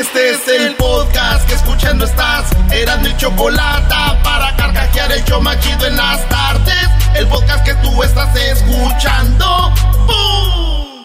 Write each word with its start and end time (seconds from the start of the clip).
Este 0.00 0.30
es 0.30 0.46
el 0.46 0.76
podcast 0.76 1.44
que 1.48 1.54
escuchando 1.54 2.04
estás. 2.04 2.52
Eran 2.70 3.02
mi 3.02 3.16
chocolate 3.16 3.94
para 4.22 4.54
carcajear 4.54 5.10
el 5.10 5.24
yo 5.24 5.40
machido 5.40 5.86
en 5.88 5.96
las 5.96 6.28
tardes. 6.28 6.88
El 7.16 7.26
podcast 7.26 7.64
que 7.64 7.74
tú 7.82 8.00
estás 8.04 8.32
escuchando. 8.36 9.72
¡Bum! 10.06 11.04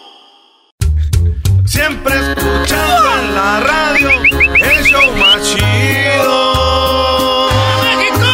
Siempre 1.66 2.14
escuchando 2.14 3.20
en 3.20 3.34
la 3.36 3.59
radio 3.62 4.12
el 4.12 4.86
show 4.86 5.12
machido. 5.17 6.30
¡México! 7.95 8.28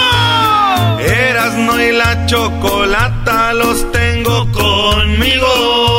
Erasno 1.00 1.82
y 1.82 1.92
la 1.94 2.26
chocolata 2.26 3.54
los 3.54 3.90
tengo 3.94 4.52
conmigo. 4.52 5.99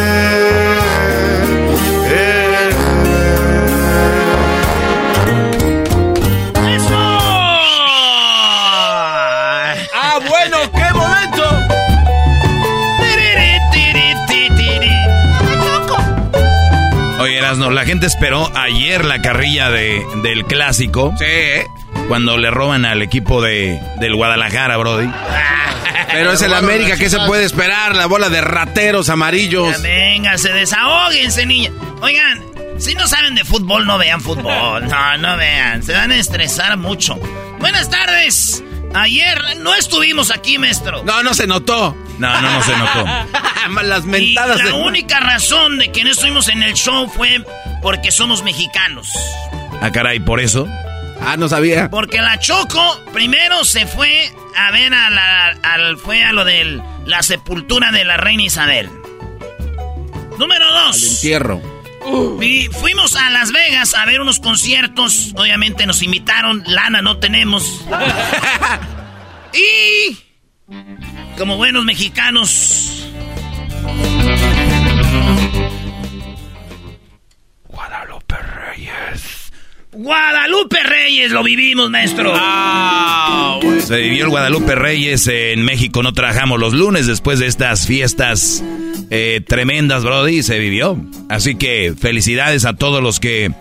Erasno, 17.51 17.69
la 17.69 17.83
gente 17.83 18.05
esperó 18.05 18.49
ayer 18.55 19.03
la 19.03 19.21
carrilla 19.21 19.69
de, 19.69 20.05
del 20.23 20.45
clásico. 20.45 21.13
Sí. 21.19 21.25
Cuando 22.07 22.37
le 22.37 22.49
roban 22.49 22.85
al 22.85 23.01
equipo 23.01 23.41
de, 23.41 23.77
del 23.99 24.15
Guadalajara, 24.15 24.77
Brody. 24.77 25.09
Pero 26.13 26.31
es 26.31 26.41
el 26.43 26.53
América, 26.53 26.95
¿qué 26.95 27.09
se 27.09 27.19
puede 27.19 27.43
esperar? 27.43 27.93
La 27.97 28.05
bola 28.05 28.29
de 28.29 28.39
rateros 28.39 29.09
amarillos. 29.09 29.81
Venga, 29.81 30.37
se 30.37 30.53
desahóguense, 30.53 31.45
niña. 31.45 31.71
Oigan, 32.01 32.41
si 32.77 32.95
no 32.95 33.05
saben 33.05 33.35
de 33.35 33.43
fútbol, 33.43 33.85
no 33.85 33.97
vean 33.97 34.21
fútbol. 34.21 34.87
No, 34.87 35.17
no 35.17 35.35
vean. 35.35 35.83
Se 35.83 35.91
van 35.91 36.11
a 36.11 36.15
estresar 36.15 36.77
mucho. 36.77 37.19
Buenas 37.59 37.89
tardes. 37.89 38.63
Ayer 38.93 39.57
no 39.59 39.73
estuvimos 39.75 40.31
aquí, 40.31 40.57
maestro. 40.57 41.03
No, 41.03 41.23
no 41.23 41.33
se 41.33 41.47
notó. 41.47 41.95
No, 42.19 42.41
no, 42.41 42.51
no 42.51 42.63
se 42.63 42.75
notó. 42.77 43.05
Las 43.83 44.03
Y 44.03 44.07
mentadas 44.07 44.57
la 44.57 44.65
de... 44.65 44.73
única 44.73 45.19
razón 45.19 45.77
de 45.77 45.91
que 45.91 46.03
no 46.03 46.11
estuvimos 46.11 46.47
en 46.49 46.61
el 46.63 46.73
show 46.73 47.07
fue 47.09 47.43
porque 47.81 48.11
somos 48.11 48.43
mexicanos. 48.43 49.09
Ah, 49.81 49.91
caray, 49.91 50.19
por 50.19 50.39
eso. 50.39 50.67
Ah, 51.21 51.37
no 51.37 51.47
sabía. 51.47 51.89
Porque 51.89 52.19
la 52.21 52.37
Choco 52.39 52.99
primero 53.13 53.63
se 53.63 53.85
fue 53.87 54.31
a 54.57 54.71
ver 54.71 54.93
a 54.93 55.09
la, 55.09 55.47
al, 55.63 55.97
fue 55.97 56.23
a 56.23 56.33
lo 56.33 56.43
de 56.43 56.81
la 57.05 57.23
sepultura 57.23 57.91
de 57.91 58.03
la 58.05 58.17
reina 58.17 58.43
Isabel. 58.43 58.89
Número 60.37 60.65
Al 60.67 60.91
dos. 60.91 61.03
entierro. 61.15 61.61
Y 62.41 62.67
fuimos 62.67 63.15
a 63.15 63.29
Las 63.29 63.51
Vegas 63.51 63.93
a 63.93 64.05
ver 64.05 64.21
unos 64.21 64.39
conciertos. 64.39 65.33
Obviamente 65.35 65.85
nos 65.85 66.01
invitaron. 66.01 66.63
Lana 66.65 67.01
no 67.01 67.17
tenemos. 67.17 67.85
y 69.53 70.17
como 71.37 71.57
buenos 71.57 71.85
mexicanos. 71.85 73.07
Guadalupe 79.93 80.77
Reyes 80.83 81.31
lo 81.31 81.43
vivimos, 81.43 81.89
maestro. 81.89 82.33
Se 83.81 83.97
vivió 83.97 84.23
el 84.23 84.29
Guadalupe 84.29 84.73
Reyes 84.75 85.27
en 85.27 85.63
México. 85.65 86.01
No 86.01 86.13
trabajamos 86.13 86.59
los 86.59 86.73
lunes 86.73 87.07
después 87.07 87.39
de 87.39 87.47
estas 87.47 87.87
fiestas 87.87 88.63
eh, 89.09 89.41
tremendas, 89.45 90.05
Brody. 90.05 90.43
Se 90.43 90.59
vivió. 90.59 90.97
Así 91.27 91.55
que 91.55 91.93
felicidades 91.99 92.63
a 92.63 92.73
todos 92.73 93.03
los 93.03 93.19
que, 93.19 93.51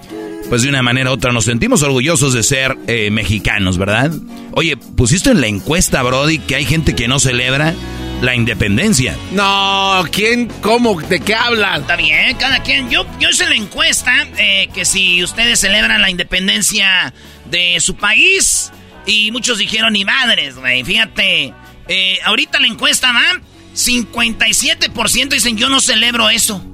pues 0.49 0.63
de 0.63 0.69
una 0.69 0.83
manera 0.83 1.11
u 1.11 1.15
otra, 1.15 1.33
nos 1.33 1.47
sentimos 1.47 1.83
orgullosos 1.83 2.33
de 2.33 2.45
ser 2.45 2.79
eh, 2.87 3.11
mexicanos, 3.11 3.77
¿verdad? 3.77 4.13
Oye, 4.53 4.77
pusiste 4.77 5.31
en 5.31 5.41
la 5.41 5.49
encuesta, 5.49 6.01
Brody, 6.05 6.39
que 6.39 6.55
hay 6.55 6.65
gente 6.65 6.95
que 6.95 7.09
no 7.09 7.19
celebra 7.19 7.75
la 8.21 8.35
independencia. 8.35 9.17
No, 9.33 10.05
¿quién? 10.11 10.49
¿Cómo? 10.61 11.01
¿De 11.01 11.21
qué 11.21 11.35
hablas? 11.35 11.81
Está 11.81 11.97
bien, 11.97 12.37
cada 12.37 12.63
quien. 12.63 12.91
Yo, 12.91 13.07
yo 13.19 13.31
hice 13.31 13.47
la 13.47 13.55
encuesta 13.55 14.13
eh, 14.37 14.69
que 14.75 14.85
si 14.85 15.23
ustedes 15.23 15.61
celebran 15.61 16.01
la 16.01 16.11
independencia 16.11 17.13
de 17.47 17.79
su 17.81 17.97
país 17.97 18.73
y 19.07 19.31
muchos 19.33 19.59
dijeron 19.59 19.93
ni 19.93 20.05
madres, 20.05 20.57
güey. 20.57 20.85
Fíjate, 20.85 21.55
eh, 21.89 22.19
ahorita 22.25 22.61
la 22.61 22.67
encuesta 22.67 23.13
va, 23.13 23.41
57% 23.75 25.29
dicen 25.29 25.57
yo 25.57 25.69
no 25.69 25.81
celebro 25.81 26.31
eso. 26.31 26.65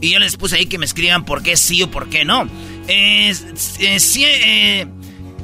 Y 0.00 0.12
yo 0.12 0.18
les 0.18 0.36
puse 0.36 0.56
ahí 0.56 0.66
que 0.66 0.78
me 0.78 0.86
escriban 0.86 1.24
por 1.24 1.42
qué 1.42 1.56
sí 1.56 1.82
o 1.82 1.90
por 1.90 2.08
qué 2.08 2.24
no. 2.24 2.48
Eh, 2.88 3.34
eh, 3.80 4.00
sí, 4.00 4.24
eh, 4.24 4.86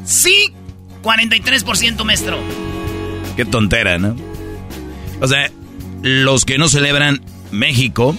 sí, 0.04 0.52
43% 1.02 2.04
maestro. 2.04 2.38
Qué 3.36 3.44
tontera, 3.44 3.98
¿no? 3.98 4.16
O 5.20 5.26
sea, 5.26 5.50
los 6.02 6.44
que 6.44 6.58
no 6.58 6.68
celebran 6.68 7.20
México, 7.50 8.16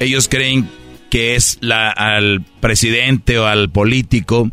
ellos 0.00 0.28
creen 0.28 0.68
que 1.10 1.36
es 1.36 1.58
la, 1.60 1.90
al 1.90 2.42
presidente 2.60 3.38
o 3.38 3.46
al 3.46 3.70
político 3.70 4.50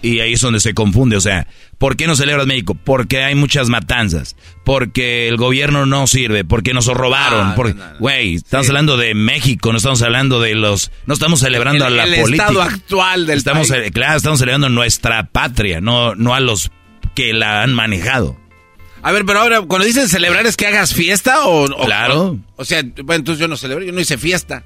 y 0.00 0.20
ahí 0.20 0.34
es 0.34 0.40
donde 0.40 0.60
se 0.60 0.74
confunde. 0.74 1.16
O 1.16 1.20
sea, 1.20 1.48
¿por 1.76 1.96
qué 1.96 2.06
no 2.06 2.14
celebras 2.14 2.46
México? 2.46 2.76
Porque 2.76 3.24
hay 3.24 3.34
muchas 3.34 3.68
matanzas, 3.68 4.36
porque 4.64 5.26
el 5.28 5.36
gobierno 5.36 5.86
no 5.86 6.06
sirve, 6.06 6.44
porque 6.44 6.72
nos 6.72 6.86
robaron. 6.86 7.48
Ah, 7.48 7.52
porque, 7.56 7.74
no, 7.74 7.84
no, 7.84 7.92
no. 7.94 7.98
güey, 7.98 8.34
estamos 8.36 8.68
hablando 8.68 8.96
de 8.96 9.14
México, 9.14 9.72
no 9.72 9.78
estamos 9.78 10.00
hablando 10.02 10.40
de 10.40 10.54
los, 10.54 10.92
no 11.06 11.14
estamos 11.14 11.40
celebrando 11.40 11.84
El- 11.88 11.94
a 11.98 12.06
la 12.06 12.14
el 12.14 12.20
política. 12.22 12.44
estado 12.46 12.62
actual 12.62 13.26
del 13.26 13.38
estamos, 13.38 13.68
país. 13.68 13.86
eh, 13.88 13.90
Claro, 13.90 14.16
estamos 14.16 14.38
celebrando 14.38 14.68
nuestra 14.68 15.24
patria, 15.24 15.80
no, 15.80 16.14
no 16.14 16.32
a 16.34 16.38
los 16.40 16.70
que 17.16 17.32
la 17.32 17.62
han 17.64 17.74
manejado. 17.74 18.38
A 19.02 19.12
ver, 19.12 19.24
pero 19.24 19.40
ahora, 19.40 19.60
cuando 19.62 19.86
dicen 19.86 20.08
celebrar, 20.08 20.46
¿es 20.46 20.56
que 20.56 20.66
hagas 20.66 20.92
fiesta 20.94 21.44
o...? 21.46 21.64
o- 21.64 21.84
Claro. 21.86 22.38
O, 22.56 22.64
sea, 22.64 22.82
bueno, 22.82 23.14
entonces 23.20 23.40
yo 23.40 23.48
no 23.48 23.56
celebro, 23.56 23.84
yo 23.84 23.92
no 23.92 24.00
hice 24.00 24.18
fiesta. 24.18 24.64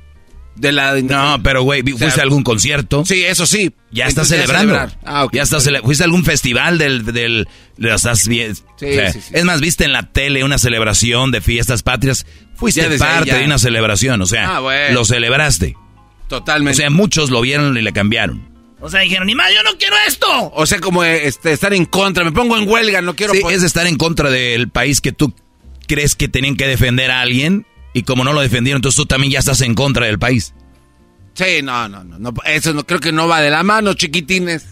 De 0.56 0.70
la... 0.70 0.94
No, 1.00 1.42
pero 1.42 1.62
güey, 1.62 1.80
vi- 1.82 1.92
O 1.92 1.98
sea, 1.98 2.06
¿fuiste 2.08 2.20
a 2.20 2.24
algún 2.24 2.42
concierto? 2.42 3.04
Sí, 3.06 3.24
eso 3.24 3.46
sí. 3.46 3.72
Ya 3.90 4.06
estás 4.06 4.28
celebrando. 4.28 4.74
celebrar. 4.74 4.98
Ah, 5.04 5.24
ok. 5.24 5.32
Ya 5.34 5.42
estás 5.42 5.66
cele- 5.66 5.80
¿Fuiste 5.82 6.04
a 6.04 6.06
algún 6.06 6.24
festival 6.24 6.76
del... 6.76 7.04
del 7.06 7.48
estás 7.78 8.28
bien? 8.28 8.54
Sí, 8.54 8.62
sea, 8.94 9.12
sí, 9.12 9.20
sí. 9.22 9.30
Es 9.32 9.44
más, 9.44 9.60
¿viste 9.62 9.84
en 9.84 9.92
la 9.92 10.02
tele 10.12 10.44
una 10.44 10.58
celebración 10.58 11.30
de 11.30 11.40
fiestas 11.40 11.82
patrias? 11.82 12.26
Fuiste 12.54 12.82
Ya 12.82 12.98
parte 12.98 13.30
ya. 13.30 13.38
de 13.38 13.44
una 13.46 13.58
celebración, 13.58 14.20
o 14.20 14.26
sea, 14.26 14.56
Ah, 14.56 14.60
bueno. 14.60 14.94
lo 14.94 15.04
celebraste. 15.06 15.74
Totalmente. 16.28 16.76
O 16.76 16.80
sea, 16.80 16.90
muchos 16.90 17.30
lo 17.30 17.40
vieron 17.40 17.76
y 17.76 17.82
le 17.82 17.92
cambiaron. 17.94 18.51
O 18.82 18.90
sea, 18.90 19.00
dijeron, 19.00 19.28
ni 19.28 19.34
más, 19.36 19.48
yo 19.54 19.62
no 19.62 19.78
quiero 19.78 19.94
esto. 20.08 20.26
O 20.54 20.66
sea, 20.66 20.80
como 20.80 21.04
este, 21.04 21.52
estar 21.52 21.72
en 21.72 21.86
contra, 21.86 22.24
me 22.24 22.32
pongo 22.32 22.58
en 22.58 22.68
huelga, 22.68 23.00
no 23.00 23.14
quiero... 23.14 23.32
Sí, 23.32 23.40
es 23.50 23.62
estar 23.62 23.86
en 23.86 23.96
contra 23.96 24.28
del 24.28 24.68
país 24.68 25.00
que 25.00 25.12
tú 25.12 25.32
crees 25.86 26.16
que 26.16 26.28
tenían 26.28 26.56
que 26.56 26.66
defender 26.66 27.12
a 27.12 27.20
alguien 27.20 27.64
y 27.94 28.02
como 28.02 28.24
no 28.24 28.32
lo 28.32 28.40
defendieron, 28.40 28.78
entonces 28.78 28.96
tú 28.96 29.06
también 29.06 29.32
ya 29.32 29.38
estás 29.38 29.60
en 29.60 29.76
contra 29.76 30.06
del 30.06 30.18
país. 30.18 30.52
Sí, 31.34 31.62
no, 31.62 31.88
no, 31.88 32.02
no, 32.02 32.34
eso 32.44 32.74
no 32.74 32.84
creo 32.84 33.00
que 33.00 33.12
no 33.12 33.28
va 33.28 33.40
de 33.40 33.50
la 33.50 33.62
mano, 33.62 33.94
chiquitines. 33.94 34.66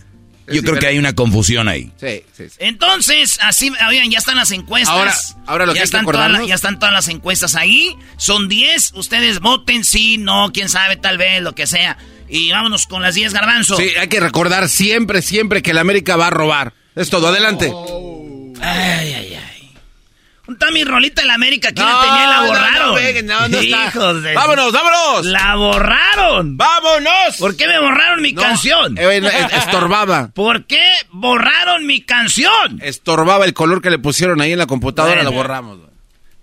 Yo 0.53 0.63
creo 0.63 0.79
que 0.81 0.87
hay 0.87 0.99
una 0.99 1.15
confusión 1.15 1.69
ahí. 1.69 1.93
Sí, 2.01 2.25
sí, 2.37 2.49
sí. 2.49 2.57
Entonces, 2.59 3.39
así, 3.41 3.71
oigan, 3.89 4.11
ya 4.11 4.19
están 4.19 4.37
las 4.37 4.51
encuestas. 4.51 4.93
Ahora, 4.93 5.15
ahora 5.47 5.67
lo 5.67 5.75
ya 5.75 5.83
que 5.83 5.85
están 5.85 6.05
todas, 6.05 6.47
Ya 6.47 6.55
están 6.57 6.79
todas 6.81 6.93
las 6.93 7.07
encuestas 7.07 7.55
ahí. 7.55 7.97
Son 8.17 8.49
10. 8.49 8.95
Ustedes 8.95 9.39
voten 9.39 9.85
sí, 9.85 10.19
no, 10.19 10.51
quién 10.53 10.69
sabe, 10.69 10.97
tal 10.97 11.19
vez, 11.19 11.41
lo 11.41 11.55
que 11.55 11.69
sea. 11.69 11.97
Y 12.31 12.53
vámonos 12.53 12.87
con 12.87 13.03
las 13.03 13.15
10 13.15 13.33
garbanzos. 13.33 13.77
Sí, 13.77 13.91
hay 13.99 14.09
que 14.09 14.21
recordar 14.21 14.69
siempre, 14.69 15.21
siempre 15.21 15.63
que 15.63 15.75
la 15.75 15.81
América 15.81 16.17
va 16.17 16.29
a 16.29 16.31
robar. 16.31 16.73
Es 16.95 17.11
todo, 17.11 17.29
adelante. 17.29 17.73
Ay, 18.63 19.13
ay, 19.13 19.35
ay. 19.35 19.51
Está 20.49 20.71
mi 20.73 20.85
rolita 20.85 21.23
de 21.23 21.29
la 21.29 21.35
América, 21.35 21.71
¿quién 21.73 21.87
la 21.87 22.01
tenía? 22.01 22.27
La 22.27 22.43
borraron. 22.43 23.27
No, 23.27 23.49
no, 23.49 23.63
Hijos 23.63 24.23
de... 24.23 24.35
¡Vámonos, 24.35 24.73
vámonos! 24.73 25.27
¡La 25.27 25.55
borraron! 25.55 26.57
¡Vámonos! 26.57 27.37
¿Por 27.39 27.57
qué 27.57 27.69
me 27.69 27.79
borraron 27.79 28.21
mi 28.21 28.35
canción? 28.35 28.99
Eh, 28.99 29.23
estorbaba. 29.53 30.29
¿Por 30.35 30.67
qué 30.67 30.85
borraron 31.11 31.87
mi 31.87 32.03
canción? 32.03 32.81
Estorbaba 32.83 33.45
el 33.45 33.55
color 33.55 33.81
que 33.81 33.91
le 33.91 33.99
pusieron 33.99 34.41
ahí 34.41 34.53
en 34.53 34.59
la 34.59 34.67
computadora, 34.67 35.23
lo 35.23 35.33
borramos. 35.33 35.79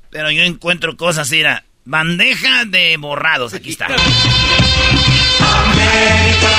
Pero 0.09 0.31
yo 0.31 0.43
encuentro 0.43 0.95
cosas, 0.95 1.29
mira. 1.31 1.65
Bandeja 1.83 2.65
de 2.65 2.97
borrados, 2.97 3.53
aquí 3.53 3.69
está. 3.69 3.87
América, 5.71 6.51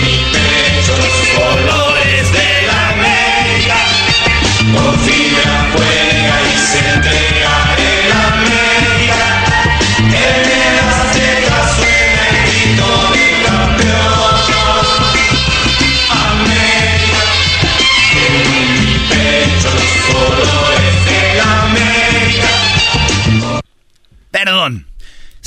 mi 0.00 0.16
pecho 0.32 0.94
los 0.96 1.18
colores 1.36 2.32
de 2.32 2.48
la 2.66 2.78
América. 2.90 3.78
Confía, 4.74 5.48
juega 5.72 6.36
y 6.42 6.56
se 6.56 6.78
entrega 6.78 7.54
el 7.76 8.12
América. 8.12 9.28
En 9.98 10.44
el 10.62 10.76
Azteca 10.88 11.58
suena 11.76 12.22
el 12.28 12.36
grito 12.46 12.88
de 13.12 13.26
campeón. 13.46 14.34
América, 16.10 17.20
en 18.22 18.32
mi 18.50 18.94
pecho 19.08 19.68
los 19.74 19.92
colores 20.14 20.96
de 21.06 21.20
la 21.36 21.48
América. 21.62 22.50
Perdón. 24.30 24.87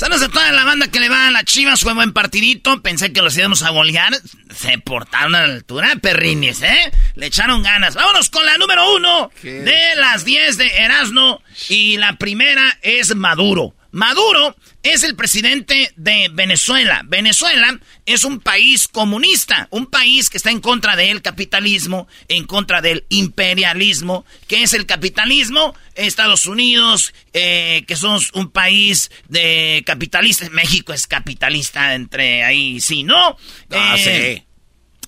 Saludos 0.02 0.22
a 0.22 0.28
toda 0.30 0.50
la 0.50 0.64
banda 0.64 0.88
que 0.88 0.98
le 0.98 1.08
va 1.08 1.28
a 1.28 1.30
la 1.30 1.44
Chivas. 1.44 1.82
Fue 1.82 1.94
buen 1.94 2.12
partidito. 2.12 2.82
Pensé 2.82 3.12
que 3.12 3.22
los 3.22 3.38
íbamos 3.38 3.62
a 3.62 3.70
golear. 3.70 4.12
Se 4.52 4.76
portaron 4.78 5.36
a 5.36 5.46
la 5.46 5.54
altura, 5.54 5.94
perrines, 6.02 6.60
¿eh? 6.62 6.90
Le 7.14 7.26
echaron 7.26 7.62
ganas. 7.62 7.94
Vámonos 7.94 8.28
con 8.28 8.44
la 8.44 8.58
número 8.58 8.96
uno 8.96 9.30
de 9.44 9.94
las 9.94 10.24
10 10.24 10.58
de 10.58 10.66
Erasmo. 10.66 11.40
Y 11.68 11.98
la 11.98 12.14
primera 12.14 12.80
es 12.82 13.14
Maduro. 13.14 13.76
Maduro 13.92 14.56
es 14.82 15.04
el 15.04 15.14
presidente 15.14 15.92
de 15.96 16.30
Venezuela. 16.32 17.02
Venezuela 17.04 17.78
es 18.06 18.24
un 18.24 18.40
país 18.40 18.88
comunista, 18.88 19.68
un 19.70 19.86
país 19.86 20.30
que 20.30 20.38
está 20.38 20.50
en 20.50 20.60
contra 20.60 20.96
del 20.96 21.20
capitalismo, 21.20 22.08
en 22.28 22.46
contra 22.46 22.80
del 22.80 23.04
imperialismo. 23.10 24.24
¿Qué 24.48 24.62
es 24.62 24.72
el 24.72 24.86
capitalismo? 24.86 25.74
Estados 25.94 26.46
Unidos, 26.46 27.12
eh, 27.34 27.84
que 27.86 27.94
somos 27.94 28.32
un 28.32 28.50
país 28.50 29.10
de 29.28 29.82
capitalistas. 29.84 30.50
México 30.50 30.94
es 30.94 31.06
capitalista 31.06 31.94
entre 31.94 32.44
ahí, 32.44 32.80
sí, 32.80 33.04
¿no? 33.04 33.36
Ah, 33.70 33.96
sí. 33.98 34.42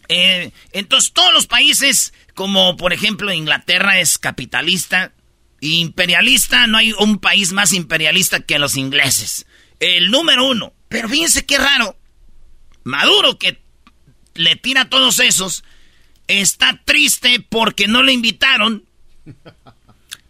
Eh, 0.08 0.50
entonces 0.72 1.14
todos 1.14 1.32
los 1.32 1.46
países, 1.46 2.12
como 2.34 2.76
por 2.76 2.92
ejemplo 2.92 3.32
Inglaterra 3.32 3.98
es 3.98 4.18
capitalista, 4.18 5.13
Imperialista, 5.64 6.66
no 6.66 6.78
hay 6.78 6.92
un 6.92 7.18
país 7.18 7.52
más 7.52 7.72
imperialista 7.72 8.40
que 8.40 8.58
los 8.58 8.76
ingleses. 8.76 9.46
El 9.80 10.10
número 10.10 10.46
uno. 10.46 10.72
Pero 10.88 11.08
fíjense 11.08 11.46
qué 11.46 11.58
raro. 11.58 11.96
Maduro, 12.84 13.38
que 13.38 13.60
le 14.34 14.56
tira 14.56 14.82
a 14.82 14.88
todos 14.90 15.18
esos, 15.20 15.64
está 16.28 16.80
triste 16.84 17.40
porque 17.48 17.88
no 17.88 18.02
le 18.02 18.12
invitaron 18.12 18.84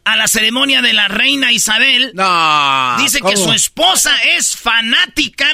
a 0.04 0.16
la 0.16 0.28
ceremonia 0.28 0.82
de 0.82 0.92
la 0.92 1.08
reina 1.08 1.50
Isabel. 1.50 2.12
No. 2.14 2.96
Dice 2.98 3.20
que 3.20 3.36
su 3.36 3.52
esposa 3.52 4.14
es 4.36 4.56
fanática 4.56 5.48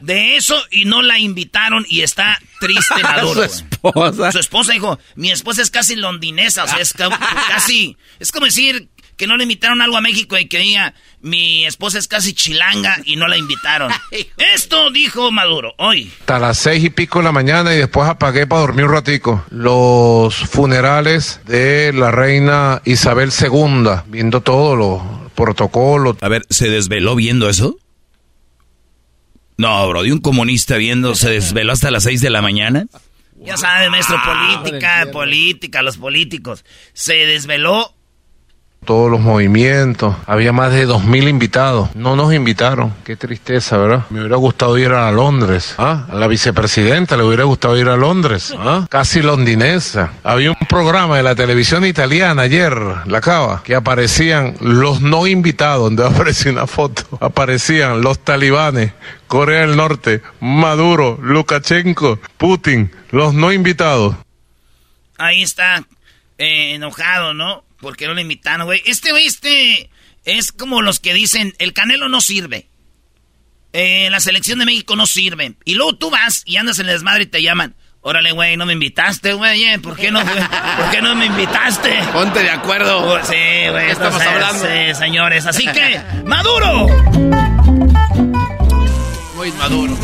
de 0.00 0.36
eso 0.36 0.56
y 0.70 0.84
no 0.84 1.02
la 1.02 1.18
invitaron 1.18 1.84
y 1.88 2.02
está 2.02 2.38
triste 2.60 2.94
Maduro. 3.02 3.48
su 3.48 3.64
esposa. 3.64 4.32
Su 4.32 4.38
esposa 4.38 4.72
dijo, 4.72 4.98
mi 5.16 5.30
esposa 5.30 5.62
es 5.62 5.70
casi 5.70 5.96
londinesa, 5.96 6.64
o 6.64 6.68
sea, 6.68 6.78
es 6.78 6.94
casi, 7.48 7.96
es 8.18 8.32
como 8.32 8.46
decir 8.46 8.88
que 9.20 9.26
no 9.26 9.36
le 9.36 9.42
invitaron 9.42 9.82
algo 9.82 9.98
a 9.98 10.00
México 10.00 10.38
y 10.38 10.46
que 10.46 10.60
diga, 10.60 10.94
mi 11.20 11.66
esposa 11.66 11.98
es 11.98 12.08
casi 12.08 12.32
chilanga 12.32 12.96
y 13.04 13.16
no 13.16 13.28
la 13.28 13.36
invitaron. 13.36 13.92
Esto 14.54 14.90
dijo 14.90 15.30
Maduro 15.30 15.74
hoy. 15.76 16.10
Hasta 16.20 16.38
las 16.38 16.56
seis 16.56 16.82
y 16.84 16.88
pico 16.88 17.18
de 17.18 17.26
la 17.26 17.32
mañana 17.32 17.74
y 17.74 17.76
después 17.76 18.08
apagué 18.08 18.46
para 18.46 18.62
dormir 18.62 18.86
un 18.86 18.92
ratico. 18.92 19.44
Los 19.50 20.34
funerales 20.34 21.42
de 21.44 21.92
la 21.92 22.10
reina 22.10 22.80
Isabel 22.86 23.30
II, 23.38 23.90
viendo 24.06 24.40
todos 24.40 24.78
los 24.78 25.02
protocolos. 25.34 26.16
A 26.22 26.28
ver, 26.28 26.46
¿se 26.48 26.70
desveló 26.70 27.14
viendo 27.14 27.50
eso? 27.50 27.76
No, 29.58 29.86
bro, 29.86 30.02
de 30.02 30.14
un 30.14 30.20
comunista 30.20 30.78
viendo, 30.78 31.14
¿se 31.14 31.28
desveló 31.28 31.74
hasta 31.74 31.90
las 31.90 32.04
seis 32.04 32.22
de 32.22 32.30
la 32.30 32.40
mañana? 32.40 32.86
Ya 33.36 33.58
sabe, 33.58 33.90
maestro, 33.90 34.16
política, 34.24 35.08
política, 35.12 35.82
los 35.82 35.98
políticos. 35.98 36.64
Se 36.94 37.26
desveló 37.26 37.99
todos 38.84 39.10
los 39.10 39.20
movimientos. 39.20 40.16
Había 40.26 40.52
más 40.52 40.72
de 40.72 40.86
dos 40.86 41.04
mil 41.04 41.28
invitados. 41.28 41.94
No 41.94 42.16
nos 42.16 42.32
invitaron. 42.32 42.94
Qué 43.04 43.16
tristeza, 43.16 43.76
¿verdad? 43.76 44.06
Me 44.10 44.20
hubiera 44.20 44.36
gustado 44.36 44.78
ir 44.78 44.92
a 44.92 45.10
Londres. 45.10 45.74
¿ah? 45.78 46.06
A 46.10 46.14
la 46.14 46.26
vicepresidenta 46.26 47.16
le 47.16 47.22
hubiera 47.22 47.44
gustado 47.44 47.76
ir 47.76 47.88
a 47.88 47.96
Londres. 47.96 48.54
¿ah? 48.58 48.86
Casi 48.88 49.22
londinesa. 49.22 50.12
Había 50.24 50.50
un 50.50 50.66
programa 50.68 51.16
de 51.16 51.22
la 51.22 51.34
televisión 51.34 51.84
italiana 51.84 52.42
ayer, 52.42 52.74
la 53.06 53.20
cava, 53.20 53.62
que 53.62 53.74
aparecían 53.74 54.56
los 54.60 55.00
no 55.00 55.26
invitados, 55.26 55.84
donde 55.84 56.06
aparecía 56.06 56.52
una 56.52 56.66
foto. 56.66 57.02
Aparecían 57.20 58.00
los 58.00 58.18
talibanes, 58.20 58.92
Corea 59.26 59.60
del 59.60 59.76
Norte, 59.76 60.22
Maduro, 60.40 61.18
Lukashenko, 61.22 62.18
Putin, 62.36 62.90
los 63.10 63.34
no 63.34 63.52
invitados. 63.52 64.16
Ahí 65.18 65.42
está, 65.42 65.84
eh, 66.38 66.74
enojado, 66.74 67.34
¿no? 67.34 67.62
Porque 67.80 68.06
no 68.06 68.14
le 68.14 68.22
invitaron, 68.22 68.66
güey. 68.66 68.82
Este, 68.86 69.10
güey, 69.10 69.26
este 69.26 69.90
es 70.24 70.52
como 70.52 70.82
los 70.82 71.00
que 71.00 71.14
dicen, 71.14 71.54
el 71.58 71.72
Canelo 71.72 72.08
no 72.08 72.20
sirve. 72.20 72.68
Eh, 73.72 74.08
la 74.10 74.20
selección 74.20 74.58
de 74.58 74.66
México 74.66 74.96
no 74.96 75.06
sirve. 75.06 75.54
Y 75.64 75.74
luego 75.74 75.96
tú 75.96 76.10
vas 76.10 76.42
y 76.44 76.56
andas 76.56 76.78
en 76.78 76.86
el 76.86 76.94
desmadre 76.94 77.24
y 77.24 77.26
te 77.26 77.42
llaman. 77.42 77.74
Órale, 78.02 78.32
güey, 78.32 78.56
no 78.56 78.64
me 78.64 78.72
invitaste, 78.72 79.34
güey. 79.34 79.64
Eh, 79.64 79.78
¿Por 79.78 79.96
qué 79.96 80.10
no, 80.10 80.20
¿Por 80.24 80.90
qué 80.90 81.02
no 81.02 81.14
me 81.14 81.26
invitaste? 81.26 82.00
Ponte 82.12 82.42
de 82.42 82.50
acuerdo. 82.50 82.98
Oh, 82.98 83.18
sí, 83.24 83.68
güey. 83.70 83.90
Estamos 83.90 84.20
hablando. 84.20 84.64
Sí, 84.64 84.94
señores. 84.94 85.46
Así 85.46 85.66
que, 85.66 86.00
¡Maduro! 86.24 86.86
Muy 89.36 89.52
maduro. 89.52 89.96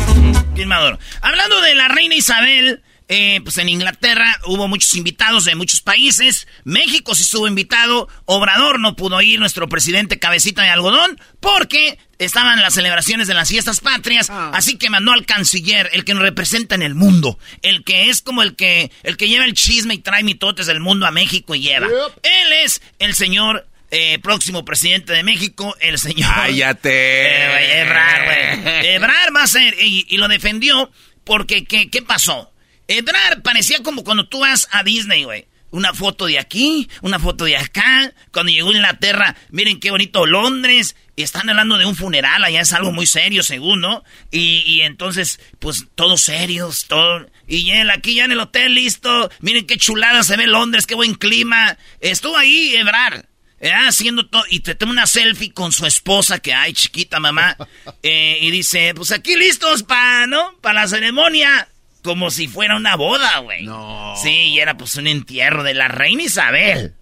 Bien 0.53 0.67
maduro. 0.67 0.97
Hablando 1.21 1.61
de 1.61 1.75
la 1.75 1.87
reina 1.87 2.15
Isabel, 2.15 2.81
eh, 3.09 3.39
pues 3.43 3.57
en 3.57 3.69
Inglaterra 3.69 4.37
hubo 4.45 4.67
muchos 4.67 4.93
invitados 4.95 5.45
de 5.45 5.55
muchos 5.55 5.81
países. 5.81 6.47
México 6.65 7.15
sí 7.15 7.23
estuvo 7.23 7.47
invitado. 7.47 8.09
Obrador 8.25 8.79
no 8.79 8.95
pudo 8.95 9.21
ir, 9.21 9.39
nuestro 9.39 9.69
presidente 9.69 10.19
cabecita 10.19 10.63
de 10.63 10.69
algodón, 10.69 11.19
porque 11.39 11.97
estaban 12.19 12.59
las 12.59 12.73
celebraciones 12.73 13.27
de 13.27 13.33
las 13.33 13.47
fiestas 13.47 13.79
patrias. 13.79 14.29
Ah. 14.29 14.51
Así 14.53 14.77
que 14.77 14.89
mandó 14.89 15.13
al 15.13 15.25
canciller, 15.25 15.89
el 15.93 16.03
que 16.03 16.13
nos 16.13 16.23
representa 16.23 16.75
en 16.75 16.81
el 16.81 16.95
mundo. 16.95 17.39
El 17.61 17.85
que 17.85 18.09
es 18.09 18.21
como 18.21 18.43
el 18.43 18.55
que, 18.55 18.91
el 19.03 19.15
que 19.15 19.29
lleva 19.29 19.45
el 19.45 19.53
chisme 19.53 19.93
y 19.93 19.99
trae 19.99 20.23
mitotes 20.23 20.67
del 20.67 20.81
mundo 20.81 21.05
a 21.05 21.11
México 21.11 21.55
y 21.55 21.61
lleva. 21.61 21.87
Él 21.87 22.53
es 22.65 22.81
el 22.99 23.15
señor 23.15 23.67
eh, 23.89 24.19
próximo 24.19 24.65
presidente 24.65 25.13
de 25.13 25.23
México, 25.23 25.77
el 25.79 25.97
señor. 25.97 26.29
¡Cállate! 26.33 26.89
Eh, 26.89 27.81
Ebrar, 27.83 28.25
güey. 28.25 28.85
Ebrar 28.95 29.33
va 29.33 29.43
a 29.43 29.47
ser. 29.47 29.75
Y, 29.81 30.05
y 30.09 30.17
lo 30.17 30.27
defendió 30.27 30.91
porque, 31.23 31.63
¿qué, 31.63 31.89
¿qué 31.89 32.01
pasó? 32.01 32.51
Edrar 32.87 33.41
parecía 33.41 33.83
como 33.83 34.03
cuando 34.03 34.27
tú 34.27 34.39
vas 34.39 34.67
a 34.71 34.83
Disney, 34.83 35.23
güey. 35.23 35.47
Una 35.69 35.93
foto 35.93 36.27
de 36.27 36.39
aquí, 36.39 36.89
una 37.01 37.19
foto 37.19 37.43
de 37.45 37.57
acá. 37.57 38.13
Cuando 38.31 38.51
llegó 38.51 38.69
a 38.69 38.73
Inglaterra, 38.73 39.35
miren 39.49 39.79
qué 39.79 39.91
bonito 39.91 40.25
Londres. 40.25 40.95
Están 41.17 41.49
hablando 41.49 41.77
de 41.77 41.85
un 41.85 41.95
funeral, 41.95 42.43
allá 42.43 42.61
es 42.61 42.71
algo 42.73 42.91
muy 42.91 43.05
serio, 43.05 43.43
según, 43.43 43.81
¿no? 43.81 44.03
Y, 44.31 44.81
entonces, 44.81 45.39
pues, 45.59 45.87
todos 45.95 46.21
serios, 46.21 46.85
todo. 46.87 47.27
Y 47.47 47.71
él 47.71 47.89
aquí 47.89 48.15
ya 48.15 48.25
en 48.25 48.31
el 48.31 48.39
hotel, 48.39 48.75
listo. 48.75 49.29
Miren 49.41 49.65
qué 49.65 49.77
chulada 49.77 50.23
se 50.23 50.37
ve 50.37 50.47
Londres, 50.47 50.85
qué 50.85 50.95
buen 50.95 51.15
clima. 51.15 51.77
Estuvo 51.99 52.37
ahí, 52.37 52.75
Ebrar. 52.75 53.27
Eh, 53.59 53.71
haciendo 53.71 54.27
todo, 54.27 54.43
y 54.51 54.59
te 54.59 54.75
toma 54.75 54.91
una 54.91 55.07
selfie 55.07 55.51
con 55.51 55.71
su 55.71 55.87
esposa, 55.87 56.37
que 56.37 56.53
ay, 56.53 56.73
chiquita 56.73 57.19
mamá, 57.19 57.57
eh, 58.03 58.37
y 58.39 58.51
dice, 58.51 58.93
pues 58.95 59.11
aquí 59.11 59.35
listos 59.35 59.81
para, 59.81 60.27
¿no? 60.27 60.55
Para 60.61 60.81
la 60.81 60.87
ceremonia, 60.87 61.67
como 62.07 62.31
si 62.31 62.47
fuera 62.47 62.77
una 62.77 62.95
boda, 62.95 63.39
güey. 63.39 63.65
No. 63.65 64.15
Sí, 64.23 64.29
y 64.29 64.59
era 64.59 64.77
pues 64.77 64.95
un 64.95 65.07
entierro 65.07 65.61
de 65.61 65.73
la 65.73 65.89
reina 65.89 66.23
Isabel. 66.23 66.95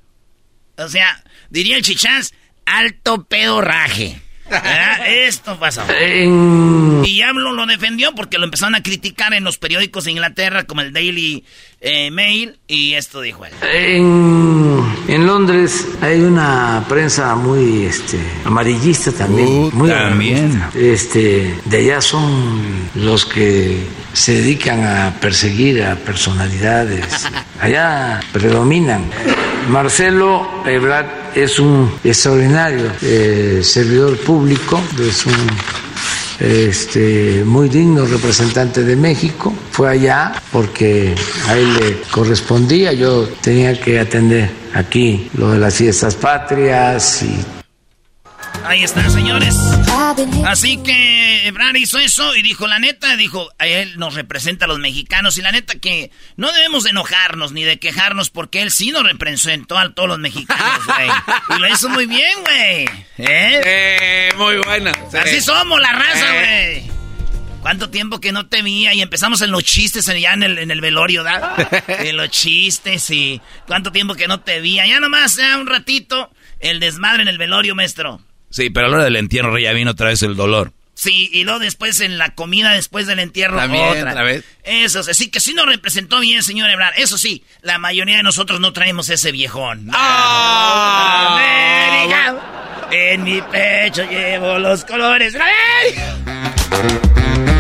O 0.78 0.90
sea, 0.90 1.24
diría 1.52 1.78
el 1.78 1.84
chichás, 1.84 2.34
alto 2.66 3.24
pedorraje. 3.24 4.20
Esto 5.08 5.58
pasó. 5.60 5.82
Y 7.04 7.22
Hablo 7.22 7.54
lo 7.54 7.66
defendió 7.66 8.14
porque 8.14 8.38
lo 8.38 8.46
empezaron 8.46 8.76
a 8.76 8.84
criticar 8.84 9.34
en 9.34 9.44
los 9.44 9.58
periódicos 9.58 10.06
de 10.06 10.12
Inglaterra 10.12 10.64
como 10.64 10.82
el 10.82 10.94
Daily 10.94 11.44
eh, 11.82 12.12
Mail 12.12 12.58
y 12.68 12.94
esto 12.94 13.22
dijo 13.22 13.46
él. 13.46 13.54
En, 15.08 15.28
Londres 15.28 15.88
hay 16.02 16.22
una 16.22 16.84
prensa 16.88 17.36
muy 17.36 17.86
este, 17.86 18.20
amarillista 18.44 19.12
también. 19.12 19.48
Uh, 19.48 19.72
muy 19.74 19.90
también. 19.90 20.64
Este, 20.76 21.56
de 21.66 21.78
allá 21.78 22.02
son 22.02 22.90
los 22.96 23.26
que 23.26 23.84
se 24.14 24.34
dedican 24.34 24.84
a 24.84 25.14
perseguir 25.20 25.84
a 25.84 25.96
personalidades. 25.96 27.28
Allá 27.60 28.22
predominan. 28.32 29.10
Marcelo 29.70 30.64
Ebrard 30.66 31.08
es 31.36 31.60
un 31.60 31.92
extraordinario 32.04 32.92
eh, 33.02 33.62
servidor 33.64 34.18
público, 34.18 34.80
es 35.00 35.26
un 35.26 35.34
este, 36.40 37.44
muy 37.46 37.70
digno 37.70 38.06
representante 38.06 38.84
de 38.84 38.96
México. 38.96 39.54
Fue 39.72 39.90
allá 39.90 40.34
porque 40.52 41.16
a 41.48 41.58
él 41.58 41.74
le 41.74 42.02
correspondía, 42.12 42.94
yo 42.94 43.28
tenía 43.42 43.80
que 43.80 44.00
atender 44.00 44.50
aquí 44.74 45.30
lo 45.36 45.52
de 45.52 45.60
las 45.60 45.76
fiestas 45.76 46.16
patrias 46.16 47.24
y 47.24 47.65
Ahí 48.68 48.84
está, 48.84 49.10
señores. 49.10 49.56
Así 50.46 50.78
que 50.78 51.48
Ebrard 51.48 51.76
hizo 51.76 52.00
eso 52.00 52.36
y 52.36 52.42
dijo, 52.42 52.68
la 52.68 52.80
neta, 52.80 53.16
dijo, 53.16 53.50
a 53.60 53.68
él 53.68 53.98
nos 53.98 54.16
representa 54.16 54.66
a 54.66 54.68
los 54.68 54.80
mexicanos 54.80 55.38
y 55.38 55.42
la 55.42 55.52
neta 55.52 55.76
que 55.76 56.12
no 56.36 56.52
debemos 56.52 56.84
de 56.84 56.90
enojarnos 56.90 57.52
ni 57.52 57.64
de 57.64 57.78
quejarnos 57.78 58.30
porque 58.30 58.62
él 58.62 58.72
sí 58.72 58.92
nos 58.92 59.04
representó 59.04 59.78
a 59.78 59.94
todos 59.94 60.10
los 60.10 60.20
mexicanos, 60.20 60.86
güey. 60.86 61.10
Y 61.56 61.62
lo 61.62 61.68
hizo 61.68 61.90
muy 61.90 62.08
bien, 62.08 62.42
güey. 62.42 62.86
¿Eh? 63.18 63.62
¿Eh? 63.66 64.30
muy 64.38 64.58
buena. 64.58 64.92
Así 65.22 65.42
somos, 65.42 65.80
la 65.80 65.92
raza, 65.92 66.36
eh. 66.36 66.84
güey. 66.84 66.96
¿Cuánto 67.62 67.90
tiempo 67.90 68.20
que 68.20 68.32
no 68.32 68.48
te 68.48 68.62
veía? 68.62 68.94
Y 68.94 69.02
empezamos 69.02 69.42
en 69.42 69.52
los 69.52 69.64
chistes 69.64 70.08
allá 70.08 70.34
en 70.34 70.44
el, 70.44 70.58
en 70.60 70.70
el 70.70 70.82
velorio, 70.82 71.24
¿da? 71.24 71.56
en 71.88 72.16
los 72.16 72.30
chistes 72.30 73.10
y... 73.10 73.42
¿Cuánto 73.66 73.92
tiempo 73.92 74.14
que 74.14 74.28
no 74.28 74.42
te 74.42 74.60
veía? 74.62 74.86
Ya 74.86 75.00
nomás, 75.00 75.36
ya 75.38 75.58
un 75.58 75.66
ratito, 75.66 76.32
el 76.60 76.80
desmadre 76.80 77.24
en 77.24 77.28
el 77.28 77.40
velorio, 77.40 77.74
maestro. 77.74 78.22
Sí, 78.50 78.70
pero 78.70 78.88
a 78.88 78.90
la 78.90 78.96
hora 78.98 79.06
del 79.06 79.16
entierro 79.18 79.58
ya 79.58 79.74
vino 79.74 79.92
otra 79.92 80.08
vez 80.08 80.24
el 80.24 80.36
dolor. 80.36 80.72
Sí, 80.96 81.30
y 81.34 81.44
luego 81.44 81.60
después 81.60 82.00
en 82.00 82.18
la 82.18 82.34
comida 82.36 82.72
después 82.72 83.06
del 83.06 83.20
entierro 83.20 83.58
otra. 83.58 84.24
vez. 84.24 84.46
Eso, 84.64 85.04
sí 85.04 85.30
que 85.30 85.42
sí 85.42 85.54
nos 85.54 85.66
representó 85.66 86.22
bien, 86.22 86.42
señor 86.42 86.70
Ebrard. 86.70 86.94
Eso 86.98 87.18
sí, 87.18 87.44
la 87.62 87.78
mayoría 87.78 88.18
de 88.18 88.24
nosotros 88.24 88.62
no 88.62 88.72
traemos 88.72 89.10
ese 89.10 89.34
viejón. 89.34 89.90
¡Ah! 89.92 91.36
América, 91.36 92.88
en 92.92 93.24
mi 93.26 93.42
pecho 93.42 94.10
llevo 94.10 94.58
los 94.58 94.86
colores 94.86 95.36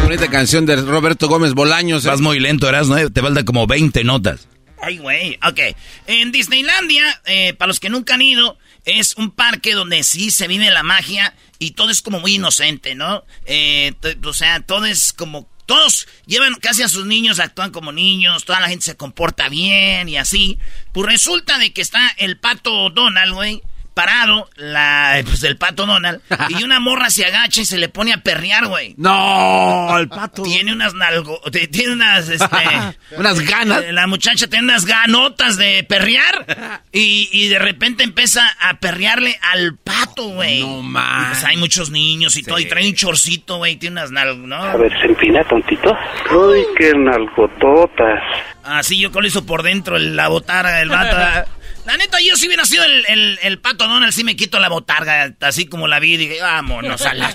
Bonita 0.03 0.29
canción 0.29 0.65
de 0.65 0.77
Roberto 0.77 1.27
Gómez 1.27 1.53
Bolaños. 1.53 2.05
¿eh? 2.05 2.07
Vas 2.07 2.21
muy 2.21 2.39
lento, 2.39 2.69
eras, 2.69 2.87
¿no? 2.87 3.09
Te 3.09 3.21
falta 3.21 3.43
como 3.43 3.67
20 3.67 4.03
notas. 4.05 4.47
Ay, 4.81 4.97
güey. 4.99 5.37
Ok. 5.45 5.59
En 6.07 6.31
Disneylandia, 6.31 7.21
eh, 7.25 7.53
para 7.53 7.67
los 7.67 7.79
que 7.79 7.89
nunca 7.89 8.13
han 8.13 8.21
ido, 8.21 8.57
es 8.85 9.15
un 9.15 9.31
parque 9.31 9.73
donde 9.73 10.03
sí 10.03 10.31
se 10.31 10.47
vive 10.47 10.69
la 10.71 10.83
magia 10.83 11.35
y 11.59 11.71
todo 11.71 11.89
es 11.89 12.01
como 12.01 12.19
muy 12.19 12.35
inocente, 12.35 12.95
¿no? 12.95 13.23
Eh, 13.45 13.93
o 14.23 14.33
sea, 14.33 14.61
todo 14.61 14.85
es 14.85 15.13
como... 15.13 15.49
Todos 15.65 16.07
llevan 16.27 16.53
casi 16.55 16.83
a 16.83 16.87
sus 16.87 17.07
niños, 17.07 17.39
actúan 17.39 17.71
como 17.71 17.91
niños, 17.91 18.45
toda 18.45 18.59
la 18.59 18.69
gente 18.69 18.85
se 18.85 18.97
comporta 18.97 19.49
bien 19.49 20.07
y 20.07 20.15
así. 20.15 20.59
Pues 20.93 21.07
resulta 21.07 21.57
de 21.57 21.73
que 21.73 21.81
está 21.81 22.07
el 22.17 22.37
pato 22.37 22.91
Donald, 22.91 23.33
güey 23.33 23.63
parado, 23.95 24.49
la, 24.57 25.21
pues 25.25 25.41
el 25.43 25.57
pato 25.57 25.85
Donald, 25.85 26.21
y 26.49 26.63
una 26.63 26.79
morra 26.79 27.09
se 27.09 27.25
agacha 27.25 27.61
y 27.61 27.65
se 27.65 27.77
le 27.77 27.87
pone 27.89 28.13
a 28.13 28.17
perrear, 28.17 28.67
güey. 28.67 28.93
No, 28.97 29.97
el 29.97 30.09
pato. 30.09 30.43
Tiene 30.43 30.73
unas 30.73 30.93
nalgo, 30.93 31.41
tiene 31.71 31.93
unas, 31.93 32.29
este, 32.29 32.45
unas 33.17 33.39
ganas. 33.39 33.83
Eh, 33.83 33.93
la 33.93 34.05
muchacha 34.05 34.47
tiene 34.47 34.65
unas 34.65 34.85
ganotas 34.85 35.55
de 35.57 35.83
perrear 35.87 36.83
y, 36.91 37.29
y 37.31 37.47
de 37.47 37.57
repente 37.57 38.03
empieza 38.03 38.45
a 38.59 38.75
perrearle 38.79 39.39
al 39.41 39.77
pato, 39.77 40.27
güey. 40.27 40.59
No 40.59 40.81
más. 40.81 41.29
Pues 41.29 41.43
hay 41.45 41.57
muchos 41.57 41.89
niños 41.89 42.35
y 42.35 42.43
todo, 42.43 42.59
y 42.59 42.65
trae 42.65 42.87
un 42.87 42.95
chorcito, 42.95 43.57
güey, 43.57 43.77
tiene 43.77 43.93
unas 44.01 44.11
nalgo, 44.11 44.45
¿no? 44.45 44.57
A 44.57 44.75
ver, 44.75 44.91
se 44.99 45.07
empina 45.07 45.41
tontito. 45.45 45.97
Uy, 46.31 46.65
qué 46.77 46.93
nalgototas. 46.93 48.19
Así 48.65 48.99
yo 48.99 49.11
con 49.11 49.21
lo 49.21 49.27
hizo 49.29 49.45
por 49.45 49.63
dentro 49.63 49.97
la 49.97 50.27
botarga 50.27 50.79
del 50.79 50.89
vato. 50.89 51.49
La 51.85 51.97
neta, 51.97 52.17
yo 52.19 52.35
si 52.35 52.47
hubiera 52.47 52.65
sido 52.65 52.83
el, 52.83 53.39
el, 53.41 53.59
pato 53.59 53.87
Donald, 53.87 54.11
sí 54.11 54.23
me 54.23 54.35
quito 54.35 54.59
la 54.59 54.69
botarga, 54.69 55.35
así 55.41 55.67
como 55.67 55.87
la 55.87 55.99
vi 55.99 56.17
dije, 56.17 56.41
vámonos 56.41 57.01
a 57.03 57.13
la... 57.13 57.33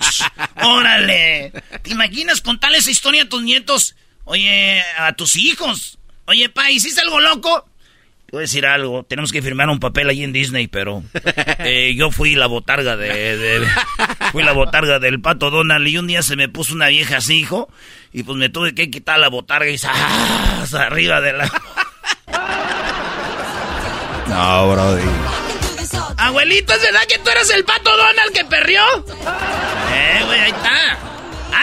¡Órale! 0.63 1.53
¿Te 1.83 1.91
imaginas 1.91 2.41
contarle 2.41 2.79
esa 2.79 2.91
historia 2.91 3.23
a 3.23 3.29
tus 3.29 3.43
nietos? 3.43 3.95
Oye, 4.25 4.83
a 4.99 5.13
tus 5.13 5.37
hijos. 5.37 5.99
Oye, 6.25 6.49
pa, 6.49 6.71
¿hiciste 6.71 7.01
algo 7.01 7.21
loco? 7.21 7.69
A 8.33 8.39
decir 8.39 8.67
algo, 8.67 9.05
tenemos 9.05 9.33
que 9.33 9.43
firmar 9.43 9.69
un 9.69 9.81
papel 9.81 10.09
ahí 10.09 10.23
en 10.23 10.33
Disney, 10.33 10.69
pero 10.69 11.03
eh, 11.59 11.95
yo 11.97 12.13
fui 12.13 12.37
la 12.37 12.47
botarga 12.47 12.97
de, 12.97 13.67
Fui 14.31 14.45
la 14.45 14.53
botarga 14.53 15.01
del 15.01 15.21
pato 15.21 15.51
Donald 15.51 15.87
y 15.89 15.99
un 15.99 16.07
día 16.07 16.23
se 16.23 16.37
me 16.37 16.49
puso 16.49 16.75
una 16.75 16.89
vieja 16.89 17.17
así, 17.17 17.41
hijo, 17.41 17.69
y 18.13 18.23
pues 18.23 18.39
me 18.39 18.49
tuve 18.49 18.75
que 18.75 18.91
quitar 18.91 19.19
la 19.19 19.29
botarga 19.29 19.69
y 19.71 19.75
hasta 19.75 20.83
arriba 20.87 21.21
de 21.21 21.33
la... 21.33 21.51
No, 24.31 24.71
Brody. 24.71 25.03
Abuelito, 26.17 26.73
¿es 26.73 26.83
verdad 26.83 27.01
que 27.09 27.19
tú 27.19 27.31
eres 27.31 27.51
el 27.51 27.65
pato 27.65 27.97
Donald 27.97 28.33
que 28.33 28.45
perrió? 28.45 28.83
Eh, 29.93 30.23
güey, 30.25 30.41
ahí 30.41 30.51
está. 30.51 30.99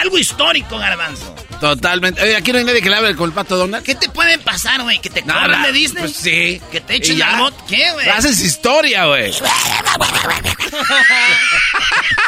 Algo 0.00 0.18
histórico, 0.18 0.76
garbanzo. 0.78 1.34
Totalmente. 1.60 2.22
Oye, 2.22 2.36
aquí 2.36 2.52
no 2.52 2.58
hay 2.58 2.64
nadie 2.64 2.82
que 2.82 2.90
le 2.90 2.96
hable 2.96 3.16
con 3.16 3.30
el 3.30 3.34
pato 3.34 3.56
Donald. 3.56 3.82
¿Qué 3.84 3.94
te 3.94 4.08
puede 4.10 4.38
pasar, 4.38 4.82
güey? 4.82 4.98
¿Que 5.00 5.08
te 5.10 5.22
cobran 5.22 5.62
de 5.62 5.72
Disney? 5.72 6.02
Pues 6.04 6.16
sí. 6.16 6.60
¿Que 6.70 6.80
te 6.80 6.96
echen 6.96 7.18
la 7.18 7.38
bot? 7.38 7.66
¿Qué, 7.66 7.90
güey? 7.92 8.08
Haces 8.10 8.38
historia, 8.40 9.06
güey. 9.06 9.30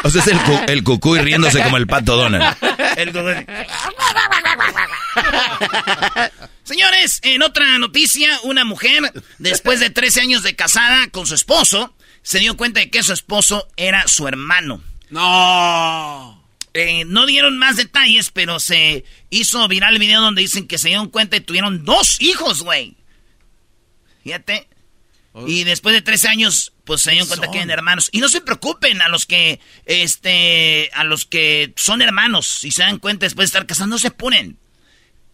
o 0.03 0.09
sea, 0.09 0.21
es 0.21 0.27
el, 0.27 0.39
cu 0.39 0.59
el 0.67 0.83
cucuy 0.83 1.19
riéndose 1.19 1.61
como 1.63 1.77
el 1.77 1.87
pato 1.87 2.17
Donald. 2.17 2.57
el 2.97 3.11
cucuy. 3.13 3.45
Señores, 6.71 7.19
en 7.23 7.41
otra 7.41 7.77
noticia, 7.79 8.39
una 8.43 8.63
mujer, 8.63 9.11
después 9.39 9.81
de 9.81 9.89
13 9.89 10.21
años 10.21 10.41
de 10.41 10.55
casada 10.55 11.09
con 11.09 11.27
su 11.27 11.35
esposo, 11.35 11.93
se 12.21 12.39
dio 12.39 12.55
cuenta 12.55 12.79
de 12.79 12.89
que 12.89 13.03
su 13.03 13.11
esposo 13.11 13.67
era 13.75 14.07
su 14.07 14.25
hermano. 14.25 14.81
No. 15.09 16.41
Eh, 16.73 17.03
no 17.03 17.25
dieron 17.25 17.57
más 17.57 17.75
detalles, 17.75 18.29
pero 18.29 18.61
se 18.61 19.03
hizo 19.29 19.67
viral 19.67 19.95
el 19.95 19.99
video 19.99 20.21
donde 20.21 20.43
dicen 20.43 20.65
que 20.65 20.77
se 20.77 20.87
dieron 20.87 21.09
cuenta 21.09 21.35
y 21.35 21.41
tuvieron 21.41 21.83
dos 21.83 22.21
hijos, 22.21 22.61
güey. 22.61 22.95
Fíjate. 24.23 24.69
Y 25.45 25.65
después 25.65 25.93
de 25.93 26.01
13 26.01 26.29
años, 26.29 26.71
pues 26.85 27.01
se 27.01 27.11
dieron 27.11 27.27
cuenta 27.27 27.51
que 27.51 27.57
eran 27.57 27.69
hermanos. 27.69 28.07
Y 28.13 28.19
no 28.21 28.29
se 28.29 28.39
preocupen 28.39 29.01
a 29.01 29.09
los 29.09 29.25
que, 29.25 29.59
este, 29.85 30.89
a 30.93 31.03
los 31.03 31.25
que 31.25 31.73
son 31.75 32.01
hermanos 32.01 32.63
y 32.63 32.71
se 32.71 32.83
dan 32.83 32.99
cuenta 32.99 33.25
después 33.25 33.43
de 33.43 33.57
estar 33.57 33.67
casados, 33.67 33.89
no 33.89 33.99
se 33.99 34.11
ponen. 34.11 34.57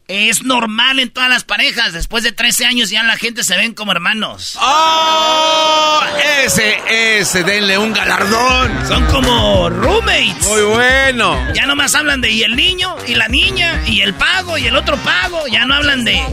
Es 0.07 0.43
normal 0.43 0.99
en 0.99 1.09
todas 1.09 1.29
las 1.29 1.43
parejas. 1.43 1.91
Después 1.91 2.23
de 2.23 2.31
13 2.31 2.65
años 2.65 2.89
ya 2.89 3.03
la 3.03 3.17
gente 3.17 3.43
se 3.43 3.57
ven 3.57 3.73
como 3.73 3.91
hermanos. 3.91 4.57
¡Oh! 4.61 5.99
Ese, 6.45 6.79
ese, 7.19 7.43
denle 7.43 7.77
un 7.77 7.91
galardón. 7.91 8.87
Son 8.87 9.05
como 9.07 9.69
roommates. 9.69 10.47
Muy 10.47 10.61
bueno. 10.61 11.37
Ya 11.53 11.65
nomás 11.65 11.93
hablan 11.93 12.21
de 12.21 12.31
y 12.31 12.43
el 12.43 12.55
niño, 12.55 12.95
y 13.05 13.15
la 13.15 13.27
niña, 13.27 13.83
y 13.85 13.99
el 13.99 14.13
pago, 14.13 14.57
y 14.57 14.67
el 14.67 14.77
otro 14.77 14.95
pago. 14.97 15.45
Ya 15.47 15.65
no 15.65 15.75
hablan 15.75 16.05
de, 16.05 16.23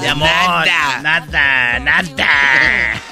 de 0.00 0.08
amor. 0.08 0.28
Nada, 0.28 1.00
nada, 1.00 1.78
nada. 1.80 3.02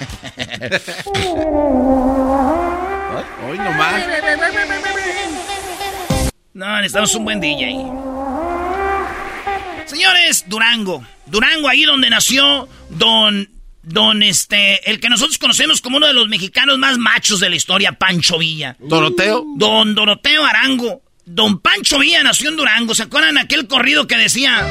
Hoy 3.48 3.58
nomás. 3.58 4.04
No, 6.52 6.76
necesitamos 6.76 7.14
un 7.16 7.24
buen 7.24 7.40
DJ. 7.40 7.74
Señores, 9.94 10.44
Durango. 10.48 11.06
Durango, 11.26 11.68
ahí 11.68 11.84
donde 11.84 12.10
nació 12.10 12.68
don. 12.90 13.48
Don 13.84 14.24
este. 14.24 14.90
El 14.90 14.98
que 14.98 15.08
nosotros 15.08 15.38
conocemos 15.38 15.80
como 15.80 15.98
uno 15.98 16.08
de 16.08 16.12
los 16.12 16.26
mexicanos 16.26 16.78
más 16.78 16.98
machos 16.98 17.38
de 17.38 17.48
la 17.48 17.54
historia, 17.54 17.92
Pancho 17.92 18.38
Villa. 18.38 18.74
¿Doroteo? 18.80 19.44
Don 19.56 19.94
Doroteo 19.94 20.44
Arango. 20.44 21.02
Don 21.24 21.60
Pancho 21.60 22.00
Villa 22.00 22.24
nació 22.24 22.50
en 22.50 22.56
Durango. 22.56 22.92
¿Se 22.92 23.04
acuerdan 23.04 23.38
aquel 23.38 23.68
corrido 23.68 24.08
que 24.08 24.16
decía? 24.16 24.66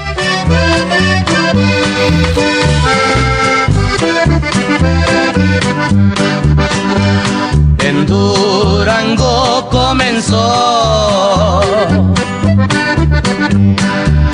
en 7.80 8.06
Durango 8.06 9.70
comenzó 9.70 11.24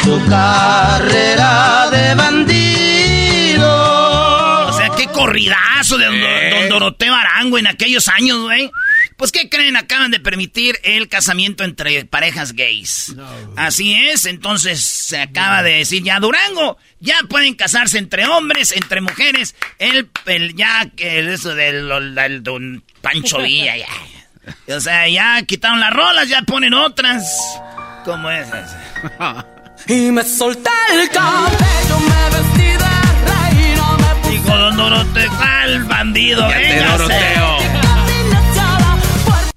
tu 0.10 0.28
carrera 0.28 1.88
de 1.92 2.16
bandido. 2.16 3.70
O 4.68 4.74
sea, 4.74 4.90
qué 4.98 5.06
corridazo 5.06 6.00
de 6.00 6.06
don, 6.06 6.20
don 6.50 6.70
Doroteo 6.70 7.14
Arango 7.14 7.60
en 7.60 7.68
aquellos 7.68 8.08
años, 8.08 8.40
güey. 8.40 8.72
Pues, 9.18 9.32
¿qué 9.32 9.50
creen? 9.50 9.78
Acaban 9.78 10.10
de 10.10 10.20
permitir 10.20 10.80
el 10.82 11.10
casamiento 11.10 11.64
entre 11.64 12.06
parejas 12.06 12.54
gays. 12.54 13.16
Así 13.56 13.94
es, 13.94 14.26
entonces 14.26 14.84
se 14.84 15.22
acaba 15.22 15.62
de 15.62 15.74
decir 15.74 16.02
ya 16.02 16.20
Durango, 16.20 16.80
ya 17.00 17.18
pueden 17.30 17.54
casarse 17.54 18.00
entre 18.00 18.26
hombres, 18.26 18.72
entre 18.72 19.02
mujeres. 19.02 19.56
El, 19.78 20.10
el 20.26 20.56
ya, 20.56 20.90
el, 20.98 21.28
eso 21.28 21.54
del, 21.54 22.42
don 22.42 22.84
Pancho 23.02 23.44
Villa, 23.44 23.78
ya. 23.78 24.76
O 24.76 24.80
sea, 24.80 25.08
ya 25.08 25.44
quitaron 25.44 25.80
las 25.80 25.94
rolas, 25.94 26.28
ya 26.30 26.42
ponen 26.42 26.74
otras. 26.74 27.24
¿Cómo 28.06 28.32
es 28.32 28.48
y 29.90 30.12
me 30.12 30.24
solté 30.24 30.70
el 30.94 31.10
cabello, 31.10 32.00
me 32.00 32.30
vestí 32.38 32.62
de 32.62 32.78
reina, 33.26 33.98
me 34.24 34.30
Dijo 34.30 34.56
Don 34.58 34.78
Doroteo, 34.78 35.32
¿cuál 35.38 35.84
bandido? 35.86 36.48
Venga, 36.48 36.98
Doroteo. 36.98 37.58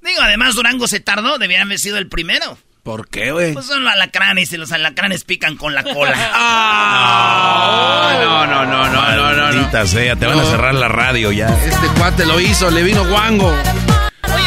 Digo, 0.00 0.22
además 0.22 0.54
Durango 0.54 0.88
se 0.88 1.00
tardó, 1.00 1.38
debieran 1.38 1.68
haber 1.68 1.78
sido 1.78 1.98
el 1.98 2.08
primero. 2.08 2.56
¿Por 2.82 3.08
qué, 3.08 3.30
güey? 3.30 3.52
Pues 3.52 3.66
son 3.66 3.84
los 3.84 3.92
alacranes 3.92 4.52
y 4.52 4.56
los 4.56 4.72
alacranes 4.72 5.22
pican 5.24 5.56
con 5.56 5.74
la 5.74 5.84
cola. 5.84 6.14
ah, 6.34 8.18
no, 8.20 8.46
no, 8.46 8.66
no, 8.66 8.88
no, 8.88 9.16
no, 9.16 9.32
no. 9.34 9.42
Maldita 9.42 9.86
sea, 9.86 10.16
te 10.16 10.26
van 10.26 10.40
a 10.40 10.44
cerrar 10.44 10.74
la 10.74 10.88
radio 10.88 11.30
ya. 11.30 11.48
Este 11.64 11.86
cuate 11.98 12.26
lo 12.26 12.40
hizo, 12.40 12.70
le 12.70 12.82
vino 12.82 13.04
guango. 13.08 13.54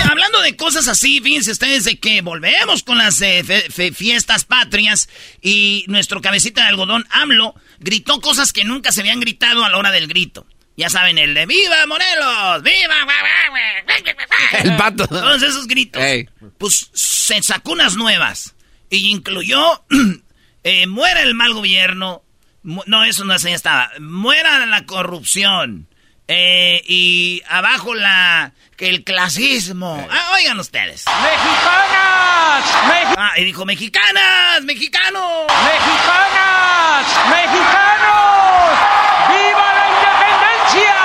Hablando 0.09 0.41
de 0.41 0.55
cosas 0.55 0.87
así, 0.87 1.21
fíjense 1.21 1.51
ustedes 1.51 1.83
de 1.83 1.99
que 1.99 2.21
volvemos 2.21 2.83
con 2.83 2.97
las 2.97 3.21
eh, 3.21 3.43
fiestas 3.93 4.45
patrias 4.45 5.09
y 5.41 5.85
nuestro 5.87 6.21
cabecita 6.21 6.61
de 6.61 6.67
algodón, 6.67 7.05
AMLO, 7.09 7.55
gritó 7.79 8.21
cosas 8.21 8.53
que 8.53 8.63
nunca 8.63 8.91
se 8.91 9.01
habían 9.01 9.19
gritado 9.19 9.65
a 9.65 9.69
la 9.69 9.77
hora 9.77 9.91
del 9.91 10.07
grito. 10.07 10.45
Ya 10.77 10.89
saben, 10.89 11.17
el 11.17 11.33
de 11.33 11.45
¡Viva 11.45 11.85
Morelos! 11.87 12.61
¡Viva! 12.63 12.95
El 14.63 14.75
pato. 14.75 15.07
Todos 15.07 15.41
esos 15.41 15.67
gritos. 15.67 16.01
Pues 16.57 16.89
se 16.93 17.41
sacó 17.41 17.71
unas 17.71 17.95
nuevas. 17.95 18.55
Y 18.89 19.09
incluyó 19.09 19.85
eh, 20.63 20.87
muera 20.87 21.21
el 21.21 21.33
mal 21.33 21.53
gobierno. 21.53 22.23
No, 22.63 23.03
eso 23.05 23.23
no 23.23 23.37
ya 23.37 23.55
estaba. 23.55 23.91
Muera 23.99 24.65
la 24.65 24.85
corrupción. 24.85 25.87
Eh, 26.27 26.81
y 26.87 27.41
abajo 27.47 27.93
la 27.93 28.53
que 28.77 28.89
el 28.89 29.03
clasismo. 29.03 30.07
Ah, 30.09 30.31
oigan 30.35 30.59
ustedes. 30.59 31.03
¡Mexicanas! 31.05 32.63
ah, 33.17 33.33
y 33.37 33.43
dijo, 33.45 33.65
mexicanas, 33.65 34.61
mexicanos. 34.63 35.45
¡Mexicanas! 35.47 37.05
¡Mexicanos! 37.29 38.77
¡Viva 39.29 39.73
la 39.77 39.85
independencia! 39.95 40.95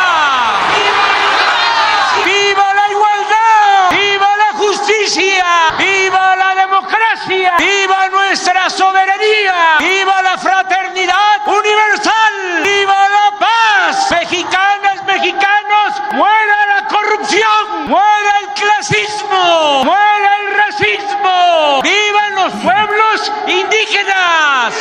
¡Viva 2.25 2.75
la 2.75 2.87
igualdad! 2.91 3.91
¡Viva 3.91 4.37
la 4.37 4.53
justicia! 4.59 5.47
¡Viva 5.79 6.37
la 6.37 6.55
democracia! 6.55 7.55
¡Viva 7.59 8.09
nuestra 8.09 8.71
soberanía! 8.71 9.77
¡Viva 9.79 10.23
la 10.23 10.39
fraternidad 10.39 11.47
universal! 11.47 12.62
¡Viva 12.65 13.09
la 13.09 13.33
paz! 13.39 14.11
¡Mexicanas, 14.11 15.05
mexicanos! 15.21 16.00
¡Muera 16.12 16.67
la 16.67 16.87
corrupción! 16.89 17.89
¡Muera 17.89 18.33
el 18.43 18.49
clasismo! 18.55 19.85
¡Muera 19.85 20.37
el 20.41 20.49
racismo! 20.57 21.81
¡Vivan 21.83 22.35
los 22.35 22.53
pueblos 22.62 23.33
indígenas! 23.47 24.75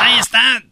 Ahí 0.00 0.18
está. 0.18 0.62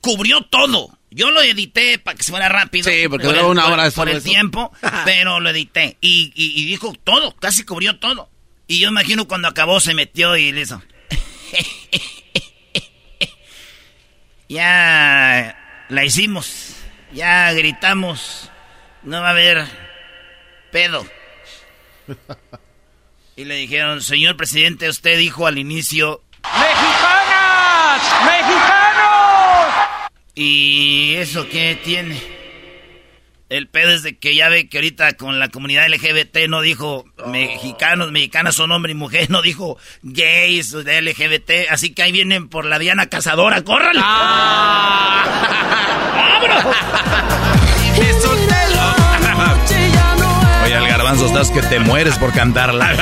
Cubrió 0.00 0.42
todo. 0.42 0.96
Yo 1.10 1.30
lo 1.30 1.40
edité 1.42 1.98
para 1.98 2.16
que 2.16 2.22
se 2.22 2.30
fuera 2.30 2.48
rápido. 2.48 2.88
Sí, 2.90 3.08
porque 3.08 3.26
duró 3.26 3.50
una 3.50 3.66
hora 3.66 3.90
Por 3.90 4.08
el 4.08 4.22
tiempo, 4.22 4.72
pero 5.04 5.40
lo 5.40 5.50
edité. 5.50 5.98
Y, 6.00 6.32
y, 6.34 6.64
dijo 6.66 6.94
todo, 7.04 7.34
casi 7.36 7.64
cubrió 7.64 7.98
todo. 7.98 8.30
Y 8.66 8.80
yo 8.80 8.88
imagino 8.88 9.26
cuando 9.26 9.48
acabó 9.48 9.80
se 9.80 9.94
metió 9.94 10.36
y 10.36 10.52
le 10.52 10.60
hizo. 10.60 10.82
ya 14.48 15.56
la 15.88 16.04
hicimos. 16.04 16.67
Ya 17.12 17.52
gritamos. 17.52 18.50
No 19.02 19.20
va 19.20 19.28
a 19.28 19.30
haber 19.30 19.66
pedo. 20.70 21.06
Y 23.36 23.44
le 23.44 23.54
dijeron, 23.54 24.02
señor 24.02 24.36
presidente, 24.36 24.88
usted 24.88 25.16
dijo 25.16 25.46
al 25.46 25.58
inicio... 25.58 26.22
¡Mexicanas! 26.42 28.02
¡Mexicanos! 28.24 29.74
¿Y 30.34 31.14
eso 31.16 31.48
qué 31.48 31.78
tiene? 31.84 32.20
El 33.48 33.68
pedo 33.68 33.92
es 33.92 34.02
de 34.02 34.18
que 34.18 34.34
ya 34.34 34.48
ve 34.50 34.68
que 34.68 34.78
ahorita 34.78 35.14
con 35.14 35.38
la 35.38 35.48
comunidad 35.48 35.88
LGBT 35.88 36.48
no 36.48 36.60
dijo 36.60 37.06
mexicanos, 37.28 38.12
mexicanas 38.12 38.54
son 38.56 38.72
hombre 38.72 38.92
y 38.92 38.94
mujer, 38.94 39.30
no 39.30 39.40
dijo 39.40 39.78
gays 40.02 40.72
de 40.72 41.00
LGBT, 41.00 41.70
así 41.70 41.94
que 41.94 42.02
ahí 42.02 42.12
vienen 42.12 42.48
por 42.48 42.66
la 42.66 42.78
Diana 42.78 43.08
Cazadora, 43.08 43.62
¡córrale! 43.62 44.00
¡Ah! 44.02 45.67
Oye, 50.64 50.74
al 50.74 50.88
garbanzo 50.88 51.26
estás 51.26 51.50
que 51.50 51.62
te 51.62 51.78
mueres 51.80 52.16
por 52.18 52.32
cantarla. 52.32 52.94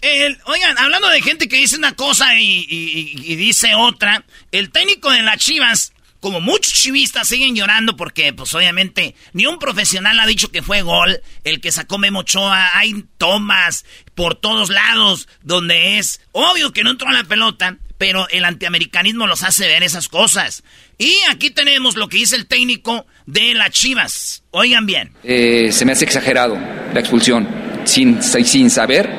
El, 0.00 0.38
oigan, 0.46 0.78
hablando 0.78 1.08
de 1.08 1.22
gente 1.22 1.48
que 1.48 1.56
dice 1.56 1.76
una 1.76 1.94
cosa 1.94 2.34
y, 2.38 2.66
y, 2.68 3.36
dice 3.36 3.74
otra, 3.74 4.24
el 4.52 4.70
técnico 4.70 5.10
de 5.10 5.22
las 5.22 5.38
Chivas, 5.38 5.92
como 6.20 6.40
muchos 6.40 6.72
chivistas 6.72 7.28
siguen 7.28 7.54
llorando 7.54 7.96
porque, 7.96 8.32
pues 8.32 8.54
obviamente, 8.54 9.14
ni 9.32 9.46
un 9.46 9.58
profesional 9.58 10.18
ha 10.18 10.26
dicho 10.26 10.50
que 10.50 10.62
fue 10.62 10.82
gol. 10.82 11.20
El 11.44 11.60
que 11.60 11.72
sacó 11.72 11.98
Memo 11.98 12.20
Ochoa, 12.20 12.76
hay 12.78 13.04
tomas 13.18 13.84
por 14.14 14.34
todos 14.34 14.70
lados 14.70 15.28
donde 15.42 15.98
es 15.98 16.20
obvio 16.32 16.72
que 16.72 16.84
no 16.84 16.90
entró 16.90 17.08
a 17.08 17.12
la 17.12 17.24
pelota, 17.24 17.76
pero 17.98 18.28
el 18.30 18.44
antiamericanismo 18.44 19.26
los 19.26 19.42
hace 19.42 19.66
ver 19.66 19.82
esas 19.82 20.08
cosas. 20.08 20.62
Y 20.96 21.14
aquí 21.30 21.50
tenemos 21.50 21.96
lo 21.96 22.08
que 22.08 22.16
dice 22.18 22.36
el 22.36 22.46
técnico 22.46 23.06
de 23.26 23.54
las 23.54 23.70
Chivas. 23.70 24.44
Oigan 24.50 24.86
bien. 24.86 25.12
Eh, 25.24 25.70
se 25.72 25.84
me 25.84 25.92
hace 25.92 26.04
exagerado 26.04 26.56
la 26.56 27.00
expulsión, 27.00 27.46
sin, 27.84 28.22
sin 28.22 28.70
saber 28.70 29.10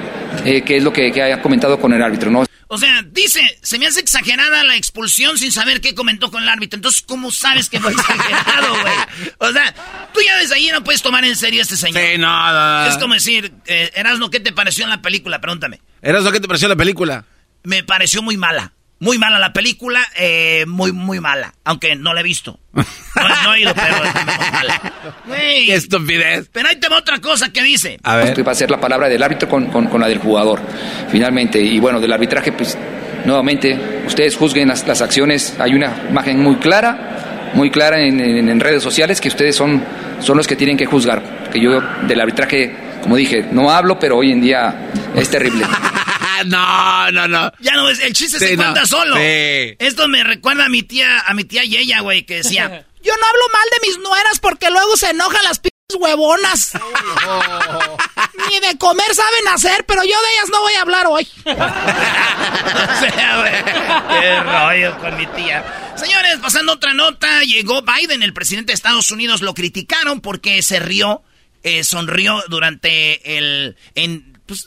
eh, 0.46 0.64
qué 0.66 0.78
es 0.78 0.84
lo 0.84 0.94
que, 0.94 1.12
que 1.12 1.22
haya 1.22 1.42
comentado 1.42 1.80
con 1.80 1.94
el 1.94 2.02
árbitro, 2.02 2.32
¿no? 2.32 2.46
O 2.72 2.78
sea, 2.78 3.02
dice, 3.02 3.42
se 3.64 3.80
me 3.80 3.88
hace 3.88 4.00
exagerada 4.00 4.64
la 4.64 4.76
expulsión 4.76 5.40
sin 5.40 5.52
saber 5.52 5.82
qué 5.82 5.96
comentó 5.96 6.30
con 6.30 6.44
el 6.44 6.50
árbitro. 6.50 6.78
Entonces, 6.78 7.02
¿cómo 7.02 7.32
sabes 7.32 7.68
que 7.68 7.80
fue 7.80 7.92
exagerado, 7.92 8.80
güey? 8.82 8.94
O 9.40 9.52
sea, 9.52 9.74
tú 10.14 10.20
ya 10.24 10.38
desde 10.38 10.54
ahí 10.54 10.70
no 10.72 10.84
puedes 10.84 11.02
tomar 11.02 11.26
en 11.26 11.36
serio 11.36 11.62
a 11.62 11.64
este 11.64 11.76
señor. 11.76 12.00
Sí, 12.00 12.20
no, 12.20 12.86
Es 12.86 12.98
como 13.00 13.16
decir, 13.16 13.52
eh, 13.66 13.90
Erasno, 13.96 14.30
¿qué 14.30 14.40
te 14.40 14.52
pareció 14.52 14.84
en 14.84 14.92
la 14.92 15.02
película? 15.02 15.42
Pregúntame. 15.42 15.82
Erasno, 16.04 16.32
¿qué 16.32 16.40
te 16.40 16.48
pareció 16.48 16.68
en 16.68 16.70
la 16.70 16.76
película? 16.76 17.26
Me 17.64 17.84
pareció 17.84 18.22
muy 18.22 18.38
mala. 18.38 18.74
Muy 19.02 19.18
mala 19.18 19.40
la 19.40 19.54
película, 19.54 20.02
eh, 20.18 20.66
muy, 20.68 20.92
muy 20.92 21.22
mala. 21.22 21.54
Aunque 21.64 21.96
no 21.96 22.14
la 22.14 22.20
he 22.20 22.24
visto. 22.24 22.60
No, 22.74 22.84
no 23.44 23.54
he 23.54 23.62
ido, 23.62 23.74
pero 23.74 23.96
es 24.04 24.14
muy 24.14 24.52
mala. 24.52 24.94
Qué 25.26 25.74
estupidez. 25.74 26.50
Pero 26.52 26.68
ahí 26.68 26.76
te 26.76 26.90
va 26.90 26.98
otra 26.98 27.20
cosa 27.20 27.52
que 27.52 27.64
dice. 27.64 27.98
A 28.04 28.18
ver. 28.18 28.46
Va 28.46 28.52
a 28.52 28.56
ser 28.56 28.70
la 28.70 28.80
palabra 28.80 29.08
del 29.08 29.24
árbitro 29.24 29.48
con, 29.48 29.68
con, 29.68 30.02
la 30.02 30.08
del 30.08 30.20
jugador, 30.20 30.60
finalmente. 31.10 31.62
Y 31.62 31.80
bueno, 31.80 32.02
del 32.02 32.12
arbitraje, 32.12 32.52
pues, 32.52 32.78
nuevamente, 33.24 34.04
ustedes 34.06 34.36
juzguen 34.36 34.68
las, 34.68 34.86
las 34.86 35.02
acciones. 35.02 35.56
Hay 35.60 35.76
una 35.76 36.04
imagen 36.10 36.42
muy 36.42 36.58
clara, 36.58 37.52
muy 37.54 37.72
clara 37.72 38.02
en, 38.02 38.20
en, 38.20 38.50
en, 38.50 38.60
redes 38.60 38.84
sociales 38.84 39.22
que 39.22 39.30
ustedes 39.30 39.56
son, 39.56 39.82
son 40.20 40.36
los 40.36 40.46
que 40.46 40.58
tienen 40.58 40.76
que 40.76 40.86
juzgar. 40.86 41.50
Que 41.54 41.62
yo 41.62 41.80
del 42.06 42.20
arbitraje, 42.20 42.76
como 43.02 43.16
dije, 43.16 43.48
no 43.50 43.72
hablo, 43.72 43.98
pero 43.98 44.18
hoy 44.18 44.34
en 44.34 44.42
día 44.42 44.92
es 45.16 45.30
terrible. 45.30 45.66
no, 46.46 47.12
no, 47.12 47.28
no. 47.28 47.52
Ya 47.60 47.74
no, 47.74 47.90
el 47.90 48.14
chiste 48.14 48.40
se 48.40 48.56
cuenta 48.56 48.86
solo. 48.86 49.16
Esto 49.18 50.08
me 50.08 50.24
recuerda 50.24 50.66
a 50.66 50.70
mi 50.70 50.84
tía, 50.84 51.22
a 51.22 51.34
mi 51.34 51.44
tía 51.44 51.64
Yeya, 51.64 52.02
güey, 52.02 52.26
que 52.26 52.38
decía, 52.38 52.86
yo 53.04 53.14
no 53.16 53.26
hablo 53.26 53.44
mal 53.54 53.68
de 53.72 53.88
mis 53.88 53.98
nueras 54.00 54.40
porque 54.40 54.70
luego 54.70 54.98
se 54.98 55.10
enojan 55.10 55.44
las 55.44 55.60
p 55.60 55.70
huevonas. 55.98 56.74
Ni 58.50 58.60
de 58.60 58.78
comer 58.78 59.14
saben 59.14 59.48
hacer, 59.48 59.86
pero 59.86 60.04
yo 60.04 60.10
de 60.22 60.34
ellas 60.34 60.50
no 60.52 60.62
voy 60.62 60.74
a 60.74 60.82
hablar 60.82 61.08
hoy. 61.08 61.28
Qué 64.20 64.40
rollo 64.42 64.98
con 65.00 65.18
mi 65.18 65.26
tía. 65.28 65.94
Señores, 65.96 66.38
pasando 66.42 66.74
otra 66.74 66.94
nota, 66.94 67.42
llegó 67.44 67.82
Biden, 67.82 68.24
el 68.24 68.34
presidente 68.34 68.72
de 68.72 68.76
Estados 68.76 69.12
Unidos, 69.12 69.42
lo 69.42 69.54
criticaron 69.54 70.22
porque 70.22 70.62
se 70.62 70.80
rió, 70.80 71.24
eh, 71.64 71.84
sonrió 71.84 72.44
durante 72.48 73.38
el, 73.38 73.76
en, 73.96 74.40
pues, 74.46 74.66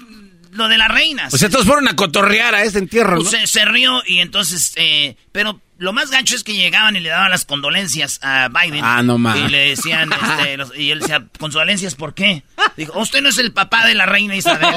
lo 0.52 0.68
de 0.68 0.78
las 0.78 0.88
reinas. 0.88 1.32
O 1.34 1.38
sea, 1.38 1.48
todos 1.48 1.66
fueron 1.66 1.88
a 1.88 1.96
cotorrear 1.96 2.54
a 2.54 2.62
este 2.62 2.78
entierro, 2.78 3.16
pues 3.16 3.32
¿no? 3.32 3.46
se, 3.46 3.64
rió 3.64 4.02
y 4.06 4.20
entonces, 4.20 4.72
eh, 4.76 5.16
pero 5.32 5.60
lo 5.78 5.92
más 5.92 6.10
gancho 6.10 6.36
es 6.36 6.44
que 6.44 6.54
llegaban 6.54 6.94
y 6.94 7.00
le 7.00 7.08
daban 7.08 7.30
las 7.30 7.44
condolencias 7.44 8.20
a 8.22 8.48
Biden. 8.48 8.84
Ah, 8.84 9.02
no 9.02 9.18
más. 9.18 9.36
Y 9.36 9.48
le 9.48 9.70
decían, 9.70 10.10
este, 10.48 10.80
y 10.80 10.90
él 10.90 11.00
decía, 11.00 11.26
¿condolencias 11.38 11.94
por 11.94 12.14
qué? 12.14 12.44
Dijo, 12.76 12.98
usted 13.00 13.22
no 13.22 13.30
es 13.30 13.38
el 13.38 13.52
papá 13.52 13.86
de 13.86 13.94
la 13.94 14.06
reina 14.06 14.36
Isabel. 14.36 14.68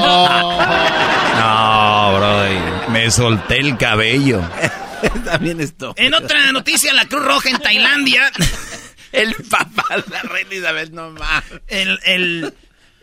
No, 1.35 2.13
bro, 2.15 2.91
me 2.91 3.11
solté 3.11 3.59
el 3.59 3.77
cabello. 3.77 4.41
También 5.25 5.59
esto. 5.59 5.93
En 5.97 6.13
otra 6.13 6.51
noticia, 6.53 6.93
la 6.93 7.05
Cruz 7.05 7.23
Roja 7.23 7.49
en 7.49 7.59
Tailandia. 7.59 8.31
el 9.11 9.35
papá 9.49 9.97
de 9.97 10.03
la 10.09 10.21
reina 10.21 10.55
Isabel, 10.55 10.95
no 10.95 11.11
más. 11.11 11.43
El, 11.67 11.99
el, 12.05 12.53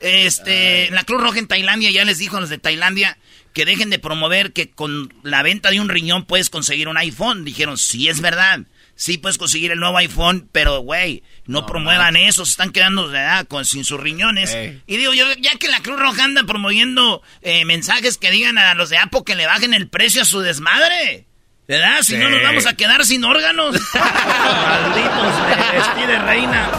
este, 0.03 0.91
la 0.91 1.05
Cruz 1.05 1.23
Roja 1.23 1.38
en 1.38 1.47
Tailandia 1.47 1.91
ya 1.91 2.05
les 2.05 2.19
dijo 2.19 2.37
a 2.37 2.41
los 2.41 2.51
de 2.51 2.59
Tailandia 2.59 3.19
que 3.53 3.65
dejen 3.65 3.91
de 3.91 3.99
promover 3.99 4.53
que 4.53 4.71
con 4.71 5.12
la 5.23 5.43
venta 5.43 5.71
de 5.71 5.81
un 5.81 5.88
riñón 5.88 6.25
puedes 6.25 6.51
conseguir 6.51 6.88
un 6.88 6.97
iPhone. 6.97 7.45
Dijeron, 7.45 7.79
sí 7.79 8.09
es 8.09 8.21
verdad. 8.21 8.61
Sí 8.95 9.19
puedes 9.19 9.38
conseguir 9.38 9.73
el 9.73 9.81
nuevo 9.81 9.97
iPhone, 9.99 10.49
pero 10.53 10.81
güey, 10.81 11.23
no, 11.47 11.67
promuevan 11.67 12.15
eso, 12.15 12.45
se 12.45 12.53
están 12.53 12.71
quedando 12.71 13.11
con, 13.49 13.65
sin 13.65 13.85
sus 13.85 13.99
riñones. 13.99 14.57
Y 14.87 14.97
digo, 14.97 15.15
yo, 15.15 15.25
ya 15.41 15.55
que 15.57 15.69
la 15.69 15.81
Cruz 15.81 15.99
Roja 15.99 16.25
anda 16.25 16.45
promoviendo 16.45 17.23
eh, 17.41 17.65
mensajes 17.65 18.19
que 18.19 18.31
digan 18.31 18.59
a 18.59 18.75
los 18.75 18.91
de 18.91 18.99
Apple 18.99 19.23
que 19.25 19.35
le 19.35 19.47
bajen 19.47 19.75
el 19.75 19.88
precio 19.88 20.23
a 20.23 20.27
su 20.27 20.41
desmadre. 20.41 21.27
¿Verdad? 21.68 22.03
Si 22.03 22.16
no 22.16 22.29
nos 22.29 22.42
vamos 22.42 22.66
a 22.66 22.75
quedar 22.75 23.05
sin 23.05 23.25
órganos. 23.25 23.77
Malditos, 23.94 25.96
me 25.96 26.07
de 26.07 26.18
reina. 26.18 26.70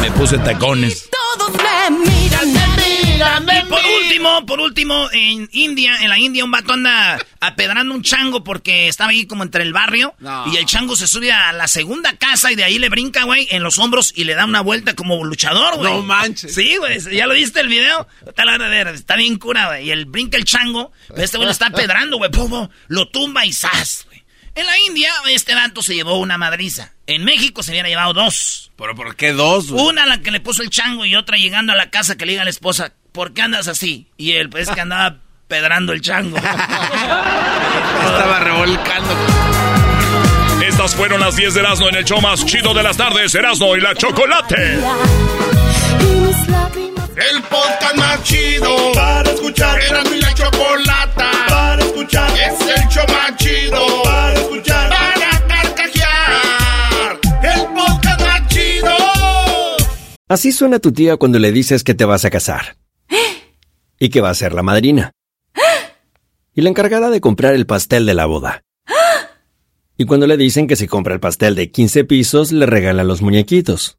Me 0.00 0.10
puse 0.12 0.38
tacones. 0.38 1.08
Todos 1.10 1.52
me 1.52 1.98
miran, 1.98 3.44
me 3.44 3.58
Y 3.58 3.62
por 3.68 3.80
último, 3.84 4.46
por 4.46 4.60
último, 4.60 5.08
en 5.12 5.48
India, 5.52 5.98
en 6.00 6.08
la 6.08 6.18
India 6.18 6.44
un 6.44 6.50
vato 6.50 6.72
anda 6.72 7.18
apedrando 7.40 7.94
un 7.94 8.02
chango 8.02 8.42
porque 8.42 8.88
estaba 8.88 9.10
ahí 9.10 9.26
como 9.26 9.42
entre 9.42 9.62
el 9.62 9.74
barrio. 9.74 10.14
Y 10.50 10.56
el 10.56 10.64
chango 10.64 10.96
se 10.96 11.06
sube 11.06 11.30
a 11.30 11.52
la 11.52 11.68
segunda 11.68 12.16
casa 12.16 12.50
y 12.50 12.54
de 12.54 12.64
ahí 12.64 12.78
le 12.78 12.88
brinca, 12.88 13.24
güey, 13.24 13.46
en 13.50 13.62
los 13.62 13.78
hombros 13.78 14.14
y 14.16 14.24
le 14.24 14.34
da 14.34 14.46
una 14.46 14.62
vuelta 14.62 14.94
como 14.94 15.22
luchador, 15.24 15.76
güey. 15.76 15.92
No 15.92 16.02
manches. 16.02 16.54
Sí, 16.54 16.76
güey, 16.78 16.98
¿ya 17.14 17.26
lo 17.26 17.34
viste 17.34 17.60
el 17.60 17.68
video? 17.68 18.08
Está, 18.26 18.46
la 18.46 18.56
ver, 18.56 18.88
está 18.88 19.16
bien 19.16 19.38
cura, 19.38 19.66
güey. 19.66 19.88
Y 19.88 19.90
el 19.90 20.06
brinca 20.06 20.38
el 20.38 20.44
chango, 20.44 20.90
este 21.16 21.36
güey 21.36 21.46
lo 21.46 21.52
está 21.52 21.66
apedrando, 21.66 22.16
güey, 22.16 22.30
lo 22.88 23.08
tumba 23.08 23.44
y 23.44 23.52
¡zas! 23.52 24.06
En 24.54 24.66
la 24.66 24.78
India, 24.86 25.10
este 25.30 25.54
vato 25.54 25.80
se 25.82 25.94
llevó 25.94 26.18
una 26.18 26.36
madriza. 26.36 26.92
En 27.06 27.24
México 27.24 27.62
se 27.62 27.70
hubiera 27.70 27.88
llevado 27.88 28.12
dos. 28.12 28.70
¿Pero 28.76 28.94
por 28.94 29.16
qué 29.16 29.32
dos? 29.32 29.70
Una 29.70 30.04
la 30.04 30.20
que 30.20 30.30
le 30.30 30.40
puso 30.40 30.62
el 30.62 30.68
chango 30.68 31.06
y 31.06 31.14
otra 31.14 31.38
llegando 31.38 31.72
a 31.72 31.76
la 31.76 31.88
casa 31.88 32.16
que 32.16 32.26
le 32.26 32.32
diga 32.32 32.42
a 32.42 32.44
la 32.44 32.50
esposa, 32.50 32.92
¿por 33.12 33.32
qué 33.32 33.40
andas 33.42 33.66
así? 33.68 34.08
Y 34.18 34.32
él, 34.32 34.50
pues 34.50 34.68
que 34.68 34.80
andaba 34.80 35.16
pedrando 35.48 35.94
el 35.94 36.02
chango. 36.02 36.36
Estaba 38.04 38.40
revolcando. 38.40 39.16
Estas 40.66 40.94
fueron 40.94 41.20
las 41.20 41.34
10 41.36 41.54
de 41.54 41.60
Erasmo 41.60 41.88
en 41.88 41.94
el 41.96 42.04
show 42.04 42.20
más 42.20 42.44
chido 42.44 42.74
de 42.74 42.82
las 42.82 42.98
tardes, 42.98 43.34
Erasmo 43.34 43.74
y 43.74 43.80
la 43.80 43.94
Chocolate. 43.94 44.78
El 47.14 47.42
podcast 47.42 47.94
más 47.96 48.22
chido 48.22 48.74
para 48.94 49.30
escuchar. 49.30 49.78
Erasmo 49.82 50.14
y 50.14 50.20
la 50.20 50.32
Chocolata 50.32 51.30
para 51.46 51.84
escuchar. 51.84 52.30
Es 52.30 52.60
el 52.60 52.88
show 52.88 53.04
más 53.08 53.36
chido 53.36 54.02
para 54.02 54.34
escuchar. 54.34 54.88
Para 54.88 55.46
carcajear. 55.46 57.20
El 57.42 57.60
podcast 57.74 58.20
más 58.20 58.48
chido. 58.48 58.96
Así 60.26 60.52
suena 60.52 60.78
tu 60.78 60.92
tía 60.92 61.18
cuando 61.18 61.38
le 61.38 61.52
dices 61.52 61.84
que 61.84 61.92
te 61.92 62.06
vas 62.06 62.24
a 62.24 62.30
casar. 62.30 62.76
Y 63.98 64.08
que 64.08 64.22
va 64.22 64.30
a 64.30 64.34
ser 64.34 64.54
la 64.54 64.62
madrina. 64.62 65.12
Y 66.54 66.62
la 66.62 66.70
encargada 66.70 67.10
de 67.10 67.20
comprar 67.20 67.52
el 67.54 67.66
pastel 67.66 68.06
de 68.06 68.14
la 68.14 68.24
boda. 68.24 68.62
Y 69.98 70.06
cuando 70.06 70.26
le 70.26 70.38
dicen 70.38 70.66
que 70.66 70.76
si 70.76 70.86
compra 70.86 71.12
el 71.12 71.20
pastel 71.20 71.56
de 71.56 71.70
15 71.70 72.04
pisos, 72.04 72.52
le 72.52 72.64
regalan 72.64 73.06
los 73.06 73.20
muñequitos. 73.20 73.98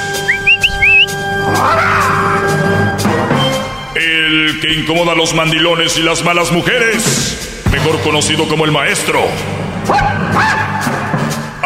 El 3.95 4.59
que 4.61 4.73
incomoda 4.73 5.13
a 5.13 5.15
los 5.15 5.33
mandilones 5.33 5.97
y 5.97 6.03
las 6.03 6.23
malas 6.23 6.51
mujeres, 6.51 7.63
mejor 7.71 7.99
conocido 8.01 8.47
como 8.47 8.65
el 8.65 8.71
maestro. 8.71 9.21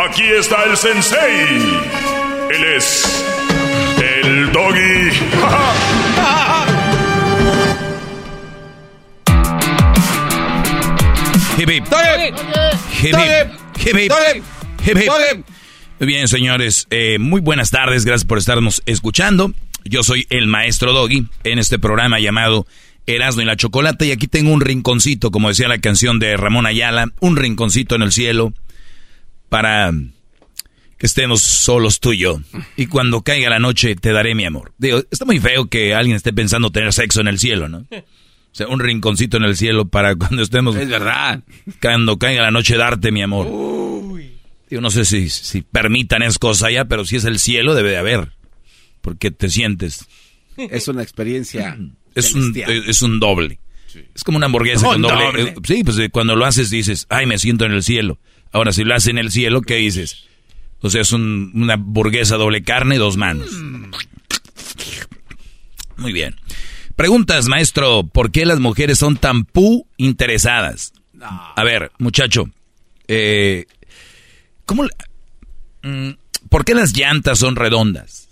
Aquí 0.09 0.23
está 0.23 0.63
el 0.63 0.77
sensei. 0.77 1.79
Él 2.51 2.63
es 2.75 3.25
el 4.23 4.51
doggy. 4.51 5.11
Hip, 11.57 11.69
hip. 11.69 11.85
Hip, 13.01 13.15
hip. 13.15 14.43
Hip, 14.85 14.97
hip. 14.97 15.45
Muy 15.99 16.07
bien, 16.07 16.27
señores. 16.27 16.85
Eh, 16.89 17.17
muy 17.17 17.39
buenas 17.39 17.71
tardes. 17.71 18.03
Gracias 18.03 18.25
por 18.25 18.37
estarnos 18.37 18.83
escuchando. 18.85 19.53
Yo 19.87 20.01
soy 20.01 20.25
el 20.31 20.47
maestro 20.47 20.93
Doggy 20.93 21.27
en 21.43 21.59
este 21.59 21.77
programa 21.77 22.19
llamado 22.19 22.65
Erasmo 23.05 23.43
y 23.43 23.45
la 23.45 23.55
Chocolate. 23.55 24.07
Y 24.07 24.11
aquí 24.11 24.27
tengo 24.27 24.51
un 24.51 24.61
rinconcito, 24.61 25.29
como 25.29 25.49
decía 25.49 25.67
la 25.67 25.77
canción 25.77 26.17
de 26.17 26.35
Ramón 26.37 26.65
Ayala, 26.65 27.11
un 27.19 27.35
rinconcito 27.35 27.93
en 27.93 28.01
el 28.01 28.11
cielo 28.11 28.51
para 29.47 29.93
que 30.97 31.05
estemos 31.05 31.43
solos 31.43 31.99
tú 31.99 32.13
y 32.13 32.17
yo. 32.17 32.41
Y 32.75 32.87
cuando 32.87 33.21
caiga 33.21 33.51
la 33.51 33.59
noche 33.59 33.95
te 33.95 34.11
daré 34.11 34.33
mi 34.33 34.43
amor. 34.43 34.73
Digo, 34.79 35.03
está 35.11 35.23
muy 35.23 35.39
feo 35.39 35.67
que 35.67 35.93
alguien 35.93 36.15
esté 36.15 36.33
pensando 36.33 36.71
tener 36.71 36.91
sexo 36.91 37.21
en 37.21 37.27
el 37.27 37.37
cielo, 37.37 37.69
¿no? 37.69 37.85
O 37.91 38.57
sea, 38.57 38.67
un 38.67 38.79
rinconcito 38.79 39.37
en 39.37 39.43
el 39.43 39.55
cielo 39.55 39.87
para 39.87 40.15
cuando 40.17 40.41
estemos... 40.41 40.75
Es 40.75 40.89
verdad. 40.89 41.43
Cuando 41.79 42.17
caiga 42.17 42.41
la 42.41 42.51
noche 42.51 42.75
darte 42.75 43.11
mi 43.11 43.21
amor. 43.21 43.45
Yo 44.67 44.81
no 44.81 44.89
sé 44.89 45.05
si, 45.05 45.29
si 45.29 45.61
permitan 45.61 46.23
esas 46.23 46.39
cosas 46.39 46.69
allá, 46.69 46.85
pero 46.85 47.05
si 47.05 47.17
es 47.17 47.25
el 47.25 47.37
cielo 47.37 47.75
debe 47.75 47.91
de 47.91 47.97
haber. 47.97 48.31
Porque 49.05 49.29
te 49.29 49.51
sientes. 49.51 50.07
Es 50.57 50.87
una 50.87 51.03
experiencia 51.03 51.77
es 52.15 52.33
un, 52.33 52.51
es 52.55 53.03
un 53.03 53.19
doble. 53.19 53.59
Es 54.15 54.23
como 54.23 54.37
una 54.37 54.47
hamburguesa 54.47 54.87
con 54.87 55.01
doble. 55.03 55.43
Eh, 55.43 55.55
sí, 55.63 55.83
pues 55.83 55.99
eh, 55.99 56.09
cuando 56.09 56.35
lo 56.35 56.43
haces 56.43 56.71
dices, 56.71 57.05
ay, 57.09 57.27
me 57.27 57.37
siento 57.37 57.65
en 57.65 57.71
el 57.71 57.83
cielo. 57.83 58.17
Ahora, 58.51 58.73
si 58.73 58.83
lo 58.83 58.95
haces 58.95 59.09
en 59.09 59.19
el 59.19 59.31
cielo, 59.31 59.61
¿qué 59.61 59.75
dices? 59.75 60.25
O 60.81 60.89
sea, 60.89 61.01
es 61.01 61.11
una 61.11 61.75
hamburguesa 61.75 62.35
doble 62.37 62.63
carne, 62.63 62.97
dos 62.97 63.15
manos. 63.15 63.51
Muy 65.97 66.11
bien. 66.11 66.35
Preguntas, 66.95 67.47
maestro, 67.47 68.07
¿por 68.07 68.31
qué 68.31 68.47
las 68.47 68.59
mujeres 68.59 68.97
son 68.97 69.17
tan 69.17 69.45
pu 69.45 69.87
interesadas? 69.97 70.93
A 71.21 71.63
ver, 71.63 71.91
muchacho, 71.99 72.49
eh, 73.07 73.65
¿cómo, 74.65 74.87
mm, 75.83 76.09
¿por 76.49 76.65
qué 76.65 76.73
las 76.73 76.97
llantas 76.97 77.37
son 77.37 77.55
redondas? 77.55 78.24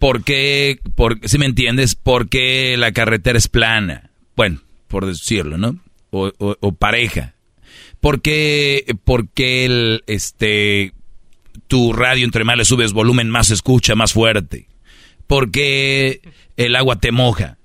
¿Por 0.00 0.24
qué, 0.24 0.80
por, 0.94 1.20
si 1.28 1.36
me 1.36 1.44
entiendes, 1.44 1.94
por 1.94 2.30
qué 2.30 2.74
la 2.78 2.92
carretera 2.92 3.36
es 3.36 3.48
plana? 3.48 4.10
Bueno, 4.34 4.62
por 4.88 5.04
decirlo, 5.04 5.58
¿no? 5.58 5.78
O, 6.10 6.72
pareja. 6.72 7.34
¿Por 8.00 8.22
qué, 8.22 8.96
porque 9.04 9.66
el, 9.66 10.02
este, 10.06 10.94
tu 11.68 11.92
radio 11.92 12.24
entre 12.24 12.44
más 12.44 12.56
le 12.56 12.64
subes 12.64 12.94
volumen, 12.94 13.28
más 13.28 13.50
escucha, 13.50 13.94
más 13.94 14.14
fuerte? 14.14 14.68
¿Por 15.26 15.50
qué 15.50 16.22
el 16.56 16.76
agua 16.76 16.96
te 16.96 17.12
moja? 17.12 17.58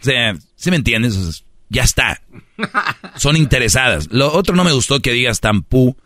O 0.00 0.04
sea, 0.04 0.36
¿sí 0.56 0.70
me 0.70 0.76
entiendes? 0.76 1.44
ya 1.68 1.84
está. 1.84 2.20
Son 3.16 3.36
interesadas. 3.36 4.08
Lo 4.10 4.32
otro 4.32 4.56
no 4.56 4.64
me 4.64 4.72
gustó 4.72 4.98
que 4.98 5.12
digas 5.12 5.38
tampú. 5.38 5.96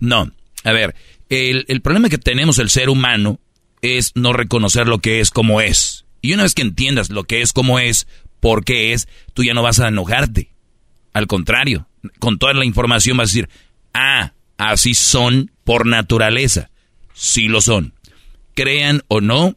No. 0.00 0.30
A 0.64 0.72
ver, 0.72 0.94
el 1.30 1.80
problema 1.80 2.10
que 2.10 2.18
tenemos 2.18 2.58
el 2.58 2.68
ser 2.68 2.90
humano 2.90 3.40
es 3.82 4.12
no 4.14 4.32
reconocer 4.32 4.86
lo 4.86 4.98
que 4.98 5.20
es 5.20 5.30
como 5.30 5.60
es. 5.60 6.04
Y 6.20 6.32
una 6.32 6.42
vez 6.42 6.54
que 6.54 6.62
entiendas 6.62 7.10
lo 7.10 7.24
que 7.24 7.42
es 7.42 7.52
como 7.52 7.78
es, 7.78 8.06
por 8.40 8.64
qué 8.64 8.92
es, 8.92 9.08
tú 9.34 9.44
ya 9.44 9.54
no 9.54 9.62
vas 9.62 9.80
a 9.80 9.88
enojarte. 9.88 10.52
Al 11.12 11.26
contrario, 11.26 11.88
con 12.18 12.38
toda 12.38 12.54
la 12.54 12.64
información 12.64 13.16
vas 13.16 13.30
a 13.30 13.32
decir, 13.32 13.48
ah, 13.94 14.32
así 14.56 14.94
son 14.94 15.52
por 15.64 15.86
naturaleza. 15.86 16.70
Sí 17.14 17.48
lo 17.48 17.60
son. 17.60 17.94
Crean 18.54 19.02
o 19.08 19.20
no, 19.20 19.54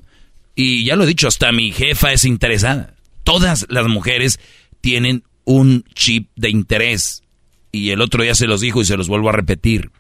y 0.56 0.84
ya 0.86 0.96
lo 0.96 1.04
he 1.04 1.08
dicho, 1.08 1.28
hasta 1.28 1.52
mi 1.52 1.72
jefa 1.72 2.14
es 2.14 2.26
interesada. 2.26 2.96
Todas 3.24 3.66
las 3.70 3.88
mujeres 3.88 4.40
tienen 4.82 5.24
un 5.44 5.84
chip 5.96 6.30
de 6.36 6.50
interés. 6.50 7.24
Y 7.72 7.92
el 7.92 8.02
otro 8.02 8.24
día 8.24 8.36
se 8.36 8.48
los 8.48 8.62
dijo 8.62 8.82
y 8.82 8.86
se 8.86 8.98
los 8.98 9.08
vuelvo 9.08 9.30
a 9.30 9.34
repetir. 9.34 9.92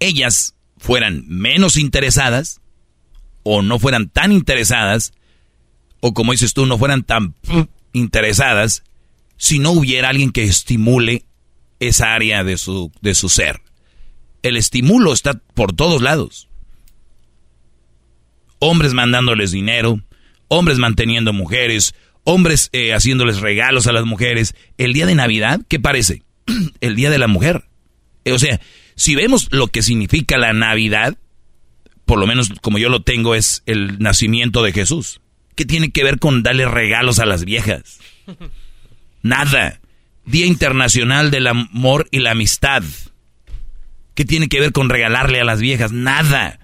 Ellas 0.00 0.54
fueran 0.82 1.24
menos 1.28 1.78
interesadas 1.78 2.60
o 3.44 3.62
no 3.62 3.78
fueran 3.78 4.10
tan 4.10 4.32
interesadas 4.32 5.12
o 6.04 6.12
como 6.12 6.32
dices 6.32 6.52
tú, 6.52 6.66
no 6.66 6.78
fueran 6.78 7.04
tan 7.04 7.36
interesadas 7.92 8.82
si 9.36 9.60
no 9.60 9.70
hubiera 9.70 10.08
alguien 10.08 10.32
que 10.32 10.42
estimule 10.42 11.24
esa 11.78 12.14
área 12.14 12.42
de 12.42 12.58
su, 12.58 12.90
de 13.00 13.14
su 13.14 13.28
ser. 13.28 13.60
El 14.42 14.56
estímulo 14.56 15.12
está 15.12 15.34
por 15.54 15.72
todos 15.72 16.02
lados. 16.02 16.48
Hombres 18.58 18.94
mandándoles 18.94 19.52
dinero, 19.52 20.00
hombres 20.48 20.78
manteniendo 20.78 21.32
mujeres, 21.32 21.94
hombres 22.24 22.68
eh, 22.72 22.92
haciéndoles 22.92 23.40
regalos 23.40 23.86
a 23.86 23.92
las 23.92 24.04
mujeres. 24.04 24.56
El 24.78 24.92
día 24.94 25.06
de 25.06 25.14
Navidad, 25.14 25.60
¿qué 25.68 25.78
parece? 25.78 26.24
El 26.80 26.96
día 26.96 27.10
de 27.10 27.18
la 27.18 27.28
mujer. 27.28 27.64
o 28.26 28.38
sea, 28.40 28.60
si 29.02 29.16
vemos 29.16 29.48
lo 29.50 29.66
que 29.66 29.82
significa 29.82 30.38
la 30.38 30.52
Navidad, 30.52 31.16
por 32.04 32.20
lo 32.20 32.26
menos 32.28 32.50
como 32.60 32.78
yo 32.78 32.88
lo 32.88 33.02
tengo, 33.02 33.34
es 33.34 33.64
el 33.66 33.98
nacimiento 33.98 34.62
de 34.62 34.70
Jesús. 34.70 35.20
¿Qué 35.56 35.64
tiene 35.64 35.90
que 35.90 36.04
ver 36.04 36.20
con 36.20 36.44
darle 36.44 36.66
regalos 36.66 37.18
a 37.18 37.26
las 37.26 37.44
viejas? 37.44 37.98
Nada. 39.22 39.80
Día 40.24 40.46
Internacional 40.46 41.32
del 41.32 41.48
Amor 41.48 42.06
y 42.12 42.20
la 42.20 42.30
Amistad. 42.30 42.84
¿Qué 44.14 44.24
tiene 44.24 44.48
que 44.48 44.60
ver 44.60 44.70
con 44.70 44.88
regalarle 44.88 45.40
a 45.40 45.44
las 45.44 45.60
viejas? 45.60 45.90
Nada. 45.90 46.60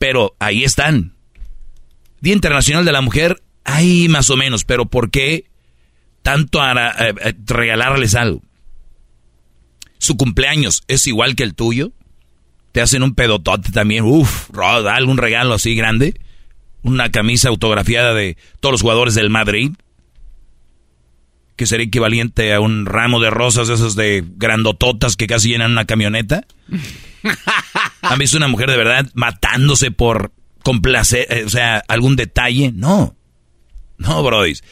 Pero 0.00 0.34
ahí 0.40 0.64
están. 0.64 1.14
Día 2.20 2.32
Internacional 2.32 2.84
de 2.84 2.90
la 2.90 3.00
Mujer, 3.00 3.44
ahí 3.62 4.08
más 4.08 4.28
o 4.28 4.36
menos, 4.36 4.64
pero 4.64 4.86
¿por 4.86 5.12
qué 5.12 5.44
tanto 6.22 6.60
a, 6.60 6.72
eh, 6.98 7.14
eh, 7.22 7.34
regalarles 7.46 8.16
algo? 8.16 8.42
Su 10.04 10.18
cumpleaños 10.18 10.82
es 10.86 11.06
igual 11.06 11.34
que 11.34 11.44
el 11.44 11.54
tuyo. 11.54 11.92
Te 12.72 12.82
hacen 12.82 13.02
un 13.02 13.14
pedotote 13.14 13.72
también. 13.72 14.04
Uf, 14.04 14.50
algún 14.58 15.16
regalo 15.16 15.54
así 15.54 15.74
grande 15.74 16.14
una 16.82 17.10
camisa 17.10 17.48
autografiada 17.48 18.12
de 18.12 18.36
todos 18.60 18.74
los 18.74 18.82
jugadores 18.82 19.14
del 19.14 19.30
Madrid, 19.30 19.72
que 21.56 21.64
sería 21.64 21.86
equivalente 21.86 22.52
a 22.52 22.60
un 22.60 22.84
ramo 22.84 23.20
de 23.20 23.30
rosas 23.30 23.70
esos 23.70 23.96
de 23.96 24.22
grandototas 24.36 25.16
que 25.16 25.26
casi 25.26 25.48
llenan 25.48 25.72
una 25.72 25.86
camioneta. 25.86 26.46
¿Han 28.02 28.18
visto 28.18 28.36
una 28.36 28.48
mujer 28.48 28.70
de 28.70 28.76
verdad 28.76 29.10
matándose 29.14 29.90
por 29.90 30.32
complacer, 30.62 31.26
eh, 31.30 31.44
o 31.46 31.48
sea, 31.48 31.82
algún 31.88 32.16
detalle? 32.16 32.72
No. 32.74 33.16
No, 33.96 34.22
brodis. 34.22 34.62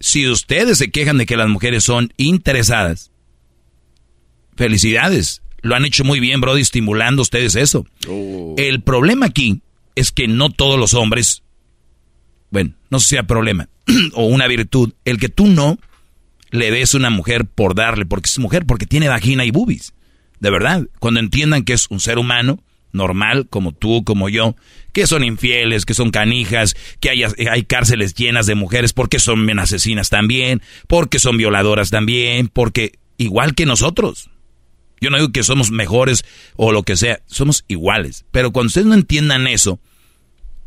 Si 0.00 0.26
ustedes 0.26 0.78
se 0.78 0.90
quejan 0.90 1.18
de 1.18 1.26
que 1.26 1.36
las 1.36 1.48
mujeres 1.48 1.84
son 1.84 2.12
interesadas, 2.16 3.09
felicidades. 4.60 5.40
Lo 5.62 5.74
han 5.74 5.86
hecho 5.86 6.04
muy 6.04 6.20
bien, 6.20 6.42
Brody, 6.42 6.60
estimulando 6.60 7.22
ustedes 7.22 7.56
eso. 7.56 7.86
Oh. 8.06 8.54
El 8.58 8.82
problema 8.82 9.24
aquí 9.24 9.62
es 9.94 10.12
que 10.12 10.28
no 10.28 10.50
todos 10.50 10.78
los 10.78 10.92
hombres, 10.92 11.42
bueno, 12.50 12.74
no 12.90 12.98
sé 12.98 13.04
si 13.04 13.10
sea 13.14 13.22
problema 13.22 13.70
o 14.12 14.26
una 14.26 14.46
virtud, 14.48 14.92
el 15.06 15.18
que 15.18 15.30
tú 15.30 15.46
no 15.46 15.78
le 16.50 16.70
des 16.70 16.92
una 16.92 17.08
mujer 17.08 17.46
por 17.46 17.74
darle, 17.74 18.04
porque 18.04 18.28
es 18.28 18.38
mujer, 18.38 18.66
porque 18.66 18.84
tiene 18.84 19.08
vagina 19.08 19.46
y 19.46 19.50
boobies. 19.50 19.94
De 20.40 20.50
verdad, 20.50 20.86
cuando 20.98 21.20
entiendan 21.20 21.64
que 21.64 21.72
es 21.72 21.86
un 21.88 21.98
ser 21.98 22.18
humano 22.18 22.62
normal, 22.92 23.46
como 23.48 23.72
tú, 23.72 24.04
como 24.04 24.28
yo, 24.28 24.56
que 24.92 25.06
son 25.06 25.24
infieles, 25.24 25.86
que 25.86 25.94
son 25.94 26.10
canijas, 26.10 26.76
que 27.00 27.08
hay, 27.08 27.22
hay 27.50 27.62
cárceles 27.62 28.12
llenas 28.12 28.44
de 28.44 28.56
mujeres 28.56 28.92
porque 28.92 29.20
son 29.20 29.58
asesinas 29.58 30.10
también, 30.10 30.60
porque 30.86 31.18
son 31.18 31.38
violadoras 31.38 31.88
también, 31.88 32.48
porque 32.48 32.98
igual 33.16 33.54
que 33.54 33.64
nosotros. 33.64 34.28
Yo 35.00 35.10
no 35.10 35.16
digo 35.16 35.32
que 35.32 35.42
somos 35.42 35.70
mejores 35.70 36.24
o 36.56 36.72
lo 36.72 36.82
que 36.82 36.96
sea, 36.96 37.20
somos 37.26 37.64
iguales. 37.68 38.24
Pero 38.30 38.52
cuando 38.52 38.68
ustedes 38.68 38.86
no 38.86 38.94
entiendan 38.94 39.46
eso, 39.46 39.80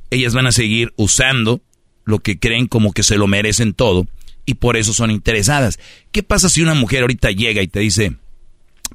ellas 0.10 0.34
van 0.34 0.48
a 0.48 0.52
seguir 0.52 0.94
usando 0.96 1.62
lo 2.06 2.20
que 2.20 2.40
creen 2.40 2.68
como 2.68 2.94
que 2.94 3.04
se 3.04 3.18
lo 3.18 3.28
merecen 3.28 3.74
todo 3.74 4.08
y 4.46 4.56
por 4.56 4.78
eso 4.78 4.94
son 4.94 5.12
interesadas. 5.12 5.80
¿Qué 6.12 6.24
pasa 6.24 6.50
si 6.50 6.62
una 6.62 6.74
mujer 6.74 7.02
ahorita 7.02 7.32
llega 7.32 7.62
y 7.62 7.68
te 7.68 7.80
dice, 7.80 8.14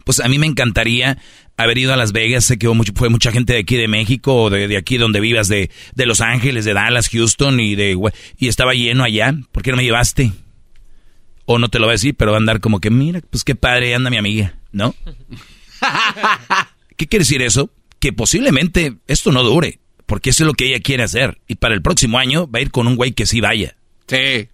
pues 0.05 0.21
a 0.21 0.29
mí 0.29 0.39
me 0.39 0.47
encantaría 0.47 1.19
haber 1.57 1.79
ido 1.79 1.93
a 1.93 1.97
Las 1.97 2.13
Vegas, 2.13 2.45
sé 2.45 2.59
que 2.59 2.69
fue 2.95 3.09
mucha 3.09 3.33
gente 3.33 3.53
de 3.53 3.61
aquí 3.61 3.77
de 3.77 3.89
México 3.89 4.35
o 4.45 4.51
de, 4.51 4.77
aquí 4.77 4.97
donde 4.97 5.21
vivas, 5.21 5.49
de, 5.49 5.71
Los 5.97 6.21
Ángeles, 6.21 6.65
de 6.65 6.75
Dallas, 6.75 7.09
Houston 7.09 7.61
y 7.61 7.75
de 7.75 7.99
y 8.39 8.49
estaba 8.49 8.75
lleno 8.75 9.05
allá, 9.05 9.35
¿por 9.51 9.63
qué 9.63 9.71
no 9.71 9.77
me 9.77 9.85
llevaste? 9.85 10.33
O 11.47 11.59
no 11.59 11.69
te 11.69 11.79
lo 11.79 11.87
voy 11.87 11.93
a 11.93 11.95
decir, 11.95 12.15
pero 12.15 12.33
va 12.33 12.37
a 12.37 12.41
andar 12.41 12.61
como 12.61 12.79
que, 12.79 12.91
mira, 12.91 13.21
pues 13.29 13.43
qué 13.43 13.55
padre 13.55 13.95
anda 13.95 14.11
mi 14.11 14.19
amiga. 14.19 14.55
¿No? 14.73 14.95
¿Qué 16.97 17.07
quiere 17.07 17.23
decir 17.23 17.43
eso? 17.43 17.71
Que 17.99 18.13
posiblemente 18.13 18.97
esto 19.07 19.33
no 19.33 19.43
dure, 19.43 19.81
porque 20.07 20.31
eso 20.31 20.45
es 20.45 20.47
lo 20.47 20.55
que 20.55 20.67
ella 20.67 20.81
quiere 20.81 21.03
hacer. 21.03 21.41
Y 21.47 21.57
para 21.57 21.75
el 21.75 21.83
próximo 21.83 22.19
año 22.19 22.49
va 22.51 22.59
a 22.59 22.63
ir 22.63 22.71
con 22.71 22.87
un 22.87 22.97
güey 22.97 23.13
que 23.13 23.27
sí 23.27 23.41
vaya. 23.41 23.77
Sí. 24.07 24.49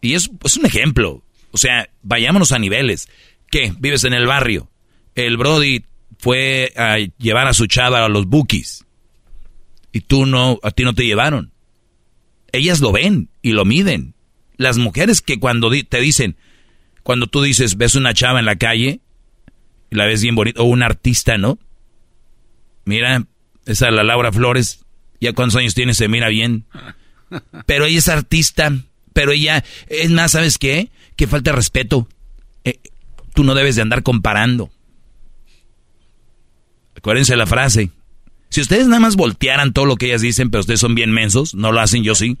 Y 0.00 0.14
es, 0.14 0.30
es 0.44 0.56
un 0.56 0.66
ejemplo. 0.66 1.22
O 1.50 1.58
sea, 1.58 1.88
vayámonos 2.02 2.52
a 2.52 2.58
niveles. 2.58 3.08
¿Qué? 3.50 3.72
Vives 3.78 4.04
en 4.04 4.12
el 4.12 4.26
barrio. 4.26 4.70
El 5.14 5.36
Brody 5.36 5.84
fue 6.18 6.72
a 6.76 6.98
llevar 7.18 7.46
a 7.48 7.54
su 7.54 7.66
chava 7.66 8.04
a 8.04 8.08
los 8.08 8.26
bookies. 8.26 8.84
Y 9.92 10.00
tú 10.00 10.26
no, 10.26 10.58
a 10.62 10.70
ti 10.70 10.84
no 10.84 10.94
te 10.94 11.06
llevaron. 11.06 11.52
Ellas 12.52 12.80
lo 12.80 12.92
ven 12.92 13.30
y 13.42 13.52
lo 13.52 13.64
miden. 13.64 14.14
Las 14.56 14.78
mujeres 14.78 15.22
que 15.22 15.38
cuando 15.38 15.70
te 15.70 16.00
dicen, 16.00 16.36
cuando 17.06 17.28
tú 17.28 17.40
dices, 17.40 17.76
ves 17.76 17.94
una 17.94 18.14
chava 18.14 18.40
en 18.40 18.46
la 18.46 18.56
calle 18.56 18.98
y 19.92 19.94
la 19.94 20.06
ves 20.06 20.22
bien 20.22 20.34
bonita, 20.34 20.60
o 20.60 20.64
un 20.64 20.82
artista, 20.82 21.38
¿no? 21.38 21.56
Mira, 22.84 23.24
esa 23.64 23.92
la 23.92 24.02
Laura 24.02 24.32
Flores, 24.32 24.84
ya 25.20 25.32
cuántos 25.32 25.54
años 25.54 25.76
tiene, 25.76 25.94
se 25.94 26.08
mira 26.08 26.28
bien. 26.30 26.64
Pero 27.66 27.84
ella 27.84 27.98
es 27.98 28.08
artista, 28.08 28.72
pero 29.12 29.30
ella, 29.30 29.64
es 29.86 30.10
más, 30.10 30.32
¿sabes 30.32 30.58
qué? 30.58 30.90
Que 31.14 31.28
falta 31.28 31.52
respeto. 31.52 32.08
Eh, 32.64 32.80
tú 33.34 33.44
no 33.44 33.54
debes 33.54 33.76
de 33.76 33.82
andar 33.82 34.02
comparando. 34.02 34.70
Acuérdense 36.96 37.36
la 37.36 37.46
frase. 37.46 37.92
Si 38.48 38.60
ustedes 38.60 38.88
nada 38.88 39.00
más 39.00 39.14
voltearan 39.14 39.72
todo 39.72 39.86
lo 39.86 39.96
que 39.96 40.06
ellas 40.06 40.22
dicen, 40.22 40.50
pero 40.50 40.60
ustedes 40.60 40.80
son 40.80 40.96
bien 40.96 41.12
mensos, 41.12 41.54
no 41.54 41.70
lo 41.70 41.80
hacen, 41.80 42.02
yo 42.02 42.16
sí. 42.16 42.36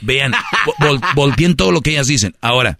Vean, 0.00 0.32
volteen 1.14 1.54
todo 1.54 1.70
lo 1.70 1.82
que 1.82 1.90
ellas 1.90 2.06
dicen. 2.06 2.34
Ahora, 2.40 2.78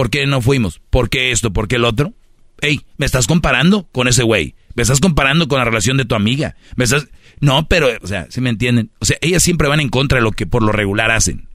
¿Por 0.00 0.08
qué 0.08 0.24
no 0.26 0.40
fuimos? 0.40 0.80
¿Por 0.88 1.10
qué 1.10 1.30
esto? 1.30 1.52
¿Por 1.52 1.68
qué 1.68 1.76
el 1.76 1.84
otro? 1.84 2.14
Ey, 2.62 2.80
¿me 2.96 3.04
estás 3.04 3.26
comparando 3.26 3.86
con 3.92 4.08
ese 4.08 4.22
güey? 4.22 4.54
Me 4.74 4.80
estás 4.82 4.98
comparando 4.98 5.46
con 5.46 5.58
la 5.58 5.66
relación 5.66 5.98
de 5.98 6.06
tu 6.06 6.14
amiga. 6.14 6.56
Me 6.74 6.84
estás... 6.84 7.08
No, 7.40 7.68
pero, 7.68 7.88
o 8.00 8.06
sea, 8.06 8.26
si 8.30 8.40
me 8.40 8.48
entienden? 8.48 8.90
O 9.00 9.04
sea, 9.04 9.18
ellas 9.20 9.42
siempre 9.42 9.68
van 9.68 9.78
en 9.78 9.90
contra 9.90 10.16
de 10.16 10.22
lo 10.22 10.32
que 10.32 10.46
por 10.46 10.62
lo 10.62 10.72
regular 10.72 11.10
hacen. 11.10 11.48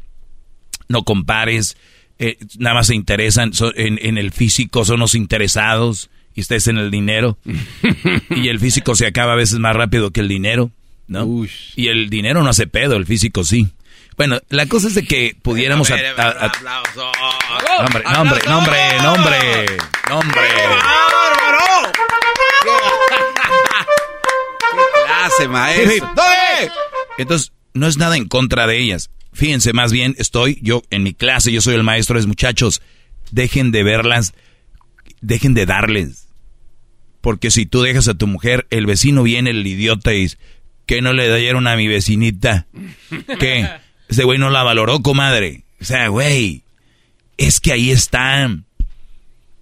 No 0.87 1.01
compares, 1.01 1.75
eh, 2.19 2.37
nada 2.59 2.75
más 2.75 2.85
se 2.85 2.93
interesan 2.93 3.51
en, 3.77 4.17
el 4.19 4.31
físico, 4.31 4.85
son 4.85 4.99
los 4.99 5.15
interesados 5.15 6.11
y 6.35 6.41
estés 6.41 6.67
en 6.67 6.77
el 6.77 6.91
dinero. 6.91 7.39
y 8.29 8.49
el 8.49 8.59
físico 8.59 8.93
se 8.93 9.07
acaba 9.07 9.33
a 9.33 9.37
veces 9.37 9.57
más 9.57 9.75
rápido 9.75 10.11
que 10.11 10.21
el 10.21 10.27
dinero, 10.27 10.69
¿no? 11.07 11.47
Y 11.75 11.87
el 11.87 12.11
dinero 12.11 12.43
no 12.43 12.49
hace 12.51 12.67
pedo, 12.67 12.95
el 12.95 13.07
físico 13.07 13.43
sí. 13.43 13.69
Bueno, 14.17 14.39
la 14.49 14.65
cosa 14.67 14.87
es 14.87 14.95
de 14.95 15.03
que 15.03 15.35
pudiéramos... 15.41 15.91
A, 15.91 15.97
nombre, 17.81 18.03
nombre, 18.03 18.41
nombre, 18.47 18.97
nombre, 19.01 19.65
nombre. 20.09 20.41
¡Qué 24.71 24.77
clase, 25.05 25.47
maestro! 25.47 26.13
Entonces, 27.17 27.51
no 27.73 27.87
es 27.87 27.97
nada 27.97 28.15
en 28.15 28.27
contra 28.27 28.67
de 28.67 28.79
ellas. 28.79 29.09
Fíjense, 29.33 29.73
más 29.73 29.91
bien 29.91 30.15
estoy 30.17 30.59
yo 30.61 30.81
en 30.89 31.03
mi 31.03 31.13
clase, 31.13 31.51
yo 31.51 31.61
soy 31.61 31.75
el 31.75 31.83
maestro, 31.83 32.17
es 32.17 32.25
muchachos, 32.25 32.81
dejen 33.31 33.71
de 33.71 33.83
verlas, 33.83 34.33
dejen 35.19 35.53
de 35.53 35.65
darles. 35.65 36.29
Porque 37.19 37.51
si 37.51 37.65
tú 37.65 37.81
dejas 37.81 38.07
a 38.07 38.13
tu 38.13 38.27
mujer, 38.27 38.65
el 38.69 38.85
vecino 38.85 39.23
viene, 39.23 39.49
el 39.49 39.67
idiota, 39.67 40.13
y 40.13 40.21
dice, 40.21 40.37
¿qué 40.85 41.01
no 41.01 41.11
le 41.11 41.35
dieron 41.37 41.67
a 41.67 41.75
mi 41.75 41.87
vecinita? 41.87 42.67
¿Qué? 43.39 43.67
Ese 44.07 44.23
güey 44.23 44.37
no 44.37 44.49
la 44.49 44.63
valoró, 44.63 45.01
comadre. 45.01 45.63
O 45.81 45.85
sea, 45.85 46.07
güey, 46.07 46.63
es 47.37 47.59
que 47.59 47.73
ahí 47.73 47.91
están. 47.91 48.65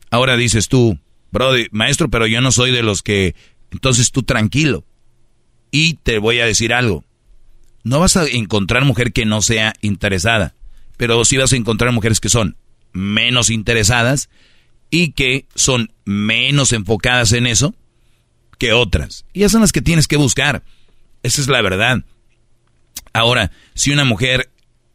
Ahora 0.09 0.37
dices 0.37 0.67
tú, 0.67 0.99
Brody, 1.31 1.67
maestro, 1.71 2.09
pero 2.09 2.27
yo 2.27 2.41
no 2.41 2.51
soy 2.51 2.71
de 2.71 2.83
los 2.83 3.01
que... 3.01 3.35
Entonces 3.71 4.11
tú 4.11 4.23
tranquilo. 4.23 4.83
Y 5.71 5.95
te 5.95 6.19
voy 6.19 6.39
a 6.39 6.45
decir 6.45 6.73
algo 6.73 7.03
no 7.83 7.99
vas 7.99 8.17
a 8.17 8.25
encontrar 8.25 8.85
mujer 8.85 9.11
que 9.11 9.25
no 9.25 9.41
sea 9.41 9.73
interesada, 9.81 10.55
pero 10.97 11.23
sí 11.25 11.37
vas 11.37 11.53
a 11.53 11.57
encontrar 11.57 11.91
mujeres 11.91 12.19
que 12.19 12.29
son 12.29 12.57
menos 12.93 13.49
interesadas 13.49 14.29
y 14.89 15.11
que 15.11 15.45
son 15.55 15.91
menos 16.05 16.71
enfocadas 16.71 17.33
en 17.33 17.47
eso 17.47 17.75
que 18.57 18.73
otras. 18.73 19.25
Y 19.33 19.41
esas 19.41 19.53
son 19.53 19.61
las 19.61 19.71
que 19.71 19.81
tienes 19.81 20.07
que 20.07 20.17
buscar. 20.17 20.63
Esa 21.23 21.41
es 21.41 21.47
la 21.47 21.61
verdad. 21.61 22.03
Ahora, 23.13 23.51
si 23.73 23.91
una 23.91 24.05
mujer 24.05 24.49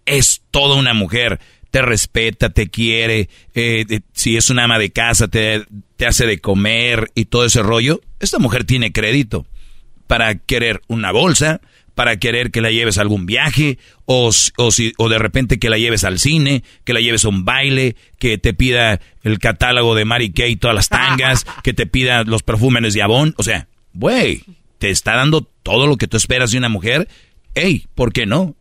es 0.06 0.42
toda 0.50 0.76
una 0.76 0.94
mujer, 0.94 1.40
te 1.70 1.82
respeta, 1.82 2.50
te 2.50 2.68
quiere, 2.68 3.28
eh, 3.54 4.00
si 4.12 4.36
es 4.36 4.50
una 4.50 4.64
ama 4.64 4.78
de 4.78 4.90
casa, 4.90 5.28
te, 5.28 5.64
te 5.96 6.06
hace 6.06 6.26
de 6.26 6.40
comer 6.40 7.10
y 7.14 7.26
todo 7.26 7.44
ese 7.44 7.62
rollo, 7.62 8.00
esta 8.20 8.38
mujer 8.38 8.64
tiene 8.64 8.92
crédito 8.92 9.46
para 10.06 10.34
querer 10.36 10.80
una 10.88 11.12
bolsa, 11.12 11.60
para 11.94 12.16
querer 12.16 12.50
que 12.50 12.60
la 12.60 12.70
lleves 12.70 12.96
a 12.96 13.00
algún 13.02 13.26
viaje 13.26 13.78
o, 14.06 14.30
o, 14.56 14.70
si, 14.70 14.92
o 14.98 15.08
de 15.08 15.18
repente 15.18 15.58
que 15.58 15.68
la 15.68 15.78
lleves 15.78 16.04
al 16.04 16.18
cine, 16.18 16.62
que 16.84 16.92
la 16.92 17.00
lleves 17.00 17.24
a 17.24 17.28
un 17.28 17.44
baile, 17.44 17.96
que 18.18 18.38
te 18.38 18.54
pida 18.54 19.00
el 19.24 19.38
catálogo 19.38 19.94
de 19.94 20.04
Mary 20.04 20.30
Kay, 20.30 20.56
todas 20.56 20.76
las 20.76 20.88
tangas, 20.88 21.44
que 21.64 21.74
te 21.74 21.86
pida 21.86 22.22
los 22.22 22.44
perfumes 22.44 22.94
de 22.94 23.02
Avon. 23.02 23.34
O 23.36 23.42
sea, 23.42 23.66
güey, 23.94 24.44
te 24.78 24.90
está 24.90 25.16
dando 25.16 25.42
todo 25.42 25.86
lo 25.86 25.96
que 25.96 26.06
tú 26.06 26.16
esperas 26.16 26.52
de 26.52 26.58
una 26.58 26.68
mujer. 26.68 27.08
Ey, 27.54 27.86
¿por 27.94 28.12
qué 28.12 28.26
no? 28.26 28.56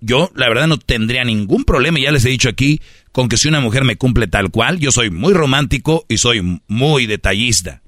Yo, 0.00 0.30
la 0.34 0.48
verdad, 0.48 0.66
no 0.66 0.78
tendría 0.78 1.24
ningún 1.24 1.64
problema, 1.64 1.98
ya 1.98 2.10
les 2.10 2.24
he 2.24 2.30
dicho 2.30 2.48
aquí, 2.48 2.80
con 3.12 3.28
que 3.28 3.36
si 3.36 3.48
una 3.48 3.60
mujer 3.60 3.84
me 3.84 3.96
cumple 3.96 4.26
tal 4.28 4.50
cual, 4.50 4.78
yo 4.78 4.92
soy 4.92 5.10
muy 5.10 5.34
romántico 5.34 6.06
y 6.08 6.16
soy 6.16 6.60
muy 6.68 7.06
detallista. 7.06 7.82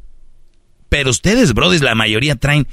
Pero 0.91 1.11
ustedes, 1.11 1.55
brothers, 1.55 1.83
la 1.83 1.95
mayoría 1.95 2.37
traen 2.37 2.67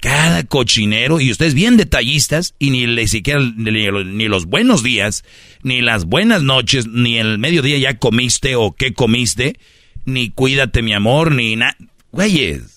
cada 0.00 0.44
cochinero 0.44 1.20
y 1.20 1.30
ustedes 1.30 1.54
bien 1.54 1.76
detallistas 1.76 2.54
y 2.58 2.70
ni 2.70 3.06
siquiera 3.06 3.40
ni, 3.40 4.28
los 4.28 4.46
buenos 4.46 4.82
días, 4.82 5.24
ni 5.62 5.82
las 5.82 6.04
buenas 6.04 6.42
noches, 6.42 6.86
ni 6.86 7.18
el 7.18 7.38
mediodía 7.38 7.78
ya 7.78 7.98
comiste 7.98 8.56
o 8.56 8.72
qué 8.72 8.94
comiste, 8.94 9.56
ni 10.04 10.30
cuídate 10.30 10.82
mi 10.82 10.92
amor, 10.92 11.32
ni 11.32 11.56
nada. 11.56 11.76
Güeyes, 12.12 12.75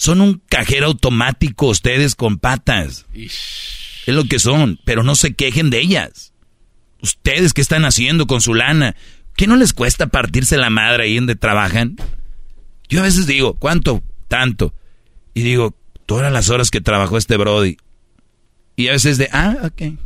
son 0.00 0.22
un 0.22 0.40
cajero 0.48 0.86
automático 0.86 1.66
ustedes 1.66 2.14
con 2.14 2.38
patas. 2.38 3.04
Es 3.12 4.14
lo 4.14 4.24
que 4.24 4.38
son, 4.38 4.80
pero 4.86 5.02
no 5.02 5.14
se 5.14 5.34
quejen 5.34 5.68
de 5.68 5.78
ellas. 5.78 6.32
Ustedes 7.02 7.52
qué 7.52 7.60
están 7.60 7.84
haciendo 7.84 8.26
con 8.26 8.40
su 8.40 8.54
lana, 8.54 8.96
¿qué 9.36 9.46
no 9.46 9.56
les 9.56 9.74
cuesta 9.74 10.06
partirse 10.06 10.56
la 10.56 10.70
madre 10.70 11.04
ahí 11.04 11.16
donde 11.16 11.36
trabajan? 11.36 11.96
Yo 12.88 13.00
a 13.00 13.02
veces 13.02 13.26
digo, 13.26 13.56
¿cuánto? 13.58 14.02
Tanto. 14.26 14.72
Y 15.34 15.42
digo, 15.42 15.76
todas 16.06 16.32
las 16.32 16.48
horas 16.48 16.70
que 16.70 16.80
trabajó 16.80 17.18
este 17.18 17.36
Brody. 17.36 17.76
Y 18.76 18.88
a 18.88 18.92
veces 18.92 19.18
de, 19.18 19.28
ah, 19.32 19.58
ok. 19.64 19.98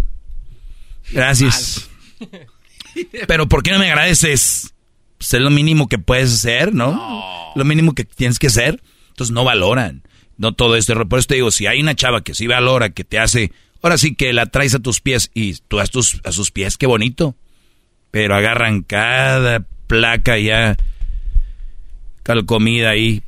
Gracias. 1.13 1.89
Pero 3.29 3.47
¿por 3.49 3.63
qué 3.63 3.71
no 3.71 3.79
me 3.79 3.93
agradeces? 3.93 4.75
Pues 5.19 5.35
es 5.35 5.41
lo 5.41 5.51
mínimo 5.51 5.89
que 5.89 5.99
puedes 5.99 6.35
hacer, 6.35 6.75
¿no? 6.75 7.53
Lo 7.55 7.65
mínimo 7.65 7.95
que 7.95 8.05
tienes 8.05 8.41
que 8.41 8.49
hacer. 8.49 8.83
Entonces 9.15 9.33
no 9.33 9.45
valoran. 9.45 10.03
No 10.37 10.53
todo 10.53 10.77
esto. 10.77 10.95
Por 11.09 11.21
eso 11.21 11.29
te 11.29 11.37
digo, 11.37 11.51
si 11.53 11.67
hay 11.67 11.81
una 11.81 11.95
chava 11.95 12.23
que 12.23 12.35
sí 12.35 12.49
valora, 12.49 12.91
que 12.91 13.05
te 13.05 13.21
hace, 13.21 13.53
ahora 13.81 13.97
sí 13.97 14.17
que 14.17 14.33
la 14.33 14.47
traes 14.47 14.75
a 14.75 14.81
tus 14.81 15.01
pies 15.01 15.31
y 15.33 15.55
tú 15.69 15.79
a, 15.79 15.87
tus, 15.87 16.21
a 16.25 16.33
sus 16.33 16.51
pies, 16.51 16.77
qué 16.77 16.87
bonito. 16.87 17.37
Pero 18.11 18.35
agarran 18.35 18.83
cada 18.83 19.65
placa 19.87 20.39
ya, 20.39 20.77
comida 22.47 22.91
ahí 22.91 23.23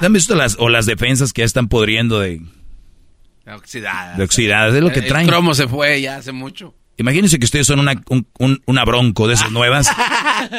¿Han 0.00 0.12
visto 0.12 0.34
las, 0.34 0.56
o 0.58 0.68
las 0.68 0.86
defensas 0.86 1.32
que 1.32 1.42
ya 1.42 1.46
están 1.46 1.68
podriendo 1.68 2.18
de... 2.20 2.40
Oxidadas. 3.46 4.16
De 4.16 4.24
oxidadas, 4.24 4.74
es 4.74 4.82
lo 4.82 4.92
que 4.92 5.02
traen. 5.02 5.26
El 5.26 5.30
cromo 5.30 5.54
se 5.54 5.66
fue 5.66 6.00
ya 6.00 6.16
hace 6.16 6.32
mucho. 6.32 6.74
Imagínense 6.98 7.38
que 7.38 7.44
ustedes 7.44 7.66
son 7.66 7.80
una, 7.80 8.02
una 8.66 8.84
bronco 8.84 9.26
de 9.26 9.34
esas 9.34 9.50
nuevas 9.52 9.88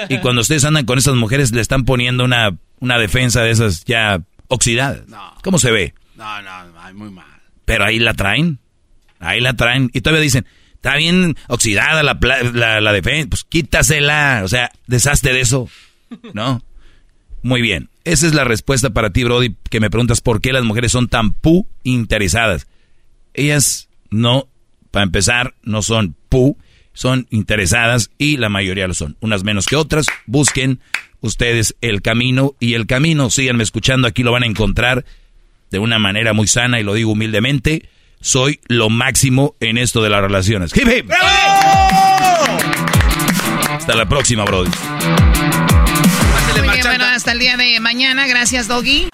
y 0.09 0.17
cuando 0.17 0.41
ustedes 0.41 0.65
andan 0.65 0.85
con 0.85 0.97
esas 0.97 1.15
mujeres 1.15 1.51
le 1.51 1.61
están 1.61 1.85
poniendo 1.85 2.23
una, 2.23 2.57
una 2.79 2.97
defensa 2.97 3.43
de 3.43 3.51
esas 3.51 3.85
ya 3.85 4.21
oxidadas. 4.51 5.01
¿Cómo 5.43 5.57
se 5.57 5.71
ve? 5.71 5.93
No, 6.15 6.41
no, 6.41 6.93
muy 6.93 7.09
mal. 7.09 7.25
Pero 7.65 7.85
ahí 7.85 7.99
la 7.99 8.13
traen, 8.13 8.59
ahí 9.19 9.39
la 9.39 9.53
traen 9.53 9.89
y 9.93 10.01
todavía 10.01 10.21
dicen, 10.21 10.45
está 10.75 10.95
bien 10.97 11.35
oxidada 11.47 12.03
la, 12.03 12.19
la, 12.53 12.81
la 12.81 12.93
defensa, 12.93 13.29
pues 13.29 13.43
quítasela, 13.45 14.41
o 14.43 14.47
sea, 14.47 14.71
deshazte 14.87 15.33
de 15.33 15.41
eso, 15.41 15.69
¿no? 16.33 16.61
Muy 17.43 17.61
bien. 17.61 17.89
Esa 18.03 18.27
es 18.27 18.33
la 18.33 18.43
respuesta 18.43 18.89
para 18.91 19.11
ti, 19.11 19.23
Brody, 19.23 19.55
que 19.69 19.79
me 19.79 19.89
preguntas 19.89 20.21
por 20.21 20.41
qué 20.41 20.53
las 20.53 20.63
mujeres 20.63 20.91
son 20.91 21.07
tan 21.07 21.31
pu 21.33 21.67
interesadas. 21.83 22.67
Ellas 23.33 23.89
no, 24.09 24.47
para 24.91 25.03
empezar, 25.03 25.55
no 25.63 25.81
son 25.81 26.15
pu, 26.29 26.57
son 26.93 27.27
interesadas 27.29 28.11
y 28.17 28.37
la 28.37 28.49
mayoría 28.49 28.87
lo 28.87 28.93
son. 28.93 29.17
Unas 29.21 29.43
menos 29.43 29.65
que 29.65 29.75
otras. 29.75 30.07
Busquen 30.25 30.81
ustedes 31.21 31.75
el 31.81 32.01
camino 32.01 32.55
y 32.59 32.73
el 32.73 32.85
camino, 32.85 33.29
síganme 33.29 33.63
escuchando, 33.63 34.07
aquí 34.07 34.23
lo 34.23 34.31
van 34.31 34.43
a 34.43 34.47
encontrar 34.47 35.05
de 35.71 35.79
una 35.79 35.99
manera 35.99 36.33
muy 36.33 36.47
sana 36.47 36.79
y 36.79 36.83
lo 36.83 36.93
digo 36.93 37.11
humildemente. 37.11 37.87
Soy 38.19 38.59
lo 38.67 38.89
máximo 38.89 39.55
en 39.59 39.77
esto 39.77 40.03
de 40.03 40.09
las 40.09 40.21
relaciones. 40.21 40.75
¡Hip, 40.75 40.87
hip! 40.87 41.11
Hasta 43.69 43.95
la 43.95 44.07
próxima, 44.07 44.45
Brody 44.45 44.69
bueno, 46.83 47.05
hasta 47.05 47.31
el 47.31 47.39
día 47.39 47.57
de 47.57 47.79
mañana. 47.79 48.27
Gracias, 48.27 48.67
Doggy. 48.67 49.09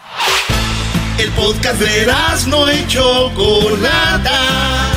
El 1.18 1.30
podcast 1.32 1.80
de 1.80 2.08
no 2.48 2.68
hecho 2.70 3.32
Chocolata. 3.36 4.97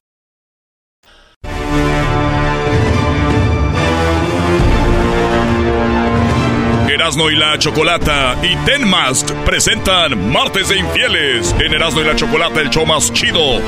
Erasmo 6.91 7.29
y 7.29 7.37
la 7.37 7.57
Chocolata 7.57 8.37
y 8.43 8.53
Ten 8.65 8.85
Mask 8.85 9.31
presentan 9.45 10.29
Martes 10.29 10.67
de 10.67 10.77
Infieles 10.77 11.55
en 11.57 11.73
Erasmo 11.73 12.01
y 12.01 12.03
la 12.03 12.17
Chocolata, 12.17 12.59
el 12.59 12.69
show 12.69 12.85
más 12.85 13.13
chido 13.13 13.61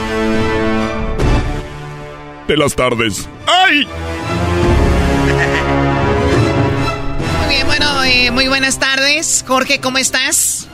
de 2.47 2.57
las 2.57 2.75
tardes. 2.75 3.29
¡Ay! 3.47 3.87
Muy 7.39 7.55
bien, 7.55 7.65
bueno, 7.65 8.03
eh, 8.03 8.31
muy 8.31 8.47
buenas 8.49 8.77
tardes. 8.77 9.45
Jorge, 9.47 9.79
¿cómo 9.79 9.99
estás? 9.99 10.67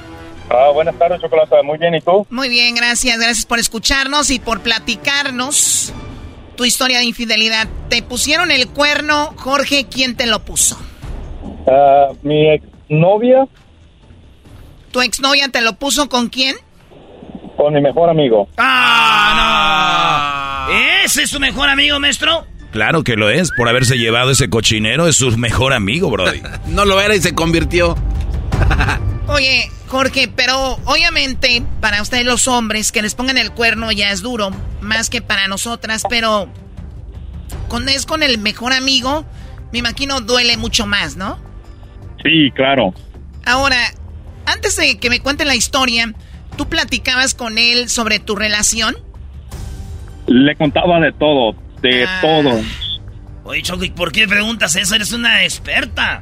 Ah, 0.50 0.72
buenas 0.74 0.97
tardes, 0.97 1.22
Chocolata. 1.22 1.62
Muy 1.62 1.78
bien, 1.78 1.93
¿y 1.93 2.02
tú? 2.02 2.26
Muy 2.32 2.50
bien, 2.50 2.74
gracias. 2.74 3.20
Gracias 3.20 3.45
por 3.45 3.60
escucharnos 3.60 4.32
y 4.32 4.39
por 4.39 4.62
platicarnos 4.62 5.93
tu 6.56 6.66
historia 6.66 6.97
de 6.97 7.06
infidelidad. 7.06 7.68
¿Te 7.89 8.02
pusieron 8.02 8.50
el 8.50 8.68
cuerno, 8.70 9.36
Jorge? 9.38 9.86
¿Quién 9.86 10.16
te 10.16 10.26
lo 10.26 10.39
puso? 10.39 10.80
Ah, 11.70 12.07
mi 12.24 12.49
exnovia 12.49 13.45
¿Tu 14.91 15.01
exnovia 15.01 15.49
te 15.49 15.61
lo 15.61 15.74
puso 15.74 16.09
con 16.09 16.30
quién? 16.30 16.55
con 17.59 17.74
mi 17.74 17.82
mejor 17.82 18.09
amigo. 18.09 18.47
¡Ah, 18.57 20.67
no! 20.70 20.74
¿Ese 21.03 21.24
es 21.24 21.30
su 21.30 21.41
mejor 21.41 21.67
amigo, 21.67 21.99
maestro? 21.99 22.45
Claro 22.72 23.03
que 23.03 23.17
lo 23.17 23.30
es, 23.30 23.51
por 23.51 23.67
haberse 23.67 23.97
llevado 23.97 24.32
ese 24.32 24.49
cochinero, 24.49 25.07
es 25.07 25.17
su 25.17 25.38
mejor 25.38 25.74
amigo, 25.74 26.09
Brody. 26.09 26.41
no 26.67 26.86
lo 26.86 27.01
era 27.01 27.15
y 27.15 27.22
se 27.22 27.36
convirtió. 27.36 27.97
Oye, 29.28 29.70
Jorge, 29.88 30.32
pero 30.34 30.80
obviamente 30.86 31.61
para 31.82 32.01
ustedes 32.01 32.26
los 32.26 32.47
hombres 32.47 32.93
que 32.93 33.01
les 33.01 33.13
pongan 33.13 33.38
el 33.38 33.51
cuerno 33.51 33.91
ya 33.91 34.11
es 34.11 34.22
duro, 34.22 34.51
más 34.80 35.09
que 35.09 35.22
para 35.22 35.49
nosotras, 35.49 36.03
pero 36.09 36.47
cuando 37.67 37.91
es 37.91 38.05
con 38.05 38.24
el 38.24 38.38
mejor 38.38 38.72
amigo, 38.72 39.26
me 39.74 39.80
imagino 39.80 40.22
duele 40.22 40.55
mucho 40.55 40.86
más, 40.86 41.17
¿no? 41.17 41.38
Sí, 42.24 42.51
claro. 42.55 42.93
Ahora, 43.45 43.78
antes 44.45 44.76
de 44.76 44.97
que 44.99 45.09
me 45.09 45.20
cuenten 45.20 45.47
la 45.47 45.55
historia, 45.55 46.13
¿tú 46.57 46.67
platicabas 46.67 47.34
con 47.34 47.57
él 47.57 47.89
sobre 47.89 48.20
tu 48.20 48.36
relación? 48.36 48.95
Le 50.28 50.55
contaba 50.55 50.99
de 50.99 51.11
todo, 51.13 51.55
de 51.82 52.03
Ah. 52.05 52.20
todo. 52.22 52.61
Oye, 53.45 53.61
Choco, 53.63 53.84
¿y 53.84 53.89
por 53.89 54.11
qué 54.11 54.28
preguntas 54.28 54.76
eso? 54.76 54.95
Eres 54.95 55.11
una 55.11 55.43
experta. 55.43 56.22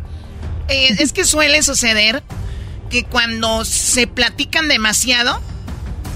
Eh, 0.70 0.96
es 1.00 1.12
que 1.14 1.26
suele 1.26 1.62
suceder 1.64 2.24
que 2.90 3.04
cuando 3.04 3.66
se 3.66 4.08
platican 4.08 4.68
demasiado, 4.70 5.42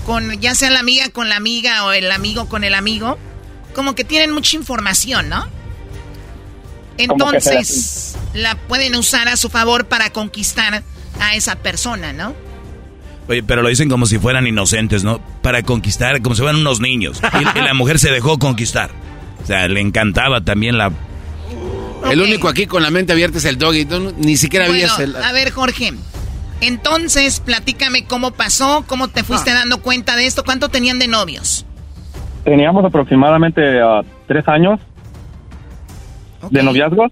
con 0.06 0.40
ya 0.40 0.56
sea 0.56 0.70
la 0.70 0.80
amiga 0.80 1.10
con 1.10 1.28
la 1.30 1.36
amiga 1.36 1.86
o 1.86 1.92
el 1.92 2.12
amigo 2.12 2.48
con 2.48 2.64
el 2.64 2.74
amigo, 2.76 3.18
como 3.76 3.94
que 3.94 4.04
tienen 4.04 4.32
mucha 4.32 4.56
información, 4.56 5.28
¿no? 5.30 5.46
Entonces, 7.04 8.18
la 8.34 8.56
pueden 8.56 8.96
usar 8.96 9.28
a 9.28 9.38
su 9.38 9.50
favor 9.50 9.86
para 9.86 10.12
conquistar 10.12 10.84
a 11.20 11.36
esa 11.36 11.56
persona, 11.56 12.14
¿no? 12.14 12.34
Oye, 13.28 13.44
pero 13.44 13.62
lo 13.62 13.70
dicen 13.70 13.90
como 13.90 14.06
si 14.06 14.18
fueran 14.18 14.48
inocentes, 14.48 15.04
¿no? 15.04 15.20
Para 15.42 15.64
conquistar, 15.64 16.22
como 16.22 16.36
si 16.36 16.42
fueran 16.42 16.60
unos 16.60 16.80
niños. 16.82 17.22
Y, 17.40 17.60
y 17.60 17.62
la 17.62 17.74
mujer 17.74 18.00
se 18.00 18.12
dejó 18.12 18.40
conquistar. 18.40 18.90
O 19.44 19.46
sea, 19.46 19.68
le 19.68 19.80
encantaba 19.80 20.42
también 20.42 20.78
la... 20.78 20.92
El 22.10 22.22
único 22.22 22.48
aquí 22.48 22.66
con 22.66 22.82
la 22.82 22.90
mente 22.90 23.14
abierta 23.14 23.38
es 23.38 23.46
el 23.46 23.58
doggy. 23.58 23.86
Tú 23.86 24.14
ni 24.18 24.36
siquiera 24.38 24.66
Bueno, 24.68 24.92
habías 24.92 25.00
el... 25.00 25.16
a 25.16 25.32
ver, 25.32 25.52
Jorge. 25.52 25.94
Entonces, 26.62 27.40
platícame 27.40 28.06
cómo 28.06 28.32
pasó, 28.32 28.84
cómo 28.88 29.08
te 29.08 29.24
fuiste 29.24 29.52
dando 29.52 29.82
cuenta 29.82 30.16
de 30.16 30.28
esto, 30.28 30.44
cuánto 30.44 30.70
tenían 30.70 31.00
de 31.00 31.08
novios. 31.08 31.66
Teníamos 32.44 32.84
aproximadamente 32.86 33.80
ah, 33.82 34.02
tres 34.28 34.48
años 34.48 34.80
de 36.50 36.64
noviazgo. 36.64 37.08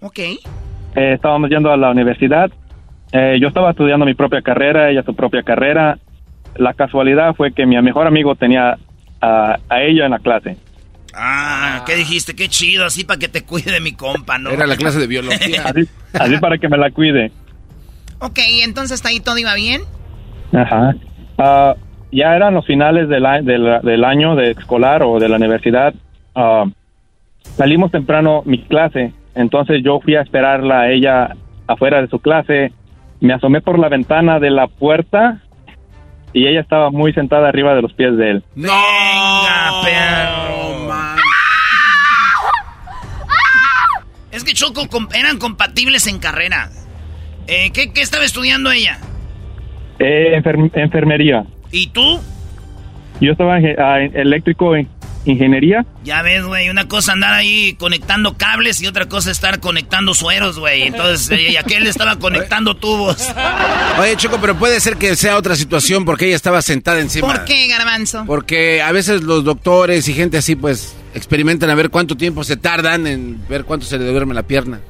Ok. 0.00 0.18
Eh, 0.18 0.38
estábamos 1.14 1.50
yendo 1.50 1.70
a 1.72 1.76
la 1.76 1.90
universidad. 1.90 2.50
Eh, 3.12 3.38
yo 3.40 3.48
estaba 3.48 3.70
estudiando 3.70 4.06
mi 4.06 4.14
propia 4.14 4.42
carrera, 4.42 4.90
ella 4.90 5.02
su 5.02 5.14
propia 5.14 5.42
carrera. 5.42 5.98
La 6.56 6.74
casualidad 6.74 7.34
fue 7.34 7.52
que 7.52 7.66
mi 7.66 7.80
mejor 7.82 8.06
amigo 8.06 8.34
tenía 8.34 8.78
a, 9.20 9.58
a 9.68 9.82
ella 9.82 10.04
en 10.06 10.10
la 10.12 10.18
clase. 10.18 10.56
Ah, 11.14 11.82
¿qué 11.86 11.94
dijiste? 11.94 12.34
Qué 12.34 12.48
chido, 12.48 12.86
así 12.86 13.04
para 13.04 13.18
que 13.18 13.28
te 13.28 13.42
cuide 13.44 13.80
mi 13.80 13.92
compa, 13.92 14.38
¿no? 14.38 14.50
Era 14.50 14.66
la 14.66 14.76
clase 14.76 14.98
de 14.98 15.06
biología. 15.06 15.62
Así, 15.66 15.86
así 16.14 16.36
para 16.38 16.56
que 16.58 16.68
me 16.68 16.78
la 16.78 16.90
cuide. 16.90 17.30
ok, 18.18 18.38
entonces 18.64 18.92
hasta 18.92 19.08
ahí 19.10 19.20
todo 19.20 19.36
iba 19.38 19.54
bien. 19.54 19.82
Ajá. 20.54 20.94
Ah, 21.38 21.74
ya 22.10 22.34
eran 22.36 22.54
los 22.54 22.66
finales 22.66 23.08
del, 23.08 23.24
a- 23.26 23.42
del, 23.42 23.80
del 23.82 24.04
año 24.04 24.34
de 24.36 24.52
escolar 24.52 25.02
o 25.02 25.18
de 25.18 25.28
la 25.28 25.36
universidad. 25.36 25.94
Ah, 26.34 26.64
salimos 27.56 27.90
temprano 27.90 28.42
mi 28.44 28.62
clase, 28.64 29.12
entonces 29.34 29.82
yo 29.84 30.00
fui 30.00 30.16
a 30.16 30.22
esperarla 30.22 30.80
a 30.82 30.90
ella 30.90 31.36
afuera 31.66 32.00
de 32.00 32.08
su 32.08 32.18
clase. 32.18 32.72
Me 33.20 33.32
asomé 33.34 33.60
por 33.60 33.78
la 33.78 33.88
ventana 33.88 34.40
de 34.40 34.50
la 34.50 34.66
puerta 34.66 35.40
y 36.32 36.46
ella 36.48 36.60
estaba 36.60 36.90
muy 36.90 37.12
sentada 37.12 37.48
arriba 37.48 37.74
de 37.74 37.82
los 37.82 37.92
pies 37.92 38.16
de 38.16 38.30
él. 38.32 38.44
¡No! 38.56 38.72
perro! 39.84 40.42
Es 44.32 44.44
que 44.44 44.54
Choco 44.54 44.88
com- 44.88 45.08
eran 45.14 45.38
compatibles 45.38 46.06
en 46.06 46.18
carrera. 46.18 46.70
Eh, 47.46 47.70
¿qué, 47.72 47.92
qué 47.92 48.00
estaba 48.00 48.24
estudiando 48.24 48.70
ella? 48.70 48.98
Eh, 49.98 50.32
enfer- 50.40 50.70
enfermería. 50.74 51.44
¿Y 51.70 51.88
tú? 51.88 52.18
Yo 53.20 53.32
estaba 53.32 53.58
en 53.58 53.78
ah, 53.78 54.00
en 54.00 54.16
eléctrico 54.16 54.74
en 54.74 54.88
ingeniería. 55.24 55.84
Ya 56.04 56.22
ves, 56.22 56.44
güey, 56.44 56.68
una 56.68 56.88
cosa 56.88 57.12
andar 57.12 57.32
ahí 57.32 57.74
conectando 57.78 58.36
cables 58.36 58.80
y 58.82 58.86
otra 58.86 59.06
cosa 59.06 59.30
estar 59.30 59.60
conectando 59.60 60.14
sueros, 60.14 60.58
güey. 60.58 60.82
Entonces, 60.82 61.30
eh, 61.30 61.52
y 61.52 61.56
aquel 61.56 61.86
estaba 61.86 62.16
conectando 62.18 62.74
tubos. 62.76 63.16
Oye, 63.98 64.16
Choco, 64.16 64.38
pero 64.40 64.56
puede 64.58 64.80
ser 64.80 64.96
que 64.96 65.14
sea 65.16 65.36
otra 65.36 65.54
situación 65.56 66.04
porque 66.04 66.26
ella 66.26 66.36
estaba 66.36 66.60
sentada 66.62 67.00
encima. 67.00 67.26
¿Por 67.28 67.44
qué, 67.44 67.68
Garbanzo? 67.68 68.24
Porque 68.26 68.82
a 68.82 68.90
veces 68.92 69.22
los 69.22 69.44
doctores 69.44 70.08
y 70.08 70.14
gente 70.14 70.38
así, 70.38 70.56
pues, 70.56 70.94
experimentan 71.14 71.70
a 71.70 71.74
ver 71.74 71.90
cuánto 71.90 72.16
tiempo 72.16 72.42
se 72.44 72.56
tardan 72.56 73.06
en 73.06 73.46
ver 73.48 73.64
cuánto 73.64 73.86
se 73.86 73.98
le 73.98 74.04
duerme 74.06 74.34
la 74.34 74.42
pierna. 74.42 74.80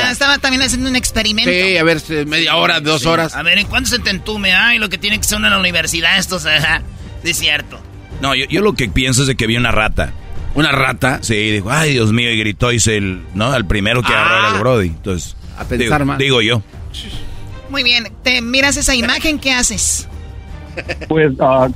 Ah, 0.00 0.10
estaba 0.12 0.38
también 0.38 0.62
haciendo 0.62 0.88
un 0.88 0.94
experimento. 0.94 1.50
Sí, 1.50 1.76
a 1.76 1.82
ver, 1.82 2.00
eh, 2.10 2.24
media 2.24 2.54
hora, 2.56 2.78
dos 2.80 3.02
Sí. 3.02 3.08
horas. 3.08 3.34
A 3.34 3.42
ver, 3.42 3.58
¿en 3.58 3.66
cuánto 3.66 3.90
se 3.90 3.98
te 3.98 4.10
entume? 4.10 4.52
Ay, 4.52 4.78
lo 4.78 4.88
que 4.88 4.98
tiene 4.98 5.18
que 5.18 5.24
ser 5.24 5.38
una 5.38 5.50
la 5.50 5.58
universidad, 5.58 6.16
estos, 6.18 6.46
ajá. 6.46 6.82
Sí, 7.24 7.30
es 7.30 7.38
cierto. 7.38 7.80
No, 8.20 8.34
yo, 8.34 8.44
yo 8.46 8.60
lo 8.60 8.74
que 8.74 8.88
pienso 8.88 9.22
es 9.22 9.28
de 9.28 9.36
que 9.36 9.46
vi 9.46 9.56
una 9.56 9.70
rata. 9.70 10.12
¿Una 10.54 10.72
rata? 10.72 11.22
Sí, 11.22 11.34
dijo, 11.50 11.70
ay, 11.70 11.92
Dios 11.92 12.12
mío, 12.12 12.30
y 12.30 12.38
gritó, 12.38 12.72
hice 12.72 12.96
el, 12.96 13.20
¿no? 13.34 13.52
Al 13.52 13.66
primero 13.66 14.02
que 14.02 14.12
agarró 14.12 14.38
era 14.38 14.54
el 14.54 14.60
Brody. 14.60 14.88
Entonces, 14.88 15.36
A 15.56 15.64
pensar 15.64 16.00
digo, 16.00 16.04
más. 16.04 16.18
digo 16.18 16.42
yo. 16.42 16.62
Muy 17.70 17.84
bien, 17.84 18.04
te 18.24 18.42
miras 18.42 18.76
esa 18.76 18.94
imagen, 18.94 19.38
¿qué 19.38 19.52
haces? 19.52 20.08
Pues 21.08 21.32
ah, 21.40 21.68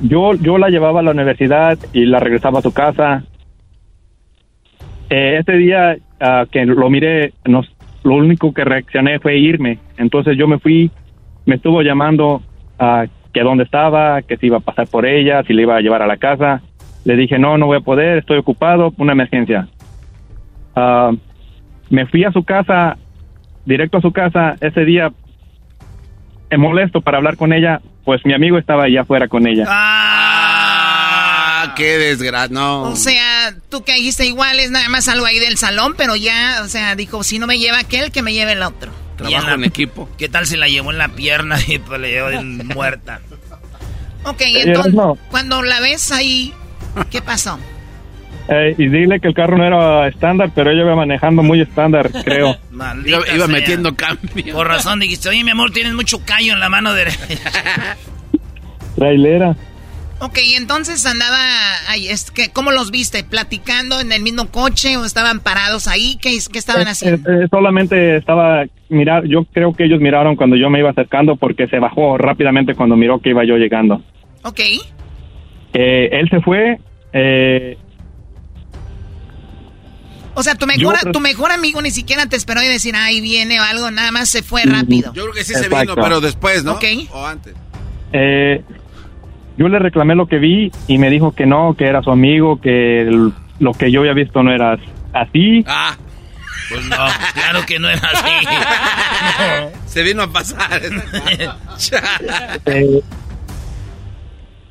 yo, 0.00 0.34
yo 0.34 0.58
la 0.58 0.68
llevaba 0.68 1.00
a 1.00 1.02
la 1.02 1.12
universidad 1.12 1.78
y 1.92 2.06
la 2.06 2.18
regresaba 2.18 2.58
a 2.58 2.62
su 2.62 2.72
casa. 2.72 3.24
Eh, 5.08 5.38
ese 5.38 5.52
día 5.52 5.96
ah, 6.20 6.46
que 6.50 6.64
lo 6.66 6.90
miré, 6.90 7.34
nos, 7.44 7.66
lo 8.02 8.14
único 8.14 8.52
que 8.52 8.64
reaccioné 8.64 9.20
fue 9.20 9.38
irme. 9.38 9.78
Entonces 9.96 10.36
yo 10.36 10.48
me 10.48 10.58
fui, 10.58 10.90
me 11.46 11.54
estuvo 11.56 11.82
llamando 11.82 12.42
a 12.78 13.06
que 13.32 13.42
dónde 13.42 13.64
estaba, 13.64 14.22
que 14.22 14.36
si 14.36 14.46
iba 14.46 14.58
a 14.58 14.60
pasar 14.60 14.86
por 14.86 15.06
ella, 15.06 15.42
si 15.44 15.52
le 15.52 15.62
iba 15.62 15.76
a 15.76 15.80
llevar 15.80 16.02
a 16.02 16.06
la 16.06 16.16
casa. 16.16 16.62
Le 17.04 17.16
dije, 17.16 17.38
no, 17.38 17.56
no 17.56 17.66
voy 17.66 17.78
a 17.78 17.80
poder, 17.80 18.18
estoy 18.18 18.38
ocupado, 18.38 18.92
una 18.98 19.12
emergencia. 19.12 19.68
Ah, 20.76 21.12
me 21.88 22.06
fui 22.06 22.24
a 22.24 22.32
su 22.32 22.44
casa, 22.44 22.96
directo 23.64 23.98
a 23.98 24.00
su 24.00 24.12
casa. 24.12 24.56
Ese 24.60 24.84
día 24.84 25.12
eh, 26.50 26.56
molesto 26.56 27.00
para 27.00 27.18
hablar 27.18 27.36
con 27.36 27.52
ella, 27.52 27.80
pues 28.04 28.24
mi 28.24 28.32
amigo 28.32 28.58
estaba 28.58 28.84
allá 28.84 29.02
afuera 29.02 29.28
con 29.28 29.46
ella. 29.46 29.64
Ah, 29.68 30.39
qué 31.76 31.98
desgracia. 31.98 32.48
No. 32.54 32.82
O 32.82 32.96
sea, 32.96 33.54
tú 33.68 33.82
que 33.84 33.94
dijiste 33.94 34.26
igual 34.26 34.58
es 34.60 34.70
nada 34.70 34.88
más 34.88 35.08
algo 35.08 35.26
ahí 35.26 35.38
del 35.38 35.56
salón, 35.56 35.94
pero 35.96 36.16
ya, 36.16 36.60
o 36.64 36.68
sea, 36.68 36.94
dijo, 36.96 37.22
si 37.24 37.38
no 37.38 37.46
me 37.46 37.58
lleva 37.58 37.78
aquel, 37.78 38.10
que 38.12 38.22
me 38.22 38.32
lleve 38.32 38.52
el 38.52 38.62
otro. 38.62 38.90
Trabajo 39.16 39.46
la- 39.48 39.54
en 39.54 39.64
equipo. 39.64 40.08
¿Qué 40.18 40.28
tal 40.28 40.46
si 40.46 40.56
la 40.56 40.68
llevó 40.68 40.90
en 40.92 40.98
la 40.98 41.08
pierna 41.08 41.56
y 41.66 41.78
pues 41.78 42.00
le 42.00 42.10
llevó 42.10 42.30
en 42.30 42.66
muerta? 42.68 43.20
Ok, 44.24 44.40
Eh, 44.42 44.62
entonces, 44.66 44.94
no. 44.94 45.16
cuando 45.30 45.62
la 45.62 45.80
ves 45.80 46.12
ahí, 46.12 46.52
¿qué 47.10 47.20
pasó? 47.22 47.58
Eh, 48.52 48.74
y 48.78 48.88
dile 48.88 49.20
que 49.20 49.28
el 49.28 49.34
carro 49.34 49.56
no 49.56 49.64
era 49.64 50.08
estándar, 50.08 50.50
pero 50.52 50.72
ella 50.72 50.80
iba 50.80 50.96
manejando 50.96 51.40
muy 51.40 51.60
estándar, 51.60 52.10
creo. 52.24 52.56
Maldita 52.72 53.18
Iba, 53.18 53.28
iba 53.28 53.46
sea. 53.46 53.54
metiendo 53.54 53.94
cambio. 53.94 54.54
Por 54.54 54.66
razón 54.66 54.98
dijiste, 54.98 55.28
oye, 55.28 55.44
mi 55.44 55.52
amor, 55.52 55.70
tienes 55.70 55.92
mucho 55.94 56.24
callo 56.24 56.54
en 56.54 56.58
la 56.58 56.68
mano 56.68 56.92
derecha. 56.92 57.18
Trailera. 58.96 59.56
Ok, 60.22 60.38
entonces 60.54 61.06
andaba, 61.06 61.38
ay, 61.88 62.08
es 62.08 62.30
que, 62.30 62.50
¿cómo 62.50 62.72
los 62.72 62.90
viste? 62.90 63.24
¿Platicando 63.24 64.00
en 64.00 64.12
el 64.12 64.22
mismo 64.22 64.48
coche 64.50 64.98
o 64.98 65.04
estaban 65.06 65.40
parados 65.40 65.88
ahí? 65.88 66.18
¿Qué, 66.20 66.36
qué 66.52 66.58
estaban 66.58 66.86
Eh, 66.86 66.90
haciendo? 66.90 67.30
eh, 67.30 67.46
solamente 67.50 68.18
estaba 68.18 68.64
mirar, 68.90 69.24
yo 69.26 69.44
creo 69.44 69.72
que 69.72 69.84
ellos 69.84 69.98
miraron 70.00 70.36
cuando 70.36 70.56
yo 70.56 70.68
me 70.68 70.78
iba 70.80 70.90
acercando 70.90 71.36
porque 71.36 71.68
se 71.68 71.78
bajó 71.78 72.18
rápidamente 72.18 72.74
cuando 72.74 72.96
miró 72.96 73.18
que 73.20 73.30
iba 73.30 73.44
yo 73.46 73.56
llegando. 73.56 74.02
Ok. 74.44 74.60
Eh, 75.72 76.08
él 76.12 76.28
se 76.28 76.40
fue, 76.40 76.78
eh, 77.14 77.78
O 80.34 80.42
sea, 80.42 80.54
tu 80.54 80.66
mejor, 80.66 80.96
Yo- 81.04 81.12
tu 81.12 81.20
mejor 81.20 81.50
amigo 81.50 81.82
ni 81.82 81.90
siquiera 81.90 82.26
te 82.26 82.36
esperó 82.36 82.62
y 82.62 82.66
decir, 82.68 82.94
ahí 82.94 83.20
viene 83.20 83.58
o 83.60 83.62
algo, 83.62 83.90
nada 83.90 84.10
más 84.12 84.28
se 84.28 84.42
fue 84.42 84.62
rápido. 84.64 85.12
Yo 85.12 85.22
creo 85.22 85.34
que 85.34 85.44
sí 85.44 85.54
se 85.54 85.68
vino, 85.68 85.94
pero 85.96 86.20
después, 86.20 86.62
¿no? 86.62 86.72
Ok. 86.74 86.84
O 87.12 87.26
antes. 87.26 87.54
eh, 88.12 88.62
yo 89.60 89.68
le 89.68 89.78
reclamé 89.78 90.14
lo 90.14 90.26
que 90.26 90.38
vi 90.38 90.72
y 90.88 90.96
me 90.96 91.10
dijo 91.10 91.32
que 91.32 91.44
no, 91.44 91.74
que 91.74 91.84
era 91.84 92.02
su 92.02 92.10
amigo, 92.10 92.60
que 92.62 93.02
el- 93.02 93.30
lo 93.58 93.72
que 93.74 93.92
yo 93.92 94.00
había 94.00 94.14
visto 94.14 94.42
no 94.42 94.50
era 94.52 94.78
así. 95.12 95.62
Ah, 95.68 95.94
Pues 96.70 96.86
no, 96.88 96.96
claro 97.34 97.60
que 97.66 97.78
no 97.78 97.88
era 97.90 98.00
así. 98.10 98.46
se 99.86 100.02
vino 100.02 100.22
a 100.22 100.32
pasar. 100.32 100.80
Eh, 102.66 103.00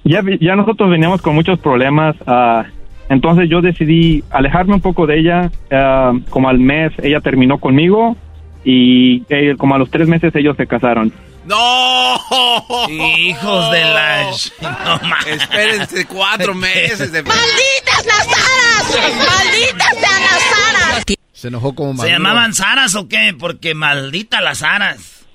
ya, 0.03 0.21
vi- 0.21 0.37
ya 0.39 0.55
nosotros 0.55 0.89
veníamos 0.89 1.21
con 1.21 1.35
muchos 1.35 1.59
problemas, 1.59 2.15
ah, 2.25 2.65
entonces 3.09 3.49
yo 3.49 3.61
decidí 3.61 4.23
alejarme 4.31 4.73
un 4.73 4.81
poco 4.81 5.05
de 5.07 5.19
ella. 5.19 5.51
ah, 5.71 6.13
como 6.29 6.49
al 6.49 6.57
mes 6.59 6.91
ella 7.03 7.19
terminó 7.19 7.57
conmigo 7.59 8.15
y 8.63 9.23
eh, 9.29 9.55
como 9.57 9.75
a 9.75 9.77
los 9.77 9.89
tres 9.91 10.07
meses 10.07 10.35
ellos 10.35 10.57
se 10.57 10.65
casaron. 10.67 11.11
¡No! 11.49 12.87
Hijos 12.89 13.71
de 13.71 13.81
la... 13.81 14.31
No 14.61 15.07
más. 15.07 15.25
Espérense 15.25 16.05
cuatro 16.05 16.53
meses 16.53 17.11
de... 17.11 17.23
¡Malditas 17.23 18.05
las 18.05 18.27
aras! 18.27 19.15
¡Malditas 19.17 19.97
sean 19.99 20.21
las 20.21 20.75
aras! 20.75 21.05
Se 21.33 21.47
enojó 21.47 21.73
como 21.73 21.91
¿Se 21.93 21.97
Maduro. 21.97 22.13
llamaban 22.13 22.53
Saras 22.53 22.95
o 22.95 23.07
qué? 23.07 23.33
Porque 23.37 23.73
maldita 23.73 24.41
las 24.41 24.59
Saras. 24.59 25.25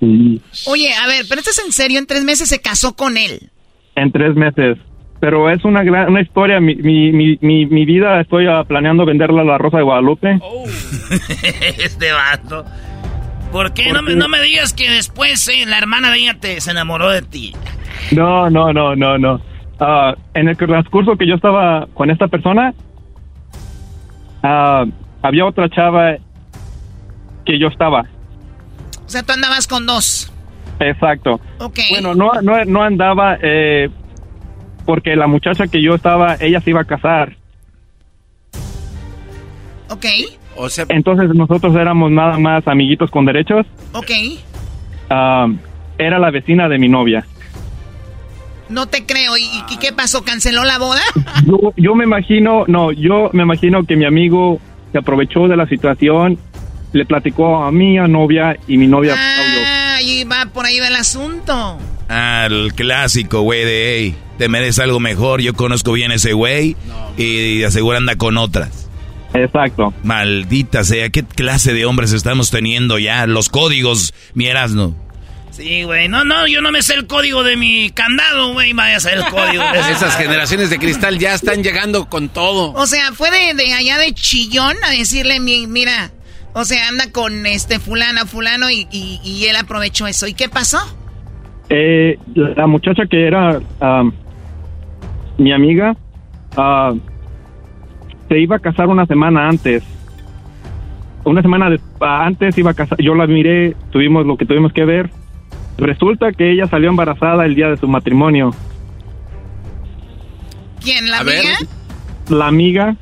Oye, 0.00 0.94
a 0.94 1.06
ver, 1.06 1.26
pero 1.28 1.40
esto 1.40 1.50
es 1.50 1.58
en 1.64 1.72
serio, 1.72 1.98
en 1.98 2.06
tres 2.06 2.24
meses 2.24 2.48
se 2.48 2.60
casó 2.60 2.94
con 2.96 3.16
él. 3.16 3.50
En 3.96 4.10
tres 4.12 4.34
meses. 4.36 4.78
Pero 5.20 5.50
es 5.50 5.64
una 5.64 5.82
gran 5.82 6.08
una 6.08 6.22
historia. 6.22 6.60
Mi, 6.60 6.76
mi, 6.76 7.10
mi, 7.12 7.36
mi, 7.40 7.66
mi 7.66 7.84
vida 7.84 8.20
estoy 8.20 8.46
ah, 8.46 8.62
planeando 8.64 9.04
venderla 9.04 9.42
a 9.42 9.44
la 9.44 9.58
Rosa 9.58 9.78
de 9.78 9.82
Guadalupe. 9.82 10.38
este 11.78 12.12
vato. 12.12 12.64
¿Por 13.52 13.72
qué? 13.72 13.92
No 13.92 14.02
me, 14.02 14.14
no 14.14 14.28
me 14.28 14.40
digas 14.40 14.72
que 14.74 14.90
después 14.90 15.48
eh, 15.48 15.64
la 15.66 15.78
hermana 15.78 16.10
de 16.10 16.18
ella 16.18 16.34
te, 16.38 16.60
se 16.60 16.70
enamoró 16.70 17.10
de 17.10 17.22
ti. 17.22 17.54
No, 18.12 18.50
no, 18.50 18.72
no, 18.72 18.94
no, 18.94 19.18
no. 19.18 19.40
Ah, 19.80 20.14
en 20.34 20.48
el 20.48 20.56
transcurso 20.56 21.16
que 21.16 21.26
yo 21.26 21.34
estaba 21.34 21.86
con 21.94 22.10
esta 22.10 22.28
persona, 22.28 22.74
ah, 24.42 24.84
había 25.22 25.46
otra 25.46 25.68
chava 25.68 26.16
que 27.44 27.58
yo 27.58 27.68
estaba. 27.68 28.04
O 29.06 29.08
sea, 29.08 29.22
tú 29.22 29.32
andabas 29.32 29.66
con 29.66 29.86
dos. 29.86 30.32
Exacto. 30.80 31.40
Ok. 31.58 31.78
Bueno, 31.90 32.14
no, 32.14 32.32
no, 32.42 32.64
no 32.64 32.82
andaba 32.82 33.38
eh, 33.42 33.88
porque 34.84 35.16
la 35.16 35.26
muchacha 35.26 35.66
que 35.66 35.82
yo 35.82 35.94
estaba, 35.94 36.36
ella 36.40 36.60
se 36.60 36.70
iba 36.70 36.82
a 36.82 36.84
casar. 36.84 37.36
Ok, 39.90 40.04
O 40.58 40.68
sea, 40.68 40.84
Entonces 40.88 41.34
nosotros 41.34 41.74
éramos 41.76 42.10
nada 42.10 42.38
más 42.38 42.66
amiguitos 42.66 43.10
con 43.10 43.24
derechos. 43.24 43.64
ok. 43.92 44.10
Ah, 45.10 45.46
era 45.96 46.18
la 46.18 46.30
vecina 46.30 46.68
de 46.68 46.78
mi 46.78 46.88
novia. 46.88 47.24
No 48.68 48.86
te 48.86 49.06
creo. 49.06 49.36
¿Y, 49.38 49.44
y 49.70 49.78
qué 49.78 49.92
pasó? 49.92 50.22
¿Canceló 50.24 50.64
la 50.64 50.78
boda? 50.78 51.00
Yo, 51.46 51.72
yo 51.76 51.94
me 51.94 52.04
imagino, 52.04 52.64
no, 52.66 52.92
yo 52.92 53.30
me 53.32 53.42
imagino 53.44 53.84
que 53.84 53.96
mi 53.96 54.04
amigo 54.04 54.60
se 54.92 54.98
aprovechó 54.98 55.48
de 55.48 55.56
la 55.56 55.66
situación, 55.66 56.38
le 56.92 57.06
platicó 57.06 57.62
a 57.64 57.72
mi 57.72 57.96
novia 57.96 58.56
y 58.66 58.76
mi 58.76 58.86
novia 58.86 59.14
Ah, 59.16 59.94
ahí 59.96 60.24
va, 60.24 60.46
por 60.52 60.66
ahí 60.66 60.78
va 60.80 60.88
el 60.88 60.96
asunto. 60.96 61.78
Al 62.08 62.72
clásico, 62.74 63.42
güey, 63.42 63.64
de, 63.64 63.96
hey, 63.98 64.14
te 64.38 64.48
mereces 64.48 64.80
algo 64.80 65.00
mejor, 65.00 65.40
yo 65.40 65.54
conozco 65.54 65.92
bien 65.92 66.10
ese 66.12 66.32
güey 66.32 66.76
y 67.16 67.58
de 67.58 67.66
aseguro 67.66 67.96
anda 67.96 68.16
con 68.16 68.36
otras. 68.36 68.87
Exacto. 69.34 69.92
Maldita 70.04 70.84
sea, 70.84 71.10
¿qué 71.10 71.22
clase 71.24 71.72
de 71.74 71.84
hombres 71.84 72.12
estamos 72.12 72.50
teniendo 72.50 72.98
ya? 72.98 73.26
Los 73.26 73.48
códigos, 73.48 74.14
mi 74.34 74.46
Erasmo. 74.46 74.94
Sí, 75.50 75.82
güey. 75.82 76.08
No, 76.08 76.24
no, 76.24 76.46
yo 76.46 76.60
no 76.62 76.70
me 76.70 76.82
sé 76.82 76.94
el 76.94 77.06
código 77.06 77.42
de 77.42 77.56
mi 77.56 77.90
candado, 77.90 78.52
güey. 78.52 78.72
Vaya 78.72 78.96
a 78.96 79.00
ser 79.00 79.18
el 79.18 79.24
código. 79.26 79.62
de 79.72 79.78
Esas 79.92 80.16
generaciones 80.16 80.70
de 80.70 80.78
cristal 80.78 81.18
ya 81.18 81.34
están 81.34 81.62
llegando 81.64 82.08
con 82.08 82.28
todo. 82.28 82.72
O 82.74 82.86
sea, 82.86 83.12
fue 83.12 83.30
de, 83.30 83.54
de 83.54 83.72
allá 83.74 83.98
de 83.98 84.12
Chillón 84.14 84.76
a 84.84 84.90
decirle, 84.90 85.40
mi- 85.40 85.66
mira, 85.66 86.12
o 86.54 86.64
sea, 86.64 86.86
anda 86.88 87.10
con 87.10 87.44
este 87.44 87.80
fulano, 87.80 88.24
fulano, 88.26 88.70
y, 88.70 88.86
y- 88.92 89.20
y 89.24 89.46
él 89.46 89.56
aprovechó 89.56 90.06
eso. 90.06 90.26
¿Y 90.28 90.34
qué 90.34 90.48
pasó? 90.48 90.78
Eh, 91.70 92.16
la 92.34 92.66
muchacha 92.66 93.02
que 93.10 93.26
era 93.26 93.60
ah, 93.80 94.04
mi 95.38 95.52
amiga 95.52 95.94
ah, 96.56 96.92
se 98.28 98.38
iba 98.38 98.56
a 98.56 98.58
casar 98.58 98.88
una 98.88 99.06
semana 99.06 99.48
antes. 99.48 99.82
Una 101.24 101.42
semana 101.42 101.68
de- 101.70 101.80
ah, 102.00 102.24
antes 102.26 102.56
iba 102.58 102.70
a 102.70 102.74
casar. 102.74 103.00
Yo 103.00 103.14
la 103.14 103.26
miré, 103.26 103.74
tuvimos 103.90 104.26
lo 104.26 104.36
que 104.36 104.46
tuvimos 104.46 104.72
que 104.72 104.84
ver. 104.84 105.10
Resulta 105.76 106.32
que 106.32 106.50
ella 106.52 106.66
salió 106.66 106.88
embarazada 106.90 107.44
el 107.44 107.54
día 107.54 107.68
de 107.68 107.76
su 107.76 107.86
matrimonio. 107.88 108.50
¿Quién? 110.82 111.10
¿La 111.10 111.18
A 111.18 111.22
ver. 111.22 111.38
amiga? 111.38 111.56
La 112.28 112.46
amiga. 112.46 112.96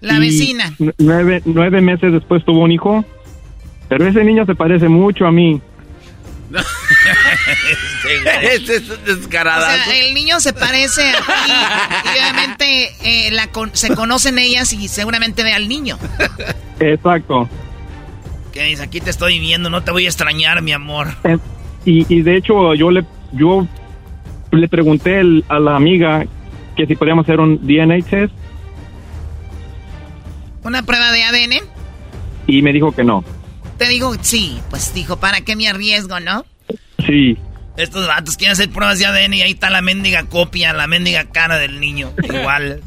La 0.00 0.18
vecina. 0.18 0.72
nu- 0.78 0.92
Nueve, 0.98 1.42
nueve 1.44 1.80
meses 1.80 2.12
después 2.12 2.44
tuvo 2.44 2.60
un 2.60 2.72
hijo. 2.72 3.04
Pero 3.88 4.06
ese 4.06 4.24
niño 4.24 4.44
se 4.46 4.54
parece 4.54 4.88
mucho 4.88 5.26
a 5.26 5.32
mí. 5.32 5.60
Este 8.42 8.76
es 8.76 8.88
un 8.90 8.96
O 9.00 9.16
descaradazo. 9.16 9.84
sea, 9.90 9.98
el 9.98 10.14
niño 10.14 10.40
se 10.40 10.52
parece 10.52 11.02
a 11.10 11.14
ti 11.18 11.52
y 12.04 12.08
obviamente 12.18 12.92
eh, 13.02 13.30
la 13.32 13.48
con- 13.48 13.74
se 13.74 13.94
conocen 13.94 14.38
ellas 14.38 14.72
y 14.72 14.88
seguramente 14.88 15.42
ve 15.42 15.52
al 15.52 15.68
niño. 15.68 15.98
Exacto. 16.80 17.48
¿Qué 18.52 18.62
dice? 18.64 18.82
Aquí 18.82 19.00
te 19.00 19.10
estoy 19.10 19.38
viendo, 19.38 19.68
no 19.70 19.82
te 19.82 19.90
voy 19.90 20.06
a 20.06 20.08
extrañar, 20.08 20.62
mi 20.62 20.72
amor. 20.72 21.08
Eh, 21.24 21.38
Y, 21.84 22.06
y 22.12 22.22
de 22.22 22.36
hecho 22.36 22.74
yo 22.74 22.90
le 22.90 23.04
yo 23.32 23.66
le 24.50 24.68
pregunté 24.68 25.20
el- 25.20 25.44
a 25.48 25.58
la 25.58 25.76
amiga 25.76 26.24
que 26.76 26.86
si 26.86 26.94
podíamos 26.96 27.24
hacer 27.26 27.38
un 27.40 27.58
DNA 27.66 27.98
test 28.08 28.32
¿Una 30.64 30.82
prueba 30.82 31.12
de 31.12 31.22
ADN? 31.22 31.60
y 32.48 32.62
me 32.62 32.72
dijo 32.72 32.92
que 32.92 33.04
no. 33.04 33.24
Te 33.78 33.88
digo, 33.88 34.14
sí, 34.20 34.58
pues 34.70 34.94
dijo, 34.94 35.16
¿para 35.18 35.40
qué 35.42 35.54
me 35.56 35.68
arriesgo, 35.68 36.18
no? 36.20 36.44
Sí. 37.06 37.36
Estos 37.76 38.06
vatos 38.06 38.36
quieren 38.36 38.52
hacer 38.52 38.70
pruebas 38.70 38.98
de 38.98 39.06
ADN 39.06 39.34
y 39.34 39.42
ahí 39.42 39.52
está 39.52 39.70
la 39.70 39.82
mendiga 39.82 40.24
copia, 40.24 40.72
la 40.72 40.86
mendiga 40.86 41.24
cara 41.26 41.58
del 41.58 41.80
niño. 41.80 42.12
Igual. 42.22 42.80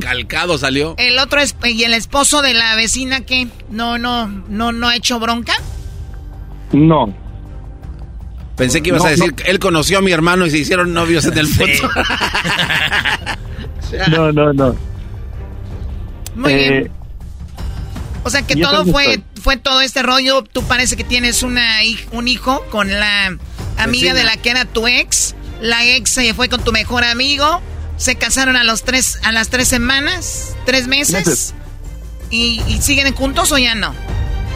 Calcado 0.00 0.58
salió. 0.58 0.94
El 0.98 1.18
otro 1.20 1.40
es, 1.40 1.54
y 1.64 1.84
el 1.84 1.94
esposo 1.94 2.42
de 2.42 2.52
la 2.54 2.74
vecina 2.74 3.20
que 3.20 3.46
no, 3.70 3.96
no, 3.98 4.26
no, 4.26 4.72
no 4.72 4.88
ha 4.88 4.96
hecho 4.96 5.20
bronca. 5.20 5.52
No. 6.72 7.14
Pensé 8.56 8.82
que 8.82 8.88
ibas 8.88 9.02
No, 9.02 9.08
a 9.08 9.10
decir, 9.10 9.34
que 9.34 9.50
él 9.50 9.58
conoció 9.60 9.98
a 9.98 10.00
mi 10.00 10.10
hermano 10.12 10.46
y 10.46 10.50
se 10.50 10.58
hicieron 10.58 10.92
novios 10.92 11.24
en 11.26 11.38
el 11.38 11.46
fútbol. 11.46 11.90
No, 14.10 14.32
no, 14.32 14.52
no. 14.52 14.74
Muy 16.34 16.52
Eh, 16.52 16.70
bien. 16.70 16.90
O 18.24 18.30
sea 18.30 18.42
que 18.42 18.56
todo 18.56 18.84
fue, 18.86 19.04
estoy. 19.04 19.24
fue 19.40 19.56
todo 19.56 19.80
este 19.82 20.02
rollo. 20.02 20.42
Tú 20.42 20.64
parece 20.64 20.96
que 20.96 21.04
tienes 21.04 21.44
una, 21.44 21.76
un 22.10 22.26
hijo 22.26 22.64
con 22.70 22.90
la 22.90 23.38
amiga 23.78 24.12
Vecina. 24.12 24.14
de 24.14 24.24
la 24.24 24.36
que 24.42 24.50
era 24.50 24.64
tu 24.64 24.86
ex. 24.86 25.34
La 25.60 25.84
ex 25.84 26.10
se 26.10 26.34
fue 26.34 26.48
con 26.48 26.62
tu 26.62 26.72
mejor 26.72 27.04
amigo. 27.04 27.60
Se 27.96 28.16
casaron 28.16 28.56
a 28.56 28.64
los 28.64 28.82
tres, 28.82 29.18
a 29.22 29.32
las 29.32 29.48
tres 29.50 29.68
semanas, 29.68 30.56
tres 30.66 30.88
meses. 30.88 31.14
Meses. 31.14 31.54
¿Y, 32.30 32.60
y 32.66 32.82
siguen 32.82 33.12
juntos 33.14 33.52
o 33.52 33.58
ya 33.58 33.74
no? 33.74 33.94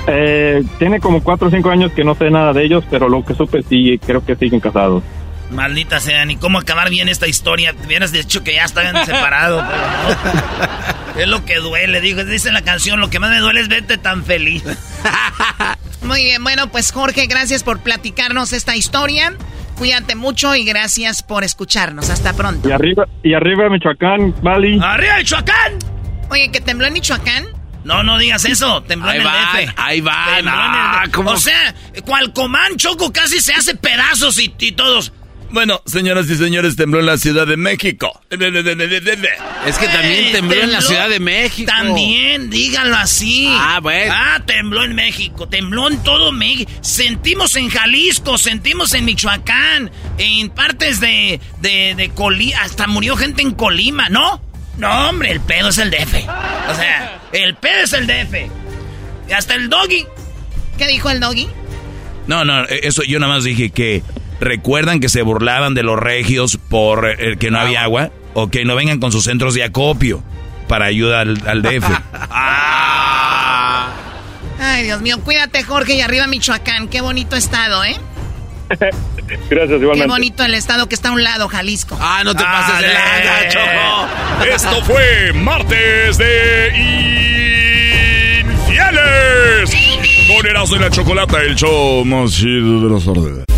Eh, 0.08 0.64
tiene 0.78 1.00
como 1.00 1.22
cuatro 1.22 1.48
o 1.48 1.50
cinco 1.50 1.70
años 1.70 1.92
que 1.92 2.02
no 2.02 2.14
sé 2.14 2.30
nada 2.30 2.52
de 2.52 2.64
ellos, 2.64 2.82
pero 2.90 3.08
lo 3.08 3.24
que 3.24 3.34
supe 3.34 3.62
sí, 3.68 3.98
creo 4.04 4.24
que 4.24 4.36
siguen 4.36 4.58
casados. 4.58 5.02
Maldita 5.50 6.00
sea, 6.00 6.24
ni 6.24 6.36
cómo 6.36 6.58
acabar 6.58 6.90
bien 6.90 7.08
esta 7.08 7.26
historia. 7.26 7.72
Te 7.74 7.86
hubieras 7.86 8.10
dicho 8.12 8.42
que 8.42 8.54
ya 8.54 8.64
estaban 8.64 9.04
separados, 9.06 9.64
pero 9.68 9.82
no. 9.82 11.07
Es 11.18 11.28
lo 11.28 11.44
que 11.44 11.56
duele, 11.56 12.00
dijo. 12.00 12.24
Dice 12.24 12.52
la 12.52 12.62
canción, 12.62 13.00
lo 13.00 13.10
que 13.10 13.18
más 13.18 13.30
me 13.30 13.38
duele 13.38 13.60
es 13.60 13.68
verte 13.68 13.98
tan 13.98 14.24
feliz. 14.24 14.62
Muy 16.02 16.22
bien, 16.24 16.42
bueno, 16.42 16.70
pues 16.70 16.92
Jorge, 16.92 17.26
gracias 17.26 17.62
por 17.64 17.80
platicarnos 17.80 18.52
esta 18.52 18.76
historia. 18.76 19.34
Cuídate 19.76 20.14
mucho 20.16 20.54
y 20.56 20.64
gracias 20.64 21.22
por 21.22 21.44
escucharnos. 21.44 22.10
Hasta 22.10 22.32
pronto. 22.32 22.68
Y 22.68 22.72
arriba, 22.72 23.06
y 23.22 23.34
arriba 23.34 23.68
Michoacán, 23.70 24.34
Bali. 24.42 24.78
¡Arriba 24.82 25.18
Michoacán! 25.18 25.78
Oye, 26.30 26.50
¿que 26.50 26.60
tembló 26.60 26.86
en 26.86 26.94
Michoacán? 26.94 27.44
No, 27.84 28.02
no 28.02 28.18
digas 28.18 28.44
eso. 28.44 28.82
Tembló 28.82 29.08
Ahí 29.10 29.16
en 29.16 29.22
el 29.22 29.26
van, 29.28 29.66
DF. 29.66 29.72
ahí 29.76 30.00
van. 30.00 30.38
El 30.40 30.48
Ah. 30.48 31.04
¿cómo? 31.12 31.30
O 31.30 31.36
sea, 31.36 31.74
cual 32.04 32.32
Comán 32.32 32.76
Choco 32.76 33.12
casi 33.12 33.40
se 33.40 33.54
hace 33.54 33.74
pedazos 33.76 34.38
y, 34.40 34.52
y 34.58 34.72
todos. 34.72 35.12
Bueno, 35.50 35.80
señoras 35.86 36.28
y 36.28 36.36
señores, 36.36 36.76
tembló 36.76 37.00
en 37.00 37.06
la 37.06 37.16
Ciudad 37.16 37.46
de 37.46 37.56
México. 37.56 38.20
Es 38.30 39.78
que 39.78 39.88
también 39.88 40.32
tembló, 40.32 40.62
en 40.62 40.72
la 40.72 40.82
Ciudad 40.82 41.08
de 41.08 41.20
México. 41.20 41.72
También, 41.74 42.50
dígalo 42.50 42.94
así. 42.96 43.48
Ah, 43.50 43.80
bueno. 43.80 44.12
Ah, 44.14 44.42
tembló 44.44 44.84
en 44.84 44.94
México, 44.94 45.48
tembló 45.48 45.88
en 45.88 46.02
todo 46.02 46.32
México. 46.32 46.70
Sentimos 46.82 47.56
en 47.56 47.70
Jalisco, 47.70 48.36
sentimos 48.36 48.92
en 48.92 49.06
Michoacán, 49.06 49.90
en 50.18 50.50
partes 50.50 51.00
de, 51.00 51.40
de, 51.60 51.94
de 51.96 52.10
Colima, 52.10 52.60
hasta 52.60 52.86
murió 52.86 53.16
gente 53.16 53.40
en 53.40 53.52
Colima, 53.52 54.10
¿no? 54.10 54.42
No, 54.76 55.08
hombre, 55.08 55.32
el 55.32 55.40
pedo 55.40 55.70
es 55.70 55.78
el 55.78 55.90
DF. 55.90 56.14
O 56.70 56.74
sea, 56.74 57.20
el 57.32 57.54
pedo 57.56 57.84
es 57.84 57.92
el 57.94 58.06
DF. 58.06 58.34
Y 59.28 59.32
hasta 59.32 59.54
el 59.54 59.68
doggy. 59.68 60.06
¿Qué 60.76 60.86
dijo 60.86 61.10
el 61.10 61.20
doggy? 61.20 61.48
No, 62.26 62.44
no, 62.44 62.64
eso 62.66 63.02
yo 63.02 63.18
nada 63.18 63.32
más 63.32 63.44
dije 63.44 63.70
que 63.70 64.02
recuerdan 64.40 65.00
que 65.00 65.08
se 65.08 65.22
burlaban 65.22 65.74
de 65.74 65.82
los 65.82 65.98
regios 65.98 66.58
por 66.68 67.06
el 67.06 67.38
que 67.38 67.50
no 67.50 67.58
había 67.58 67.82
agua 67.82 68.10
o 68.34 68.48
que 68.48 68.64
no 68.64 68.74
vengan 68.76 69.00
con 69.00 69.12
sus 69.12 69.24
centros 69.24 69.54
de 69.54 69.64
acopio 69.64 70.22
para 70.68 70.86
ayudar 70.86 71.28
al, 71.46 71.62
DF. 71.62 71.84
Ah. 72.30 73.92
Ay, 74.60 74.84
Dios 74.84 75.00
mío, 75.00 75.18
cuídate, 75.24 75.62
Jorge, 75.62 75.94
y 75.94 76.00
arriba 76.00 76.26
Michoacán. 76.26 76.88
Qué 76.88 77.00
bonito 77.00 77.36
estado, 77.36 77.84
¿eh? 77.84 77.96
Gracias, 78.68 79.80
igualmente. 79.80 80.00
Qué 80.00 80.06
bonito 80.06 80.44
el 80.44 80.54
estado 80.54 80.88
que 80.88 80.94
está 80.94 81.08
a 81.08 81.12
un 81.12 81.22
lado, 81.22 81.48
Jalisco. 81.48 81.96
Ah, 82.00 82.22
no 82.24 82.34
te 82.34 82.42
pases 82.42 82.80
de 82.80 82.88
la 82.88 83.48
Choco. 83.48 84.44
Esto 84.52 84.84
fue 84.84 85.32
martes 85.32 86.18
de 86.18 86.68
infieles. 88.50 89.70
Con 90.28 90.46
Erasmo 90.46 90.76
y 90.76 90.78
la 90.80 90.90
Chocolata, 90.90 91.40
el 91.40 91.54
show 91.54 92.04
más 92.04 92.32
chido 92.32 92.88
de 92.88 92.94
las 92.94 93.04
tardes. 93.04 93.57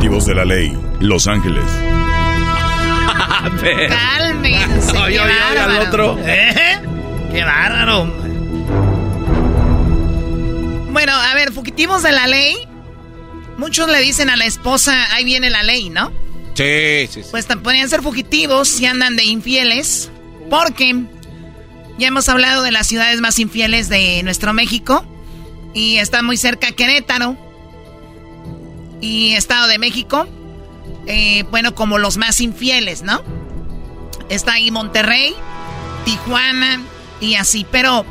Fugitivos 0.00 0.24
de 0.24 0.34
la 0.34 0.46
ley, 0.46 0.72
Los 1.00 1.26
Ángeles. 1.26 1.62
Cálmense. 3.90 4.92
Qué 4.92 4.98
ay, 4.98 5.18
ay, 5.18 5.56
al 5.58 5.86
otro. 5.86 6.18
¿Eh? 6.24 6.80
Qué 7.30 7.44
bárbaro. 7.44 8.06
Bueno, 10.90 11.12
a 11.12 11.34
ver, 11.34 11.52
fugitivos 11.52 12.02
de 12.02 12.12
la 12.12 12.26
ley. 12.28 12.56
Muchos 13.58 13.90
le 13.90 14.00
dicen 14.00 14.30
a 14.30 14.36
la 14.36 14.46
esposa, 14.46 15.12
ahí 15.12 15.24
viene 15.24 15.50
la 15.50 15.64
ley, 15.64 15.90
¿no? 15.90 16.10
Sí, 16.54 17.06
sí, 17.10 17.22
sí. 17.22 17.28
Pues 17.30 17.44
podrían 17.44 17.90
ser 17.90 18.00
fugitivos 18.00 18.68
si 18.68 18.86
andan 18.86 19.16
de 19.16 19.24
infieles. 19.24 20.10
Porque 20.48 20.98
ya 21.98 22.08
hemos 22.08 22.26
hablado 22.30 22.62
de 22.62 22.72
las 22.72 22.86
ciudades 22.86 23.20
más 23.20 23.38
infieles 23.38 23.90
de 23.90 24.22
nuestro 24.22 24.54
México. 24.54 25.04
Y 25.74 25.98
está 25.98 26.22
muy 26.22 26.38
cerca 26.38 26.72
Querétaro. 26.72 27.49
Y 29.00 29.32
Estado 29.34 29.66
de 29.68 29.78
México. 29.78 30.26
eh, 31.06 31.44
bueno, 31.50 31.74
como 31.74 31.98
los 31.98 32.16
más 32.18 32.40
infieles, 32.40 33.02
¿no? 33.02 33.22
Está 34.28 34.52
ahí 34.54 34.70
Monterrey, 34.70 35.34
Tijuana 36.04 36.80
y 37.20 37.34
así. 37.36 37.66
Pero 37.70 38.04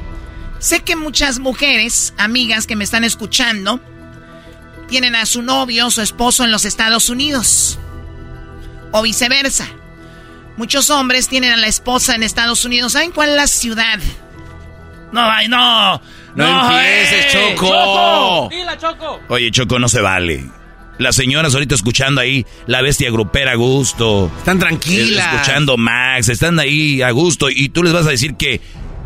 sé 0.60 0.82
que 0.82 0.96
muchas 0.96 1.40
mujeres, 1.40 2.14
amigas 2.18 2.68
que 2.68 2.76
me 2.76 2.84
están 2.84 3.04
escuchando, 3.04 3.80
tienen 4.88 5.16
a 5.16 5.26
su 5.26 5.42
novio 5.44 5.88
o 5.88 5.92
su 5.92 6.02
esposo 6.02 6.44
en 6.44 6.52
los 6.52 6.66
Estados 6.66 7.10
Unidos. 7.10 7.78
O 8.92 9.02
viceversa. 9.04 9.68
Muchos 10.58 10.90
hombres 10.90 11.28
tienen 11.30 11.54
a 11.54 11.58
la 11.58 11.68
esposa 11.68 12.16
en 12.16 12.24
Estados 12.24 12.66
Unidos. 12.66 12.94
¿Saben 12.94 13.12
cuál 13.12 13.30
es 13.30 13.36
la 13.36 13.48
ciudad? 13.48 14.00
No, 15.14 15.22
ay, 15.30 15.48
no. 15.48 16.02
No 16.36 16.62
empieces, 16.70 17.26
eh, 17.34 17.56
Choco. 17.56 18.50
¡Dila, 18.50 18.78
Choco! 18.78 19.20
Oye, 19.30 19.52
Choco, 19.52 19.80
no 19.80 19.88
se 19.88 20.02
vale. 20.02 20.50
Las 21.00 21.16
señoras 21.16 21.54
ahorita 21.54 21.76
escuchando 21.76 22.20
ahí 22.20 22.45
la 22.68 22.82
bestia 22.82 23.10
grupera 23.10 23.54
a 23.54 23.56
gusto. 23.56 24.30
Están 24.38 24.60
tranquilas. 24.60 25.34
Escuchando 25.34 25.78
Max, 25.78 26.28
están 26.28 26.60
ahí 26.60 27.02
a 27.02 27.12
gusto. 27.12 27.50
Y 27.50 27.70
tú 27.70 27.84
les 27.84 27.93
vas 27.93 28.06
a 28.06 28.10
decir 28.10 28.36
que, 28.36 28.60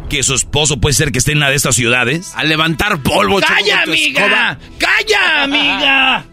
que 0.10 0.24
su 0.24 0.34
esposo 0.34 0.82
puede 0.82 0.94
ser 0.94 1.12
que 1.12 1.20
esté 1.20 1.34
en 1.34 1.38
una 1.38 1.52
de 1.52 1.56
estas 1.56 1.76
ciudades. 1.76 2.34
A 2.36 2.46
levantar 2.46 3.04
polvo, 3.04 3.40
¡Calla, 3.40 3.84
amiga! 3.84 4.58
¡Calla, 4.80 5.44
amiga! 5.44 6.26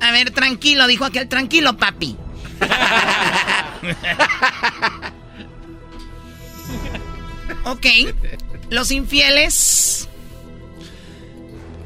A 0.00 0.12
ver, 0.12 0.30
tranquilo, 0.30 0.86
dijo 0.86 1.04
aquel, 1.04 1.28
tranquilo, 1.28 1.76
papi. 1.76 2.16
ok, 7.64 7.86
los 8.70 8.92
infieles 8.92 10.08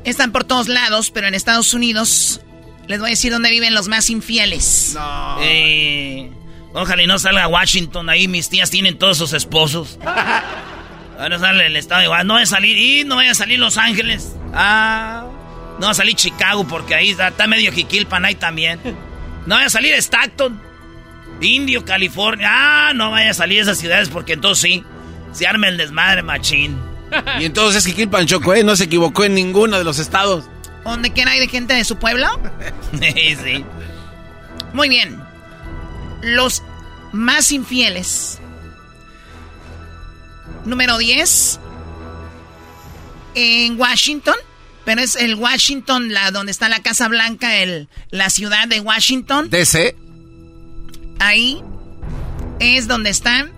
están 0.05 0.33
por 0.33 0.45
todos 0.45 0.69
lados, 0.69 1.11
pero 1.11 1.29
en 1.29 1.35
Estados 1.35 1.73
Unidos 1.73 2.43
les 2.89 2.99
voy 2.99 3.09
a 3.09 3.11
decir 3.11 3.30
dónde 3.30 3.51
viven 3.51 3.74
los 3.74 3.86
más 3.86 4.09
infieles. 4.11 4.93
No. 4.95 5.36
Eh, 5.43 6.30
ojalá 6.72 7.03
y 7.03 7.07
no 7.07 7.18
salga 7.18 7.47
Washington, 7.47 8.09
ahí 8.09 8.26
mis 8.28 8.49
tías 8.49 8.70
tienen 8.70 8.99
todos 8.99 9.18
sus 9.18 9.34
esposos. 9.34 9.99
Ahora 11.18 11.39
sale 11.39 11.66
el 11.66 11.76
estado 11.76 12.03
igual. 12.03 12.26
No 12.26 12.34
va 12.34 12.41
a 12.41 12.47
salir, 12.47 12.76
y 12.76 13.05
no 13.05 13.16
vaya 13.16 13.32
a 13.32 13.34
salir 13.34 13.59
Los 13.59 13.76
Ángeles. 13.76 14.34
Ah, 14.55 15.26
no 15.78 15.86
va 15.86 15.91
a 15.91 15.95
salir 15.95 16.14
Chicago 16.14 16.66
porque 16.66 16.95
ahí 16.95 17.11
está, 17.11 17.28
está 17.28 17.47
medio 17.47 17.72
Jiquilpan 17.72 18.24
ahí 18.24 18.36
también. 18.36 18.80
No 19.47 19.57
vaya 19.57 19.66
a 19.66 19.70
salir 19.70 19.95
Stockton, 19.95 20.61
Indio, 21.41 21.84
California. 21.84 22.49
Ah, 22.51 22.93
no 22.95 23.11
vaya 23.11 23.32
a 23.32 23.34
salir 23.34 23.61
esas 23.61 23.78
ciudades 23.78 24.09
porque 24.09 24.34
entonces 24.34 24.62
sí, 24.62 24.84
se 25.32 25.47
arma 25.47 25.68
el 25.68 25.76
desmadre 25.76 26.22
machín. 26.22 26.78
Y 27.41 27.45
entonces 27.45 27.84
Jiquilpan 27.84 28.26
Choco, 28.26 28.55
¿eh? 28.55 28.62
No 28.62 28.76
se 28.76 28.84
equivocó 28.84 29.24
en 29.24 29.34
ninguno 29.34 29.76
de 29.76 29.84
los 29.84 29.99
estados. 29.99 30.45
¿Dónde 30.89 31.12
quiera 31.12 31.32
hay 31.32 31.41
de 31.41 31.49
gente 31.49 31.74
de 31.74 31.84
su 31.84 31.97
pueblo? 31.97 32.26
sí, 32.99 33.36
sí. 33.36 33.64
Muy 34.72 34.89
bien. 34.89 35.20
Los 36.22 36.62
más 37.12 37.53
infieles. 37.53 38.39
Número 40.64 40.97
10. 40.97 41.61
En 43.34 43.78
Washington. 43.78 44.36
Pero 44.86 45.03
es 45.03 45.16
el 45.16 45.34
Washington, 45.34 46.14
la, 46.14 46.30
donde 46.30 46.53
está 46.53 46.70
la 46.70 46.80
Casa 46.80 47.09
Blanca, 47.09 47.59
el, 47.59 47.89
la 48.11 48.30
ciudad 48.30 48.66
de 48.66 48.80
Washington. 48.80 49.51
DC. 49.51 49.95
Ahí 51.18 51.62
es 52.61 52.89
donde 52.89 53.11
están 53.11 53.53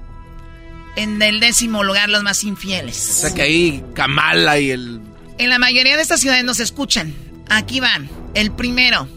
en 0.96 1.22
el 1.22 1.38
décimo 1.38 1.84
lugar 1.84 2.08
los 2.08 2.24
más 2.24 2.42
infieles. 2.42 3.08
O 3.10 3.20
sea 3.20 3.34
que 3.34 3.42
ahí 3.42 3.84
Kamala 3.94 4.58
y 4.58 4.72
el... 4.72 5.00
En 5.40 5.48
la 5.48 5.58
mayoría 5.58 5.96
de 5.96 6.02
estas 6.02 6.20
ciudades 6.20 6.44
nos 6.44 6.60
escuchan. 6.60 7.14
Aquí 7.48 7.80
van. 7.80 8.10
El 8.34 8.52
primero. 8.52 9.08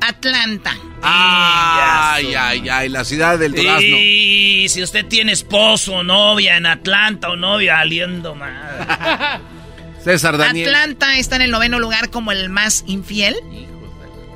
Atlanta. 0.00 0.76
Ay, 1.00 2.34
ay, 2.34 2.68
ay, 2.68 2.88
la 2.88 3.04
ciudad 3.04 3.38
del 3.38 3.52
durazno. 3.52 3.86
Y 3.86 4.66
si 4.68 4.82
usted 4.82 5.06
tiene 5.06 5.30
esposo 5.30 5.94
o 5.94 6.02
novia 6.02 6.56
en 6.56 6.66
Atlanta 6.66 7.28
o 7.28 7.36
novia 7.36 7.78
aliendo 7.78 8.34
mal. 8.34 9.42
César 10.04 10.38
Daniel. 10.38 10.74
Atlanta 10.74 11.16
está 11.16 11.36
en 11.36 11.42
el 11.42 11.52
noveno 11.52 11.78
lugar 11.78 12.10
como 12.10 12.32
el 12.32 12.50
más 12.50 12.82
infiel. 12.88 13.36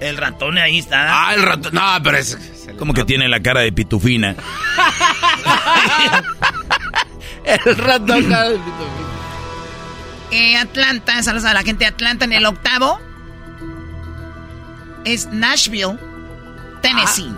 El 0.00 0.18
ratón 0.18 0.56
ahí 0.56 0.78
está. 0.78 1.30
Ah, 1.30 1.34
el 1.34 1.42
ratón. 1.42 1.74
No, 1.74 1.82
pero 2.04 2.16
es. 2.16 2.38
Como 2.78 2.94
que 2.94 3.02
tiene 3.02 3.26
la 3.26 3.40
cara 3.40 3.62
de 3.62 3.72
pitufina. 3.72 4.36
el 7.44 7.76
ratón 7.76 8.30
cara 8.30 8.50
de 8.50 8.58
pitufina. 8.58 9.03
Eh, 10.34 10.56
Atlanta, 10.56 11.22
saludos 11.22 11.44
a 11.44 11.54
la 11.54 11.62
gente 11.62 11.84
de 11.84 11.90
Atlanta 11.90 12.24
en 12.24 12.32
el 12.32 12.44
octavo. 12.44 13.00
Es 15.04 15.28
Nashville, 15.28 15.96
Tennessee. 16.82 17.30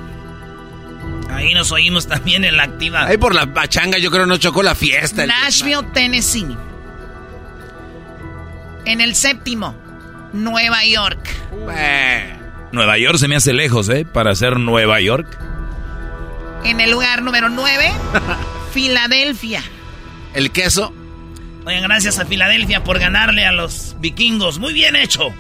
Ahí 1.31 1.53
nos 1.53 1.73
oímos 1.73 2.07
también 2.07 2.47
en 2.47 2.57
la 2.57 2.63
activa. 2.63 3.05
Ahí 3.05 3.19
por 3.19 3.35
la 3.35 3.53
pachanga 3.53 3.99
yo 3.99 4.11
creo 4.11 4.25
no 4.25 4.39
chocó 4.39 4.63
la 4.63 4.75
fiesta. 4.75 5.27
Nashville, 5.27 5.83
Tennessee. 5.93 6.57
En 8.87 9.03
el 9.03 9.15
séptimo, 9.15 9.77
Nueva 10.33 10.83
York. 10.87 11.29
Nueva 12.73 12.97
York 12.97 13.19
se 13.19 13.29
me 13.29 13.37
hace 13.37 13.53
lejos, 13.53 13.91
¿eh? 13.91 14.07
Para 14.11 14.35
ser 14.35 14.59
Nueva 14.59 15.03
York. 15.03 15.27
En 16.65 16.81
el 16.81 16.93
lugar 16.93 17.21
número 17.21 17.51
nueve, 17.51 17.93
Filadelfia. 18.73 19.63
¿El 20.33 20.51
queso? 20.51 20.95
Oigan, 21.67 21.83
gracias 21.83 22.21
a 22.21 22.25
Filadelfia 22.25 22.85
por 22.85 23.01
ganarle 23.01 23.45
a 23.45 23.51
los 23.51 23.97
vikingos. 23.99 24.61
Muy 24.61 24.73
bien 24.73 24.95
hecho. 24.95 25.35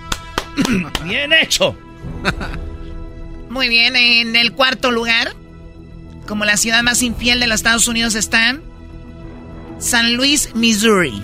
bien 1.04 1.32
hecho. 1.32 1.78
Muy 3.48 3.68
bien, 3.68 3.94
en 3.94 4.34
el 4.34 4.52
cuarto 4.52 4.90
lugar, 4.90 5.36
como 6.26 6.44
la 6.44 6.56
ciudad 6.56 6.82
más 6.82 7.00
infiel 7.02 7.38
de 7.38 7.46
los 7.46 7.54
Estados 7.54 7.86
Unidos 7.86 8.16
está 8.16 8.58
San 9.78 10.14
Luis, 10.14 10.52
Missouri. 10.56 11.22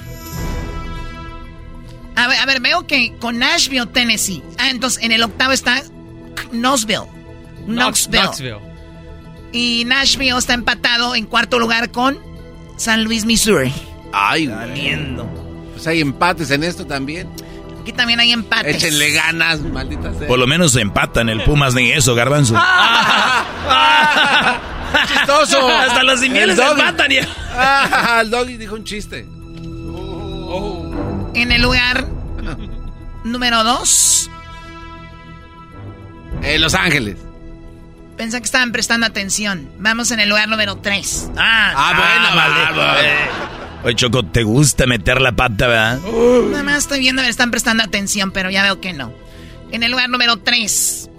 A 2.14 2.28
ver, 2.28 2.38
a 2.38 2.46
ver, 2.46 2.60
veo 2.60 2.86
que 2.86 3.12
con 3.18 3.40
Nashville, 3.40 3.86
Tennessee. 3.86 4.44
Ah, 4.56 4.70
entonces 4.70 5.02
en 5.02 5.10
el 5.10 5.24
octavo 5.24 5.50
está 5.50 5.82
Knoxville. 6.52 7.08
Knoxville. 7.66 8.60
Y 9.50 9.82
Nashville 9.84 10.38
está 10.38 10.54
empatado 10.54 11.16
en 11.16 11.26
cuarto 11.26 11.58
lugar 11.58 11.90
con 11.90 12.20
San 12.76 13.02
Luis, 13.02 13.24
Missouri. 13.24 13.72
Ay, 14.12 14.46
valiendo. 14.46 15.24
Pues 15.72 15.86
hay 15.86 16.00
empates 16.00 16.50
en 16.50 16.64
esto 16.64 16.86
también. 16.86 17.28
Aquí 17.80 17.92
también 17.92 18.20
hay 18.20 18.30
empates. 18.32 18.76
Échenle 18.76 19.10
ganas, 19.12 19.60
maldita 19.60 20.12
sea. 20.14 20.28
Por 20.28 20.38
lo 20.38 20.46
menos 20.46 20.72
se 20.72 20.80
empatan 20.80 21.28
el 21.28 21.42
Pumas 21.42 21.74
ni 21.74 21.90
eso, 21.90 22.14
garbanzo. 22.14 22.54
¡Chistoso! 25.08 25.68
Hasta 25.68 26.02
los 26.04 26.20
se 26.20 26.26
empatan. 26.26 27.10
Ya. 27.10 27.26
Ah, 27.54 28.20
el 28.22 28.30
doggy 28.30 28.56
dijo 28.56 28.74
un 28.74 28.84
chiste. 28.84 29.26
En 31.34 31.50
el 31.50 31.62
lugar 31.62 32.06
número 33.24 33.64
dos. 33.64 34.30
En 36.42 36.60
Los 36.60 36.74
Ángeles. 36.74 37.16
Pensé 38.16 38.38
que 38.38 38.44
estaban 38.44 38.72
prestando 38.72 39.06
atención. 39.06 39.70
Vamos 39.78 40.10
en 40.10 40.20
el 40.20 40.28
lugar 40.28 40.48
número 40.48 40.76
tres. 40.76 41.30
Ah, 41.36 41.72
ah, 41.74 41.92
bueno, 41.96 42.36
vale. 42.76 43.61
Oye, 43.84 43.96
Choco, 43.96 44.24
¿te 44.24 44.44
gusta 44.44 44.86
meter 44.86 45.20
la 45.20 45.32
pata, 45.32 45.66
verdad? 45.66 45.98
Nada 46.50 46.62
más 46.62 46.78
estoy 46.78 47.00
viendo 47.00 47.20
que 47.22 47.28
están 47.28 47.50
prestando 47.50 47.82
atención, 47.82 48.30
pero 48.30 48.48
ya 48.48 48.62
veo 48.62 48.80
que 48.80 48.92
no. 48.92 49.12
En 49.72 49.82
el 49.82 49.90
lugar 49.90 50.08
número 50.08 50.36
3, 50.36 51.10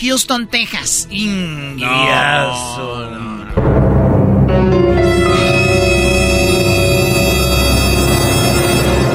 Houston, 0.00 0.46
Texas. 0.46 1.08
Ingiazo. 1.10 3.10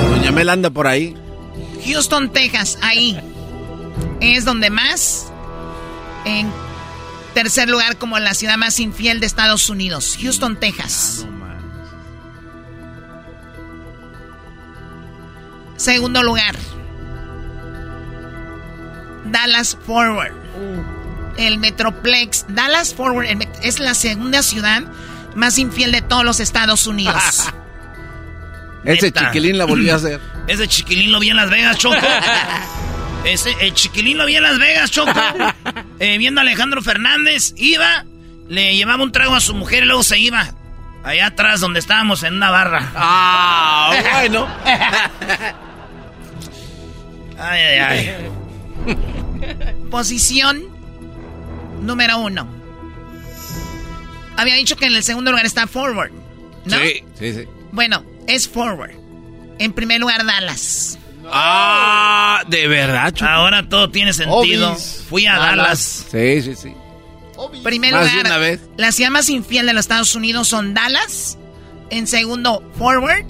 Doña 0.09 0.31
Mel 0.33 0.49
anda 0.49 0.69
por 0.69 0.87
ahí. 0.87 1.15
Houston, 1.85 2.33
Texas, 2.33 2.77
ahí. 2.81 3.17
Es 4.19 4.43
donde 4.43 4.69
más. 4.69 5.31
En 6.25 6.51
tercer 7.33 7.69
lugar, 7.69 7.97
como 7.97 8.19
la 8.19 8.33
ciudad 8.33 8.57
más 8.57 8.81
infiel 8.81 9.21
de 9.21 9.25
Estados 9.25 9.69
Unidos. 9.69 10.17
Houston, 10.21 10.59
Texas. 10.59 11.25
Segundo 15.77 16.23
lugar. 16.23 16.55
Dallas 19.25 19.77
Forward. 19.85 20.33
El 21.37 21.59
Metroplex. 21.59 22.45
Dallas 22.49 22.93
Forward 22.93 23.27
es 23.61 23.79
la 23.79 23.93
segunda 23.93 24.41
ciudad 24.41 24.83
más 25.35 25.57
infiel 25.59 25.91
de 25.91 26.01
todos 26.01 26.23
los 26.25 26.39
Estados 26.39 26.87
Unidos. 26.87 27.45
Ese 28.83 29.11
chiquilín 29.11 29.57
la 29.57 29.65
volvió 29.65 29.93
a 29.93 29.97
hacer. 29.97 30.19
Ese 30.47 30.67
chiquilín 30.67 31.11
lo 31.11 31.19
vi 31.19 31.29
en 31.29 31.35
Las 31.37 31.49
Vegas, 31.49 31.77
Choco. 31.77 31.95
Ese 33.25 33.55
el 33.59 33.73
chiquilín 33.73 34.17
lo 34.17 34.25
vi 34.25 34.35
en 34.35 34.43
Las 34.43 34.57
Vegas, 34.59 34.91
Choco. 34.91 35.11
Eh, 35.99 36.19
viendo 36.19 36.41
a 36.41 36.43
Alejandro 36.43 36.83
Fernández, 36.83 37.53
iba, 37.57 38.05
le 38.47 38.75
llevaba 38.75 39.01
un 39.01 39.11
trago 39.11 39.33
a 39.33 39.39
su 39.39 39.55
mujer 39.55 39.81
y 39.81 39.87
luego 39.87 40.03
se 40.03 40.19
iba. 40.19 40.53
Allá 41.03 41.25
atrás 41.25 41.59
donde 41.59 41.79
estábamos 41.79 42.21
en 42.21 42.35
una 42.35 42.51
barra. 42.51 42.91
Ah, 42.95 43.95
bueno. 44.13 44.47
Ay, 47.37 47.61
ay, 47.61 47.79
ay. 48.87 48.97
Posición 49.91 50.63
número 51.81 52.19
uno. 52.19 52.47
Había 54.37 54.55
dicho 54.55 54.75
que 54.75 54.85
en 54.85 54.95
el 54.95 55.03
segundo 55.03 55.31
lugar 55.31 55.45
está 55.45 55.67
Forward. 55.67 56.11
¿no? 56.65 56.77
Sí, 56.77 57.03
sí, 57.17 57.33
sí. 57.33 57.43
Bueno, 57.71 58.03
es 58.27 58.47
Forward. 58.47 58.91
En 59.59 59.73
primer 59.73 59.99
lugar, 59.99 60.25
Dallas. 60.25 60.99
Ah, 61.31 62.43
de 62.47 62.67
verdad. 62.67 63.13
Ahora 63.21 63.67
todo 63.67 63.89
tiene 63.89 64.13
sentido. 64.13 64.75
Fui 64.75 65.25
a 65.25 65.37
Dallas. 65.37 66.05
Sí, 66.11 66.41
sí, 66.41 66.55
sí. 66.55 66.73
Primer 67.63 67.91
Más 67.93 68.01
lugar, 68.09 68.23
de 68.23 68.29
una 68.29 68.37
vez. 68.39 68.61
la 68.77 68.91
ciudad 68.91 69.11
más 69.11 69.29
infiel 69.29 69.65
de 69.67 69.73
los 69.73 69.81
Estados 69.81 70.15
Unidos 70.15 70.47
son 70.47 70.73
Dallas. 70.73 71.37
En 71.89 72.07
segundo, 72.07 72.63
Forward. 72.77 73.25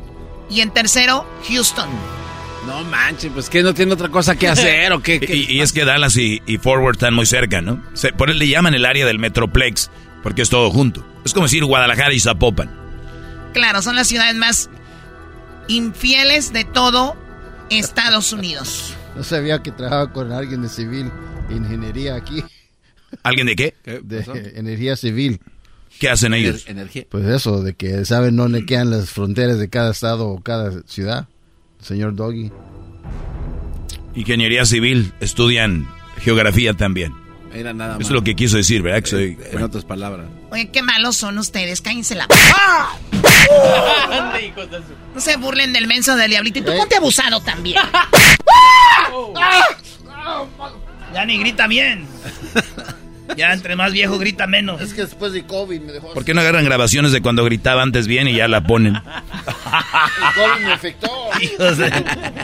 Y 0.50 0.62
en 0.62 0.72
tercero, 0.72 1.26
Houston. 1.50 1.90
No 2.68 2.84
manches, 2.84 3.32
pues 3.34 3.50
que 3.50 3.64
no 3.64 3.74
tiene 3.74 3.94
otra 3.94 4.10
cosa 4.10 4.36
que 4.36 4.48
hacer 4.48 4.92
o 4.94 5.02
qué. 5.02 5.20
qué? 5.22 5.36
Y, 5.36 5.46
y 5.58 5.62
es 5.62 5.72
que 5.74 5.86
Dallas 5.86 6.16
y, 6.18 6.42
y 6.46 6.58
Forward 6.58 6.96
están 6.96 7.14
muy 7.14 7.26
cerca, 7.26 7.62
¿no? 7.62 7.82
Se- 7.94 8.12
por 8.14 8.30
eso 8.30 8.38
le 8.38 8.48
llaman 8.48 8.74
el 8.76 8.86
área 8.86 9.06
del 9.06 9.18
Metroplex, 9.20 9.90
porque 10.22 10.42
es 10.42 10.50
todo 10.50 10.70
junto. 10.70 11.06
Es 11.26 11.34
como 11.34 11.46
decir 11.46 11.64
Guadalajara 11.66 12.14
y 12.14 12.20
Zapopan. 12.20 12.70
Claro, 13.54 13.82
son 13.82 13.96
las 13.96 14.08
ciudades 14.08 14.36
más 14.36 14.70
infieles 15.68 16.54
de 16.54 16.64
todo 16.66 17.16
Estados 17.70 18.32
Unidos. 18.34 18.94
No 19.16 19.24
sabía 19.24 19.64
que 19.64 19.72
trabajaba 19.72 20.12
con 20.14 20.32
alguien 20.32 20.62
de 20.62 20.70
civil, 20.70 21.12
ingeniería 21.50 22.16
aquí, 22.16 22.44
¿Alguien 23.24 23.48
de 23.48 23.56
qué? 23.56 23.74
de 23.84 24.54
energía 24.56 24.96
civil. 24.96 25.40
¿Qué 26.00 26.10
hacen 26.10 26.34
ellos? 26.34 26.66
Energía. 26.68 27.06
Pues 27.10 27.26
eso, 27.26 27.64
de 27.64 27.74
que 27.74 28.04
saben 28.06 28.36
dónde 28.36 28.66
quedan 28.66 28.92
las 28.92 29.10
fronteras 29.10 29.58
de 29.58 29.70
cada 29.70 29.92
estado 29.92 30.28
o 30.28 30.42
cada 30.42 30.82
ciudad. 30.84 31.28
Señor 31.82 32.16
Doggy. 32.16 32.52
Ingeniería 34.16 34.66
civil, 34.66 35.14
estudian 35.20 35.88
geografía 36.20 36.74
también. 36.74 37.14
Era 37.54 37.74
nada 37.74 37.94
más. 37.94 38.02
Eso 38.02 38.10
es 38.10 38.14
lo 38.16 38.24
que 38.24 38.36
quiso 38.36 38.58
decir, 38.58 38.82
¿verdad? 38.82 39.02
Que 39.04 39.10
soy- 39.10 39.38
En 39.52 39.62
otras 39.64 39.86
palabras. 39.86 40.28
Oye, 40.52 40.70
qué 40.70 40.82
malos 40.82 41.16
son 41.16 41.38
ustedes, 41.38 41.82
cállense 41.82 42.16
la... 42.16 42.28
No 45.14 45.22
se 45.22 45.38
burlen 45.38 45.72
del 45.74 45.88
menso 45.88 46.16
del 46.16 46.30
diablito. 46.32 46.60
Y 46.60 46.62
tú 46.64 46.72
ponte 46.78 46.96
abusado 46.96 47.40
también. 47.42 47.82
Ya 51.14 51.26
ni 51.26 51.38
grita 51.40 51.68
bien. 51.68 52.06
Ya 53.36 53.54
entre 53.54 53.76
más 53.76 53.92
viejo 53.92 54.18
grita 54.18 54.48
menos. 54.48 54.80
Es 54.82 54.94
que 54.94 55.02
después 55.02 55.34
de 55.34 55.46
COVID 55.46 55.82
me 55.82 55.92
dejó... 55.94 56.14
¿Por 56.14 56.24
qué 56.26 56.34
no 56.34 56.42
agarran 56.42 56.64
grabaciones 56.66 57.12
de 57.12 57.22
cuando 57.22 57.44
gritaba 57.44 57.82
antes 57.84 58.08
bien 58.08 58.28
y 58.28 58.36
ya 58.36 58.48
la 58.48 58.64
ponen? 58.64 58.96
El 58.96 59.02
COVID 60.34 60.66
me 60.66 60.74
afectó. 60.74 61.10
Hijos 61.42 61.78
de- 61.78 61.92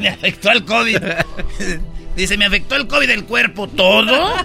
me 0.02 0.10
afectó 0.10 0.52
el 0.52 0.66
COVID. 0.66 0.98
Dice, 2.16 2.38
me 2.38 2.46
afectó 2.46 2.76
el 2.76 2.88
COVID 2.88 3.08
del 3.08 3.24
cuerpo. 3.26 3.68
¿Todo? 3.68 4.36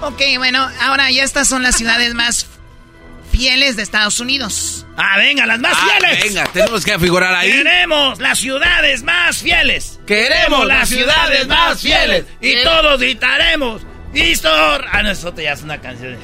Ok, 0.00 0.20
bueno, 0.38 0.66
ahora 0.80 1.10
ya 1.10 1.24
estas 1.24 1.48
son 1.48 1.62
las 1.62 1.74
ciudades 1.76 2.14
más 2.14 2.46
fieles 3.38 3.76
de 3.76 3.82
Estados 3.84 4.18
Unidos. 4.20 4.84
Ah, 4.96 5.16
venga, 5.16 5.46
las 5.46 5.60
más 5.60 5.76
Ah, 5.80 5.86
fieles. 6.00 6.24
venga, 6.24 6.46
tenemos 6.52 6.84
que 6.84 6.98
figurar 6.98 7.32
ahí. 7.34 7.50
Queremos 7.52 8.18
las 8.18 8.38
ciudades 8.38 9.02
más 9.04 9.38
fieles. 9.38 10.00
Queremos 10.06 10.66
las 10.66 10.88
ciudades 10.88 11.46
más 11.46 11.80
fieles. 11.80 12.24
Y 12.40 12.62
todos 12.64 12.98
gritaremos. 13.00 13.82
¡Histor! 14.12 14.84
Ah, 14.90 15.02
no, 15.02 15.10
eso 15.12 15.32
ya 15.36 15.52
es 15.52 15.62
una 15.62 15.80
canción. 15.80 16.16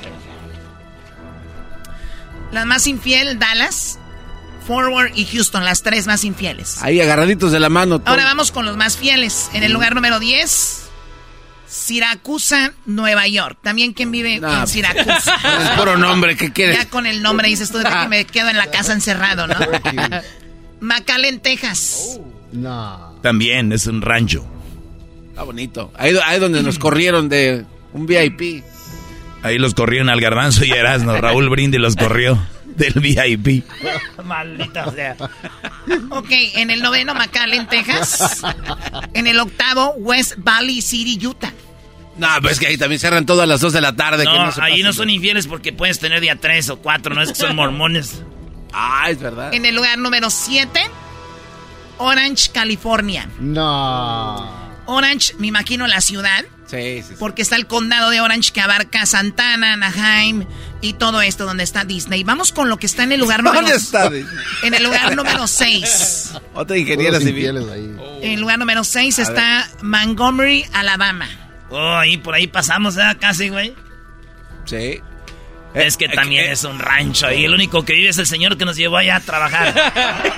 La 2.51 2.65
más 2.65 2.87
infiel, 2.87 3.39
Dallas, 3.39 3.99
Forward 4.67 5.13
y 5.15 5.27
Houston, 5.27 5.65
las 5.65 5.83
tres 5.83 6.07
más 6.07 6.25
infieles. 6.25 6.83
Ahí 6.83 7.01
agarraditos 7.01 7.53
de 7.53 7.61
la 7.61 7.69
mano. 7.69 7.99
todo. 8.01 8.11
Ahora 8.11 8.25
vamos 8.25 8.51
con 8.53 8.65
los 8.65 8.77
más 8.77 8.97
fieles. 8.97 9.51
En 9.55 9.63
el 9.63 9.73
lugar 9.73 9.95
número 9.95 10.19
10, 10.19 10.84
Siracusa, 11.75 12.73
Nueva 12.87 13.27
York. 13.27 13.59
También 13.63 13.93
quien 13.95 14.13
vive 14.13 14.39
Nah, 14.39 14.61
en 14.61 14.67
Siracusa. 14.69 15.35
Es 15.63 15.71
puro 15.79 15.97
nombre, 15.99 16.37
¿qué 16.37 16.53
quieres? 16.53 16.79
ya 16.79 16.89
con 16.89 17.05
el 17.05 17.21
nombre 17.21 17.49
dices 17.49 17.71
tú 17.73 17.79
de 17.79 17.85
que 17.85 18.09
me 18.09 18.25
quedo 18.25 18.49
en 18.49 18.57
la 18.57 18.71
casa 18.71 18.93
encerrado, 18.95 19.47
¿no? 19.49 19.57
McAllen, 20.81 21.41
Texas. 21.41 22.21
No. 22.53 23.19
También 23.23 23.73
es 23.73 23.87
un 23.89 24.03
rancho. 24.03 24.47
Está 25.31 25.43
bonito. 25.43 25.93
Ahí, 25.97 26.15
ahí 26.25 26.39
donde 26.39 26.63
nos 26.63 26.79
corrieron 26.79 27.29
de 27.29 27.65
un 27.93 28.07
VIP. 28.07 28.63
Ahí 29.43 29.59
los 29.59 29.75
corrieron 29.75 30.09
al 30.11 30.21
garbanzo 30.21 30.65
y 30.65 30.71
Erasmo. 30.71 31.17
Raúl 31.17 31.49
Brindis 31.49 31.81
los 31.81 31.97
corrió 31.97 32.39
del 32.65 32.95
VIP. 32.95 33.65
Maldita 34.25 34.91
sea. 34.93 35.17
Ok, 36.11 36.31
en 36.31 36.71
el 36.71 36.81
noveno 36.83 37.15
McAllen, 37.15 37.67
Texas. 37.67 38.43
En 39.13 39.27
el 39.27 39.41
octavo 39.41 39.95
West 39.99 40.35
Valley 40.39 40.81
City, 40.81 41.19
Utah. 41.27 41.53
No, 42.17 42.29
pues 42.43 42.59
que 42.61 42.69
ahí 42.69 42.79
también 42.79 43.01
cierran 43.01 43.27
todas 43.27 43.49
las 43.49 43.61
2 43.61 43.73
de 43.73 43.81
la 43.81 43.95
tarde. 43.97 44.25
No, 44.25 44.33
que 44.33 44.39
no 44.39 44.53
se 44.53 44.63
ahí 44.63 44.83
no 44.83 44.93
son 44.93 45.11
infieles 45.11 45.47
porque 45.47 45.73
puedes 45.73 45.99
tener 45.99 46.21
día 46.21 46.37
3 46.37 46.71
o 46.71 46.79
4, 46.79 47.15
no 47.15 47.23
es 47.23 47.31
que 47.31 47.35
son 47.35 47.57
mormones. 47.57 48.23
Ah, 48.73 49.07
es 49.11 49.21
verdad. 49.21 49.53
En 49.55 49.65
el 49.67 49.75
lugar 49.75 49.99
número 49.99 50.31
7, 50.31 50.81
Orange, 51.99 52.51
California. 52.53 53.29
No. 53.39 54.65
Orange, 54.87 55.35
me 55.39 55.47
imagino 55.47 55.87
la 55.87 56.01
ciudad. 56.01 56.45
Sí, 56.67 57.03
sí, 57.03 57.05
sí. 57.11 57.15
Porque 57.19 57.43
está 57.43 57.57
el 57.57 57.67
condado 57.67 58.11
de 58.11 58.21
Orange 58.21 58.53
que 58.53 58.61
abarca 58.61 59.07
Santana, 59.07 59.75
Anaheim 59.75 60.45
y 60.81 60.95
todo 60.95 61.21
esto 61.21 61.45
donde 61.47 61.63
está 61.63 61.85
Disney. 61.85 62.25
Vamos 62.25 62.53
con 62.53 62.69
lo 62.69 62.79
que 62.79 62.87
está 62.87 63.03
en 63.05 63.13
el 63.13 63.21
lugar 63.21 63.43
número 63.43 63.63
¿Dónde 63.63 63.77
está 63.77 64.11
Disney? 64.11 64.35
En 64.63 64.75
el 64.75 64.83
lugar 64.83 65.15
número 65.15 65.47
6. 65.47 66.33
Otra 66.55 66.77
ingeniera 66.77 67.19
civil. 67.19 67.35
infieles 67.47 67.69
ahí. 67.71 67.97
En 68.23 68.33
el 68.33 68.41
lugar 68.41 68.59
número 68.59 68.83
6 68.83 69.19
A 69.19 69.23
está 69.23 69.71
Montgomery, 69.83 70.67
Alabama. 70.73 71.29
Oh, 71.77 71.97
ahí 71.97 72.19
por 72.19 72.35
ahí 72.35 72.47
pasamos, 72.47 72.97
¿eh? 72.97 73.03
Casi, 73.19 73.49
güey. 73.49 73.75
Sí. 74.65 75.01
Es 75.75 75.97
que 75.97 76.09
también 76.09 76.53
es 76.53 76.63
un 76.63 76.79
rancho 76.79 77.33
y 77.33 77.45
el 77.45 77.53
único 77.53 77.85
que 77.85 77.95
vive 77.95 78.11
es 78.11 78.19
el 78.19 78.29
señor 78.29 78.57
que 78.57 78.65
nos 78.65 78.77
llevó 78.77 78.97
allá 78.97 79.17
a 79.17 79.21
trabajar. 79.21 79.75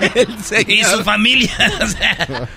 y 0.67 0.83
su 0.83 1.05
familia. 1.05 1.55
o 1.83 1.87
sea, 1.87 2.49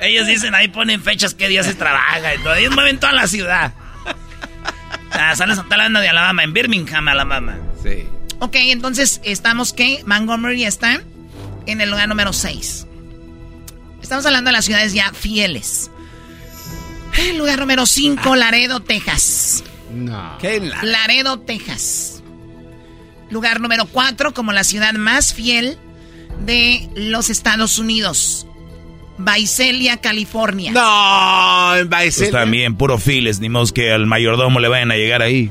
ellos 0.00 0.26
dicen 0.26 0.54
ahí 0.54 0.68
ponen 0.68 1.02
fechas 1.02 1.34
qué 1.34 1.48
días 1.48 1.66
se 1.66 1.74
trabaja 1.74 2.34
y 2.34 2.38
todo. 2.38 2.54
Ellos 2.54 2.74
mueven 2.74 2.98
toda 2.98 3.12
la 3.12 3.26
ciudad. 3.26 3.74
Ah, 5.10 5.36
sales 5.36 5.58
está 5.58 5.74
hablando 5.74 6.00
de 6.00 6.08
Alabama, 6.08 6.42
en 6.44 6.54
Birmingham, 6.54 7.08
Alabama. 7.08 7.58
Sí. 7.82 8.08
Ok, 8.40 8.54
entonces 8.54 9.20
estamos 9.22 9.74
que 9.74 10.02
Montgomery 10.06 10.64
está 10.64 11.02
en 11.66 11.80
el 11.82 11.90
lugar 11.90 12.08
número 12.08 12.32
6. 12.32 12.86
Estamos 14.00 14.24
hablando 14.24 14.48
de 14.48 14.52
las 14.52 14.64
ciudades 14.64 14.94
ya 14.94 15.12
fieles. 15.12 15.90
El 17.18 17.36
lugar 17.38 17.58
número 17.58 17.84
5, 17.86 18.36
Laredo, 18.36 18.80
Texas. 18.80 19.64
No. 19.92 20.36
¿Qué 20.40 20.60
la- 20.60 20.82
Laredo, 20.82 21.40
Texas. 21.40 22.22
Lugar 23.30 23.60
número 23.60 23.86
4 23.86 24.32
como 24.32 24.52
la 24.52 24.64
ciudad 24.64 24.92
más 24.94 25.34
fiel 25.34 25.78
de 26.44 26.88
los 26.94 27.28
Estados 27.30 27.78
Unidos. 27.78 28.46
Visalia, 29.18 29.96
California. 29.96 30.70
No, 30.70 31.74
en 31.76 31.88
Pues 31.88 31.90
Baicelia. 31.90 32.30
también, 32.30 32.76
puro 32.76 32.98
files, 32.98 33.40
ni 33.40 33.48
modo 33.48 33.66
que 33.74 33.90
al 33.92 34.06
mayordomo 34.06 34.60
le 34.60 34.68
vayan 34.68 34.92
a 34.92 34.96
llegar 34.96 35.22
ahí. 35.22 35.50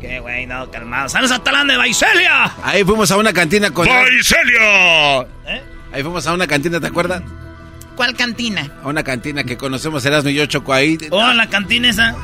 Qué 0.00 0.18
güey, 0.18 0.46
no, 0.46 0.68
calmado. 0.72 1.08
¡Saludos 1.08 1.36
a 1.36 1.44
Talán 1.44 1.68
de 1.68 1.76
Vaiselia! 1.76 2.52
Ahí 2.64 2.82
fuimos 2.82 3.10
a 3.12 3.16
una 3.16 3.32
cantina 3.32 3.70
con... 3.70 3.86
¡Vaiselia! 3.86 5.20
Ahí 5.92 6.02
fuimos 6.02 6.26
a 6.26 6.32
una 6.34 6.46
cantina, 6.48 6.80
¿te 6.80 6.88
acuerdas? 6.88 7.22
¿Cuál 7.96 8.14
cantina? 8.16 8.70
A 8.82 8.88
una 8.88 9.02
cantina 9.02 9.44
que 9.44 9.56
conocemos 9.56 10.04
Erasmo 10.04 10.30
y 10.30 10.34
yo, 10.34 10.46
Choco, 10.46 10.72
ahí. 10.72 10.96
Oh, 11.10 11.32
la 11.32 11.48
cantina 11.48 11.90
esa. 11.90 12.14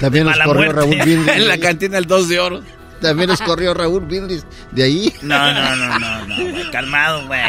También 0.00 0.24
nos 0.26 0.38
corrió 0.38 0.54
muerte. 0.54 0.72
Raúl 0.72 0.96
Brindis. 1.02 1.34
en 1.34 1.48
la 1.48 1.58
cantina 1.58 1.98
el 1.98 2.06
2 2.06 2.28
de 2.28 2.40
oro. 2.40 2.62
También 3.02 3.28
nos 3.28 3.42
corrió 3.42 3.74
Raúl 3.74 4.04
Brindis 4.06 4.46
de 4.70 4.84
ahí. 4.84 5.12
No, 5.22 5.52
no, 5.52 5.76
no, 5.76 5.98
no, 5.98 6.26
no, 6.26 6.70
calmado, 6.70 7.26
güey. 7.26 7.42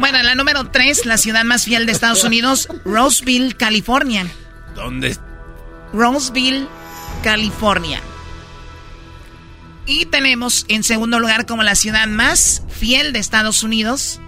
Bueno, 0.00 0.22
la 0.22 0.34
número 0.34 0.64
3, 0.70 1.04
la 1.04 1.18
ciudad 1.18 1.44
más 1.44 1.64
fiel 1.66 1.84
de 1.84 1.92
Estados 1.92 2.24
Unidos, 2.24 2.68
Roseville, 2.84 3.54
California. 3.54 4.26
¿Dónde? 4.74 5.16
Roseville, 5.92 6.66
California. 7.22 8.00
Y 9.84 10.06
tenemos 10.06 10.64
en 10.68 10.82
segundo 10.82 11.20
lugar 11.20 11.46
como 11.46 11.62
la 11.62 11.74
ciudad 11.74 12.06
más 12.08 12.62
fiel 12.70 13.12
de 13.12 13.18
Estados 13.20 13.62
Unidos, 13.62 14.20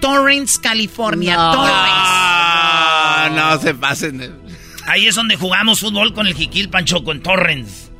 Torrance, 0.00 0.60
California. 0.60 1.36
No. 1.36 1.52
Torrance. 1.52 1.72
Ah, 1.76 3.28
no 3.32 3.60
se 3.60 3.74
pasen. 3.74 4.40
Ahí 4.86 5.06
es 5.06 5.14
donde 5.14 5.36
jugamos 5.36 5.80
fútbol 5.80 6.12
con 6.14 6.26
el 6.26 6.34
Jiquil 6.34 6.68
Panchoco 6.68 7.12
en 7.12 7.22
Torrens. 7.22 7.90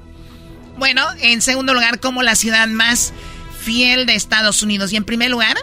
Bueno, 0.76 1.06
en 1.20 1.40
segundo 1.40 1.72
lugar 1.72 2.00
como 2.00 2.22
la 2.22 2.34
ciudad 2.34 2.66
más 2.68 3.12
fiel 3.60 4.06
de 4.06 4.14
Estados 4.14 4.62
Unidos. 4.62 4.92
Y 4.92 4.96
en 4.96 5.04
primer 5.04 5.30
lugar, 5.30 5.56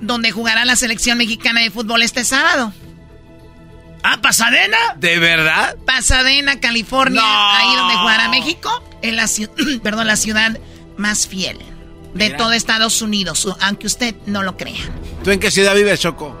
donde 0.00 0.30
jugará 0.30 0.64
la 0.64 0.76
selección 0.76 1.18
mexicana 1.18 1.60
de 1.62 1.70
fútbol 1.70 2.02
este 2.02 2.24
sábado. 2.24 2.72
¿Ah, 4.04 4.20
Pasadena? 4.22 4.76
¿De 4.96 5.18
verdad? 5.18 5.76
Pasadena, 5.84 6.60
California, 6.60 7.20
No. 7.20 7.50
ahí 7.50 7.74
donde 7.76 7.94
jugará 7.96 8.28
México, 8.28 8.84
en 9.02 9.16
la, 9.16 9.24
ciu- 9.24 9.80
perdón, 9.82 10.06
la 10.06 10.16
ciudad 10.16 10.56
más 10.96 11.26
fiel 11.26 11.58
de 12.14 12.26
Mira. 12.26 12.36
todo 12.36 12.52
Estados 12.52 13.02
Unidos, 13.02 13.46
aunque 13.60 13.86
usted 13.86 14.14
no 14.26 14.42
lo 14.42 14.56
crea. 14.56 14.80
¿Tú 15.22 15.30
en 15.30 15.40
qué 15.40 15.50
ciudad 15.50 15.74
vives, 15.74 16.00
Choco? 16.00 16.36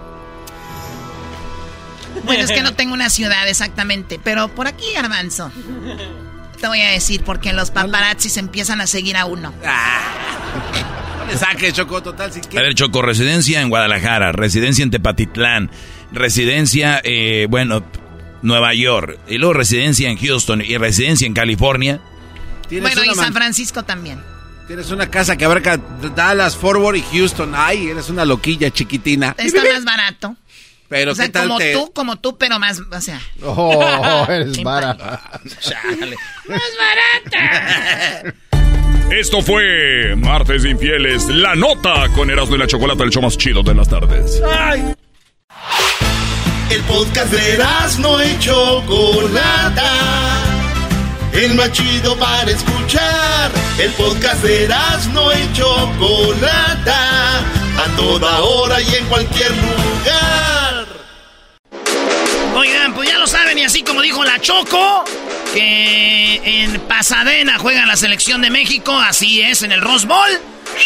Bueno, 2.24 2.44
es 2.44 2.50
que 2.50 2.62
no 2.62 2.74
tengo 2.76 2.94
una 2.94 3.10
ciudad 3.10 3.48
exactamente, 3.48 4.20
pero 4.22 4.48
por 4.48 4.66
aquí, 4.66 4.84
Garbanzo. 4.94 5.52
Te 6.60 6.66
voy 6.66 6.80
a 6.80 6.90
decir, 6.90 7.22
porque 7.22 7.52
los 7.52 7.70
paparazzis 7.70 8.36
empiezan 8.36 8.80
a 8.80 8.86
seguir 8.86 9.16
a 9.16 9.26
uno. 9.26 9.52
No 11.18 11.26
le 11.32 11.38
saques, 11.38 11.72
Choco, 11.72 12.02
total, 12.02 12.32
si 12.32 12.40
A 12.56 12.62
ver, 12.62 12.74
Choco, 12.74 13.02
residencia 13.02 13.60
en 13.60 13.68
Guadalajara, 13.68 14.32
residencia 14.32 14.82
en 14.82 14.90
Tepatitlán, 14.90 15.70
residencia, 16.10 17.00
eh, 17.04 17.46
bueno, 17.48 17.84
Nueva 18.42 18.74
York, 18.74 19.18
y 19.28 19.38
luego 19.38 19.54
residencia 19.54 20.08
en 20.10 20.18
Houston 20.18 20.62
y 20.62 20.76
residencia 20.78 21.26
en 21.26 21.34
California. 21.34 22.00
Tienes 22.68 22.94
Bueno, 22.94 23.12
y 23.12 23.14
San 23.14 23.32
Francisco 23.32 23.84
también. 23.84 24.20
Tienes 24.68 24.90
una 24.90 25.10
casa 25.10 25.36
que 25.38 25.46
abarca 25.46 25.80
Dallas, 26.14 26.54
Fort 26.54 26.78
Worth 26.78 26.98
y 26.98 27.16
Houston. 27.16 27.54
Ay, 27.56 27.88
eres 27.88 28.10
una 28.10 28.26
loquilla 28.26 28.70
chiquitina. 28.70 29.34
Está 29.38 29.64
más 29.64 29.82
barato. 29.82 30.36
Pero 30.90 31.12
o 31.12 31.14
sea, 31.14 31.24
qué 31.24 31.32
tal 31.32 31.48
como 31.48 31.58
te... 31.58 31.72
tú, 31.72 31.90
como 31.94 32.16
tú, 32.16 32.36
pero 32.36 32.58
más, 32.58 32.78
o 32.80 33.00
sea. 33.00 33.18
Oh, 33.42 34.26
eres 34.28 34.62
vara. 34.62 34.96
Chale. 35.60 36.16
¡Más 36.48 36.60
barata! 37.32 38.34
Esto 39.10 39.40
fue 39.40 40.14
Martes 40.16 40.64
de 40.64 40.70
Infieles, 40.70 41.24
la 41.28 41.54
nota 41.54 42.06
con 42.14 42.28
Erasmo 42.28 42.56
y 42.56 42.58
la 42.58 42.66
Chocolata, 42.66 43.04
el 43.04 43.10
show 43.10 43.22
más 43.22 43.38
chido 43.38 43.62
de 43.62 43.74
las 43.74 43.88
tardes. 43.88 44.42
El 46.70 46.82
podcast 46.82 47.32
de 47.32 47.54
Erasmo 47.54 48.22
y 48.22 48.38
Chocolata. 48.38 49.86
El 51.38 51.54
más 51.54 51.70
chido 51.70 52.18
para 52.18 52.50
escuchar. 52.50 53.52
El 53.78 53.92
podcast 53.92 54.42
de 54.42 54.64
Erasmo 54.64 55.30
y 55.32 55.52
Chocolata. 55.52 57.38
A 57.78 57.96
toda 57.96 58.40
hora 58.40 58.80
y 58.82 58.94
en 58.96 59.06
cualquier 59.06 59.52
lugar. 59.52 60.86
Oigan, 62.56 62.92
pues 62.92 63.08
ya 63.08 63.18
lo 63.18 63.28
saben, 63.28 63.56
y 63.56 63.62
así 63.62 63.84
como 63.84 64.02
dijo 64.02 64.24
la 64.24 64.40
Choco, 64.40 65.04
que 65.54 66.40
en 66.44 66.80
Pasadena 66.80 67.56
juega 67.58 67.86
la 67.86 67.96
selección 67.96 68.42
de 68.42 68.50
México, 68.50 68.98
así 68.98 69.40
es, 69.40 69.62
en 69.62 69.70
el 69.70 69.80
Rose 69.80 70.08
Bowl. 70.08 70.40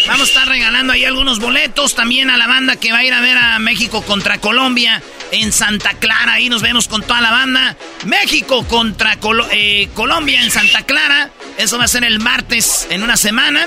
Vamos 0.07 0.29
a 0.29 0.31
estar 0.33 0.49
regalando 0.49 0.93
ahí 0.93 1.07
algunos 1.07 1.41
boletos 1.41 1.95
también 1.95 2.29
a 2.29 2.37
la 2.37 2.47
banda 2.47 2.77
que 2.77 2.93
va 2.93 2.99
a 2.99 3.05
ir 3.05 3.15
a 3.15 3.23
ver 3.23 3.39
a 3.39 3.59
México 3.59 4.03
contra 4.03 4.37
Colombia 4.37 5.03
en 5.33 5.53
Santa 5.53 5.95
Clara. 5.95 6.35
Ahí 6.35 6.49
nos 6.49 6.63
vemos 6.63 6.87
con 6.89 7.03
toda 7.03 7.21
la 7.21 7.31
banda. 7.33 7.77
México 8.05 8.65
contra 8.69 9.19
eh, 9.51 9.89
Colombia 9.95 10.41
en 10.43 10.51
Santa 10.51 10.83
Clara. 10.83 11.31
Eso 11.59 11.79
va 11.79 11.85
a 11.85 11.89
ser 11.89 12.05
el 12.05 12.21
martes 12.21 12.87
en 12.91 13.03
una 13.03 13.17
semana. 13.17 13.67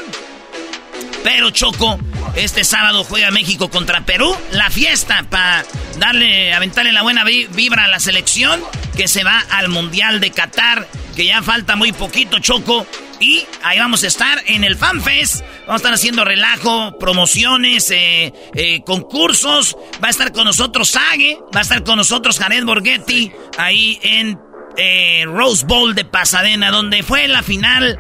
Pero 1.24 1.50
Choco, 1.50 2.00
este 2.36 2.64
sábado 2.64 3.04
juega 3.04 3.32
México 3.32 3.70
contra 3.70 4.02
Perú. 4.06 4.36
La 4.52 4.70
fiesta 4.70 5.26
para 5.30 5.66
darle, 5.98 6.54
aventarle 6.54 6.92
la 6.92 7.02
buena 7.02 7.24
vi- 7.24 7.48
vibra 7.48 7.86
a 7.86 7.88
la 7.88 8.00
selección 8.00 8.62
que 8.96 9.08
se 9.08 9.24
va 9.24 9.44
al 9.50 9.70
Mundial 9.70 10.20
de 10.20 10.32
Qatar, 10.32 10.88
que 11.16 11.26
ya 11.26 11.42
falta 11.42 11.76
muy 11.76 11.92
poquito, 11.92 12.40
Choco. 12.40 12.86
Y 13.26 13.44
ahí 13.64 13.80
vamos 13.80 14.04
a 14.04 14.08
estar 14.08 14.44
en 14.46 14.64
el 14.64 14.76
FanFest. 14.76 15.42
Vamos 15.62 15.74
a 15.74 15.76
estar 15.78 15.94
haciendo 15.96 16.24
relajo, 16.26 16.96
promociones, 17.00 17.90
eh, 17.90 18.32
eh, 18.54 18.84
concursos. 18.86 19.76
Va 20.04 20.10
a 20.10 20.12
estar 20.12 20.32
con 20.32 20.46
nosotros 20.46 20.90
Sage, 20.90 21.40
va 21.46 21.62
a 21.62 21.64
estar 21.64 21.84
con 21.84 21.98
nosotros 21.98 22.38
Jared 22.38 22.64
Borghetti 22.66 23.32
ahí 23.58 24.00
en 24.04 24.40
eh, 24.78 25.24
Rose 25.26 25.66
Bowl 25.66 25.96
de 25.96 26.06
Pasadena, 26.06 26.70
donde 26.70 27.02
fue 27.02 27.28
la 27.28 27.42
final 27.42 27.98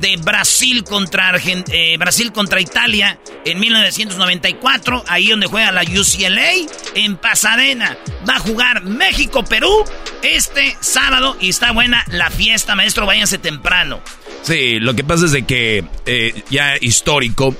de 0.00 0.16
Brasil 0.16 0.84
contra 0.84 1.32
Argen- 1.32 1.64
eh, 1.72 1.96
Brasil 1.98 2.32
contra 2.32 2.60
Italia 2.60 3.18
en 3.44 3.58
1994, 3.60 5.04
ahí 5.08 5.28
donde 5.28 5.46
juega 5.46 5.72
la 5.72 5.82
UCLA 5.82 6.52
en 6.94 7.16
Pasadena. 7.16 7.96
Va 8.28 8.36
a 8.36 8.38
jugar 8.40 8.82
México 8.84 9.44
Perú 9.44 9.84
este 10.22 10.76
sábado 10.80 11.36
y 11.40 11.48
está 11.50 11.72
buena 11.72 12.04
la 12.08 12.30
fiesta, 12.30 12.74
maestro, 12.74 13.06
váyanse 13.06 13.38
temprano. 13.38 14.00
Sí, 14.42 14.78
lo 14.80 14.94
que 14.94 15.04
pasa 15.04 15.24
es 15.26 15.32
de 15.32 15.42
que 15.46 15.84
eh, 16.06 16.42
ya 16.50 16.74
histórico 16.80 17.54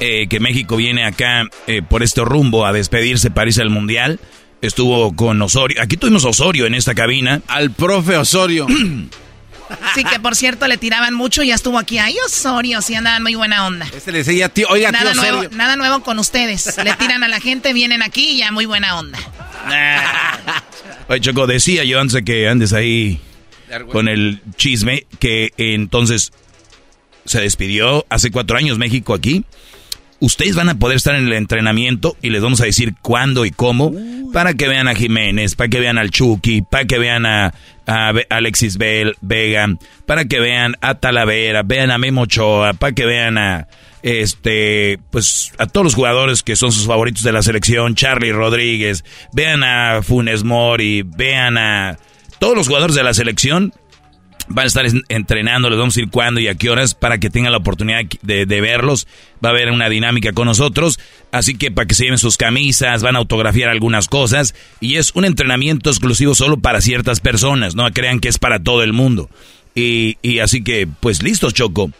eh, 0.00 0.26
que 0.28 0.40
México 0.40 0.76
viene 0.76 1.04
acá 1.04 1.44
eh, 1.66 1.82
por 1.82 2.02
este 2.02 2.22
rumbo 2.24 2.66
a 2.66 2.72
despedirse 2.72 3.30
para 3.30 3.48
irse 3.48 3.62
al 3.62 3.70
Mundial. 3.70 4.18
estuvo 4.60 5.14
con 5.14 5.40
Osorio. 5.42 5.80
Aquí 5.82 5.96
tuvimos 5.96 6.24
Osorio 6.24 6.66
en 6.66 6.74
esta 6.74 6.94
cabina. 6.94 7.42
Al 7.48 7.70
profe 7.70 8.16
Osorio. 8.16 8.66
Sí, 9.94 10.04
que 10.04 10.20
por 10.20 10.36
cierto 10.36 10.66
le 10.66 10.76
tiraban 10.76 11.14
mucho 11.14 11.42
y 11.42 11.48
ya 11.48 11.54
estuvo 11.54 11.78
aquí. 11.78 11.98
Ay, 11.98 12.16
Osorio, 12.26 12.82
sí 12.82 12.94
andaban 12.94 13.22
muy 13.22 13.34
buena 13.34 13.66
onda. 13.66 13.86
Este 13.94 14.12
le 14.12 14.18
decía, 14.18 14.48
tío, 14.48 14.66
oiga, 14.68 14.92
nada 14.92 15.12
tío 15.12 15.20
nuevo, 15.20 15.38
Osorio. 15.38 15.56
Nada 15.56 15.76
nuevo 15.76 16.02
con 16.02 16.18
ustedes. 16.18 16.76
Le 16.82 16.94
tiran 16.94 17.24
a 17.24 17.28
la 17.28 17.40
gente, 17.40 17.72
vienen 17.72 18.02
aquí 18.02 18.30
y 18.30 18.38
ya 18.38 18.52
muy 18.52 18.66
buena 18.66 18.98
onda. 18.98 19.18
Oye, 21.08 21.20
Choco, 21.20 21.46
decía 21.46 21.84
yo 21.84 22.00
antes 22.00 22.14
de 22.14 22.24
que 22.24 22.48
andes 22.48 22.72
ahí 22.72 23.20
con 23.90 24.08
el 24.08 24.40
chisme 24.56 25.06
que 25.18 25.52
entonces 25.56 26.32
se 27.24 27.40
despidió 27.40 28.06
hace 28.10 28.30
cuatro 28.30 28.56
años 28.56 28.78
México 28.78 29.14
aquí. 29.14 29.44
Ustedes 30.24 30.56
van 30.56 30.70
a 30.70 30.78
poder 30.78 30.96
estar 30.96 31.14
en 31.14 31.26
el 31.26 31.34
entrenamiento 31.34 32.16
y 32.22 32.30
les 32.30 32.40
vamos 32.40 32.58
a 32.62 32.64
decir 32.64 32.94
cuándo 33.02 33.44
y 33.44 33.50
cómo 33.50 33.92
para 34.32 34.54
que 34.54 34.68
vean 34.68 34.88
a 34.88 34.94
Jiménez, 34.94 35.54
para 35.54 35.68
que 35.68 35.80
vean 35.80 35.98
al 35.98 36.10
Chucky, 36.10 36.62
para 36.62 36.86
que 36.86 36.98
vean 36.98 37.26
a, 37.26 37.52
a 37.86 38.14
Alexis 38.30 38.78
Vega, 38.78 39.66
para 40.06 40.24
que 40.24 40.40
vean 40.40 40.76
a 40.80 40.94
Talavera, 40.94 41.62
vean 41.62 41.90
a 41.90 41.98
Memo 41.98 42.22
Ochoa, 42.22 42.72
para 42.72 42.94
que 42.94 43.04
vean 43.04 43.36
a 43.36 43.68
este 44.02 44.98
pues 45.10 45.52
a 45.58 45.66
todos 45.66 45.84
los 45.84 45.94
jugadores 45.94 46.42
que 46.42 46.56
son 46.56 46.72
sus 46.72 46.86
favoritos 46.86 47.22
de 47.22 47.32
la 47.32 47.42
selección, 47.42 47.94
Charlie 47.94 48.32
Rodríguez, 48.32 49.04
vean 49.34 49.62
a 49.62 50.00
Funes 50.02 50.42
Mori, 50.42 51.02
vean 51.02 51.58
a 51.58 51.98
todos 52.38 52.56
los 52.56 52.66
jugadores 52.66 52.96
de 52.96 53.04
la 53.04 53.12
selección 53.12 53.74
van 54.48 54.64
a 54.64 54.66
estar 54.66 54.86
en- 54.86 55.02
entrenando, 55.08 55.68
les 55.70 55.78
vamos 55.78 55.94
a 55.94 56.00
decir 56.00 56.10
cuándo 56.10 56.40
y 56.40 56.48
a 56.48 56.54
qué 56.54 56.70
horas 56.70 56.94
para 56.94 57.18
que 57.18 57.30
tengan 57.30 57.52
la 57.52 57.58
oportunidad 57.58 58.00
de, 58.22 58.44
verlos. 58.60 59.06
Va 59.44 59.48
a 59.50 59.52
haber 59.52 59.70
una 59.70 59.88
dinámica 59.88 60.32
con 60.32 60.46
nosotros, 60.46 60.98
así 61.32 61.56
que 61.56 61.70
para 61.70 61.86
que 61.86 61.94
se 61.94 62.04
lleven 62.04 62.18
sus 62.18 62.36
camisas, 62.36 63.02
van 63.02 63.16
a 63.16 63.18
autografiar 63.18 63.68
algunas 63.70 64.08
cosas 64.08 64.54
y 64.80 64.96
es 64.96 65.12
un 65.14 65.24
entrenamiento 65.24 65.90
exclusivo 65.90 66.34
solo 66.34 66.58
para 66.58 66.80
ciertas 66.80 67.20
personas, 67.20 67.74
no 67.74 67.90
crean 67.92 68.20
que 68.20 68.28
es 68.28 68.38
para 68.38 68.62
todo 68.62 68.82
el 68.82 68.92
mundo. 68.92 69.28
Y, 69.74 70.18
y 70.22 70.38
así 70.38 70.62
que, 70.62 70.86
pues 71.00 71.22
listos, 71.22 71.52
Choco. 71.52 71.90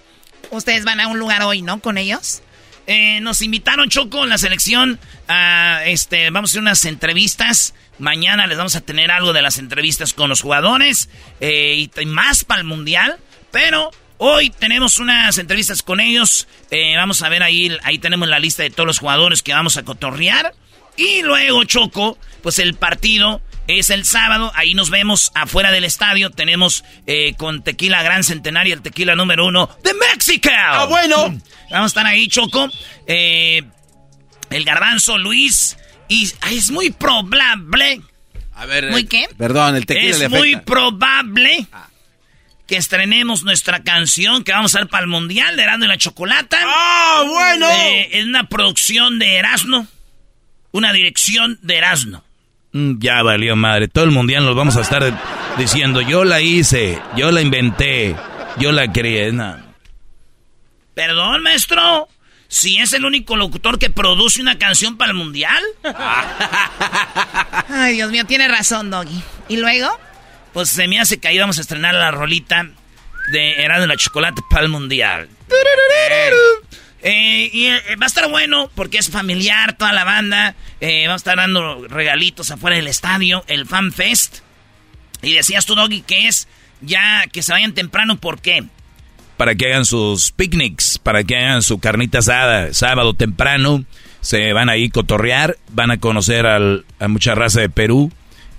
Ustedes 0.50 0.84
van 0.84 1.00
a 1.00 1.08
un 1.08 1.18
lugar 1.18 1.42
hoy, 1.42 1.62
¿no? 1.62 1.80
Con 1.80 1.98
ellos. 1.98 2.42
Eh, 2.86 3.20
nos 3.20 3.40
invitaron, 3.42 3.88
Choco, 3.88 4.26
la 4.26 4.38
selección. 4.38 5.00
A, 5.26 5.82
este, 5.86 6.30
vamos 6.30 6.50
a 6.50 6.52
hacer 6.52 6.60
unas 6.62 6.84
entrevistas. 6.84 7.74
Mañana 7.98 8.46
les 8.46 8.58
vamos 8.58 8.76
a 8.76 8.80
tener 8.80 9.10
algo 9.10 9.32
de 9.32 9.42
las 9.42 9.58
entrevistas 9.58 10.12
con 10.12 10.28
los 10.28 10.42
jugadores. 10.42 11.08
eh, 11.40 11.88
y 11.96 12.06
más 12.06 12.44
para 12.44 12.60
el 12.60 12.66
Mundial. 12.66 13.18
Pero 13.50 13.90
hoy 14.18 14.50
tenemos 14.50 14.98
unas 14.98 15.38
entrevistas 15.38 15.82
con 15.82 16.00
ellos. 16.00 16.48
Eh, 16.70 16.96
vamos 16.96 17.22
a 17.22 17.28
ver 17.28 17.42
ahí, 17.42 17.76
ahí 17.82 17.98
tenemos 17.98 18.28
la 18.28 18.38
lista 18.38 18.62
de 18.62 18.70
todos 18.70 18.86
los 18.86 18.98
jugadores 18.98 19.42
que 19.42 19.52
vamos 19.52 19.76
a 19.76 19.84
cotorrear. 19.84 20.54
Y 20.96 21.22
luego, 21.22 21.64
Choco, 21.64 22.18
pues 22.42 22.58
el 22.58 22.74
partido 22.74 23.40
es 23.66 23.90
el 23.90 24.04
sábado. 24.04 24.52
Ahí 24.54 24.74
nos 24.74 24.90
vemos 24.90 25.32
afuera 25.34 25.72
del 25.72 25.84
estadio. 25.84 26.30
Tenemos 26.30 26.84
eh, 27.06 27.34
con 27.36 27.62
Tequila 27.64 28.02
Gran 28.02 28.24
Centenario, 28.24 28.74
el 28.74 28.82
tequila 28.82 29.16
número 29.16 29.46
uno 29.46 29.68
de 29.82 29.92
México. 29.94 30.50
¡Ah, 30.56 30.86
bueno! 30.88 31.40
Vamos 31.70 31.84
a 31.84 31.86
estar 31.86 32.06
ahí, 32.06 32.28
Choco. 32.28 32.68
Eh, 33.06 33.62
el 34.50 34.64
Garbanzo, 34.64 35.18
Luis. 35.18 35.76
Y 36.08 36.30
es 36.52 36.70
muy 36.70 36.90
probable. 36.90 38.00
A 38.54 38.66
ver. 38.66 38.90
¿Muy 38.90 39.02
eh, 39.02 39.06
qué? 39.06 39.26
Perdón, 39.36 39.76
el 39.76 39.86
tequila 39.86 40.10
Es 40.10 40.18
le 40.18 40.28
muy 40.28 40.56
probable 40.56 41.66
que 42.66 42.76
estrenemos 42.76 43.42
nuestra 43.42 43.82
canción 43.82 44.42
que 44.42 44.52
vamos 44.52 44.74
a 44.74 44.80
dar 44.80 44.88
para 44.88 45.04
el 45.04 45.10
Mundial 45.10 45.56
de 45.56 45.62
Erasmo 45.64 45.84
y 45.84 45.88
la 45.88 45.98
Chocolata. 45.98 46.58
¡Ah, 46.64 47.24
bueno! 47.26 47.68
Eh, 47.70 48.08
es 48.18 48.24
una 48.24 48.48
producción 48.48 49.18
de 49.18 49.36
Erasmo. 49.36 49.86
Una 50.72 50.92
dirección 50.92 51.58
de 51.62 51.76
Erasmo. 51.76 52.24
Mm, 52.72 52.98
Ya 52.98 53.22
valió 53.22 53.54
madre, 53.54 53.88
todo 53.88 54.04
el 54.04 54.10
mundial 54.10 54.44
nos 54.44 54.56
vamos 54.56 54.76
a 54.76 54.80
estar 54.80 55.56
diciendo, 55.58 56.00
yo 56.00 56.24
la 56.24 56.40
hice, 56.40 57.00
yo 57.16 57.30
la 57.30 57.40
inventé, 57.40 58.16
yo 58.58 58.72
la 58.72 58.90
creé. 58.90 59.30
No. 59.30 59.56
Perdón, 60.94 61.42
maestro. 61.42 62.08
Si 62.54 62.76
es 62.76 62.92
el 62.92 63.04
único 63.04 63.34
locutor 63.34 63.80
que 63.80 63.90
produce 63.90 64.40
una 64.40 64.58
canción 64.58 64.96
para 64.96 65.10
el 65.10 65.16
mundial. 65.16 65.60
Ay, 67.68 67.94
Dios 67.94 68.12
mío, 68.12 68.24
tiene 68.26 68.46
razón, 68.46 68.90
Doggy. 68.90 69.20
¿Y 69.48 69.56
luego? 69.56 69.88
Pues 70.52 70.68
se 70.68 70.86
me 70.86 71.00
hace 71.00 71.18
que 71.18 71.26
ahí 71.26 71.36
vamos 71.36 71.58
a 71.58 71.62
estrenar 71.62 71.94
la 71.94 72.12
rolita 72.12 72.70
de 73.32 73.54
Erasmo 73.54 73.86
y 73.86 73.88
la 73.88 73.96
Chocolate 73.96 74.40
para 74.48 74.62
el 74.62 74.68
mundial. 74.68 75.28
Eh, 77.02 77.50
y 77.52 77.66
eh, 77.66 77.96
va 78.00 78.04
a 78.04 78.06
estar 78.06 78.30
bueno 78.30 78.70
porque 78.76 78.98
es 78.98 79.10
familiar 79.10 79.76
toda 79.76 79.92
la 79.92 80.04
banda. 80.04 80.54
Eh, 80.80 81.08
vamos 81.08 81.14
a 81.14 81.22
estar 81.22 81.36
dando 81.36 81.88
regalitos 81.88 82.52
afuera 82.52 82.76
del 82.76 82.86
estadio, 82.86 83.42
el 83.48 83.66
Fan 83.66 83.92
Fest. 83.92 84.38
Y 85.22 85.32
decías 85.32 85.66
tú, 85.66 85.74
Doggy, 85.74 86.02
que 86.02 86.28
es 86.28 86.46
ya 86.82 87.24
que 87.32 87.42
se 87.42 87.50
vayan 87.50 87.74
temprano, 87.74 88.16
¿por 88.20 88.40
qué? 88.40 88.62
Para 89.36 89.54
que 89.54 89.66
hagan 89.66 89.84
sus 89.84 90.30
picnics, 90.32 90.98
para 90.98 91.24
que 91.24 91.36
hagan 91.36 91.62
su 91.62 91.78
carnita 91.78 92.18
asada 92.18 92.72
sábado 92.74 93.14
temprano. 93.14 93.84
Se 94.20 94.52
van 94.52 94.70
a 94.70 94.76
ir 94.76 94.90
cotorrear, 94.90 95.56
van 95.72 95.90
a 95.90 95.98
conocer 95.98 96.46
al- 96.46 96.84
a 96.98 97.08
mucha 97.08 97.34
raza 97.34 97.60
de 97.60 97.68
Perú, 97.68 98.10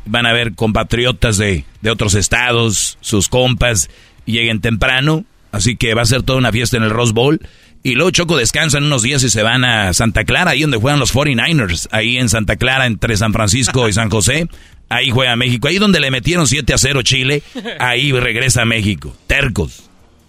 van 0.05 0.25
a 0.27 0.33
ver 0.33 0.53
compatriotas 0.53 1.37
de, 1.37 1.65
de 1.81 1.89
otros 1.89 2.13
estados, 2.13 2.97
sus 3.01 3.29
compas, 3.29 3.89
y 4.25 4.33
lleguen 4.33 4.61
temprano. 4.61 5.25
Así 5.51 5.75
que 5.75 5.93
va 5.93 6.01
a 6.03 6.05
ser 6.05 6.21
toda 6.21 6.37
una 6.37 6.51
fiesta 6.51 6.77
en 6.77 6.83
el 6.83 6.89
Rose 6.91 7.13
Bowl. 7.13 7.39
Y 7.81 7.93
luego 7.93 8.11
Choco 8.11 8.35
descansan 8.35 8.83
unos 8.83 9.03
días 9.03 9.23
y 9.23 9.29
se 9.29 9.41
van 9.43 9.63
a 9.63 9.93
Santa 9.93 10.23
Clara, 10.23 10.51
ahí 10.51 10.61
donde 10.61 10.77
juegan 10.77 10.99
los 10.99 11.13
49ers, 11.13 11.87
ahí 11.91 12.17
en 12.17 12.29
Santa 12.29 12.55
Clara, 12.57 12.87
entre 12.87 13.15
San 13.15 13.31
Francisco 13.31 13.87
y 13.87 13.93
San 13.93 14.09
José. 14.09 14.47
Ahí 14.89 15.09
juega 15.11 15.35
México, 15.35 15.67
ahí 15.67 15.77
donde 15.77 15.99
le 15.99 16.11
metieron 16.11 16.47
7 16.47 16.73
a 16.73 16.77
0 16.77 17.01
Chile, 17.03 17.41
ahí 17.79 18.11
regresa 18.11 18.63
a 18.63 18.65
México. 18.65 19.15
Tercos. 19.27 19.84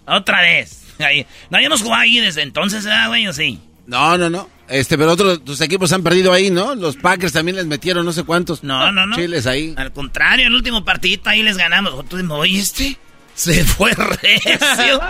Otra 0.06 0.40
vez. 0.40 0.82
Ahí. 0.98 1.26
No 1.50 1.58
habíamos 1.58 1.82
jugado 1.82 2.02
ahí 2.02 2.18
desde 2.20 2.42
entonces, 2.42 2.84
¿verdad, 2.84 3.08
güey? 3.08 3.26
¿O 3.28 3.32
sí? 3.32 3.60
No, 3.86 4.16
no, 4.18 4.30
no. 4.30 4.48
Este, 4.68 4.96
pero 4.98 5.12
otros 5.12 5.44
tus 5.44 5.60
equipos 5.60 5.92
han 5.92 6.02
perdido 6.02 6.32
ahí, 6.32 6.50
¿no? 6.50 6.74
Los 6.74 6.96
Packers 6.96 7.32
también 7.32 7.56
les 7.56 7.66
metieron 7.66 8.04
no 8.04 8.12
sé 8.12 8.24
cuántos. 8.24 8.64
No, 8.64 8.90
no, 8.90 9.06
no. 9.06 9.14
Chiles 9.14 9.46
ahí. 9.46 9.74
Al 9.76 9.92
contrario, 9.92 10.46
el 10.46 10.54
último 10.54 10.84
partidito 10.84 11.30
ahí 11.30 11.42
les 11.42 11.56
ganamos. 11.56 12.08
¿Tú 12.08 12.16
me 12.16 12.34
oíste? 12.34 12.96
Se 13.34 13.64
fue 13.64 13.92
recio. 13.92 14.58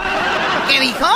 ¿Qué 0.69 0.81
dijo? 0.81 1.07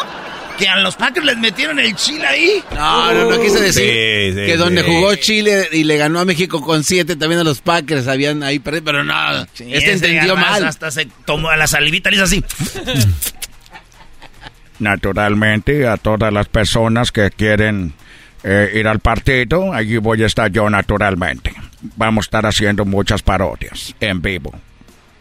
Que 0.57 0.69
a 0.69 0.77
los 0.77 0.95
Packers 0.95 1.27
les 1.27 1.39
metieron 1.39 1.79
el 1.81 1.95
chile 1.97 2.27
ahí. 2.27 2.63
No, 2.75 3.13
no, 3.13 3.31
no 3.31 3.41
quise 3.43 3.61
decir 3.61 3.83
Sí, 3.83 4.41
sí, 4.41 4.47
que 4.47 4.57
donde 4.57 4.83
sí. 4.85 4.89
jugó 4.91 5.15
Chile 5.17 5.69
y 5.73 5.85
le 5.85 5.97
ganó 5.97 6.21
a 6.21 6.25
México 6.27 6.61
con 6.61 6.85
siete, 6.85 7.17
también 7.17 7.41
a 7.41 7.45
los 7.45 7.61
Packers 7.63 8.07
habían 8.09 8.43
ahí 8.43 8.59
perdido, 8.59 8.85
pero 8.85 9.03
no, 9.05 9.15
Sí, 9.55 9.73
este 9.73 9.93
entendió 9.93 10.37
mal. 10.37 10.65
Hasta 10.65 10.91
se 10.91 11.07
tomó 11.25 11.49
a 11.49 11.57
la 11.57 11.67
salivita, 11.67 12.11
le 12.11 12.17
hizo 12.17 12.25
así. 12.25 12.45
Naturalmente, 14.81 15.87
a 15.87 15.97
todas 15.97 16.33
las 16.33 16.49
personas 16.49 17.13
que 17.13 17.31
quieren 17.31 17.93
eh, 18.43 18.73
ir 18.75 18.89
al 18.89 18.99
partido, 19.01 19.73
allí 19.73 19.99
voy 19.99 20.23
a 20.23 20.27
estar 20.27 20.51
yo 20.51 20.69
naturalmente. 20.69 21.55
Vamos 21.97 22.25
a 22.25 22.27
estar 22.27 22.47
haciendo 22.47 22.85
muchas 22.85 23.23
parodias 23.23 23.95
en 24.01 24.21
vivo. 24.21 24.53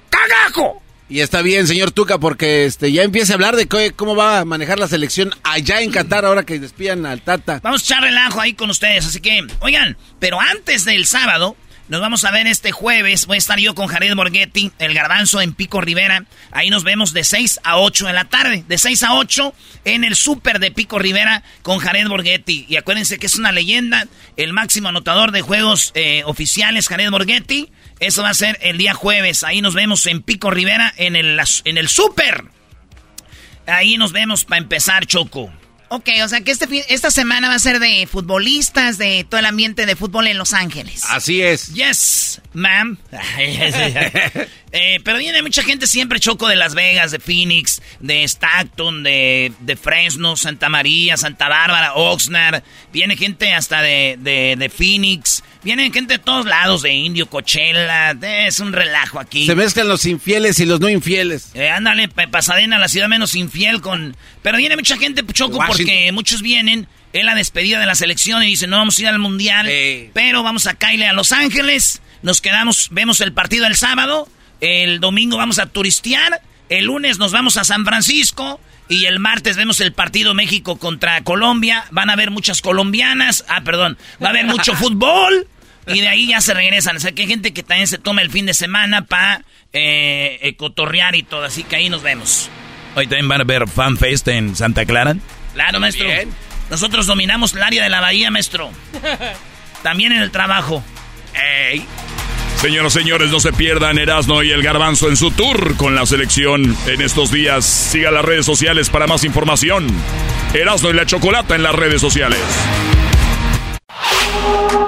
¡Cagajo! 0.10 0.82
Y 1.10 1.22
está 1.22 1.42
bien, 1.42 1.66
señor 1.66 1.92
Tuca, 1.92 2.20
porque 2.20 2.66
este 2.66 2.92
ya 2.92 3.02
empieza 3.04 3.34
a 3.34 3.36
hablar 3.36 3.56
de 3.56 3.68
qué- 3.68 3.94
cómo 3.96 4.16
va 4.16 4.40
a 4.40 4.46
manejar 4.46 4.78
la 4.78 4.88
selección 4.88 5.32
allá 5.44 5.82
en 5.82 5.92
Qatar 5.92 6.24
ahora 6.24 6.44
que 6.44 6.60
despidan 6.60 7.06
al 7.06 7.22
Tata. 7.22 7.60
Vamos 7.64 7.82
a 7.82 7.84
echar 7.86 8.04
relajo 8.04 8.40
ahí 8.40 8.54
con 8.54 8.70
ustedes, 8.70 9.08
así 9.08 9.20
que, 9.20 9.40
oigan, 9.62 9.98
pero 10.20 10.40
antes 10.40 10.86
del 10.86 11.06
sábado, 11.08 11.56
nos 11.90 12.02
vamos 12.02 12.24
a 12.24 12.32
ver 12.32 12.46
este 12.46 12.72
jueves. 12.72 13.26
Voy 13.26 13.36
a 13.36 13.40
estar 13.40 13.58
yo 13.60 13.74
con 13.74 13.88
Jared 13.88 14.16
Borghetti, 14.16 14.72
el 14.78 14.94
garbanzo 14.94 15.42
en 15.42 15.54
Pico 15.54 15.82
Rivera. 15.82 16.24
Ahí 16.52 16.70
nos 16.70 16.84
vemos 16.84 17.14
de 17.14 17.24
6 17.24 17.62
a 17.64 17.80
8 17.80 18.06
de 18.06 18.14
la 18.14 18.26
tarde. 18.26 18.64
De 18.68 18.78
6 18.78 19.04
a 19.04 19.16
8 19.16 19.54
en 19.86 20.04
el 20.04 20.16
súper 20.16 20.60
de 20.60 20.70
Pico 20.70 21.00
Rivera 21.00 21.44
con 21.64 21.80
Jared 21.80 22.08
Borghetti. 22.08 22.68
Y 22.70 22.78
acuérdense 22.78 23.18
que 23.18 23.26
es 23.26 23.36
una 23.36 23.52
leyenda, 23.52 24.08
el 24.38 24.54
máximo 24.54 24.90
anotador 24.90 25.32
de 25.32 25.42
juegos 25.42 25.92
eh, 25.96 26.22
oficiales, 26.26 26.88
Jared 26.88 27.10
Borghetti. 27.10 27.72
Eso 28.00 28.22
va 28.22 28.30
a 28.30 28.36
ser 28.36 28.60
el 28.62 28.78
día 28.78 28.94
jueves. 28.94 29.44
Ahí 29.44 29.62
nos 29.62 29.74
vemos 29.74 30.06
en 30.06 30.22
Pico 30.22 30.52
Rivera 30.52 30.94
en 30.96 31.16
el, 31.16 31.42
en 31.66 31.78
el 31.78 31.90
súper. 31.90 32.46
Ahí 33.66 33.98
nos 33.98 34.12
vemos 34.12 34.46
para 34.46 34.62
empezar, 34.62 35.08
Choco. 35.08 35.52
Ok, 35.90 36.10
o 36.24 36.28
sea 36.28 36.42
que 36.42 36.52
este 36.52 36.68
esta 36.94 37.10
semana 37.10 37.50
va 37.50 37.56
a 37.56 37.60
ser 37.60 37.80
de 37.80 38.08
futbolistas, 38.08 38.98
de 39.00 39.26
todo 39.28 39.40
el 39.40 39.46
ambiente 39.48 39.88
de 39.88 39.96
fútbol 39.96 40.28
en 40.28 40.38
Los 40.38 40.54
Ángeles. 40.54 41.04
Así 41.10 41.42
es. 41.42 41.74
Yes, 41.74 42.29
ma'am. 42.54 42.98
Eh, 44.72 45.00
pero 45.04 45.18
viene 45.18 45.42
mucha 45.42 45.64
gente 45.64 45.88
siempre, 45.88 46.20
Choco, 46.20 46.48
de 46.48 46.56
Las 46.56 46.76
Vegas, 46.76 47.10
de 47.10 47.18
Phoenix, 47.20 47.82
de 48.00 48.24
Stockton, 48.24 49.02
de, 49.02 49.52
de 49.62 49.76
Fresno, 49.76 50.38
Santa 50.38 50.70
María, 50.70 51.18
Santa 51.18 51.50
Bárbara, 51.50 51.94
Oxnard. 51.96 52.62
Viene 52.94 53.18
gente 53.18 53.52
hasta 53.52 53.82
de, 53.82 54.18
de, 54.20 54.56
de 54.60 54.70
Phoenix. 54.70 55.44
Viene 55.64 55.90
gente 55.92 56.14
de 56.14 56.20
todos 56.20 56.46
lados, 56.46 56.84
de 56.84 56.94
Indio, 56.94 57.26
Coachella. 57.26 58.12
Es 58.48 58.60
un 58.60 58.72
relajo 58.72 59.20
aquí. 59.20 59.48
Se 59.48 59.56
mezclan 59.56 59.88
los 59.88 60.06
infieles 60.06 60.60
y 60.60 60.68
los 60.68 60.80
no 60.80 60.88
infieles. 60.88 61.50
Eh, 61.56 61.70
ándale, 61.70 62.08
pa- 62.08 62.28
Pasadena, 62.28 62.78
la 62.78 62.90
ciudad 62.90 63.08
menos 63.08 63.34
infiel 63.34 63.82
con... 63.82 64.16
Pero 64.44 64.58
viene 64.60 64.76
mucha 64.76 64.98
gente, 64.98 65.24
Choco, 65.34 65.58
Washington. 65.58 65.86
porque 65.88 66.12
muchos 66.12 66.44
vienen 66.44 66.88
en 67.12 67.26
la 67.26 67.34
despedida 67.34 67.80
de 67.80 67.88
la 67.88 67.96
selección 67.96 68.44
y 68.44 68.48
dicen, 68.50 68.70
no 68.70 68.78
vamos 68.78 69.00
a 69.00 69.02
ir 69.02 69.08
al 69.08 69.18
Mundial, 69.18 69.68
pero 70.14 70.44
vamos 70.44 70.68
a 70.68 70.76
Kyle 70.76 71.04
a 71.08 71.14
Los 71.14 71.32
Ángeles 71.32 72.04
nos 72.22 72.42
quedamos, 72.42 72.90
vemos 72.92 73.22
el 73.22 73.34
partido 73.34 73.66
el 73.68 73.76
sábado, 73.76 74.28
el 74.62 75.00
domingo 75.00 75.38
vamos 75.38 75.60
a 75.60 75.68
turistear, 75.68 76.42
el 76.70 76.86
lunes 76.86 77.18
nos 77.18 77.32
vamos 77.32 77.58
a 77.58 77.64
San 77.64 77.86
Francisco 77.86 78.60
y 78.88 79.06
el 79.06 79.20
martes 79.20 79.56
vemos 79.56 79.80
el 79.82 79.94
partido 79.94 80.34
México 80.34 80.78
contra 80.78 81.24
Colombia. 81.24 81.86
Van 81.92 82.10
a 82.10 82.14
haber 82.14 82.32
muchas 82.32 82.62
colombianas, 82.62 83.46
ah, 83.48 83.62
perdón, 83.62 83.98
va 84.22 84.28
a 84.28 84.30
haber 84.32 84.46
mucho 84.46 84.74
fútbol 84.76 85.48
y 85.88 86.02
de 86.02 86.08
ahí 86.08 86.28
ya 86.28 86.42
se 86.42 86.54
regresan. 86.54 86.98
O 86.98 87.00
sea, 87.00 87.12
que 87.12 87.24
hay 87.24 87.28
gente 87.28 87.54
que 87.54 87.64
también 87.64 87.88
se 87.88 87.98
toma 87.98 88.22
el 88.22 88.30
fin 88.30 88.46
de 88.46 88.54
semana 88.54 89.06
para 89.06 89.44
eh, 89.74 90.40
eh, 90.42 90.56
cotorrear 90.56 91.16
y 91.16 91.24
todo, 91.24 91.44
así 91.44 91.64
que 91.64 91.76
ahí 91.76 91.90
nos 91.90 92.02
vemos. 92.02 92.50
Hoy 92.96 93.06
también 93.06 93.28
van 93.28 93.42
a 93.42 93.44
ver 93.44 93.68
FanFest 93.68 94.28
en 94.30 94.56
Santa 94.56 94.86
Clara. 94.86 95.16
Claro, 95.54 95.80
maestro. 95.80 96.08
Nosotros 96.70 97.08
dominamos 97.08 97.54
el 97.54 97.64
área 97.64 97.84
de 97.84 97.90
la 97.90 98.02
bahía, 98.02 98.30
maestro. 98.30 98.72
También 99.84 100.12
en 100.12 100.22
el 100.22 100.32
trabajo. 100.32 100.84
Ey. 101.34 101.86
Señoras 102.62 102.94
y 102.96 103.00
señores, 103.00 103.32
no 103.32 103.40
se 103.40 103.54
pierdan 103.54 103.98
Erasno 103.98 104.44
y 104.44 104.52
el 104.52 104.62
Garbanzo 104.62 105.08
en 105.08 105.16
su 105.16 105.32
tour 105.32 105.78
con 105.78 105.96
la 105.96 106.06
selección 106.06 106.76
en 106.88 107.02
estos 107.02 107.32
días. 107.32 107.64
Siga 107.64 108.12
las 108.12 108.26
redes 108.26 108.46
sociales 108.46 108.90
para 108.90 109.08
más 109.08 109.24
información. 109.24 109.88
Erasno 110.54 110.90
y 110.90 110.94
la 110.94 111.06
Chocolata 111.06 111.56
en 111.56 111.64
las 111.64 111.74
redes 111.74 112.02
sociales. 112.02 112.40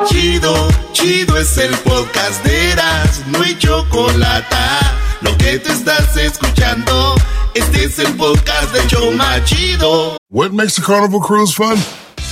Chido, 0.10 0.68
chido 0.92 1.38
es 1.38 1.58
el 1.58 1.72
podcast 1.78 2.44
de 2.44 2.72
Erasno 2.72 3.46
y 3.46 3.58
Chocolata. 3.58 4.98
Lo 5.22 5.38
que 5.38 5.60
te 5.60 5.72
estás 5.72 6.18
escuchando, 6.18 7.16
este 7.54 7.86
es 7.86 8.00
el 8.00 8.14
podcast 8.16 8.74
de 8.74 8.86
Choma 8.88 9.44
Chido. 9.46 10.18
What 10.30 10.52
makes 10.52 10.78
a 10.78 10.82
carnival 10.82 11.22
cruise 11.22 11.54
fun? 11.56 11.78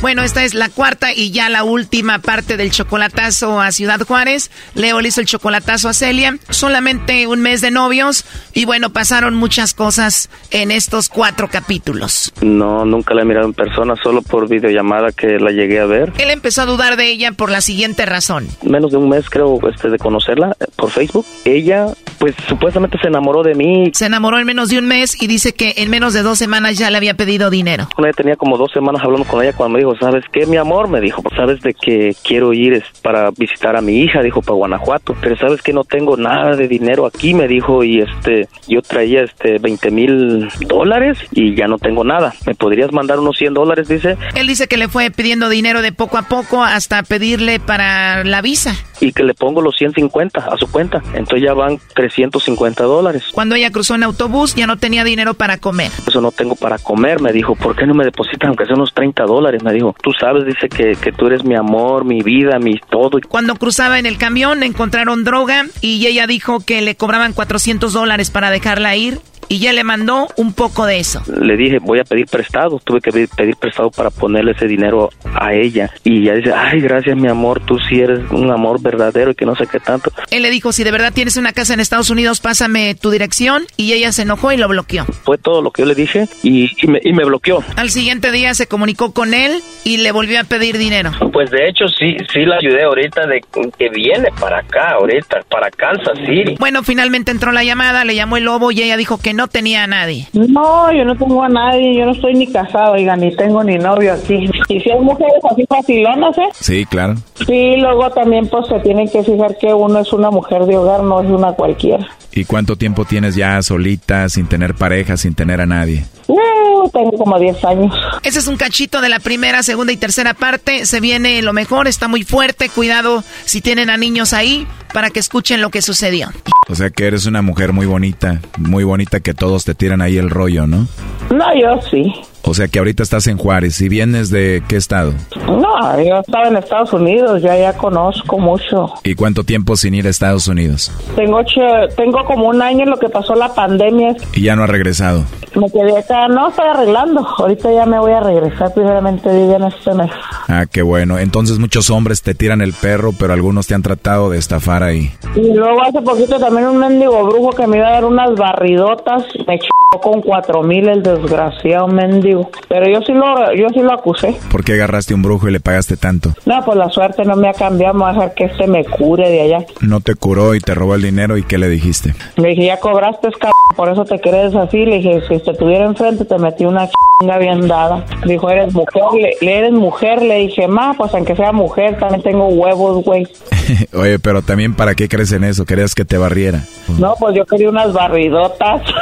Bueno, 0.00 0.22
esta 0.22 0.44
es 0.44 0.54
la 0.54 0.68
cuarta 0.68 1.12
y 1.12 1.32
ya 1.32 1.48
la 1.48 1.64
última 1.64 2.20
parte 2.20 2.56
del 2.56 2.70
chocolatazo 2.70 3.60
a 3.60 3.72
Ciudad 3.72 4.00
Juárez. 4.06 4.48
Leo 4.74 5.00
le 5.00 5.08
hizo 5.08 5.20
el 5.20 5.26
chocolatazo 5.26 5.88
a 5.88 5.92
Celia. 5.92 6.38
Solamente 6.50 7.26
un 7.26 7.40
mes 7.40 7.60
de 7.60 7.72
novios 7.72 8.24
y 8.54 8.64
bueno, 8.64 8.90
pasaron 8.90 9.34
muchas 9.34 9.74
cosas 9.74 10.30
en 10.52 10.70
estos 10.70 11.08
cuatro 11.08 11.48
capítulos. 11.48 12.32
No, 12.40 12.84
nunca 12.84 13.12
la 13.12 13.22
he 13.22 13.24
mirado 13.24 13.46
en 13.46 13.54
persona, 13.54 13.94
solo 14.00 14.22
por 14.22 14.48
videollamada 14.48 15.10
que 15.10 15.40
la 15.40 15.50
llegué 15.50 15.80
a 15.80 15.86
ver. 15.86 16.12
Él 16.18 16.30
empezó 16.30 16.62
a 16.62 16.66
dudar 16.66 16.96
de 16.96 17.10
ella 17.10 17.32
por 17.32 17.50
la 17.50 17.60
siguiente 17.60 18.06
razón. 18.06 18.46
Menos 18.62 18.92
de 18.92 18.98
un 18.98 19.08
mes 19.08 19.28
creo 19.28 19.58
este, 19.68 19.90
de 19.90 19.98
conocerla 19.98 20.56
eh, 20.60 20.66
por 20.76 20.90
Facebook. 20.90 21.26
Ella, 21.44 21.86
pues 22.18 22.36
supuestamente 22.48 22.98
se 23.02 23.08
enamoró 23.08 23.42
de 23.42 23.56
mí. 23.56 23.90
Se 23.94 24.06
enamoró 24.06 24.38
en 24.38 24.46
menos 24.46 24.68
de 24.68 24.78
un 24.78 24.86
mes 24.86 25.20
y 25.20 25.26
dice 25.26 25.54
que 25.54 25.74
en 25.78 25.90
menos 25.90 26.14
de 26.14 26.22
dos 26.22 26.38
semanas 26.38 26.78
ya 26.78 26.88
le 26.90 26.96
había 26.96 27.14
pedido 27.14 27.50
dinero. 27.50 27.88
Ella 27.98 28.12
tenía 28.12 28.36
como 28.36 28.56
dos 28.56 28.70
semanas 28.72 29.02
hablando 29.02 29.26
con 29.26 29.42
ella 29.42 29.52
cuando 29.52 29.74
me 29.74 29.80
dijo, 29.80 29.87
¿sabes 29.96 30.24
qué, 30.32 30.46
mi 30.46 30.56
amor? 30.56 30.88
Me 30.88 31.00
dijo, 31.00 31.22
¿sabes 31.36 31.60
de 31.60 31.74
que 31.74 32.14
quiero 32.22 32.52
ir 32.52 32.74
es, 32.74 32.84
para 33.02 33.30
visitar 33.30 33.76
a 33.76 33.80
mi 33.80 34.00
hija? 34.00 34.22
Dijo, 34.22 34.42
para 34.42 34.56
Guanajuato. 34.56 35.16
Pero 35.20 35.36
¿sabes 35.36 35.62
que 35.62 35.72
no 35.72 35.84
tengo 35.84 36.16
nada 36.16 36.56
de 36.56 36.68
dinero 36.68 37.06
aquí? 37.06 37.34
Me 37.34 37.48
dijo, 37.48 37.84
y 37.84 38.00
este, 38.00 38.48
yo 38.66 38.82
traía 38.82 39.22
este 39.22 39.58
20 39.58 39.90
mil 39.90 40.48
dólares 40.66 41.18
y 41.30 41.54
ya 41.54 41.66
no 41.66 41.78
tengo 41.78 42.04
nada. 42.04 42.34
¿Me 42.46 42.54
podrías 42.54 42.92
mandar 42.92 43.18
unos 43.18 43.36
100 43.36 43.54
dólares? 43.54 43.88
Dice. 43.88 44.16
Él 44.34 44.46
dice 44.46 44.68
que 44.68 44.76
le 44.76 44.88
fue 44.88 45.10
pidiendo 45.10 45.48
dinero 45.48 45.82
de 45.82 45.92
poco 45.92 46.18
a 46.18 46.22
poco 46.22 46.62
hasta 46.62 47.02
pedirle 47.02 47.60
para 47.60 48.24
la 48.24 48.42
visa. 48.42 48.74
Y 49.00 49.12
que 49.12 49.22
le 49.22 49.34
pongo 49.34 49.62
los 49.62 49.76
150 49.76 50.40
a 50.40 50.56
su 50.56 50.70
cuenta. 50.70 51.02
Entonces 51.14 51.42
ya 51.42 51.54
van 51.54 51.78
350 51.94 52.84
dólares. 52.84 53.24
Cuando 53.32 53.54
ella 53.54 53.70
cruzó 53.70 53.94
en 53.94 54.02
autobús 54.02 54.54
ya 54.54 54.66
no 54.66 54.76
tenía 54.76 55.04
dinero 55.04 55.34
para 55.34 55.58
comer. 55.58 55.90
Eso 56.06 56.20
no 56.20 56.32
tengo 56.32 56.56
para 56.56 56.78
comer, 56.78 57.20
me 57.20 57.32
dijo. 57.32 57.54
¿Por 57.54 57.76
qué 57.76 57.86
no 57.86 57.94
me 57.94 58.04
depositan 58.04 58.48
aunque 58.48 58.66
sea 58.66 58.74
unos 58.74 58.92
30 58.94 59.24
dólares? 59.24 59.62
Me 59.62 59.72
dijo, 59.72 59.77
tú 60.02 60.12
sabes, 60.18 60.44
dice 60.44 60.68
que, 60.68 60.96
que 60.96 61.12
tú 61.12 61.26
eres 61.26 61.44
mi 61.44 61.54
amor, 61.54 62.04
mi 62.04 62.20
vida, 62.22 62.58
mi 62.58 62.78
todo. 62.90 63.18
Cuando 63.28 63.56
cruzaba 63.56 63.98
en 63.98 64.06
el 64.06 64.18
camión 64.18 64.62
encontraron 64.62 65.24
droga 65.24 65.64
y 65.80 66.06
ella 66.06 66.26
dijo 66.26 66.60
que 66.60 66.80
le 66.80 66.96
cobraban 66.96 67.32
400 67.32 67.92
dólares 67.92 68.30
para 68.30 68.50
dejarla 68.50 68.96
ir 68.96 69.20
y 69.48 69.58
ya 69.58 69.72
le 69.72 69.84
mandó 69.84 70.28
un 70.36 70.52
poco 70.52 70.86
de 70.86 70.98
eso. 70.98 71.22
Le 71.40 71.56
dije, 71.56 71.78
voy 71.78 72.00
a 72.00 72.04
pedir 72.04 72.26
prestado. 72.26 72.80
Tuve 72.84 73.00
que 73.00 73.10
pedir, 73.10 73.28
pedir 73.28 73.56
prestado 73.56 73.90
para 73.90 74.10
ponerle 74.10 74.52
ese 74.52 74.66
dinero 74.66 75.10
a 75.34 75.54
ella. 75.54 75.90
Y 76.04 76.22
ella 76.22 76.34
dice, 76.34 76.52
ay, 76.52 76.80
gracias, 76.80 77.16
mi 77.16 77.28
amor, 77.28 77.60
tú 77.64 77.78
sí 77.78 78.00
eres 78.00 78.20
un 78.30 78.50
amor 78.50 78.80
verdadero 78.80 79.30
y 79.30 79.34
que 79.34 79.46
no 79.46 79.54
sé 79.56 79.66
qué 79.66 79.80
tanto. 79.80 80.12
Él 80.30 80.42
le 80.42 80.50
dijo, 80.50 80.72
si 80.72 80.84
de 80.84 80.90
verdad 80.90 81.12
tienes 81.12 81.36
una 81.36 81.52
casa 81.52 81.74
en 81.74 81.80
Estados 81.80 82.10
Unidos, 82.10 82.40
pásame 82.40 82.94
tu 82.94 83.10
dirección. 83.10 83.64
Y 83.76 83.92
ella 83.92 84.12
se 84.12 84.22
enojó 84.22 84.52
y 84.52 84.56
lo 84.56 84.68
bloqueó. 84.68 85.04
Fue 85.04 85.38
todo 85.38 85.62
lo 85.62 85.70
que 85.70 85.82
yo 85.82 85.86
le 85.86 85.94
dije 85.94 86.28
y, 86.42 86.70
y, 86.82 86.86
me, 86.86 87.00
y 87.02 87.12
me 87.12 87.24
bloqueó. 87.24 87.62
Al 87.76 87.90
siguiente 87.90 88.30
día 88.32 88.54
se 88.54 88.66
comunicó 88.66 89.12
con 89.12 89.34
él 89.34 89.62
y 89.84 89.98
le 89.98 90.12
volvió 90.12 90.40
a 90.40 90.44
pedir 90.44 90.78
dinero. 90.78 91.12
Pues 91.32 91.50
de 91.50 91.68
hecho 91.68 91.88
sí, 91.88 92.16
sí 92.32 92.44
la 92.44 92.56
ayudé 92.56 92.82
ahorita 92.84 93.26
de 93.26 93.40
que 93.78 93.88
viene 93.88 94.28
para 94.38 94.58
acá, 94.58 94.92
ahorita, 94.92 95.40
para 95.48 95.70
Kansas 95.70 96.18
City. 96.26 96.56
Bueno, 96.58 96.82
finalmente 96.82 97.30
entró 97.30 97.52
la 97.52 97.64
llamada, 97.64 98.04
le 98.04 98.14
llamó 98.14 98.36
el 98.36 98.44
lobo 98.44 98.70
y 98.72 98.82
ella 98.82 98.96
dijo 98.96 99.18
que 99.18 99.34
no 99.34 99.37
tenía 99.46 99.84
a 99.84 99.86
nadie. 99.86 100.26
No, 100.32 100.92
yo 100.92 101.04
no 101.04 101.16
tengo 101.16 101.44
a 101.44 101.48
nadie, 101.48 101.96
yo 101.96 102.06
no 102.06 102.12
estoy 102.12 102.34
ni 102.34 102.48
casado, 102.48 102.94
oiga, 102.94 103.14
ni 103.14 103.34
tengo 103.36 103.62
ni 103.62 103.78
novio 103.78 104.14
aquí. 104.14 104.50
Y 104.68 104.80
si 104.80 104.90
hay 104.90 105.00
mujeres 105.00 105.40
así 105.48 105.64
facilonas, 105.68 106.36
¿eh? 106.38 106.48
Sí, 106.60 106.84
claro. 106.86 107.14
Sí, 107.46 107.76
luego 107.76 108.10
también 108.10 108.48
pues 108.48 108.66
se 108.66 108.80
tienen 108.80 109.08
que 109.08 109.22
fijar 109.22 109.56
que 109.58 109.72
uno 109.72 110.00
es 110.00 110.12
una 110.12 110.30
mujer 110.30 110.64
de 110.64 110.76
hogar, 110.76 111.04
no 111.04 111.20
es 111.22 111.30
una 111.30 111.52
cualquiera. 111.52 112.06
¿Y 112.32 112.44
cuánto 112.44 112.76
tiempo 112.76 113.04
tienes 113.04 113.34
ya 113.36 113.60
solita, 113.62 114.28
sin 114.28 114.46
tener 114.46 114.74
pareja, 114.74 115.16
sin 115.16 115.34
tener 115.34 115.60
a 115.60 115.66
nadie? 115.66 116.04
Uh, 116.28 116.88
tengo 116.90 117.12
como 117.12 117.38
10 117.38 117.64
años. 117.64 117.94
Ese 118.22 118.38
es 118.38 118.46
un 118.46 118.56
cachito 118.56 119.00
de 119.00 119.08
la 119.08 119.18
primera, 119.18 119.62
segunda 119.62 119.92
y 119.92 119.96
tercera 119.96 120.34
parte. 120.34 120.86
Se 120.86 121.00
viene 121.00 121.40
lo 121.42 121.52
mejor, 121.52 121.88
está 121.88 122.06
muy 122.06 122.22
fuerte. 122.22 122.68
Cuidado 122.68 123.24
si 123.44 123.60
tienen 123.60 123.90
a 123.90 123.96
niños 123.96 124.32
ahí 124.34 124.66
para 124.92 125.10
que 125.10 125.20
escuchen 125.20 125.60
lo 125.60 125.70
que 125.70 125.82
sucedió. 125.82 126.28
O 126.68 126.74
sea 126.74 126.90
que 126.90 127.06
eres 127.06 127.24
una 127.26 127.40
mujer 127.40 127.72
muy 127.72 127.86
bonita, 127.86 128.40
muy 128.58 128.84
bonita 128.84 129.20
que 129.20 129.27
todos 129.34 129.64
te 129.64 129.74
tiran 129.74 130.00
ahí 130.00 130.16
el 130.16 130.30
rollo, 130.30 130.66
¿no? 130.66 130.86
No, 131.30 131.46
yo 131.60 131.80
sí. 131.82 132.12
O 132.42 132.54
sea 132.54 132.68
que 132.68 132.78
ahorita 132.78 133.02
estás 133.02 133.26
en 133.26 133.36
Juárez. 133.36 133.80
¿Y 133.80 133.88
vienes 133.88 134.30
de 134.30 134.62
qué 134.68 134.76
estado? 134.76 135.12
No, 135.46 136.02
yo 136.02 136.20
estaba 136.20 136.48
en 136.48 136.56
Estados 136.56 136.92
Unidos, 136.92 137.42
ya 137.42 137.56
ya 137.56 137.72
conozco 137.76 138.38
mucho. 138.38 138.92
¿Y 139.04 139.14
cuánto 139.14 139.44
tiempo 139.44 139.76
sin 139.76 139.94
ir 139.94 140.06
a 140.06 140.10
Estados 140.10 140.48
Unidos? 140.48 140.92
Tengo 141.16 141.38
ocho, 141.38 141.60
tengo 141.96 142.24
como 142.24 142.48
un 142.48 142.62
año 142.62 142.84
en 142.84 142.90
lo 142.90 142.98
que 142.98 143.08
pasó 143.08 143.34
la 143.34 143.54
pandemia. 143.54 144.16
¿Y 144.34 144.42
ya 144.42 144.56
no 144.56 144.64
ha 144.64 144.66
regresado? 144.66 145.24
Me 145.54 145.70
quedé 145.70 145.98
acá, 145.98 146.28
no 146.28 146.48
estoy 146.48 146.66
arreglando. 146.68 147.26
Ahorita 147.38 147.72
ya 147.72 147.86
me 147.86 147.98
voy 147.98 148.12
a 148.12 148.20
regresar, 148.20 148.72
primeramente 148.72 149.32
diga 149.32 149.56
en 149.56 149.64
este 149.64 149.94
mes. 149.94 150.10
Ah, 150.48 150.66
qué 150.70 150.82
bueno. 150.82 151.18
Entonces 151.18 151.58
muchos 151.58 151.90
hombres 151.90 152.22
te 152.22 152.34
tiran 152.34 152.60
el 152.60 152.72
perro, 152.72 153.12
pero 153.18 153.32
algunos 153.32 153.66
te 153.66 153.74
han 153.74 153.82
tratado 153.82 154.30
de 154.30 154.38
estafar 154.38 154.82
ahí. 154.82 155.10
Y 155.34 155.52
luego 155.54 155.82
hace 155.82 156.00
poquito 156.02 156.38
también 156.38 156.68
un 156.68 156.78
mendigo 156.78 157.24
brujo 157.24 157.50
que 157.50 157.66
me 157.66 157.78
iba 157.78 157.88
a 157.88 157.92
dar 157.92 158.04
unas 158.04 158.34
barridotas, 158.34 159.24
me 159.46 159.54
echó 159.54 159.68
con 159.96 160.20
cuatro 160.20 160.62
mil 160.62 160.86
el 160.88 161.02
desgraciado 161.02 161.88
mendigo. 161.88 162.50
Pero 162.68 162.90
yo 162.92 163.00
sí 163.02 163.12
lo, 163.12 163.54
yo 163.54 163.68
sí 163.70 163.80
lo 163.80 163.92
acusé. 163.92 164.36
¿Por 164.50 164.62
qué 164.62 164.74
agarraste 164.74 165.14
un 165.14 165.22
brujo 165.22 165.48
y 165.48 165.52
le 165.52 165.60
pagaste 165.60 165.96
tanto? 165.96 166.34
No, 166.44 166.62
pues 166.64 166.76
la 166.76 166.90
suerte 166.90 167.24
no 167.24 167.36
me 167.36 167.48
ha 167.48 167.54
cambiado, 167.54 167.94
me 167.94 168.00
voy 168.00 168.10
a 168.10 168.12
dejar 168.12 168.34
que 168.34 168.44
este 168.44 168.66
me 168.66 168.84
cure 168.84 169.28
de 169.28 169.40
allá. 169.40 169.66
No 169.80 170.00
te 170.00 170.14
curó 170.14 170.54
y 170.54 170.60
te 170.60 170.74
robó 170.74 170.94
el 170.94 171.02
dinero 171.02 171.38
y 171.38 171.42
¿qué 171.42 171.56
le 171.56 171.68
dijiste? 171.68 172.14
Le 172.36 172.50
dije, 172.50 172.66
ya 172.66 172.78
cobraste, 172.78 173.30
cabrón, 173.32 173.52
por 173.76 173.88
eso 173.88 174.04
te 174.04 174.20
crees 174.20 174.54
así. 174.54 174.84
Le 174.84 174.96
dije, 174.96 175.22
si 175.26 175.38
te 175.38 175.54
tuviera 175.54 175.86
enfrente 175.86 176.26
te 176.26 176.38
metí 176.38 176.66
una 176.66 176.88
chinga 177.20 177.38
bien 177.38 177.66
dada. 177.66 178.04
Dijo, 178.26 178.50
eres 178.50 178.74
mujer, 178.74 179.02
le, 179.40 179.58
eres 179.58 179.72
mujer. 179.72 180.20
Le 180.20 180.36
dije, 180.40 180.68
ma, 180.68 180.94
pues 180.98 181.14
aunque 181.14 181.34
sea 181.34 181.52
mujer, 181.52 181.98
también 181.98 182.22
tengo 182.22 182.48
huevos, 182.48 183.02
güey. 183.04 183.26
Oye, 183.94 184.18
pero 184.18 184.42
también 184.42 184.74
¿para 184.74 184.94
qué 184.94 185.08
crees 185.08 185.32
en 185.32 185.44
eso? 185.44 185.64
¿Querías 185.64 185.94
que 185.94 186.04
te 186.04 186.18
barriera? 186.18 186.62
No, 186.98 187.14
pues 187.18 187.34
yo 187.34 187.46
quería 187.46 187.70
unas 187.70 187.92
barridotas. 187.92 188.82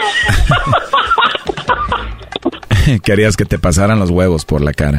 Querías 3.04 3.36
que 3.36 3.44
te 3.44 3.58
pasaran 3.58 3.98
los 3.98 4.10
huevos 4.10 4.44
por 4.44 4.60
la 4.60 4.72
cara. 4.72 4.98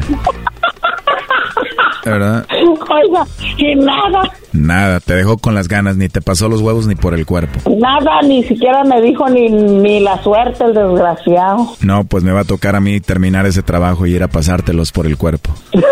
¿Verdad? 2.04 2.46
Oiga, 2.50 3.24
y 3.58 3.74
nada, 3.76 4.22
Nada, 4.52 5.00
te 5.00 5.14
dejó 5.14 5.38
con 5.38 5.54
las 5.54 5.68
ganas, 5.68 5.96
ni 5.96 6.08
te 6.08 6.20
pasó 6.20 6.48
los 6.48 6.60
huevos 6.60 6.86
ni 6.86 6.94
por 6.96 7.14
el 7.14 7.24
cuerpo. 7.26 7.60
nada, 7.78 8.20
ni 8.22 8.42
siquiera 8.44 8.82
me 8.84 9.00
dijo 9.00 9.28
ni, 9.30 9.48
ni 9.48 10.00
la 10.00 10.20
suerte 10.22 10.64
el 10.64 10.74
desgraciado. 10.74 11.74
No, 11.80 12.04
pues 12.04 12.24
me 12.24 12.32
va 12.32 12.40
a 12.40 12.44
tocar 12.44 12.74
a 12.76 12.80
mí 12.80 13.00
terminar 13.00 13.46
ese 13.46 13.62
trabajo 13.62 14.04
y 14.06 14.14
ir 14.14 14.22
a 14.22 14.28
pasártelos 14.28 14.92
por 14.92 15.06
el 15.06 15.16
cuerpo. 15.16 15.50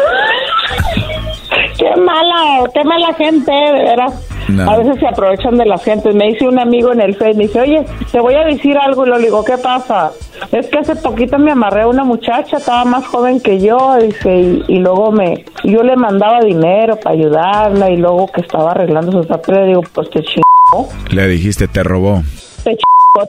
Qué 1.78 1.96
mala, 1.96 2.68
qué 2.74 2.84
mala 2.84 3.14
gente, 3.14 3.50
de 3.50 3.72
veras. 3.72 4.12
No. 4.51 4.70
A 4.70 4.78
veces 4.78 4.97
se 5.01 5.06
aprovechan 5.06 5.56
de 5.56 5.66
la 5.66 5.78
gente. 5.78 6.12
Me 6.12 6.27
dice 6.27 6.47
un 6.47 6.59
amigo 6.59 6.93
en 6.93 7.01
el 7.01 7.14
Facebook, 7.14 7.36
me 7.36 7.44
dice, 7.44 7.60
oye, 7.60 7.86
te 8.10 8.20
voy 8.20 8.35
a 8.35 8.44
decir 8.44 8.77
algo. 8.77 9.06
Y 9.06 9.10
le 9.10 9.18
digo, 9.18 9.44
¿qué 9.44 9.59
pasa? 9.59 10.10
Es 10.52 10.66
que 10.68 10.78
hace 10.78 10.97
poquito 10.97 11.39
me 11.39 11.52
amarré 11.52 11.82
a 11.82 11.89
una 11.89 12.05
muchacha, 12.05 12.56
estaba 12.56 12.85
más 12.85 13.06
joven 13.06 13.40
que 13.40 13.60
yo, 13.60 13.97
dice, 14.01 14.35
y, 14.35 14.64
y 14.68 14.78
luego 14.78 15.12
me, 15.12 15.44
yo 15.64 15.82
le 15.82 15.97
mandaba 15.97 16.40
dinero 16.40 16.97
para 16.97 17.14
ayudarla 17.14 17.90
y 17.90 17.97
luego 17.97 18.27
que 18.28 18.40
estaba 18.40 18.72
arreglando 18.72 19.12
sus 19.12 19.27
papeles, 19.27 19.60
le 19.62 19.66
digo, 19.68 19.82
pues 19.93 20.10
te 20.10 20.22
chingó, 20.22 20.89
Le 21.10 21.28
dijiste, 21.28 21.68
te 21.68 21.82
robó. 21.82 22.22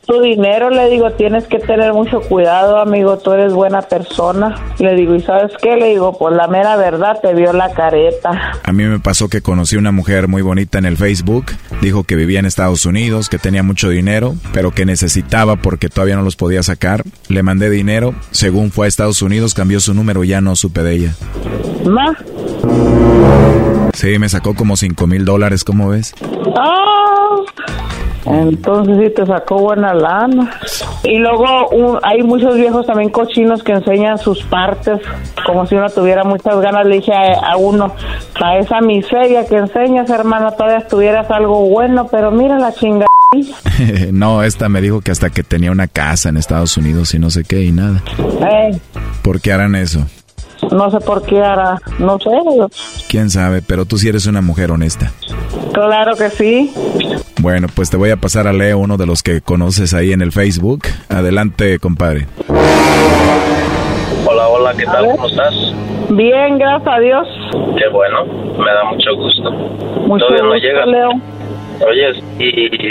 Tu 0.05 0.21
dinero, 0.21 0.69
le 0.69 0.89
digo, 0.89 1.11
tienes 1.11 1.47
que 1.47 1.57
tener 1.57 1.93
mucho 1.93 2.21
cuidado, 2.21 2.77
amigo, 2.79 3.17
tú 3.17 3.31
eres 3.31 3.53
buena 3.53 3.81
persona. 3.81 4.55
Le 4.77 4.95
digo, 4.95 5.15
¿y 5.15 5.21
sabes 5.21 5.51
qué? 5.61 5.75
Le 5.75 5.89
digo, 5.89 6.17
pues 6.17 6.35
la 6.35 6.47
mera 6.47 6.75
verdad 6.75 7.19
te 7.19 7.33
vio 7.33 7.51
la 7.51 7.73
careta. 7.73 8.59
A 8.63 8.71
mí 8.71 8.83
me 8.83 8.99
pasó 8.99 9.27
que 9.27 9.41
conocí 9.41 9.77
una 9.77 9.91
mujer 9.91 10.27
muy 10.27 10.43
bonita 10.43 10.77
en 10.77 10.85
el 10.85 10.97
Facebook. 10.97 11.45
Dijo 11.81 12.03
que 12.03 12.15
vivía 12.15 12.39
en 12.39 12.45
Estados 12.45 12.85
Unidos, 12.85 13.27
que 13.27 13.39
tenía 13.39 13.63
mucho 13.63 13.89
dinero, 13.89 14.35
pero 14.53 14.71
que 14.71 14.85
necesitaba 14.85 15.55
porque 15.55 15.89
todavía 15.89 16.15
no 16.15 16.21
los 16.21 16.35
podía 16.35 16.61
sacar. 16.61 17.03
Le 17.27 17.41
mandé 17.41 17.69
dinero. 17.69 18.13
Según 18.29 18.71
fue 18.71 18.85
a 18.85 18.89
Estados 18.89 19.21
Unidos, 19.23 19.55
cambió 19.55 19.79
su 19.79 19.93
número 19.93 20.23
y 20.23 20.29
ya 20.29 20.41
no 20.41 20.55
supe 20.55 20.83
de 20.83 20.93
ella. 20.93 21.15
¿Ma? 21.85 22.15
Sí, 23.93 24.19
me 24.19 24.29
sacó 24.29 24.53
como 24.53 24.77
5 24.77 25.07
mil 25.07 25.25
dólares, 25.25 25.63
¿cómo 25.63 25.89
ves? 25.89 26.13
Ah, 26.55 27.00
entonces 28.25 28.97
sí 29.01 29.09
te 29.15 29.25
sacó 29.25 29.59
buena 29.59 29.93
lana. 29.93 30.51
Y 31.03 31.17
luego 31.17 31.69
un- 31.69 31.99
hay 32.03 32.21
muchos 32.23 32.55
viejos 32.55 32.85
también 32.85 33.09
cochinos 33.09 33.63
que 33.63 33.71
enseñan 33.73 34.17
sus 34.17 34.43
partes 34.43 34.99
como 35.45 35.65
si 35.65 35.75
uno 35.75 35.89
tuviera 35.89 36.23
muchas 36.23 36.59
ganas. 36.61 36.85
Le 36.85 36.95
dije 36.97 37.13
a, 37.13 37.51
a 37.53 37.57
uno, 37.57 37.93
para 38.39 38.59
esa 38.59 38.79
miseria 38.81 39.45
que 39.45 39.57
enseñas, 39.57 40.09
hermano, 40.09 40.51
todavía 40.51 40.87
tuvieras 40.87 41.29
algo 41.31 41.67
bueno, 41.69 42.07
pero 42.11 42.31
mira 42.31 42.57
la 42.59 42.71
chingadilla. 42.73 43.07
no, 44.11 44.43
esta 44.43 44.69
me 44.69 44.81
dijo 44.81 45.01
que 45.01 45.11
hasta 45.11 45.29
que 45.29 45.41
tenía 45.43 45.71
una 45.71 45.87
casa 45.87 46.29
en 46.29 46.37
Estados 46.37 46.75
Unidos 46.77 47.13
y 47.15 47.19
no 47.19 47.29
sé 47.29 47.43
qué 47.43 47.63
y 47.63 47.71
nada. 47.71 48.03
¿Por 49.23 49.39
qué 49.41 49.53
harán 49.53 49.75
eso? 49.75 50.05
No 50.71 50.89
sé 50.89 50.99
por 50.99 51.23
qué 51.23 51.41
hará, 51.41 51.79
no 51.99 52.17
sé. 52.19 52.29
¿Quién 53.09 53.29
sabe? 53.29 53.61
Pero 53.61 53.85
tú 53.85 53.97
sí 53.97 54.09
eres 54.09 54.25
una 54.25 54.41
mujer 54.41 54.71
honesta. 54.71 55.11
Claro 55.73 56.15
que 56.15 56.29
sí. 56.29 56.73
Bueno, 57.39 57.67
pues 57.73 57.89
te 57.89 57.97
voy 57.97 58.09
a 58.11 58.17
pasar 58.17 58.47
a 58.47 58.53
Leo, 58.53 58.77
uno 58.79 58.97
de 58.97 59.05
los 59.05 59.23
que 59.23 59.41
conoces 59.41 59.93
ahí 59.93 60.11
en 60.13 60.21
el 60.21 60.31
Facebook. 60.31 60.83
Adelante, 61.09 61.79
compadre. 61.79 62.27
Hola, 64.25 64.47
hola, 64.47 64.73
¿qué 64.77 64.85
tal? 64.85 65.05
¿Cómo 65.11 65.27
estás? 65.27 65.53
Bien, 66.09 66.57
gracias 66.57 66.93
a 66.93 66.99
Dios. 66.99 67.27
Qué 67.77 67.87
bueno, 67.91 68.25
me 68.25 68.71
da 68.71 68.83
mucho 68.91 69.15
gusto. 69.15 69.51
Mucho 70.07 70.25
Todavía 70.25 70.43
no 70.43 70.53
gusto, 70.53 70.67
llegas. 70.67 70.87
Leo. 70.87 71.40
Oyes, 71.85 72.17
y, 72.39 72.89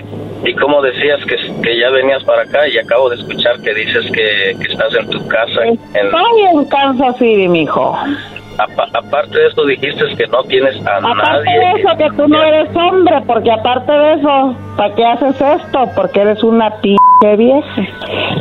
y 0.48 0.54
como 0.54 0.82
decías 0.82 1.20
que, 1.26 1.36
que 1.62 1.78
ya 1.78 1.90
venías 1.90 2.22
para 2.24 2.42
acá 2.42 2.66
y 2.68 2.78
acabo 2.78 3.08
de 3.10 3.16
escuchar 3.16 3.60
que 3.60 3.74
dices 3.74 4.04
que, 4.12 4.56
que 4.58 4.72
estás 4.72 4.94
en 4.94 5.08
tu 5.10 5.26
casa. 5.28 5.64
En, 5.64 5.74
Estoy 5.94 6.40
en 6.52 6.64
Kansas 6.66 7.16
City, 7.18 7.48
mijo. 7.48 7.96
apa- 8.58 8.88
aparte 8.92 9.38
de 9.38 9.46
eso 9.46 9.64
dijiste 9.64 10.04
que 10.16 10.26
no 10.26 10.42
tienes 10.44 10.74
a 10.86 10.96
Aparte 10.96 11.14
nadie. 11.22 11.58
de 11.58 11.80
eso, 11.80 11.88
que 11.98 12.10
tú 12.16 12.28
no 12.28 12.42
eres 12.42 12.68
hombre, 12.76 13.16
porque 13.26 13.50
aparte 13.52 13.92
de 13.92 14.12
eso, 14.14 14.54
¿para 14.76 14.94
qué 14.94 15.04
haces 15.06 15.40
esto? 15.40 15.90
Porque 15.96 16.20
eres 16.20 16.42
una 16.42 16.70
p 16.80 16.96
vieja. 17.36 17.82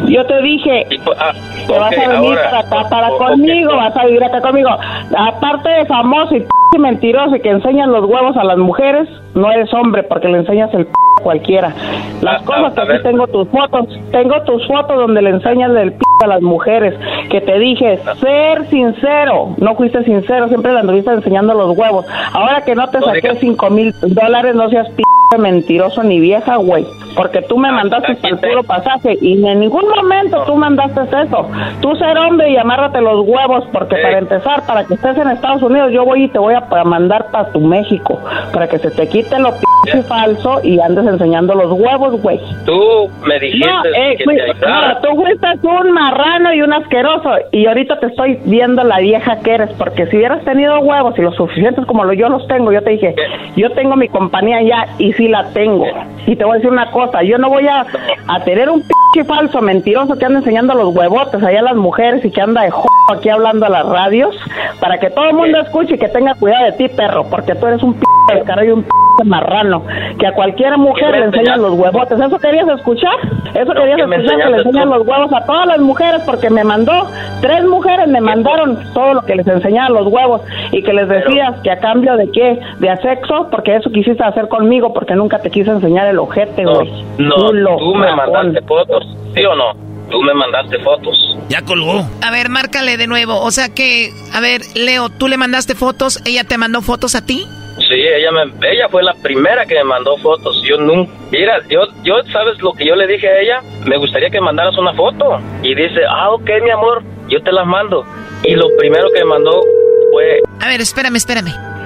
Yo 0.08 0.26
te 0.26 0.42
dije, 0.42 0.86
te 0.90 1.80
vas 1.80 1.92
ok, 1.92 1.98
a 1.98 2.10
venir 2.10 2.38
ahora, 2.38 2.50
para 2.50 2.82
acá, 2.82 2.90
para 2.90 3.10
conmigo, 3.10 3.72
no. 3.72 3.78
vas 3.78 3.96
a 3.96 4.06
vivir 4.06 4.24
acá 4.24 4.42
conmigo. 4.42 4.70
Aparte 5.18 5.70
de 5.70 5.86
famoso 5.86 6.36
y 6.36 6.40
p 6.42 6.80
mentiroso 6.80 7.36
y 7.36 7.42
que 7.42 7.50
enseñas 7.50 7.88
los 7.88 8.06
huevos 8.06 8.38
a 8.38 8.44
las 8.44 8.58
mujeres, 8.58 9.08
no 9.36 9.52
eres 9.52 9.74
hombre 9.74 10.04
porque 10.04 10.28
le 10.28 10.40
enseñas 10.40 10.74
el 10.74 10.86
p 10.86 10.92
a 11.20 11.24
cualquiera. 11.24 11.74
Las 12.22 12.42
cosas 12.44 12.74
que 12.74 12.82
aquí 12.82 13.04
tengo 13.04 13.28
tus 13.28 13.48
fotos, 13.50 13.88
tengo 14.12 14.42
tus 14.44 14.66
fotos 14.68 14.98
donde 14.98 15.22
le 15.22 15.32
enseñas 15.32 15.72
el 15.76 15.94
p 15.94 16.00
a 16.24 16.28
las 16.28 16.42
mujeres, 16.42 16.96
que 17.30 17.42
te 17.42 17.60
dije, 17.60 18.00
ser 18.20 18.66
sincero, 18.70 19.56
no 19.58 19.76
fuiste 19.76 20.04
sincero, 20.04 20.48
siempre 20.48 20.74
le 20.74 20.80
anduviste 20.80 21.12
enseñando 21.12 21.54
los 21.54 21.78
huevos. 21.78 22.06
Ahora 22.34 22.62
que 22.62 22.76
no 22.76 22.88
te 22.88 23.00
saqué 23.00 23.36
cinco 23.36 23.70
mil 23.70 23.94
dólares, 24.02 24.56
no 24.56 24.70
seas 24.70 24.90
p 24.92 25.04
mentiroso 25.38 26.04
ni 26.04 26.20
vieja, 26.20 26.56
güey, 26.58 26.86
porque 27.16 27.42
tú 27.44 27.58
me 27.58 27.72
mandaste 27.72 28.16
para 28.16 28.34
el 28.34 28.40
puro 28.40 28.64
pasaje 28.64 29.18
y 29.22 29.46
en 29.46 29.60
ningún 29.60 29.88
momento 29.90 30.44
tú 30.46 30.56
mandaste 30.56 31.02
eso. 31.02 31.48
Tú 31.82 31.96
ser 31.96 32.18
hombre 32.18 32.50
y 32.52 32.58
amárrate 32.58 33.02
los 33.02 33.26
huevos, 33.28 33.66
porque 33.72 33.96
para 33.98 34.18
empezar, 34.20 34.66
para 34.66 34.86
que 34.86 34.96
estés 34.96 35.18
en 35.18 35.30
Estados 35.30 35.62
Unidos, 35.62 35.92
yo 35.92 36.06
voy 36.06 36.24
y 36.24 36.28
te 36.30 36.40
voy 36.40 36.56
a 36.56 36.62
mandar 36.84 37.28
para 37.32 37.52
tu 37.52 37.60
México, 37.60 38.20
para 38.54 38.68
que 38.68 38.80
se 38.80 38.92
te 38.92 39.08
quite 39.08 39.38
lo 39.40 39.52
p 39.52 40.04
falso 40.04 40.60
y 40.64 40.80
andes 40.80 41.06
enseñando 41.08 41.56
los 41.56 41.72
huevos, 41.72 42.22
güey. 42.22 42.40
Tú 42.66 43.10
me 43.26 43.40
dijiste 43.40 43.68
No, 43.68 43.86
eh, 43.86 44.16
que 44.18 44.24
te 44.26 44.42
ayudara. 44.42 44.94
no, 44.96 45.02
tú 45.02 45.16
fuiste 45.16 45.48
un 45.64 45.92
marrano 45.92 46.54
y 46.54 46.62
un 46.62 46.74
asqueroso 46.74 47.30
y 47.52 47.66
ahorita 47.66 48.00
te 48.00 48.08
estoy 48.08 48.40
viendo 48.46 48.84
la 48.84 49.00
vieja 49.00 49.40
que 49.40 49.54
eres, 49.54 49.70
porque 49.78 50.06
si 50.08 50.18
hubieras 50.18 50.44
tenido 50.44 50.80
huevos 50.80 51.18
y 51.18 51.22
los 51.22 51.36
suficientes 51.36 51.86
como 51.86 52.04
lo, 52.04 52.14
yo 52.14 52.28
los 52.30 52.46
tengo, 52.48 52.72
yo 52.72 52.82
te 52.84 52.92
dije, 52.92 53.16
yo 53.56 53.72
tengo 53.72 53.96
mi 53.96 54.10
compañía 54.10 54.62
ya 54.62 54.88
y 54.98 55.14
sí 55.20 55.28
la 55.28 55.50
tengo. 55.50 55.86
Y 56.26 56.36
te 56.36 56.46
voy 56.46 56.54
a 56.54 56.56
decir 56.56 56.72
una 56.72 56.90
cosa, 56.92 57.22
yo 57.22 57.38
no 57.38 57.50
voy 57.50 57.68
a, 57.68 57.86
a 58.28 58.44
tener 58.46 58.70
un 58.70 58.82
pinche 58.82 59.28
falso 59.28 59.62
mentiroso 59.62 60.18
que 60.18 60.26
anda 60.26 60.40
enseñando 60.40 60.74
los 60.74 60.96
huevotes 60.96 61.44
allá 61.44 61.60
a 61.60 61.64
las 61.64 61.76
mujeres 61.76 62.24
y 62.24 62.32
que 62.32 62.42
anda 62.42 62.62
de 62.62 62.72
aquí 63.14 63.30
hablando 63.30 63.66
a 63.66 63.70
las 63.70 63.86
radios 63.86 64.36
para 64.80 64.98
que 64.98 65.10
todo 65.10 65.26
el 65.26 65.36
mundo 65.36 65.60
escuche 65.60 65.96
y 65.96 65.98
que 65.98 66.08
tenga 66.08 66.36
cuidado 66.36 66.66
de 66.66 66.72
ti, 66.74 66.88
perro, 66.88 67.26
porque 67.30 67.54
tú 67.54 67.68
eres 67.68 67.84
un 67.84 67.94
p 67.94 68.06
descarado 68.36 68.68
y 68.68 68.72
un 68.72 68.84
p 68.84 68.90
marrano, 69.26 69.84
que 70.18 70.28
a 70.28 70.32
cualquier 70.34 70.78
mujer 70.78 71.12
le 71.12 71.26
enseñan 71.26 71.62
los 71.62 71.74
huevotes. 71.74 72.20
¿Eso 72.20 72.38
querías 72.40 72.68
escuchar? 72.70 73.16
¿Eso 73.54 73.74
querías 73.74 73.98
que 73.98 74.04
escuchar 74.16 74.38
que 74.38 74.50
le 74.50 74.58
enseñan 74.58 74.90
tú. 74.90 74.96
los 74.96 75.08
huevos 75.08 75.34
a 75.34 75.46
todas 75.46 75.66
las 75.68 75.80
mujeres? 75.80 76.22
Porque 76.26 76.50
me 76.50 76.64
mandó, 76.64 76.94
tres 77.42 77.66
mujeres 77.66 78.08
me 78.08 78.22
mandaron 78.22 78.80
todo 78.94 79.16
lo 79.16 79.22
que 79.24 79.36
les 79.36 79.48
enseñaban 79.48 79.94
los 79.94 80.08
huevos 80.08 80.42
y 80.72 80.82
que 80.84 80.94
les 80.94 81.10
decías 81.10 81.60
que 81.64 81.72
a 81.72 81.80
cambio 81.80 82.16
de 82.16 82.32
qué, 82.32 82.60
de 82.80 82.90
a 82.90 82.98
sexo, 83.02 83.48
porque 83.52 83.76
eso 83.76 83.90
quisiste 83.92 84.24
hacer 84.24 84.48
conmigo, 84.48 84.94
porque 84.94 85.16
nunca 85.16 85.40
te 85.40 85.50
quise 85.50 85.70
enseñar 85.72 86.08
el 86.08 86.20
ojete, 86.20 86.64
güey. 86.64 86.90
No, 87.18 87.36
Culo, 87.36 87.78
tú 87.78 87.96
me 87.96 88.08
mamón. 88.16 88.32
mandaste 88.32 88.68
fotos, 88.68 89.04
¿sí 89.36 89.44
o 89.44 89.56
no? 89.56 89.90
Tú 90.10 90.22
me 90.24 90.34
mandaste 90.34 90.80
fotos. 90.80 91.38
Ya 91.50 91.62
colgó. 91.64 92.04
A 92.26 92.32
ver, 92.32 92.50
márcale 92.50 92.98
de 92.98 93.06
nuevo. 93.06 93.40
O 93.42 93.52
sea 93.52 93.70
que, 93.70 94.12
a 94.34 94.40
ver, 94.40 94.62
Leo, 94.76 95.10
tú 95.10 95.28
le 95.28 95.38
mandaste 95.38 95.76
fotos, 95.76 96.20
ella 96.26 96.44
te 96.46 96.58
mandó 96.58 96.82
fotos 96.82 97.14
a 97.16 97.26
ti. 97.26 97.46
Sí, 97.88 97.96
ella 97.96 98.32
me, 98.32 98.44
ella 98.70 98.88
fue 98.90 99.04
la 99.04 99.14
primera 99.14 99.66
que 99.66 99.76
me 99.76 99.84
mandó 99.84 100.18
fotos. 100.18 100.62
Yo 100.64 100.78
nunca, 100.78 101.12
mira, 101.32 101.60
yo, 101.70 101.82
yo, 102.04 102.16
¿sabes 102.32 102.62
lo 102.62 102.74
que 102.74 102.86
yo 102.86 102.96
le 102.96 103.08
dije 103.08 103.28
a 103.28 103.40
ella? 103.40 103.62
Me 103.86 103.98
gustaría 103.98 104.30
que 104.30 104.42
mandaras 104.42 104.78
una 104.78 104.94
foto. 104.94 105.40
Y 105.64 105.74
dice, 105.76 106.02
ah, 106.10 106.32
ok, 106.32 106.50
mi 106.62 106.70
amor, 106.72 107.04
yo 107.28 107.42
te 107.42 107.52
las 107.52 107.66
mando. 107.66 108.06
Y 108.44 108.56
lo 108.56 108.68
primero 108.78 109.08
que 109.14 109.20
me 109.20 109.26
mandó 109.26 109.64
fue, 110.12 110.42
A 110.60 110.68
ver, 110.68 110.82
espérame, 110.82 111.16
espérame. 111.16 111.79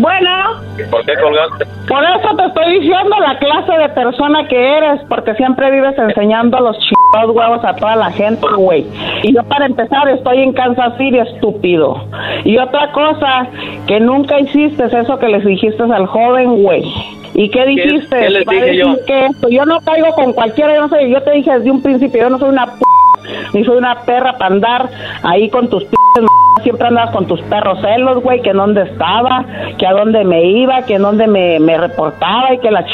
Bueno, 0.00 0.30
¿por 0.90 1.04
qué 1.04 1.12
colgaste? 1.20 1.66
por 1.86 2.02
eso 2.02 2.34
te 2.34 2.46
estoy 2.46 2.80
diciendo 2.80 3.16
la 3.20 3.38
clase 3.38 3.72
de 3.72 3.88
persona 3.90 4.48
que 4.48 4.78
eres, 4.78 5.02
porque 5.10 5.34
siempre 5.34 5.70
vives 5.70 5.98
enseñando 5.98 6.58
los 6.58 6.74
chingados 6.78 7.36
huevos 7.36 7.62
a 7.62 7.74
toda 7.76 7.96
la 7.96 8.10
gente, 8.12 8.46
güey. 8.56 8.86
Y 9.22 9.34
yo 9.34 9.42
para 9.44 9.66
empezar 9.66 10.08
estoy 10.08 10.42
en 10.42 10.54
Kansas 10.54 10.96
City, 10.96 11.18
estúpido. 11.18 12.02
Y 12.44 12.56
otra 12.56 12.92
cosa, 12.92 13.46
que 13.86 14.00
nunca 14.00 14.40
hiciste 14.40 14.84
es 14.84 14.94
eso 14.94 15.18
que 15.18 15.28
les 15.28 15.44
dijiste 15.44 15.82
al 15.82 16.06
joven, 16.06 16.62
güey. 16.62 16.82
¿Y 17.34 17.50
qué 17.50 17.66
dijiste? 17.66 18.20
qué 18.20 18.30
les 18.30 18.48
Va 18.48 18.52
a 18.52 18.54
dije 18.54 18.76
yo? 18.78 18.94
que 19.06 19.26
esto, 19.26 19.48
yo 19.50 19.66
no 19.66 19.80
caigo 19.80 20.14
con 20.14 20.32
cualquiera, 20.32 20.74
yo 20.76 20.80
no 20.80 20.88
sé, 20.88 21.10
yo 21.10 21.22
te 21.22 21.32
dije 21.32 21.52
desde 21.52 21.70
un 21.70 21.82
principio, 21.82 22.22
yo 22.22 22.30
no 22.30 22.38
soy 22.38 22.48
una 22.48 22.66
p 22.66 22.80
ni 23.52 23.64
soy 23.64 23.76
una 23.76 24.00
perra 24.02 24.32
para 24.38 24.54
andar 24.54 24.88
ahí 25.22 25.50
con 25.50 25.68
tus 25.68 25.84
p 25.84 25.96
siempre 26.62 26.88
andabas 26.88 27.10
con 27.12 27.26
tus 27.26 27.40
perros 27.42 27.80
celos, 27.80 28.22
güey, 28.22 28.40
que 28.42 28.50
en 28.50 28.56
dónde 28.56 28.82
estaba, 28.82 29.44
que 29.78 29.86
a 29.86 29.92
dónde 29.92 30.24
me 30.24 30.44
iba, 30.44 30.82
que 30.82 30.94
en 30.94 31.02
dónde 31.02 31.26
me, 31.26 31.58
me 31.60 31.76
reportaba 31.76 32.54
y 32.54 32.58
que 32.58 32.70
la 32.70 32.84
ch... 32.84 32.92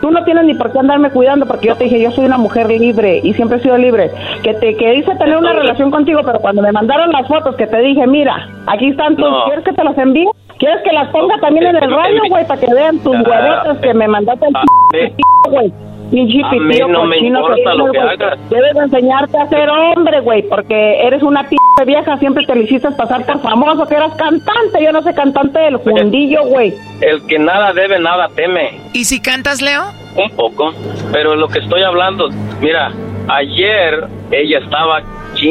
Tú 0.00 0.10
no 0.10 0.22
tienes 0.24 0.44
ni 0.44 0.54
por 0.54 0.70
qué 0.72 0.78
andarme 0.78 1.10
cuidando 1.10 1.46
porque 1.46 1.68
yo 1.68 1.76
te 1.76 1.84
dije, 1.84 2.00
yo 2.00 2.10
soy 2.12 2.24
una 2.26 2.38
mujer 2.38 2.68
libre 2.68 3.20
y 3.22 3.34
siempre 3.34 3.58
he 3.58 3.60
sido 3.60 3.76
libre. 3.76 4.10
Que 4.42 4.54
te 4.54 4.76
que 4.76 4.94
hice 4.94 5.14
tener 5.16 5.36
una 5.36 5.52
relación 5.52 5.90
contigo, 5.90 6.20
pero 6.24 6.38
cuando 6.38 6.62
me 6.62 6.70
mandaron 6.70 7.10
las 7.10 7.26
fotos 7.26 7.56
que 7.56 7.66
te 7.66 7.78
dije, 7.80 8.06
mira, 8.06 8.48
aquí 8.66 8.88
están 8.90 9.16
tus, 9.16 9.28
No. 9.28 9.44
¿quieres 9.46 9.64
que 9.64 9.72
te 9.72 9.82
las 9.84 9.98
envíe? 9.98 10.28
¿Quieres 10.58 10.82
que 10.82 10.92
las 10.92 11.08
ponga 11.08 11.38
también 11.40 11.66
en 11.66 11.76
el 11.76 11.90
radio, 11.90 12.22
güey, 12.28 12.46
para 12.46 12.60
que 12.60 12.72
vean 12.72 12.98
tus 13.00 13.14
Ah, 13.16 13.22
huevotes 13.26 13.78
que 13.82 13.94
me 13.94 14.08
mandaste 14.08 14.46
el 14.46 14.52
güey. 15.50 15.72
A 16.08 16.50
mí 16.52 16.78
no 16.88 17.04
me 17.04 17.18
importa 17.18 17.74
lo 17.74 17.90
que 17.92 17.98
hagas. 17.98 18.50
Debes 18.50 18.74
de 18.74 18.80
enseñarte 18.80 19.36
a 19.38 19.46
ser 19.48 19.68
hombre, 19.68 20.20
güey, 20.20 20.42
porque 20.48 21.06
eres 21.06 21.22
una 21.22 21.42
p 21.44 21.56
vieja, 21.84 22.16
siempre 22.18 22.44
te 22.46 22.54
lo 22.54 22.62
hiciste 22.62 22.90
pasar 22.92 23.24
por 23.26 23.40
famoso, 23.40 23.86
que 23.86 23.94
eras 23.94 24.14
cantante, 24.16 24.82
yo 24.82 24.92
no 24.92 25.02
sé 25.02 25.14
cantante 25.14 25.58
del 25.58 25.78
fundillo, 25.80 26.44
güey. 26.44 26.74
El 27.00 27.26
que 27.26 27.38
nada 27.38 27.72
debe, 27.72 27.98
nada 27.98 28.28
teme. 28.34 28.80
¿Y 28.92 29.04
si 29.04 29.20
cantas, 29.20 29.62
Leo? 29.62 29.82
Un 30.16 30.30
poco. 30.30 30.72
Pero 31.12 31.36
lo 31.36 31.48
que 31.48 31.60
estoy 31.60 31.82
hablando, 31.82 32.28
mira, 32.60 32.92
ayer 33.28 34.06
ella 34.30 34.58
estaba 34.58 35.00
ch... 35.34 35.50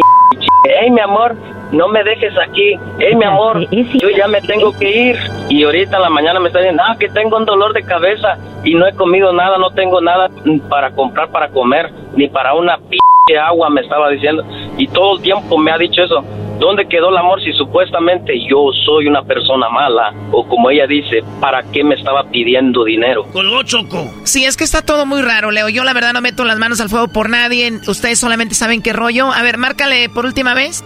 Hey, 0.65 0.91
mi 0.91 0.99
amor, 0.99 1.35
no 1.71 1.87
me 1.87 2.03
dejes 2.03 2.33
aquí. 2.37 2.73
Hey, 2.99 3.15
mi 3.15 3.23
amor, 3.25 3.67
yo 3.71 4.09
ya 4.09 4.27
me 4.27 4.41
tengo 4.41 4.71
que 4.77 4.89
ir. 4.89 5.17
Y 5.49 5.63
ahorita 5.63 5.97
en 5.97 6.01
la 6.01 6.09
mañana 6.09 6.39
me 6.39 6.47
está 6.47 6.59
diciendo, 6.59 6.83
ah, 6.85 6.95
que 6.99 7.09
tengo 7.09 7.37
un 7.37 7.45
dolor 7.45 7.73
de 7.73 7.83
cabeza 7.83 8.37
y 8.63 8.73
no 8.75 8.85
he 8.85 8.93
comido 8.93 9.31
nada, 9.31 9.57
no 9.57 9.71
tengo 9.71 10.01
nada 10.01 10.29
para 10.69 10.91
comprar, 10.91 11.29
para 11.29 11.49
comer, 11.49 11.91
ni 12.15 12.27
para 12.27 12.53
una 12.53 12.77
p 12.77 12.97
agua, 13.35 13.71
me 13.71 13.81
estaba 13.81 14.09
diciendo. 14.09 14.45
Y 14.77 14.87
todo 14.87 15.17
el 15.17 15.23
tiempo 15.23 15.57
me 15.57 15.71
ha 15.71 15.77
dicho 15.79 16.03
eso. 16.03 16.23
¿Dónde 16.59 16.87
quedó 16.87 17.09
el 17.09 17.17
amor 17.17 17.41
si 17.43 17.53
supuestamente 17.53 18.33
yo 18.49 18.69
soy 18.85 19.07
una 19.07 19.23
persona 19.23 19.69
mala? 19.69 20.13
O 20.31 20.47
como 20.47 20.69
ella 20.69 20.87
dice, 20.87 21.23
¿para 21.39 21.63
qué 21.63 21.83
me 21.83 21.95
estaba 21.95 22.23
pidiendo 22.29 22.83
dinero? 22.83 23.25
Colgó 23.31 23.63
Choco. 23.63 24.09
Sí, 24.23 24.45
es 24.45 24.57
que 24.57 24.63
está 24.63 24.81
todo 24.81 25.05
muy 25.05 25.21
raro, 25.21 25.51
Leo. 25.51 25.69
Yo 25.69 25.83
la 25.83 25.93
verdad 25.93 26.13
no 26.13 26.21
meto 26.21 26.45
las 26.45 26.57
manos 26.57 26.81
al 26.81 26.89
fuego 26.89 27.07
por 27.07 27.29
nadie. 27.29 27.71
Ustedes 27.87 28.19
solamente 28.19 28.55
saben 28.55 28.81
qué 28.81 28.93
rollo. 28.93 29.31
A 29.31 29.43
ver, 29.43 29.57
márcale 29.57 30.09
por 30.09 30.25
última 30.25 30.53
vez. 30.53 30.83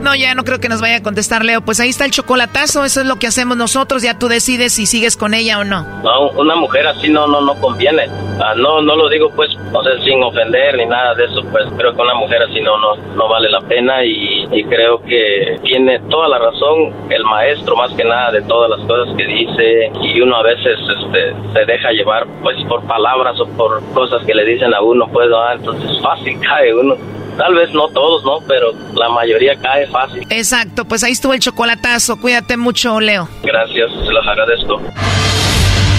No, 0.00 0.14
ya 0.14 0.34
no 0.34 0.44
creo 0.44 0.60
que 0.60 0.68
nos 0.68 0.80
vaya 0.80 0.96
a 0.96 1.02
contestar, 1.02 1.44
Leo. 1.44 1.60
Pues 1.60 1.80
ahí 1.80 1.90
está 1.90 2.04
el 2.04 2.10
chocolatazo. 2.10 2.84
Eso 2.84 3.00
es 3.00 3.06
lo 3.06 3.16
que 3.16 3.26
hacemos 3.26 3.56
nosotros. 3.56 4.02
Ya 4.02 4.18
tú 4.18 4.28
decides 4.28 4.72
si 4.72 4.86
sigues 4.86 5.16
con 5.16 5.34
ella 5.34 5.58
o 5.58 5.64
no. 5.64 5.82
No, 6.02 6.30
una 6.30 6.56
mujer 6.56 6.86
así 6.86 7.08
no, 7.08 7.26
no, 7.26 7.40
no 7.40 7.54
conviene. 7.60 8.08
Ah, 8.40 8.54
no, 8.56 8.80
no 8.80 8.96
lo 8.96 9.08
digo 9.08 9.30
pues, 9.36 9.50
o 9.72 9.82
sea, 9.82 9.92
sin 10.04 10.22
ofender 10.22 10.76
ni 10.76 10.86
nada 10.86 11.14
de 11.14 11.24
eso, 11.24 11.42
pues 11.50 11.64
creo 11.76 11.94
que 11.94 12.02
una 12.02 12.14
mujer 12.14 12.42
así 12.42 12.60
no, 12.60 12.76
no, 12.78 12.96
no 13.14 13.28
vale 13.28 13.50
la 13.50 13.60
pena 13.60 14.04
y, 14.04 14.42
creo 14.68 15.02
que 15.02 15.58
tiene 15.64 15.98
toda 16.08 16.28
la 16.28 16.38
razón 16.38 16.92
el 17.10 17.24
maestro 17.24 17.76
más 17.76 17.92
que 17.92 18.04
nada 18.04 18.30
de 18.30 18.42
todas 18.42 18.70
las 18.70 18.80
cosas 18.86 19.14
que 19.16 19.26
dice 19.26 19.92
y 20.02 20.20
uno 20.20 20.36
a 20.36 20.42
veces 20.42 20.78
este, 20.98 21.34
se 21.52 21.64
deja 21.66 21.90
llevar 21.90 22.26
pues 22.42 22.56
por 22.68 22.82
palabras 22.86 23.38
o 23.40 23.46
por 23.48 23.82
cosas 23.92 24.24
que 24.24 24.34
le 24.34 24.44
dicen 24.44 24.72
a 24.72 24.80
uno, 24.80 25.08
pues 25.12 25.28
ah, 25.34 25.54
entonces 25.54 26.00
fácil 26.00 26.38
cae 26.48 26.72
uno. 26.74 26.96
Tal 27.36 27.54
vez 27.54 27.70
no 27.72 27.88
todos, 27.88 28.24
¿no? 28.24 28.40
Pero 28.46 28.72
la 28.94 29.08
mayoría 29.08 29.54
cae 29.60 29.86
fácil. 29.88 30.24
Exacto, 30.30 30.84
pues 30.84 31.02
ahí 31.04 31.12
estuvo 31.12 31.32
el 31.34 31.40
chocolatazo. 31.40 32.20
Cuídate 32.20 32.56
mucho, 32.56 33.00
Leo. 33.00 33.28
Gracias, 33.42 33.90
se 34.04 34.12
los 34.12 34.26
agradezco. 34.26 34.80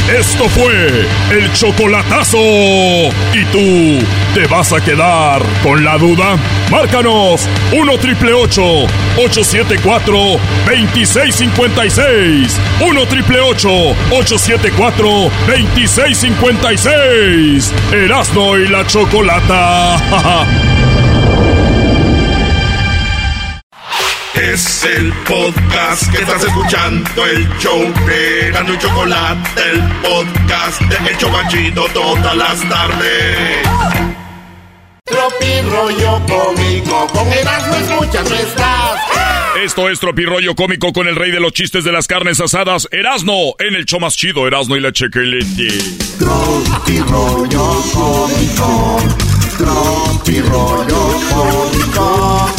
Esto 0.10 0.50
fue 0.50 1.06
el 1.32 1.52
chocolatazo. 1.54 2.38
¿Y 2.38 3.46
tú 3.52 4.06
te 4.36 4.46
vas 4.48 4.74
a 4.74 4.82
quedar 4.84 5.42
con 5.64 5.82
la 5.84 5.98
duda? 5.98 6.36
Márcanos 6.70 7.48
1 7.72 7.98
triple 8.00 8.34
874 8.34 10.14
2656. 10.68 12.60
1 12.82 13.06
triple 13.08 13.40
874 13.40 15.08
2656. 15.48 17.74
Erasno 17.94 18.58
y 18.58 18.68
la 18.68 18.86
chocolata. 18.86 19.98
Es 24.36 24.84
el 24.84 25.14
podcast 25.28 26.12
que 26.12 26.24
estás 26.24 26.44
escuchando, 26.44 27.26
el 27.26 27.48
show 27.60 27.80
de 28.08 28.52
Gano 28.52 28.74
y 28.74 28.78
Chocolate, 28.80 29.62
el 29.72 29.82
podcast 30.02 30.82
de 30.82 31.12
El 31.12 31.18
Chocachito 31.18 31.86
todas 31.94 32.36
las 32.36 32.68
tardes. 32.68 33.68
Tropi 35.06 35.62
rollo 35.70 36.20
cómico, 36.26 37.08
con 37.14 37.28
Erasmo 37.28 37.76
escuchas 37.76 38.30
no 38.30 38.36
estás. 38.36 39.00
Esto 39.64 39.88
es 39.88 40.00
Tropirollo 40.00 40.56
Cómico 40.56 40.92
con 40.92 41.08
el 41.08 41.16
rey 41.16 41.30
de 41.30 41.40
los 41.40 41.54
chistes 41.54 41.84
de 41.84 41.92
las 41.92 42.08
carnes 42.08 42.42
asadas, 42.42 42.88
Erasno, 42.92 43.54
en 43.60 43.76
el 43.76 43.86
show 43.86 44.00
más 44.00 44.18
chido, 44.18 44.48
Erasno 44.48 44.76
y 44.76 44.82
la 44.82 44.92
Chequelete. 44.92 45.68
Tropi 46.18 47.00
rollo 47.02 47.84
cómico, 47.94 48.98
tropi 49.58 50.42
rollo 50.42 51.20
cómico. 51.30 52.50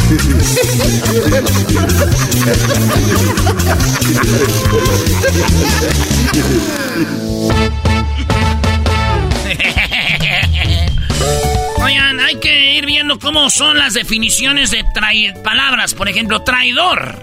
Oigan, 11.83 12.21
hay 12.21 12.37
que 12.37 12.75
ir 12.75 12.87
viendo 12.87 13.19
cómo 13.19 13.51
son 13.51 13.79
las 13.79 13.95
definiciones 13.95 14.71
de 14.71 14.85
palabras. 15.43 15.95
Por 15.95 16.09
ejemplo, 16.09 16.43
traidor. 16.43 17.23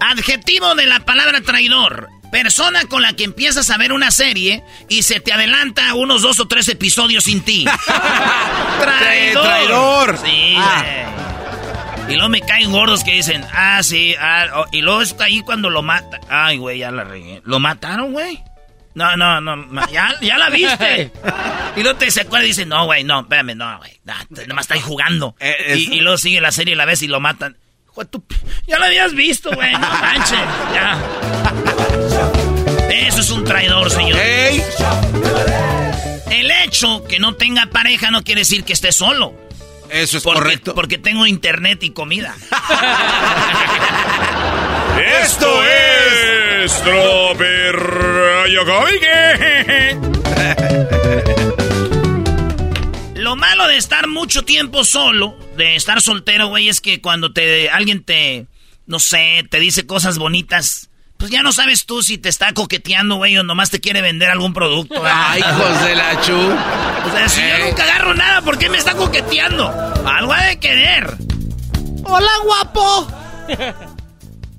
Adjetivo 0.00 0.74
de 0.74 0.86
la 0.86 1.00
palabra 1.00 1.40
traidor. 1.40 2.17
Persona 2.30 2.84
con 2.86 3.02
la 3.02 3.14
que 3.14 3.24
empiezas 3.24 3.70
a 3.70 3.76
ver 3.78 3.92
una 3.92 4.10
serie 4.10 4.62
y 4.88 5.02
se 5.02 5.20
te 5.20 5.32
adelanta 5.32 5.94
unos 5.94 6.22
dos 6.22 6.38
o 6.40 6.46
tres 6.48 6.68
episodios 6.68 7.24
sin 7.24 7.40
ti. 7.42 7.64
traidor. 8.80 9.42
traidor. 9.44 10.18
Sí, 10.24 10.54
Ah. 10.56 10.84
Y 12.08 12.14
luego 12.14 12.30
me 12.30 12.40
caen 12.40 12.72
gordos 12.72 13.04
que 13.04 13.12
dicen, 13.12 13.44
ah, 13.52 13.82
sí, 13.82 14.14
ah, 14.18 14.46
oh", 14.54 14.66
y 14.72 14.80
luego 14.80 15.02
está 15.02 15.24
ahí 15.24 15.42
cuando 15.42 15.68
lo 15.68 15.82
mata. 15.82 16.18
Ay, 16.30 16.56
güey, 16.56 16.78
ya 16.78 16.90
la 16.90 17.04
regué. 17.04 17.42
¿Lo 17.44 17.58
mataron, 17.58 18.12
güey? 18.12 18.42
No, 18.94 19.14
no, 19.16 19.40
no, 19.42 19.56
ya, 19.90 20.14
ya 20.22 20.38
la 20.38 20.48
viste. 20.50 21.12
Y 21.76 21.82
luego 21.82 21.98
te 21.98 22.10
se 22.10 22.22
acuerda 22.22 22.44
y 22.46 22.48
dice, 22.48 22.66
no, 22.66 22.86
güey, 22.86 23.04
no, 23.04 23.20
espérame, 23.20 23.54
no, 23.54 23.78
güey. 23.78 24.00
te- 24.34 24.46
Nomás 24.48 24.64
está 24.64 24.74
ahí 24.74 24.80
jugando. 24.80 25.36
y, 25.76 25.94
y 25.96 26.00
luego 26.00 26.18
sigue 26.18 26.40
la 26.40 26.50
serie 26.50 26.74
la 26.74 26.86
vez 26.86 27.02
y 27.02 27.06
lo 27.08 27.20
matan. 27.20 27.56
P- 27.94 28.36
Ya 28.66 28.78
lo 28.78 28.86
habías 28.86 29.12
visto, 29.12 29.50
güey, 29.54 29.72
no 29.72 29.78
manches. 30.00 30.38
Ya. 30.74 30.98
Eso 32.90 33.20
es 33.20 33.30
un 33.30 33.44
traidor, 33.44 33.90
señor. 33.90 34.18
El 36.30 36.50
hecho 36.64 37.04
que 37.04 37.18
no 37.18 37.34
tenga 37.34 37.66
pareja 37.66 38.10
no 38.10 38.22
quiere 38.22 38.40
decir 38.42 38.64
que 38.64 38.72
esté 38.72 38.92
solo. 38.92 39.34
Eso 39.90 40.18
es 40.18 40.22
Porque- 40.24 40.38
correcto. 40.40 40.74
Porque 40.74 40.98
tengo 40.98 41.26
internet 41.26 41.82
y 41.82 41.90
comida. 41.90 42.34
Esto 45.22 45.62
es. 45.64 46.72
Lo 53.14 53.36
malo 53.36 53.66
de 53.66 53.76
estar 53.76 54.06
mucho 54.08 54.44
tiempo 54.44 54.84
solo, 54.84 55.36
de 55.56 55.76
estar 55.76 56.00
soltero, 56.00 56.48
güey, 56.48 56.68
es 56.68 56.80
que 56.80 57.00
cuando 57.00 57.32
te 57.32 57.68
alguien 57.70 58.02
te, 58.04 58.46
no 58.86 58.98
sé, 59.00 59.44
te 59.50 59.58
dice 59.60 59.86
cosas 59.86 60.18
bonitas, 60.18 60.87
pues 61.18 61.32
ya 61.32 61.42
no 61.42 61.52
sabes 61.52 61.84
tú 61.84 62.02
si 62.02 62.16
te 62.16 62.28
está 62.28 62.52
coqueteando, 62.54 63.16
güey, 63.16 63.36
o 63.36 63.42
nomás 63.42 63.70
te 63.70 63.80
quiere 63.80 64.00
vender 64.00 64.30
algún 64.30 64.54
producto. 64.54 65.02
Ay, 65.04 65.40
hijos 65.40 65.84
de 65.84 65.94
la 65.96 66.20
chu. 66.22 66.38
O 67.08 67.10
sea, 67.10 67.28
si 67.28 67.40
yo 67.40 67.66
nunca 67.66 67.84
agarro 67.84 68.12
nada, 68.12 68.42
¿por 68.42 68.58
qué 68.58 68.68
me 68.68 68.76
está 68.76 68.94
coqueteando? 68.94 69.66
Algo 70.06 70.32
ha 70.32 70.44
de 70.44 70.60
querer. 70.60 71.16
Hola, 72.04 72.30
guapo. 72.44 73.08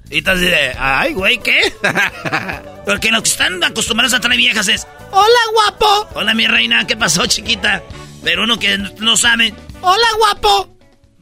Y 0.10 0.27
así 0.27 0.45
de, 0.45 0.76
ay, 0.80 1.14
güey, 1.14 1.38
¿qué? 1.38 1.72
Porque 2.86 3.11
lo 3.11 3.22
que 3.22 3.30
están 3.30 3.64
acostumbrados 3.64 4.15
a 4.15 4.19
traer 4.19 4.38
viejas 4.38 4.68
es, 4.68 4.88
hola, 5.11 5.40
guapo. 5.53 6.10
Hola, 6.15 6.34
mi 6.34 6.48
reina, 6.48 6.88
¿qué 6.88 6.98
pasó, 6.98 7.27
chiquita? 7.27 7.84
Pero 8.23 8.44
uno 8.44 8.57
que 8.57 8.77
no 8.77 9.15
sabe, 9.15 9.53
hola, 9.81 10.07
guapo. 10.18 10.79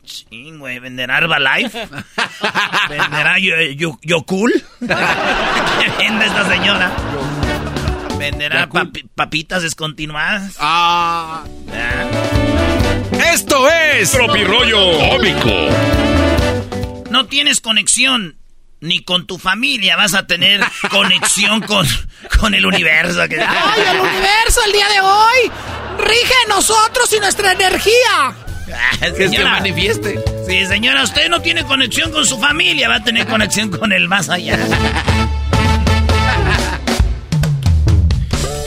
Ching, 0.07 0.57
güey, 0.59 0.79
¿venderá 0.79 1.17
Herbalife? 1.17 1.87
¿Venderá 2.89 3.37
yo, 3.39 3.55
yo, 3.75 3.99
yo 4.01 4.23
cool? 4.23 4.51
¿Qué 4.79 4.87
vende 5.99 6.25
esta 6.25 6.47
señora? 6.49 6.91
¿Venderá 8.17 8.67
papi- 8.69 9.07
papitas 9.13 9.61
descontinuadas? 9.63 10.55
Ah. 10.59 11.43
Esto 13.33 13.69
es 13.69 14.11
Tropirollo 14.11 14.97
Cómico. 15.09 15.69
No 17.11 17.25
tienes 17.27 17.59
conexión 17.61 18.37
ni 18.79 19.03
con 19.03 19.27
tu 19.27 19.37
familia, 19.37 19.95
vas 19.97 20.13
a 20.13 20.25
tener 20.25 20.61
conexión 20.89 21.61
con, 21.61 21.85
con 22.39 22.53
el 22.53 22.65
universo. 22.65 23.21
¡Ay, 23.21 23.29
el 23.91 23.99
universo 23.99 24.61
el 24.65 24.71
día 24.71 24.87
de 24.89 25.01
hoy! 25.01 25.51
¡Rige 25.99 26.33
nosotros 26.47 27.11
y 27.13 27.19
nuestra 27.19 27.51
energía! 27.51 28.35
Que 29.15 29.29
se 29.29 29.43
manifieste. 29.43 30.19
Sí, 30.47 30.65
señora, 30.65 31.03
usted 31.03 31.29
no 31.29 31.41
tiene 31.41 31.63
conexión 31.63 32.11
con 32.11 32.25
su 32.25 32.37
familia, 32.39 32.89
va 32.89 32.95
a 32.95 33.03
tener 33.03 33.25
conexión 33.27 33.69
con 33.69 33.93
el 33.93 34.07
más 34.07 34.29
allá. 34.29 34.57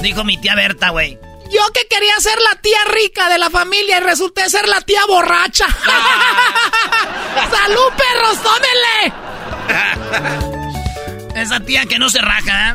Dijo 0.02 0.24
mi 0.24 0.38
tía 0.38 0.54
Berta, 0.54 0.90
güey. 0.90 1.18
Yo 1.52 1.60
que 1.74 1.86
quería 1.88 2.14
ser 2.20 2.38
la 2.40 2.60
tía 2.60 2.78
rica 2.94 3.28
de 3.28 3.36
la 3.38 3.50
familia 3.50 3.98
y 3.98 4.00
resulté 4.00 4.48
ser 4.48 4.68
la 4.68 4.80
tía 4.80 5.04
borracha. 5.06 5.66
¡Salud, 7.50 7.92
perros! 7.96 8.38
¡Tómenle! 8.42 9.12
Esa 11.42 11.60
tía 11.60 11.84
que 11.86 11.98
no 11.98 12.08
se 12.08 12.20
raja, 12.20 12.70
¿eh? 12.70 12.74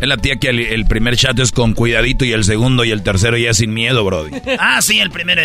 Es 0.00 0.08
la 0.08 0.16
tía 0.16 0.36
que 0.36 0.48
el, 0.48 0.58
el 0.60 0.86
primer 0.86 1.16
chat 1.16 1.38
es 1.38 1.52
con 1.52 1.74
cuidadito 1.74 2.24
y 2.24 2.32
el 2.32 2.44
segundo 2.44 2.84
y 2.84 2.90
el 2.90 3.02
tercero 3.04 3.36
ya 3.36 3.54
sin 3.54 3.72
miedo, 3.72 4.04
Brody. 4.04 4.40
Ah, 4.58 4.82
sí, 4.82 4.98
el 4.98 5.10
primero. 5.10 5.42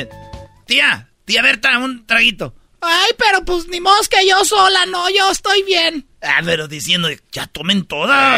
Tía, 0.67 1.09
tía 1.25 1.41
Berta, 1.41 1.77
un 1.79 2.05
traguito. 2.05 2.53
Ay, 2.81 3.11
pero 3.17 3.43
pues 3.43 3.67
ni 3.67 3.81
modo 3.81 3.95
que 4.09 4.27
yo 4.27 4.45
sola, 4.45 4.85
no, 4.85 5.09
yo 5.09 5.31
estoy 5.31 5.63
bien. 5.63 6.07
Ah, 6.21 6.41
pero 6.45 6.67
diciendo, 6.67 7.09
ya 7.31 7.47
tomen 7.47 7.85
todas. 7.85 8.35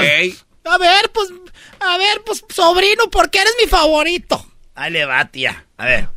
A 0.65 0.77
ver, 0.77 1.11
pues, 1.11 1.29
a 1.79 1.97
ver, 1.97 2.21
pues, 2.25 2.43
sobrino, 2.49 3.09
porque 3.09 3.39
eres 3.39 3.53
mi 3.61 3.67
favorito. 3.67 4.45
Ahí 4.75 4.91
le 4.91 5.05
va, 5.05 5.25
tía. 5.25 5.65
A 5.77 5.85
ver. 5.85 6.09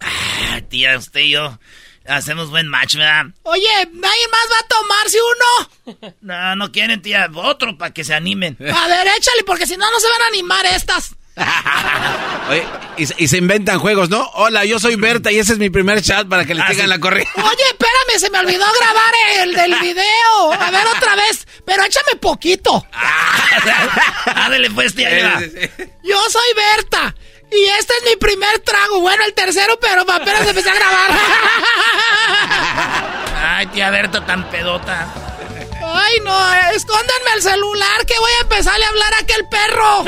Ah, 0.00 0.60
tía, 0.68 0.98
usted 0.98 1.20
y 1.20 1.30
yo 1.30 1.58
hacemos 2.06 2.50
buen 2.50 2.68
match, 2.68 2.96
¿verdad? 2.96 3.26
Oye, 3.42 3.88
¿nadie 3.92 4.28
más 4.30 4.46
va 4.50 4.58
a 4.60 4.68
tomarse 4.68 5.18
uno? 5.34 6.14
No, 6.20 6.56
no 6.56 6.72
quieren, 6.72 7.02
tía. 7.02 7.30
Otro 7.34 7.78
para 7.78 7.92
que 7.92 8.04
se 8.04 8.14
animen. 8.14 8.56
A 8.60 8.88
ver, 8.88 9.06
échale, 9.06 9.44
porque 9.46 9.66
si 9.66 9.76
no, 9.76 9.90
no 9.90 10.00
se 10.00 10.08
van 10.08 10.22
a 10.22 10.26
animar 10.26 10.66
estas. 10.66 11.14
Oye, 12.50 12.64
y, 12.96 13.06
se- 13.06 13.14
y 13.18 13.28
se 13.28 13.38
inventan 13.38 13.78
juegos, 13.78 14.08
¿no? 14.10 14.28
Hola, 14.34 14.64
yo 14.64 14.78
soy 14.78 14.96
Berta 14.96 15.32
y 15.32 15.38
ese 15.38 15.54
es 15.54 15.58
mi 15.58 15.70
primer 15.70 16.00
chat 16.02 16.28
para 16.28 16.44
que 16.44 16.54
le 16.54 16.62
Ah, 16.62 16.66
tengan 16.68 16.84
sí. 16.86 16.90
la 16.90 16.98
corriente. 17.00 17.32
Oye, 17.40 17.64
espérame, 17.70 18.18
se 18.20 18.30
me 18.30 18.38
olvidó 18.38 18.64
grabar 18.80 19.12
el 19.40 19.54
del 19.54 19.74
video. 19.80 20.52
A 20.60 20.70
ver, 20.70 20.86
otra 20.96 21.16
vez, 21.16 21.46
pero 21.64 21.82
échame 21.84 22.16
poquito. 22.20 22.86
Ándale, 24.34 24.70
pues, 24.70 24.94
tía. 24.94 25.40
Yo 26.02 26.20
soy 26.30 26.48
Berta. 26.54 27.14
Y 27.50 27.64
este 27.78 27.92
es 27.98 28.10
mi 28.10 28.16
primer 28.16 28.58
trago. 28.60 29.00
Bueno, 29.00 29.22
el 29.24 29.32
tercero, 29.32 29.78
pero 29.80 30.02
apenas 30.02 30.46
empecé 30.46 30.70
a 30.70 30.74
grabar. 30.74 31.10
Ay, 33.46 33.66
tía 33.68 33.90
Berta, 33.90 34.24
tan 34.26 34.48
pedota. 34.50 35.06
Ay, 35.92 36.14
no, 36.24 36.54
escóndanme 36.74 37.30
el 37.36 37.42
celular 37.42 38.06
que 38.06 38.18
voy 38.18 38.30
a 38.38 38.42
empezarle 38.42 38.84
a 38.84 38.88
hablar 38.88 39.14
a 39.14 39.18
aquel 39.18 39.48
perro. 39.48 40.04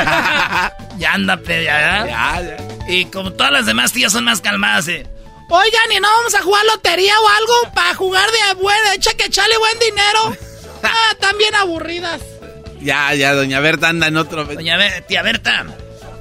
Ya 0.99 1.13
anda, 1.13 1.37
pe, 1.37 1.63
ya, 1.65 2.07
ya. 2.07 2.57
Y 2.89 3.05
como 3.07 3.31
todas 3.31 3.53
las 3.53 3.67
demás 3.67 3.93
tías 3.93 4.11
son 4.13 4.25
más 4.25 4.41
calmadas, 4.41 4.89
eh. 4.89 5.07
Oigan, 5.51 5.93
¿y 5.93 6.01
no 6.01 6.09
vamos 6.09 6.35
a 6.35 6.41
jugar 6.43 6.65
lotería 6.65 7.13
o 7.21 7.29
algo? 7.29 7.75
Para 7.75 7.95
jugar 7.95 8.27
de 8.31 8.55
bueno, 8.63 8.93
echa 8.95 9.13
que 9.15 9.27
echale 9.27 9.57
buen 9.59 9.79
dinero. 9.79 10.37
Ah, 10.83 11.09
están 11.13 11.37
bien 11.39 11.55
aburridas. 11.55 12.21
Ya, 12.81 13.13
ya, 13.15 13.33
doña 13.35 13.59
Berta 13.61 13.89
anda 13.89 14.07
en 14.07 14.17
otro. 14.19 14.45
Doña 14.45 14.77
Be- 14.77 15.01
tía 15.09 15.23
Berta, 15.23 15.67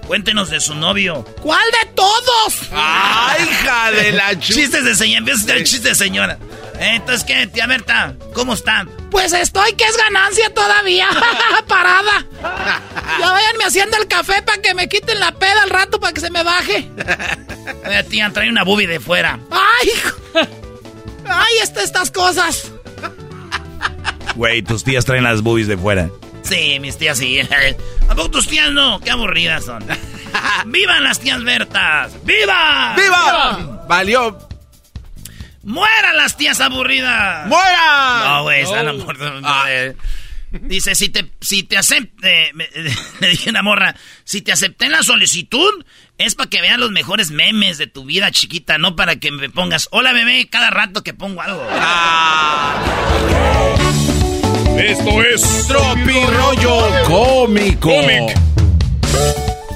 cuéntenos 0.07 0.49
de 0.49 0.59
su 0.59 0.75
novio. 0.75 1.25
¿Cuál 1.41 1.63
de 1.81 1.91
todos? 1.93 2.69
¡Ay, 2.71 3.43
hija 3.43 3.91
de 3.91 4.11
la 4.11 4.39
Chistes 4.39 4.83
de 4.83 4.95
señora, 4.95 5.19
empieza 5.19 5.53
el 5.53 5.63
chiste 5.63 5.89
de 5.89 5.95
señora. 5.95 6.37
Eh, 6.79 6.95
Entonces, 6.95 7.23
¿qué, 7.23 7.47
tía 7.47 7.67
Berta? 7.67 8.15
¿Cómo 8.33 8.53
está? 8.53 8.85
Pues 9.11 9.31
estoy 9.33 9.73
que 9.73 9.85
es 9.85 9.97
ganancia 9.97 10.53
todavía. 10.53 11.07
Parada. 11.67 12.25
Ya 13.19 13.31
váyanme 13.31 13.63
haciendo 13.63 13.97
el 13.97 14.07
café 14.07 14.41
para 14.41 14.61
que 14.61 14.73
me 14.73 14.89
quiten 14.89 15.19
la 15.19 15.31
peda 15.31 15.63
al 15.63 15.69
rato 15.69 15.99
para 15.99 16.13
que 16.13 16.21
se 16.21 16.29
me 16.31 16.43
baje. 16.43 16.89
Eh, 17.85 18.03
tía, 18.09 18.29
trae 18.31 18.49
una 18.49 18.63
boobie 18.63 18.87
de 18.87 18.99
fuera. 18.99 19.39
Ay, 19.51 19.89
hijo. 19.95 20.17
ay, 21.27 21.53
este, 21.63 21.83
estas 21.83 22.11
cosas. 22.11 22.71
Güey, 24.35 24.61
tus 24.61 24.83
tías 24.83 25.05
traen 25.05 25.23
las 25.23 25.41
boobies 25.41 25.67
de 25.67 25.77
fuera. 25.77 26.09
Sí, 26.45 26.79
mis 26.79 26.97
tías 26.97 27.17
sí. 27.17 27.39
¿A 28.09 28.15
poco 28.15 28.31
tus 28.31 28.47
tías 28.47 28.71
no? 28.71 28.99
Qué 28.99 29.11
aburridas 29.11 29.65
son. 29.65 29.83
¡Vivan 30.67 31.03
las 31.03 31.19
tías 31.19 31.43
Bertas! 31.43 32.13
¡Viva! 32.23 32.93
¡Viva! 32.95 33.85
Valió. 33.87 34.37
¡Mueran 35.63 36.17
las 36.17 36.37
tías 36.37 36.59
aburridas! 36.61 37.47
¡Muera! 37.47 38.23
No, 38.25 38.43
güey, 38.43 38.61
esa 38.61 38.83
no, 38.83 38.93
no, 38.93 39.67
eh. 39.67 39.95
Dice, 40.51 40.93
si 40.95 41.09
te, 41.09 41.31
si 41.41 41.63
te 41.63 41.77
acepté, 41.77 42.51
me- 42.53 42.69
le 43.19 43.27
dije 43.27 43.49
una 43.49 43.63
morra, 43.63 43.95
si 44.23 44.41
te 44.41 44.51
acepté 44.51 44.85
en 44.85 44.91
la 44.91 45.03
solicitud, 45.03 45.85
es 46.17 46.35
para 46.35 46.49
que 46.49 46.61
vean 46.61 46.79
los 46.79 46.91
mejores 46.91 47.31
memes 47.31 47.77
de 47.77 47.87
tu 47.87 48.05
vida 48.05 48.31
chiquita, 48.31 48.77
no 48.77 48.95
para 48.95 49.15
que 49.17 49.31
me 49.31 49.49
pongas, 49.49 49.87
hola 49.91 50.13
bebé, 50.13 50.47
cada 50.49 50.69
rato 50.69 51.03
que 51.03 51.13
pongo 51.13 51.41
algo. 51.41 51.67
Esto 54.77 55.23
es 55.23 55.67
Tropirollo 55.67 57.03
cómico. 57.05 57.91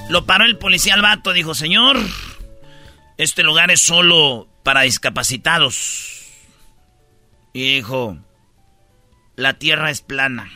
Lo 0.10 0.26
paró 0.26 0.46
el 0.46 0.58
policía 0.58 0.96
al 0.96 1.02
vato, 1.02 1.32
dijo, 1.32 1.56
señor, 1.56 1.98
este 3.18 3.44
lugar 3.44 3.72
es 3.72 3.82
solo 3.82 4.48
para 4.64 4.82
discapacitados. 4.82 6.26
Y 7.54 7.76
dijo, 7.76 8.18
la 9.36 9.54
tierra 9.54 9.90
es 9.90 10.02
plana. 10.02 10.52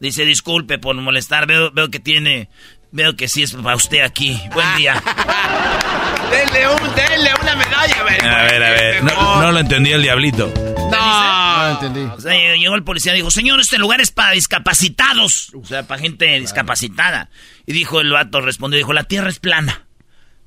Dice, 0.00 0.24
disculpe 0.24 0.78
por 0.78 0.96
molestar, 0.96 1.46
veo, 1.46 1.70
veo 1.70 1.90
que 1.90 2.00
tiene, 2.00 2.48
veo 2.92 3.14
que 3.16 3.28
sí 3.28 3.42
es 3.42 3.52
para 3.52 3.76
usted 3.76 4.00
aquí. 4.00 4.40
Buen 4.52 4.76
día. 4.76 4.94
Denle, 6.30 6.68
un, 6.68 6.94
denle 6.94 7.30
una 7.40 7.56
medalla, 7.56 7.93
A 8.22 8.42
ver, 8.44 8.62
a 8.62 8.70
ver. 8.70 9.04
No, 9.04 9.42
no 9.42 9.52
lo 9.52 9.58
entendí 9.58 9.92
el 9.92 10.02
diablito. 10.02 10.52
No. 10.90 11.70
entendí. 11.72 12.00
O 12.00 12.20
sea, 12.20 12.54
llegó 12.56 12.74
el 12.74 12.84
policía 12.84 13.12
y 13.12 13.16
dijo, 13.16 13.30
señor, 13.30 13.60
este 13.60 13.78
lugar 13.78 14.00
es 14.00 14.10
para 14.10 14.32
discapacitados. 14.32 15.50
O 15.54 15.64
sea, 15.64 15.86
para 15.86 16.00
gente 16.00 16.38
discapacitada. 16.38 17.30
Y 17.66 17.72
dijo 17.72 18.00
el 18.00 18.10
vato, 18.10 18.40
respondió, 18.40 18.78
dijo, 18.78 18.92
la 18.92 19.04
tierra 19.04 19.30
es 19.30 19.38
plana. 19.38 19.86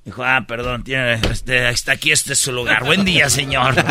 Dijo, 0.08 0.24
ah, 0.24 0.46
perdón, 0.48 0.86
tiene, 0.86 1.16
este, 1.16 1.68
está 1.68 1.92
aquí, 1.92 2.14
este 2.14 2.32
es 2.32 2.40
su 2.40 2.54
lugar. 2.54 2.86
Buen 2.86 3.04
día, 3.04 3.30
señor. 3.30 3.76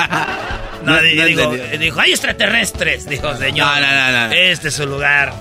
No, 0.82 0.92
No, 0.94 1.02
di- 1.02 1.14
no 1.16 1.24
digo, 1.24 1.52
entendí. 1.54 1.78
dijo, 1.78 2.00
hay 2.00 2.10
extraterrestres. 2.12 3.08
Dijo, 3.08 3.34
señor. 3.36 3.66
No, 3.66 3.80
no, 3.80 4.10
no, 4.12 4.28
no. 4.28 4.32
Este 4.34 4.68
es 4.68 4.74
su 4.74 4.86
lugar. 4.86 5.32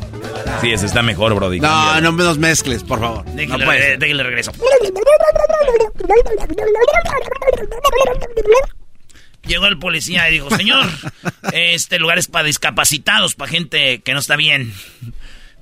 Sí, 0.61 0.71
ese 0.71 0.85
está 0.85 1.01
mejor, 1.03 1.35
Brody. 1.35 1.59
No, 1.59 1.99
no 2.01 2.11
me 2.13 2.23
los 2.23 2.37
mezcles, 2.39 2.83
por 2.83 2.99
favor. 2.99 3.25
Déjale, 3.25 3.97
déjale 3.97 4.23
regreso. 4.23 4.51
Llegó 9.45 9.67
el 9.67 9.77
policía 9.77 10.27
y 10.29 10.33
dijo, 10.33 10.49
señor, 10.55 10.87
este 11.53 11.99
lugar 11.99 12.17
es 12.17 12.27
para 12.27 12.45
discapacitados, 12.45 13.35
para 13.35 13.51
gente 13.51 14.01
que 14.01 14.13
no 14.13 14.19
está 14.19 14.35
bien. 14.35 14.73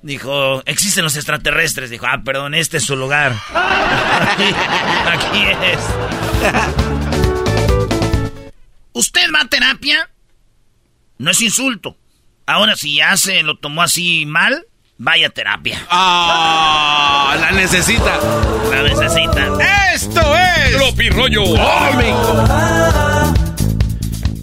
Dijo, 0.04 0.62
existen 0.66 1.06
los 1.06 1.16
extraterrestres. 1.16 1.90
Dijo, 1.90 2.06
ah, 2.08 2.22
perdón, 2.26 2.54
este 2.56 2.76
es 2.78 2.84
su 2.84 2.98
lugar. 2.98 3.34
Aquí, 3.54 4.44
aquí 5.10 5.46
es. 5.64 5.80
¿Usted 8.92 9.28
va 9.34 9.42
a 9.42 9.48
terapia? 9.48 10.10
No 11.18 11.32
es 11.32 11.42
insulto. 11.42 11.96
Ahora, 12.46 12.76
si 12.76 12.98
ya 12.98 13.16
se 13.16 13.44
lo 13.44 13.56
tomó 13.56 13.82
así 13.82 14.26
mal, 14.26 14.66
vaya 14.98 15.28
a 15.28 15.30
terapia. 15.30 15.80
Ah, 15.90 17.38
la 17.40 17.52
necesita. 17.52 18.20
La 18.70 18.84
necesita. 18.84 19.94
Esto 19.94 20.36
es 20.36 20.76
Tropirollo 20.76 21.44
cómico. 21.46 22.46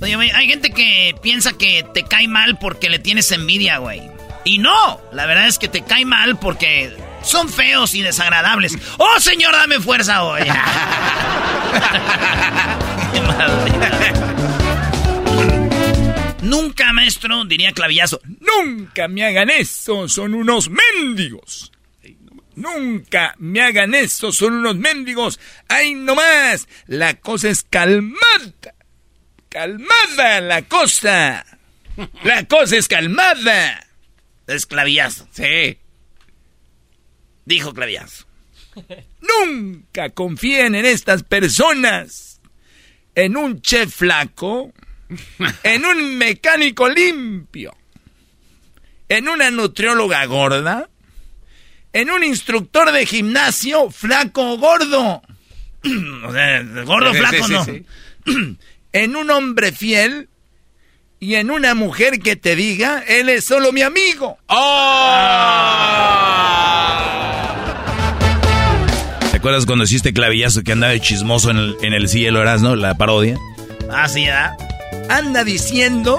Oye, 0.00 0.16
güey, 0.16 0.30
hay 0.30 0.48
gente 0.48 0.70
que 0.70 1.14
piensa 1.22 1.52
que 1.52 1.84
te 1.92 2.04
cae 2.04 2.28
mal 2.28 2.56
porque 2.58 2.88
le 2.88 2.98
tienes 2.98 3.30
envidia, 3.30 3.76
güey. 3.76 4.00
Y 4.44 4.58
no, 4.58 5.00
la 5.12 5.26
verdad 5.26 5.46
es 5.48 5.58
que 5.58 5.68
te 5.68 5.82
cae 5.82 6.04
mal 6.04 6.38
porque 6.38 6.96
son 7.22 7.48
feos 7.48 7.94
y 7.94 8.02
desagradables. 8.02 8.76
¡Oh, 8.98 9.20
señor, 9.20 9.52
dame 9.52 9.80
fuerza 9.80 10.22
hoy! 10.22 10.42
Nunca, 16.42 16.92
maestro, 16.92 17.44
diría 17.44 17.72
clavillazo. 17.72 18.20
Nunca 18.40 19.08
me 19.08 19.24
hagan 19.24 19.50
eso, 19.50 20.08
son 20.08 20.34
unos 20.34 20.70
mendigos. 20.70 21.70
Nunca 22.56 23.34
me 23.38 23.62
hagan 23.62 23.94
eso, 23.94 24.32
son 24.32 24.54
unos 24.54 24.76
mendigos. 24.76 25.38
¡Ay, 25.68 25.94
no 25.94 26.14
más! 26.14 26.66
La 26.86 27.14
cosa 27.14 27.50
es 27.50 27.62
calmada. 27.62 28.74
Calmada 29.48 30.40
la 30.40 30.62
cosa. 30.62 31.44
La 32.24 32.44
cosa 32.44 32.76
es 32.76 32.88
calmada. 32.88 33.86
Es 34.50 34.66
clavillazo. 34.66 35.28
Sí. 35.32 35.78
Dijo 37.44 37.72
clavillazo. 37.72 38.26
Nunca 39.20 40.10
confíen 40.10 40.74
en 40.74 40.84
estas 40.84 41.22
personas. 41.22 42.40
En 43.14 43.36
un 43.36 43.60
chef 43.60 43.94
flaco. 43.94 44.72
En 45.62 45.84
un 45.84 46.16
mecánico 46.18 46.88
limpio. 46.88 47.76
En 49.08 49.28
una 49.28 49.50
nutrióloga 49.50 50.24
gorda. 50.26 50.88
En 51.92 52.10
un 52.10 52.22
instructor 52.22 52.92
de 52.92 53.06
gimnasio 53.06 53.90
flaco 53.90 54.52
o 54.52 54.58
gordo. 54.58 55.22
O 56.24 56.32
sea, 56.32 56.62
gordo, 56.84 57.12
Sí, 57.12 57.18
flaco, 57.18 57.64
sí, 57.64 57.84
no. 58.26 58.56
En 58.92 59.16
un 59.16 59.30
hombre 59.30 59.72
fiel. 59.72 60.29
Y 61.22 61.34
en 61.34 61.50
una 61.50 61.74
mujer 61.74 62.18
que 62.20 62.34
te 62.34 62.56
diga, 62.56 63.04
él 63.06 63.28
es 63.28 63.44
solo 63.44 63.72
mi 63.72 63.82
amigo. 63.82 64.38
¿Te 69.30 69.36
acuerdas 69.36 69.66
cuando 69.66 69.84
hiciste 69.84 70.14
clavillazo 70.14 70.62
que 70.62 70.72
andaba 70.72 70.94
de 70.94 71.00
chismoso 71.00 71.50
en 71.50 71.58
el, 71.58 71.76
en 71.82 71.92
el 71.92 72.08
cielo, 72.08 72.40
eras, 72.40 72.62
no? 72.62 72.74
La 72.74 72.94
parodia. 72.94 73.36
Ah, 73.92 74.08
sí, 74.08 74.24
¿verdad? 74.24 74.56
Anda 75.10 75.44
diciendo 75.44 76.18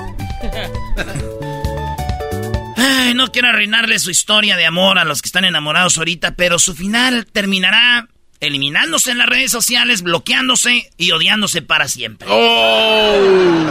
Ay, 2.77 3.15
no 3.15 3.31
quiero 3.31 3.47
arruinarle 3.47 3.97
su 3.97 4.11
historia 4.11 4.55
de 4.55 4.67
amor 4.67 4.99
a 4.99 5.03
los 5.03 5.23
que 5.23 5.27
están 5.27 5.45
enamorados 5.45 5.97
ahorita, 5.97 6.35
pero 6.35 6.59
su 6.59 6.75
final 6.75 7.25
terminará 7.25 8.07
eliminándose 8.39 9.09
en 9.09 9.17
las 9.17 9.29
redes 9.29 9.51
sociales, 9.51 10.03
bloqueándose 10.03 10.91
y 10.97 11.09
odiándose 11.11 11.63
para 11.63 11.87
siempre. 11.87 12.27
Oh. 12.29 13.61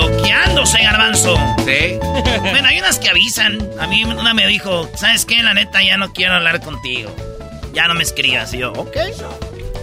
Bloqueándose, 0.00 0.82
garbanzo. 0.82 1.36
Sí. 1.58 1.98
Bueno, 2.40 2.68
hay 2.68 2.78
unas 2.78 2.98
que 2.98 3.10
avisan. 3.10 3.58
A 3.78 3.86
mí 3.86 4.04
una 4.04 4.32
me 4.34 4.46
dijo, 4.46 4.88
¿sabes 4.96 5.24
qué? 5.24 5.42
La 5.42 5.52
neta, 5.54 5.82
ya 5.82 5.96
no 5.96 6.12
quiero 6.12 6.34
hablar 6.34 6.60
contigo. 6.62 7.14
Ya 7.74 7.86
no 7.86 7.94
me 7.94 8.02
escribas. 8.02 8.54
Y 8.54 8.58
yo, 8.58 8.72
ok. 8.72 8.96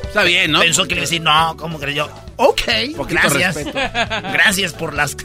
Está 0.04 0.24
bien, 0.24 0.52
¿no? 0.52 0.60
Pensó 0.60 0.84
que 0.84 0.96
le 0.96 1.02
iba 1.02 1.02
a 1.02 1.10
decir, 1.10 1.22
no, 1.22 1.56
¿cómo 1.58 1.80
crees 1.80 1.98
yo? 1.98 2.10
Ok, 2.38 2.62
gracias. 3.10 3.58
Gracias 3.74 4.74
por 4.74 4.94
las, 4.94 5.16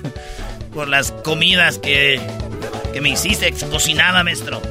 por 0.73 0.89
las 0.89 1.13
comidas 1.13 1.79
que, 1.79 2.21
que 2.93 3.01
me 3.01 3.11
hiciste, 3.11 3.53
cocinada, 3.71 4.25
maestro. 4.25 4.63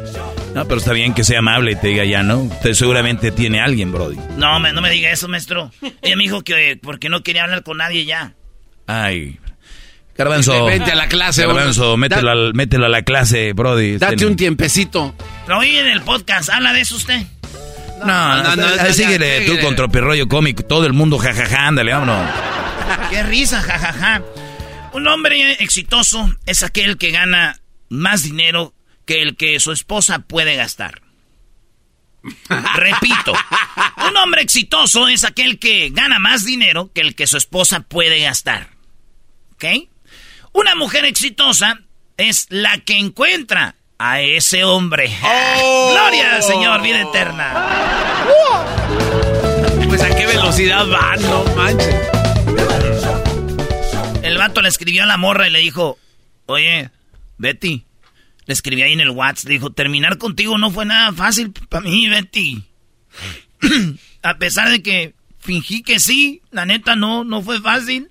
No, 0.54 0.66
pero 0.66 0.80
está 0.80 0.92
bien 0.94 1.14
que 1.14 1.24
sea 1.24 1.40
amable 1.40 1.72
y 1.72 1.76
te 1.76 1.88
diga 1.88 2.04
ya, 2.04 2.24
¿no? 2.24 2.40
Usted 2.40 2.74
seguramente 2.74 3.32
tiene 3.32 3.62
alguien, 3.62 3.92
Brody. 3.92 4.18
No, 4.38 4.60
me, 4.60 4.74
no 4.74 4.82
me 4.82 4.90
diga 4.90 5.12
eso, 5.12 5.28
maestro. 5.28 5.72
Ella 6.02 6.16
me 6.16 6.24
dijo 6.24 6.44
que 6.44 6.80
porque 6.82 7.10
no 7.10 7.22
quería 7.24 7.44
hablar 7.44 7.64
con 7.64 7.78
nadie 7.78 8.06
ya. 8.06 8.34
Ay. 8.88 9.40
Garbanzo. 10.18 10.66
Vente 10.66 10.92
a 10.92 10.96
la 10.96 11.08
clase, 11.08 11.46
Garbanzo, 11.46 11.98
mételo, 11.98 12.30
al- 12.32 12.54
mételo 12.54 12.86
a 12.86 12.90
la 12.90 13.02
clase, 13.04 13.54
Brody. 13.54 13.98
Date 13.98 14.18
Ten- 14.18 14.28
un 14.30 14.36
tiempecito. 14.36 15.16
Pero 15.46 15.60
oí 15.60 15.78
en 15.78 15.88
el 15.88 16.02
podcast, 16.02 16.50
¿habla 16.50 16.74
de 16.74 16.82
eso 16.82 16.96
usted? 16.96 17.22
No, 18.00 18.06
no, 18.08 18.44
no, 18.44 18.56
no, 18.56 18.76
no, 18.76 18.94
síguele. 18.94 19.42
tú 19.46 19.60
con 19.60 19.76
tropirroyo 19.76 20.28
cómico. 20.28 20.64
Todo 20.64 20.86
el 20.86 20.94
mundo, 20.94 21.18
jajaja, 21.18 21.68
ándale, 21.68 21.94
vámonos. 21.94 22.30
Qué 23.10 23.24
risa, 23.24 23.62
jajaja. 23.62 24.22
Un 24.94 25.08
hombre 25.08 25.54
exitoso 25.64 26.30
es 26.46 26.64
aquel 26.64 26.98
que 26.98 27.12
gana 27.12 27.60
más 27.90 28.24
dinero 28.24 28.74
que 29.06 29.22
el 29.22 29.36
que 29.38 29.60
su 29.60 29.72
esposa 29.72 30.20
puede 30.20 30.56
gastar. 30.56 31.02
Repito, 32.76 33.34
un 34.10 34.18
hombre 34.18 34.42
exitoso 34.44 35.08
es 35.08 35.24
aquel 35.24 35.58
que 35.60 35.90
gana 35.92 36.20
más 36.20 36.46
dinero 36.46 36.92
que 36.94 37.02
el 37.02 37.16
que 37.16 37.26
su 37.28 37.38
esposa 37.38 37.82
puede 37.82 38.20
gastar. 38.22 38.70
¿Ok? 39.54 39.66
Una 40.54 40.76
mujer 40.76 41.06
exitosa 41.06 41.82
es 42.18 42.48
la 42.50 42.78
que 42.80 42.98
encuentra 42.98 43.76
a 43.98 44.22
ese 44.22 44.64
hombre. 44.64 45.10
¡Gloria 45.92 46.36
al 46.36 46.44
Señor, 46.44 46.82
vida 46.82 47.02
eterna! 47.02 47.68
Pues 49.88 50.02
a 50.02 50.16
qué 50.16 50.26
velocidad 50.26 50.86
van, 50.88 51.22
no 51.22 51.46
manches. 51.56 51.96
El 54.24 54.38
vato 54.38 54.62
le 54.62 54.70
escribió 54.70 55.04
a 55.04 55.06
la 55.06 55.18
morra 55.18 55.48
y 55.48 55.52
le 55.52 55.60
dijo, 55.60 55.98
oye, 56.48 56.90
Betty, 57.38 57.86
le 58.46 58.54
escribí 58.54 58.82
ahí 58.82 58.94
en 58.94 59.02
el 59.02 59.12
WhatsApp, 59.12 59.48
le 59.48 59.54
dijo, 59.54 59.72
terminar 59.72 60.18
contigo 60.18 60.58
no 60.58 60.70
fue 60.72 60.86
nada 60.86 61.14
fácil 61.14 61.54
para 61.70 61.82
mí, 61.82 62.10
Betty. 62.10 62.64
a 64.24 64.38
pesar 64.38 64.70
de 64.70 64.84
que 64.84 65.14
fingí 65.40 65.82
que 65.82 66.00
sí, 66.00 66.42
la 66.52 66.66
neta 66.66 66.96
no, 66.96 67.24
no 67.24 67.42
fue 67.42 67.62
fácil. 67.62 68.10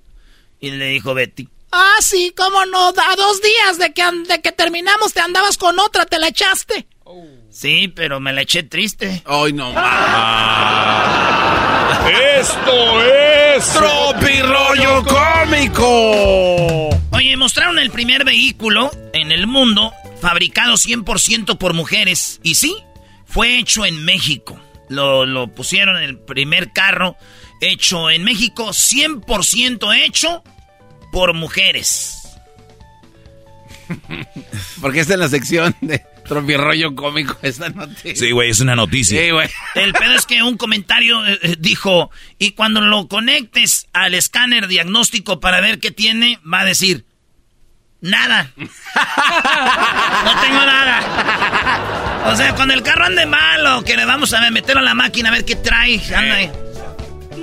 Y 0.60 0.70
le 0.70 0.86
dijo 0.86 1.14
Betty, 1.14 1.48
Ah, 1.72 1.97
sí, 2.01 2.32
cómo 2.36 2.64
no. 2.66 2.88
A 2.88 3.16
dos 3.16 3.40
días 3.42 3.78
de 3.78 3.92
que, 3.92 4.02
de 4.28 4.40
que 4.40 4.52
terminamos 4.52 5.12
te 5.12 5.20
andabas 5.20 5.56
con 5.56 5.78
otra, 5.78 6.05
te 6.06 6.18
la 6.18 6.28
echaste. 6.28 6.86
sí, 7.51 7.88
pero 7.88 8.20
me 8.20 8.32
la 8.32 8.42
eché 8.42 8.62
triste. 8.64 9.22
Ay, 9.24 9.52
no. 9.52 9.70
Esto 12.38 13.02
es 13.02 13.72
Tropirollo 13.72 15.05
cómico. 15.05 16.90
Oye, 17.12 17.36
mostraron 17.36 17.78
el 17.78 17.90
primer 17.90 18.24
vehículo 18.24 18.90
en 19.12 19.30
el 19.30 19.47
mundo 19.47 19.92
fabricado 20.20 20.74
100% 20.74 21.59
por 21.59 21.74
mujeres. 21.74 22.40
Y 22.42 22.55
sí, 22.56 22.76
fue 23.26 23.59
hecho 23.59 23.84
en 23.84 24.05
México. 24.05 24.59
Lo, 24.88 25.24
lo 25.24 25.47
pusieron 25.48 25.97
en 25.98 26.02
el 26.05 26.18
primer 26.18 26.72
carro 26.72 27.16
hecho 27.60 28.10
en 28.10 28.24
México, 28.24 28.68
100% 28.70 30.05
hecho 30.05 30.42
por 31.10 31.34
mujeres. 31.34 32.16
Porque 34.80 35.00
está 35.00 35.14
en 35.14 35.20
la 35.20 35.28
sección 35.28 35.74
de 35.80 36.02
tropirollo 36.26 36.94
cómico 36.94 37.36
esta 37.42 37.68
noticia. 37.70 38.14
Sí, 38.16 38.30
güey, 38.30 38.50
es 38.50 38.60
una 38.60 38.76
noticia. 38.76 39.20
Sí, 39.20 39.30
güey. 39.30 39.48
El 39.74 39.92
pedo 39.92 40.14
es 40.14 40.26
que 40.26 40.42
un 40.42 40.56
comentario 40.56 41.26
eh, 41.26 41.38
eh, 41.42 41.56
dijo, 41.58 42.10
y 42.38 42.52
cuando 42.52 42.80
lo 42.80 43.08
conectes 43.08 43.88
al 43.92 44.14
escáner 44.14 44.68
diagnóstico 44.68 45.40
para 45.40 45.60
ver 45.60 45.80
qué 45.80 45.90
tiene, 45.90 46.38
va 46.50 46.60
a 46.60 46.64
decir, 46.64 47.04
nada. 48.00 48.52
no 48.56 48.66
tengo 50.40 50.64
nada. 50.64 52.22
O 52.26 52.36
sea, 52.36 52.54
cuando 52.54 52.74
el 52.74 52.82
carro 52.82 53.06
ande 53.06 53.26
mal 53.26 53.66
o 53.66 53.82
que 53.82 53.96
le 53.96 54.04
vamos 54.04 54.32
a 54.32 54.50
meterlo 54.50 54.80
a 54.80 54.84
la 54.84 54.94
máquina 54.94 55.30
a 55.30 55.32
ver 55.32 55.44
qué 55.44 55.56
trae, 55.56 56.00
anda 56.14 56.34
ahí. 56.36 56.50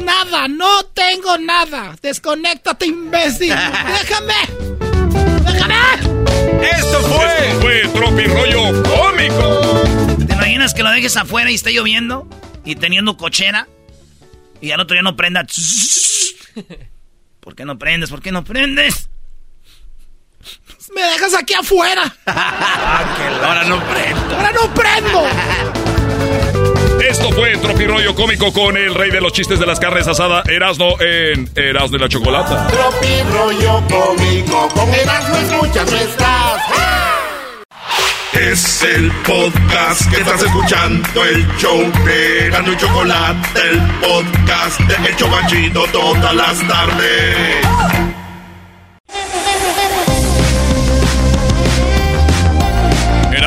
Nada, 0.08 0.48
no 0.48 0.84
tengo 0.94 1.38
nada. 1.38 1.94
Desconéctate, 2.02 2.86
imbécil. 2.86 3.50
Déjame. 4.00 4.34
Déjame. 5.44 5.76
Esto 6.72 7.02
fue. 7.02 7.50
Esto 7.50 7.60
fue 7.62 7.82
Tropirollo 7.94 8.84
Cómico. 8.84 9.84
¿Te 10.26 10.34
imaginas 10.34 10.74
que 10.74 10.84
lo 10.84 10.92
dejes 10.92 11.18
afuera 11.18 11.52
y 11.52 11.56
esté 11.56 11.74
lloviendo? 11.74 12.26
Y 12.64 12.78
teniendo 12.78 13.18
cochera. 13.18 13.68
Y 14.62 14.72
al 14.72 14.80
otro 14.80 14.96
día 14.96 15.02
no 15.02 15.18
prenda. 15.18 15.46
¿Por 17.42 17.56
qué 17.56 17.66
no 17.66 17.78
prendes? 17.78 18.10
¿Por 18.10 18.22
qué 18.22 18.32
no 18.32 18.46
prendes? 18.46 19.10
Me 20.96 21.02
dejas 21.02 21.34
aquí 21.34 21.54
afuera. 21.54 22.16
Ahora 22.26 23.66
no 23.66 23.84
prendo. 23.90 24.36
Ahora 24.38 24.52
no 24.54 24.74
prendo. 24.74 25.77
Esto 27.10 27.32
fue 27.32 27.56
Tropirollo 27.56 28.14
Cómico 28.16 28.52
con 28.52 28.76
el 28.76 28.94
rey 28.94 29.10
de 29.12 29.22
los 29.22 29.32
chistes 29.32 29.60
de 29.60 29.66
las 29.66 29.80
carnes 29.80 30.06
asada, 30.10 30.44
Erasno 30.46 31.00
en 31.00 31.50
Erasno 31.56 31.96
y 31.96 32.02
la 32.02 32.10
Chocolata. 32.10 32.68
Tropi 32.68 33.22
rollo 33.32 33.82
cómico, 33.88 34.68
con 34.76 34.94
Erasmo 34.94 35.38
escuchas 35.38 35.90
no 35.90 35.98
estás. 35.98 36.62
Es 38.34 38.84
el 38.84 39.10
podcast 39.26 40.12
que 40.12 40.18
estás 40.18 40.44
escuchando, 40.44 41.24
el 41.24 41.48
show 41.58 41.80
de 42.06 42.48
Erasno 42.48 42.74
y 42.74 42.78
Chocolata, 42.78 43.50
el 43.56 43.82
podcast 44.02 44.80
de 44.82 45.10
El 45.10 45.16
Chobachito 45.16 45.86
todas 45.94 46.36
las 46.36 46.68
tardes. 46.68 48.07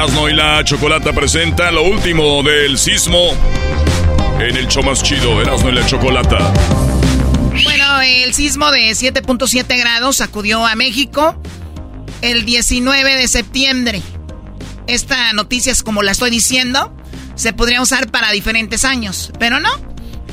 Erasno 0.01 0.31
y 0.31 0.35
la 0.35 0.64
Chocolata 0.64 1.12
presenta 1.12 1.70
lo 1.70 1.82
último 1.82 2.43
del 2.43 2.78
sismo 2.78 3.36
en 4.39 4.56
el 4.56 4.66
show 4.66 4.82
más 4.82 5.02
chido, 5.02 5.43
Erasno 5.43 5.68
y 5.68 5.74
la 5.74 5.85
Chocolata. 5.85 6.55
Bueno, 7.64 8.01
el 8.01 8.32
sismo 8.32 8.70
de 8.70 8.93
7.7 8.93 9.78
grados 9.78 10.16
sacudió 10.16 10.64
a 10.64 10.74
México 10.74 11.39
el 12.22 12.47
19 12.47 13.14
de 13.14 13.28
septiembre. 13.28 14.01
Esta 14.86 15.35
noticia 15.35 15.70
es 15.70 15.82
como 15.82 16.02
la 16.02 16.12
estoy 16.12 16.31
diciendo, 16.31 16.97
se 17.35 17.52
podría 17.52 17.82
usar 17.82 18.10
para 18.10 18.32
diferentes 18.32 18.86
años, 18.86 19.31
pero 19.39 19.60
no, 19.60 19.68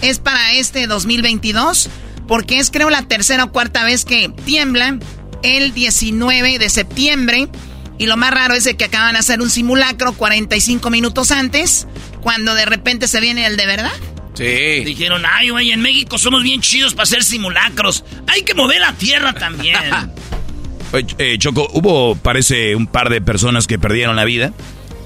es 0.02 0.20
para 0.20 0.54
este 0.54 0.88
2022, 0.88 1.90
porque 2.26 2.60
es 2.60 2.72
creo 2.72 2.90
la 2.90 3.02
tercera 3.02 3.44
o 3.44 3.52
cuarta 3.52 3.84
vez 3.84 4.06
que 4.06 4.30
tiembla 4.46 4.98
el 5.44 5.74
19 5.74 6.58
de 6.58 6.70
septiembre. 6.70 7.50
Y 7.98 8.06
lo 8.06 8.18
más 8.18 8.32
raro 8.32 8.54
es 8.54 8.64
de 8.64 8.76
que 8.76 8.86
acaban 8.86 9.14
de 9.14 9.20
hacer 9.20 9.42
un 9.42 9.50
simulacro 9.50 10.14
45 10.14 10.90
minutos 10.90 11.32
antes, 11.32 11.88
cuando 12.22 12.54
de 12.54 12.66
repente 12.66 13.08
se 13.08 13.20
viene 13.20 13.46
el 13.46 13.58
de 13.58 13.66
verdad. 13.66 13.94
Sí. 14.36 14.84
Dijeron, 14.86 15.24
ay, 15.28 15.50
güey, 15.50 15.72
en 15.72 15.82
México 15.82 16.18
somos 16.20 16.44
bien 16.44 16.62
chidos 16.62 16.94
para 16.94 17.04
hacer 17.04 17.24
simulacros. 17.24 18.04
Hay 18.28 18.44
que 18.44 18.54
mover 18.54 18.82
la 18.82 18.94
tierra 18.94 19.34
también. 19.34 19.78
Oye, 20.94 21.08
eh, 21.18 21.38
Choco, 21.40 21.68
hubo, 21.74 22.16
parece, 22.16 22.76
un 22.76 22.88
par 22.88 23.10
de 23.10 23.20
personas 23.20 23.68
que 23.68 23.80
perdieron 23.80 24.16
la 24.16 24.26
vida. 24.26 24.54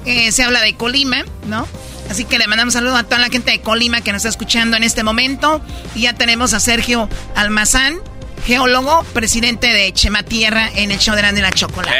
Eh, 0.06 0.32
se 0.32 0.44
habla 0.44 0.62
de 0.62 0.76
Colima, 0.76 1.24
¿no? 1.48 1.68
Así 2.10 2.26
que 2.26 2.38
le 2.38 2.48
mandamos 2.48 2.74
saludos 2.74 3.00
a 3.00 3.04
toda 3.04 3.20
la 3.20 3.30
gente 3.30 3.52
de 3.52 3.62
Colima 3.62 4.02
que 4.02 4.12
nos 4.12 4.20
está 4.20 4.30
escuchando 4.30 4.76
en 4.76 4.84
este 4.84 5.04
momento. 5.04 5.62
Y 5.96 6.02
ya 6.02 6.14
tenemos 6.14 6.54
a 6.54 6.60
Sergio 6.60 7.08
Almazán, 7.36 8.00
geólogo, 8.44 9.04
presidente 9.14 9.68
de 9.74 9.92
Chema 9.94 10.24
Tierra 10.24 10.68
en 10.76 10.92
el 10.92 10.98
show 11.00 11.16
de 11.16 11.22
Grande 11.22 11.42
la 11.42 11.52
Chocolate. 11.52 11.96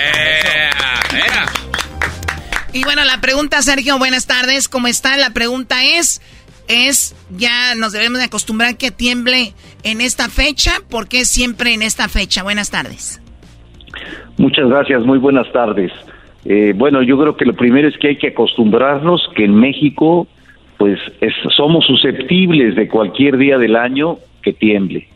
Y 2.74 2.84
bueno, 2.84 3.04
la 3.04 3.20
pregunta, 3.20 3.62
Sergio, 3.62 3.98
buenas 3.98 4.28
tardes, 4.28 4.70
¿cómo 4.70 4.88
está? 4.88 5.18
La 5.18 5.32
pregunta 5.32 5.84
es, 5.84 6.22
es, 6.68 7.16
ya 7.38 7.76
nos 7.76 7.92
debemos 7.92 8.20
de 8.20 8.26
acostumbrar 8.26 8.78
que 8.78 8.92
tiemble 8.92 9.54
en 9.84 10.00
esta 10.02 10.30
fecha, 10.30 10.72
¿por 10.90 11.08
qué 11.10 11.26
siempre 11.26 11.74
en 11.74 11.82
esta 11.82 12.08
fecha? 12.08 12.44
Buenas 12.44 12.72
tardes. 12.72 13.22
Muchas 14.38 14.70
gracias, 14.70 15.02
muy 15.04 15.18
buenas 15.20 15.52
tardes. 15.52 15.92
Eh, 16.46 16.74
bueno, 16.76 17.04
yo 17.04 17.20
creo 17.20 17.36
que 17.36 17.46
lo 17.46 17.54
primero 17.54 17.88
es 17.90 17.98
que 17.98 18.08
hay 18.10 18.18
que 18.18 18.30
acostumbrarnos 18.30 19.22
que 19.36 19.44
en 19.46 19.54
México, 19.54 20.28
pues 20.78 20.98
es- 21.20 21.34
somos 21.56 21.86
susceptibles 21.86 22.76
de 22.76 22.88
cualquier 22.88 23.38
día 23.38 23.58
del 23.58 23.76
año 23.76 24.18
que 24.42 24.54
tiemble. 24.54 25.08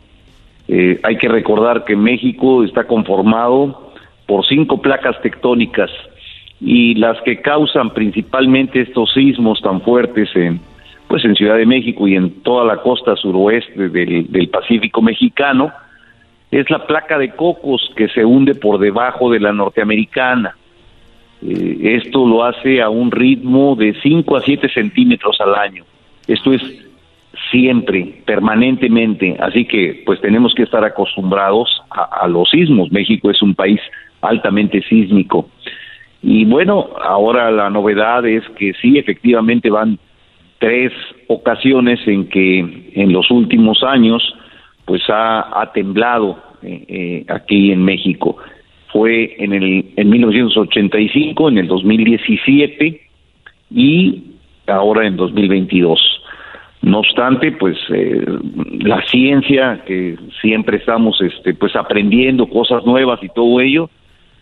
Eh, 0.68 0.98
hay 1.02 1.16
que 1.16 1.28
recordar 1.28 1.84
que 1.84 1.96
México 1.96 2.64
está 2.64 2.84
conformado 2.84 3.92
por 4.26 4.44
cinco 4.46 4.82
placas 4.82 5.20
tectónicas 5.22 5.90
y 6.60 6.94
las 6.94 7.20
que 7.22 7.40
causan 7.40 7.90
principalmente 7.90 8.80
estos 8.80 9.12
sismos 9.12 9.60
tan 9.60 9.80
fuertes 9.80 10.28
en 10.34 10.60
pues 11.08 11.24
en 11.24 11.36
Ciudad 11.36 11.56
de 11.56 11.66
México 11.66 12.08
y 12.08 12.16
en 12.16 12.42
toda 12.42 12.64
la 12.64 12.78
costa 12.78 13.14
suroeste 13.14 13.88
del, 13.90 14.26
del 14.28 14.48
Pacífico 14.48 15.00
mexicano 15.00 15.70
es 16.50 16.68
la 16.70 16.86
placa 16.86 17.18
de 17.18 17.30
cocos 17.30 17.90
que 17.96 18.08
se 18.08 18.24
hunde 18.24 18.54
por 18.54 18.78
debajo 18.78 19.30
de 19.30 19.40
la 19.40 19.52
norteamericana. 19.52 20.56
Eh, 21.42 22.00
esto 22.02 22.26
lo 22.26 22.44
hace 22.44 22.80
a 22.80 22.88
un 22.88 23.10
ritmo 23.10 23.76
de 23.76 23.94
5 24.02 24.36
a 24.36 24.40
7 24.42 24.68
centímetros 24.68 25.40
al 25.40 25.54
año. 25.54 25.84
Esto 26.26 26.52
es 26.52 26.62
siempre, 27.50 28.22
permanentemente, 28.24 29.36
así 29.40 29.64
que 29.64 30.02
pues 30.04 30.20
tenemos 30.20 30.54
que 30.54 30.64
estar 30.64 30.84
acostumbrados 30.84 31.82
a, 31.90 32.26
los 32.28 32.50
sismos. 32.50 32.90
México 32.90 33.30
es 33.30 33.40
un 33.42 33.54
país 33.54 33.80
altamente 34.20 34.82
sísmico. 34.82 35.48
Y 36.22 36.44
bueno, 36.44 36.88
ahora 37.02 37.50
la 37.50 37.70
novedad 37.70 38.26
es 38.26 38.42
que 38.58 38.72
sí, 38.80 38.98
efectivamente 38.98 39.70
van 39.70 39.98
tres 40.58 40.92
ocasiones 41.28 42.00
en 42.06 42.28
que 42.28 42.92
en 42.94 43.12
los 43.12 43.30
últimos 43.30 43.82
años 43.82 44.22
pues 44.84 45.02
ha, 45.08 45.60
ha 45.60 45.72
temblado 45.72 46.38
eh, 46.62 46.84
eh, 46.88 47.24
aquí 47.28 47.70
en 47.70 47.84
México. 47.84 48.36
Fue 48.92 49.36
en 49.38 49.52
el 49.52 49.92
en 49.96 50.08
1985, 50.08 51.48
en 51.48 51.58
el 51.58 51.68
2017 51.68 53.00
y 53.70 54.22
ahora 54.66 55.06
en 55.06 55.16
2022. 55.16 56.00
No 56.82 57.00
obstante, 57.00 57.52
pues 57.52 57.76
eh, 57.92 58.24
la 58.80 59.04
ciencia 59.06 59.82
que 59.86 60.16
siempre 60.40 60.76
estamos 60.76 61.20
este 61.20 61.54
pues 61.54 61.74
aprendiendo 61.74 62.46
cosas 62.46 62.84
nuevas 62.84 63.20
y 63.22 63.28
todo 63.28 63.60
ello, 63.60 63.90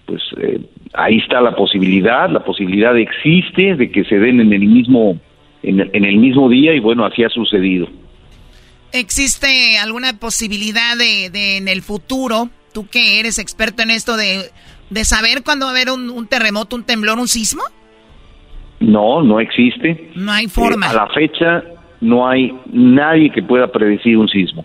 pues 0.05 0.23
eh, 0.39 0.61
ahí 0.93 1.19
está 1.19 1.41
la 1.41 1.57
posibilidad, 1.57 2.29
la 2.29 2.45
posibilidad 2.45 2.97
existe 2.99 3.77
de 3.77 3.91
que 3.91 4.05
se 4.05 4.19
den 4.19 4.41
en 4.41 4.53
el 4.53 4.67
mismo 4.67 5.19
en, 5.63 5.81
en 5.81 6.05
el 6.05 6.17
mismo 6.19 6.49
día 6.49 6.75
y 6.75 6.81
bueno, 6.81 7.07
así 7.07 7.25
ha 7.25 7.31
sucedido. 7.31 7.89
¿Existe 8.93 9.79
alguna 9.79 10.13
posibilidad 10.19 10.97
de, 10.97 11.31
de, 11.31 11.57
en 11.57 11.69
el 11.69 11.83
futuro, 11.83 12.51
tú 12.73 12.87
que 12.87 13.19
eres 13.19 13.39
experto 13.39 13.83
en 13.83 13.91
esto, 13.91 14.17
de, 14.17 14.51
de 14.91 15.05
saber 15.05 15.43
cuándo 15.43 15.67
va 15.67 15.73
a 15.73 15.75
haber 15.75 15.91
un, 15.91 16.11
un, 16.11 16.29
terremoto, 16.29 16.77
un 16.77 16.85
temblor, 16.85 17.19
un 17.19 17.27
sismo? 17.27 17.63
No, 18.79 19.23
no 19.23 19.41
existe. 19.41 20.11
No 20.15 20.31
hay 20.31 20.47
forma. 20.47 20.87
Eh, 20.87 20.91
a 20.91 20.95
la 20.95 21.07
fecha 21.09 21.65
no 22.05 22.29
hay 22.29 22.55
nadie 22.71 23.31
que 23.31 23.43
pueda 23.43 23.67
predecir 23.69 24.19
un 24.19 24.29
sismo. 24.29 24.65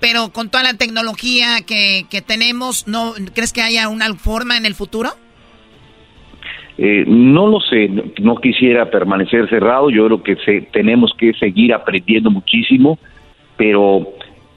Pero 0.00 0.30
con 0.32 0.48
toda 0.50 0.64
la 0.64 0.74
tecnología 0.74 1.58
que, 1.66 2.06
que 2.10 2.22
tenemos, 2.22 2.88
¿no 2.88 3.12
crees 3.34 3.52
que 3.52 3.60
haya 3.60 3.90
una 3.90 4.14
forma 4.14 4.56
en 4.56 4.64
el 4.64 4.74
futuro? 4.74 5.10
Eh, 6.78 7.04
no 7.06 7.46
lo 7.46 7.60
sé, 7.60 7.90
no, 8.22 8.36
quisiera 8.36 8.90
permanecer 8.90 9.50
cerrado, 9.50 9.90
yo 9.90 10.06
creo 10.06 10.22
que 10.22 10.36
se, 10.36 10.62
tenemos 10.72 11.12
que 11.18 11.34
seguir 11.34 11.74
aprendiendo 11.74 12.30
muchísimo, 12.30 12.98
pero 13.58 14.08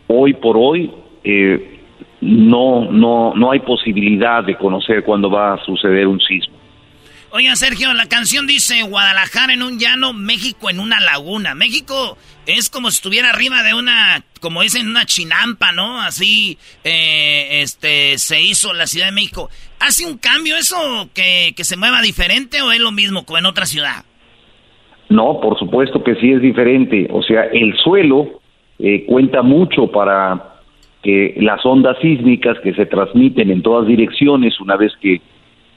hoy 0.07 0.33
por 0.35 0.55
hoy 0.55 0.89
eh, 1.25 1.81
no, 2.21 2.89
no, 2.89 3.33
no 3.35 3.51
hay 3.51 3.59
posibilidad 3.59 4.41
de 4.41 4.55
conocer 4.55 5.03
cuándo 5.03 5.29
va 5.29 5.55
a 5.55 5.65
suceder 5.65 6.07
un 6.07 6.21
sismo. 6.21 6.55
Oiga, 7.35 7.55
Sergio, 7.55 7.91
la 7.95 8.05
canción 8.05 8.45
dice 8.45 8.83
Guadalajara 8.83 9.55
en 9.55 9.63
un 9.63 9.79
llano, 9.79 10.13
México 10.13 10.69
en 10.69 10.79
una 10.79 10.99
laguna. 10.99 11.55
México 11.55 12.15
es 12.45 12.69
como 12.69 12.91
si 12.91 12.97
estuviera 12.97 13.31
arriba 13.31 13.63
de 13.63 13.73
una, 13.73 14.23
como 14.39 14.61
dicen, 14.61 14.87
una 14.87 15.07
chinampa, 15.07 15.71
¿no? 15.71 15.99
Así, 15.99 16.59
eh, 16.83 17.63
este, 17.63 18.19
se 18.19 18.39
hizo 18.39 18.71
la 18.75 18.85
Ciudad 18.85 19.07
de 19.07 19.13
México. 19.13 19.49
¿Hace 19.79 20.05
un 20.05 20.19
cambio 20.19 20.55
eso 20.57 21.09
que, 21.15 21.53
que 21.57 21.63
se 21.63 21.75
mueva 21.75 22.03
diferente 22.03 22.61
o 22.61 22.71
es 22.71 22.79
lo 22.79 22.91
mismo 22.91 23.25
que 23.25 23.33
en 23.33 23.47
otra 23.47 23.65
ciudad? 23.65 24.05
No, 25.09 25.39
por 25.41 25.57
supuesto 25.57 26.03
que 26.03 26.13
sí 26.17 26.33
es 26.33 26.39
diferente. 26.39 27.07
O 27.09 27.23
sea, 27.23 27.45
el 27.45 27.75
suelo 27.77 28.41
eh, 28.77 29.05
cuenta 29.07 29.41
mucho 29.41 29.87
para 29.87 30.59
que 31.01 31.33
las 31.39 31.65
ondas 31.65 31.97
sísmicas 31.99 32.59
que 32.59 32.75
se 32.75 32.85
transmiten 32.85 33.49
en 33.49 33.63
todas 33.63 33.87
direcciones 33.87 34.61
una 34.61 34.77
vez 34.77 34.93
que 35.01 35.19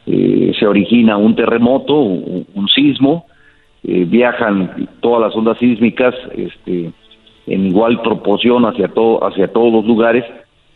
eh, 0.07 0.53
se 0.59 0.67
origina 0.67 1.17
un 1.17 1.35
terremoto, 1.35 1.99
un, 1.99 2.47
un 2.55 2.69
sismo, 2.69 3.27
eh, 3.83 4.05
viajan 4.05 4.89
todas 5.01 5.21
las 5.21 5.37
ondas 5.37 5.59
sísmicas 5.59 6.15
este, 6.35 6.93
en 7.47 7.67
igual 7.67 8.03
proporción 8.03 8.65
hacia, 8.65 8.89
todo, 8.89 9.25
hacia 9.25 9.49
todos 9.53 9.73
los 9.73 9.85
lugares 9.85 10.25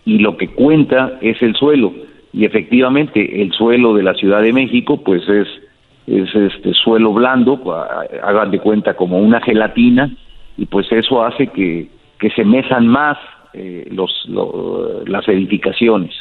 y 0.05 0.19
lo 0.19 0.37
que 0.37 0.49
cuenta 0.49 1.19
es 1.21 1.41
el 1.43 1.57
suelo. 1.57 1.93
Y 2.33 2.45
efectivamente 2.45 3.43
el 3.43 3.53
suelo 3.53 3.95
de 3.95 4.05
la 4.05 4.15
Ciudad 4.15 4.43
de 4.43 4.53
México 4.53 5.03
pues 5.03 5.29
es, 5.29 5.49
es 6.07 6.35
este 6.35 6.73
suelo 6.75 7.13
blando, 7.13 7.61
hagan 8.23 8.51
de 8.53 8.61
cuenta 8.61 8.95
como 8.95 9.19
una 9.19 9.41
gelatina 9.41 10.11
y 10.57 10.67
pues 10.67 10.91
eso 10.93 11.25
hace 11.25 11.49
que, 11.49 11.89
que 12.19 12.31
se 12.31 12.45
mesan 12.45 12.87
más 12.87 13.19
eh, 13.55 13.89
los, 13.91 14.25
lo, 14.29 15.05
las 15.07 15.27
edificaciones. 15.27 16.15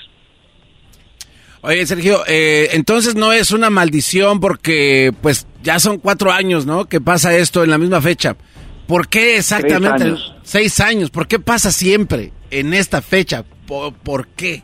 Oye, 1.62 1.86
Sergio, 1.86 2.20
eh, 2.28 2.70
entonces 2.74 3.16
no 3.16 3.34
es 3.34 3.52
una 3.52 3.70
maldición 3.70 4.40
porque 4.40 5.12
pues 5.22 5.48
ya 5.62 5.80
son 5.80 6.00
cuatro 6.00 6.32
años, 6.32 6.66
¿no? 6.66 6.86
Que 6.86 7.02
pasa 7.02 7.36
esto 7.36 7.64
en 7.64 7.70
la 7.70 7.78
misma 7.78 8.02
fecha. 8.02 8.36
¿Por 8.88 9.10
qué 9.10 9.36
exactamente? 9.38 10.06
Años. 10.06 10.36
Seis 10.42 10.80
años. 10.80 11.12
¿Por 11.12 11.28
qué 11.28 11.40
pasa 11.40 11.72
siempre 11.72 12.32
en 12.50 12.74
esta 12.74 13.02
fecha? 13.02 13.44
¿Por, 13.68 13.94
por 13.94 14.28
qué? 14.30 14.64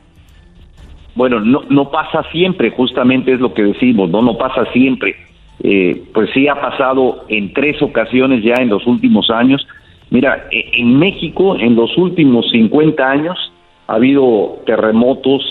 Bueno, 1.15 1.39
no, 1.39 1.63
no 1.69 1.91
pasa 1.91 2.23
siempre, 2.31 2.71
justamente 2.71 3.33
es 3.33 3.39
lo 3.39 3.53
que 3.53 3.63
decimos, 3.63 4.09
no, 4.09 4.21
no 4.21 4.37
pasa 4.37 4.65
siempre. 4.73 5.15
Eh, 5.63 6.03
pues 6.13 6.29
sí 6.33 6.47
ha 6.47 6.59
pasado 6.59 7.25
en 7.29 7.53
tres 7.53 7.81
ocasiones 7.81 8.43
ya 8.43 8.55
en 8.61 8.69
los 8.69 8.85
últimos 8.87 9.29
años. 9.29 9.65
Mira, 10.09 10.47
en 10.51 10.97
México 10.97 11.55
en 11.57 11.75
los 11.75 11.97
últimos 11.97 12.49
50 12.51 13.09
años 13.09 13.37
ha 13.87 13.95
habido 13.95 14.61
terremotos 14.65 15.41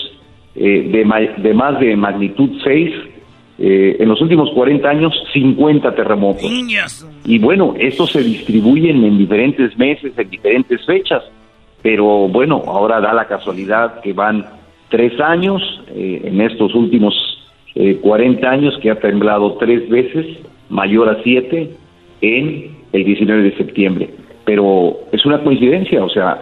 eh, 0.55 0.89
de, 0.89 1.43
de, 1.43 1.53
más 1.53 1.79
de 1.79 1.95
magnitud 1.95 2.49
6, 2.63 2.93
eh, 3.57 3.97
en 3.99 4.07
los 4.07 4.21
últimos 4.21 4.49
40 4.51 4.87
años 4.87 5.13
50 5.33 5.95
terremotos. 5.95 6.49
Niñas. 6.49 7.05
Y 7.25 7.39
bueno, 7.39 7.73
estos 7.77 8.11
se 8.11 8.23
distribuyen 8.23 9.03
en 9.03 9.17
diferentes 9.17 9.77
meses, 9.77 10.13
en 10.17 10.29
diferentes 10.29 10.85
fechas, 10.85 11.23
pero 11.81 12.27
bueno, 12.27 12.63
ahora 12.67 13.01
da 13.01 13.13
la 13.13 13.25
casualidad 13.25 13.99
que 14.01 14.13
van 14.13 14.45
tres 14.89 15.19
años, 15.19 15.61
eh, 15.89 16.21
en 16.23 16.41
estos 16.41 16.73
últimos 16.73 17.13
40 18.01 18.49
años 18.49 18.77
que 18.81 18.89
ha 18.89 18.95
temblado 18.95 19.55
tres 19.55 19.89
veces, 19.89 20.25
mayor 20.69 21.09
a 21.09 21.21
7, 21.21 21.71
en 22.21 22.77
el 22.93 23.03
19 23.03 23.43
de 23.43 23.57
septiembre. 23.57 24.09
Pero 24.45 24.99
es 25.11 25.25
una 25.25 25.43
coincidencia, 25.43 26.01
o 26.01 26.09
sea, 26.09 26.41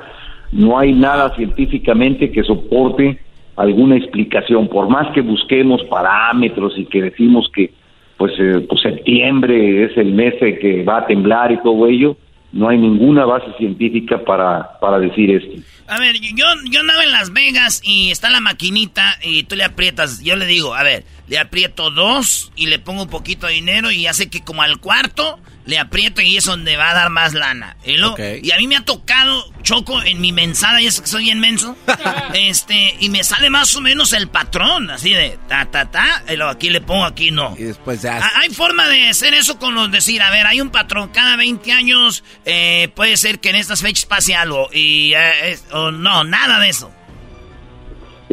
no 0.51 0.77
hay 0.77 0.93
nada 0.93 1.35
científicamente 1.35 2.31
que 2.31 2.43
soporte 2.43 3.19
alguna 3.55 3.97
explicación, 3.97 4.67
por 4.67 4.89
más 4.89 5.13
que 5.13 5.21
busquemos 5.21 5.83
parámetros 5.83 6.73
y 6.77 6.85
que 6.85 7.01
decimos 7.01 7.49
que 7.53 7.73
pues, 8.17 8.33
eh, 8.39 8.65
pues 8.67 8.81
septiembre 8.81 9.85
es 9.85 9.97
el 9.97 10.13
mes 10.13 10.33
que 10.39 10.83
va 10.83 10.99
a 10.99 11.07
temblar 11.07 11.51
y 11.51 11.61
todo 11.61 11.87
ello, 11.87 12.17
no 12.51 12.69
hay 12.69 12.77
ninguna 12.77 13.25
base 13.25 13.47
científica 13.57 14.23
para, 14.23 14.79
para 14.79 14.99
decir 14.99 15.31
esto. 15.31 15.61
A 15.87 15.99
ver, 15.99 16.15
yo, 16.19 16.45
yo 16.69 16.79
andaba 16.79 17.03
en 17.03 17.11
Las 17.11 17.33
Vegas 17.33 17.81
y 17.83 18.11
está 18.11 18.29
la 18.29 18.39
maquinita 18.39 19.03
y 19.23 19.43
tú 19.43 19.55
le 19.55 19.63
aprietas, 19.63 20.23
yo 20.23 20.35
le 20.35 20.45
digo, 20.45 20.73
a 20.73 20.83
ver, 20.83 21.03
le 21.33 21.39
aprieto 21.39 21.89
dos 21.89 22.51
y 22.55 22.67
le 22.67 22.77
pongo 22.77 23.01
un 23.01 23.09
poquito 23.09 23.47
de 23.47 23.53
dinero 23.53 23.89
y 23.89 24.05
hace 24.05 24.29
que 24.29 24.41
como 24.41 24.61
al 24.61 24.79
cuarto 24.79 25.39
le 25.65 25.79
aprieto 25.79 26.21
y 26.21 26.37
es 26.37 26.45
donde 26.45 26.77
va 26.77 26.91
a 26.91 26.93
dar 26.93 27.09
más 27.09 27.33
lana. 27.33 27.75
Y, 27.83 27.97
lo, 27.97 28.11
okay. 28.11 28.39
y 28.43 28.51
a 28.51 28.57
mí 28.57 28.67
me 28.67 28.75
ha 28.75 28.85
tocado, 28.85 29.51
Choco, 29.63 30.03
en 30.03 30.21
mi 30.21 30.31
mensada, 30.31 30.79
y 30.79 30.85
es 30.85 31.01
que 31.01 31.07
soy 31.07 31.31
inmenso, 31.31 31.75
este, 32.35 32.97
y 32.99 33.09
me 33.09 33.23
sale 33.23 33.49
más 33.49 33.75
o 33.75 33.81
menos 33.81 34.13
el 34.13 34.27
patrón, 34.27 34.91
así 34.91 35.11
de 35.11 35.39
ta, 35.47 35.65
ta, 35.71 35.89
ta, 35.89 36.23
y 36.31 36.35
lo, 36.35 36.49
aquí 36.49 36.69
le 36.69 36.81
pongo, 36.81 37.03
aquí 37.03 37.31
no. 37.31 37.55
Y 37.57 37.63
después 37.63 38.03
ya... 38.03 38.21
Hay 38.35 38.51
forma 38.51 38.87
de 38.87 39.09
hacer 39.09 39.33
eso 39.33 39.57
con 39.57 39.73
los 39.73 39.91
decir, 39.91 40.21
a 40.21 40.29
ver, 40.29 40.45
hay 40.45 40.61
un 40.61 40.69
patrón, 40.69 41.09
cada 41.09 41.35
20 41.35 41.71
años 41.71 42.23
eh, 42.45 42.91
puede 42.93 43.17
ser 43.17 43.39
que 43.39 43.49
en 43.49 43.55
estas 43.55 43.81
fechas 43.81 44.05
pase 44.05 44.35
algo, 44.35 44.69
y 44.71 45.13
eh, 45.15 45.53
es, 45.53 45.63
o 45.71 45.89
no, 45.89 46.23
nada 46.25 46.59
de 46.59 46.69
eso. 46.69 46.93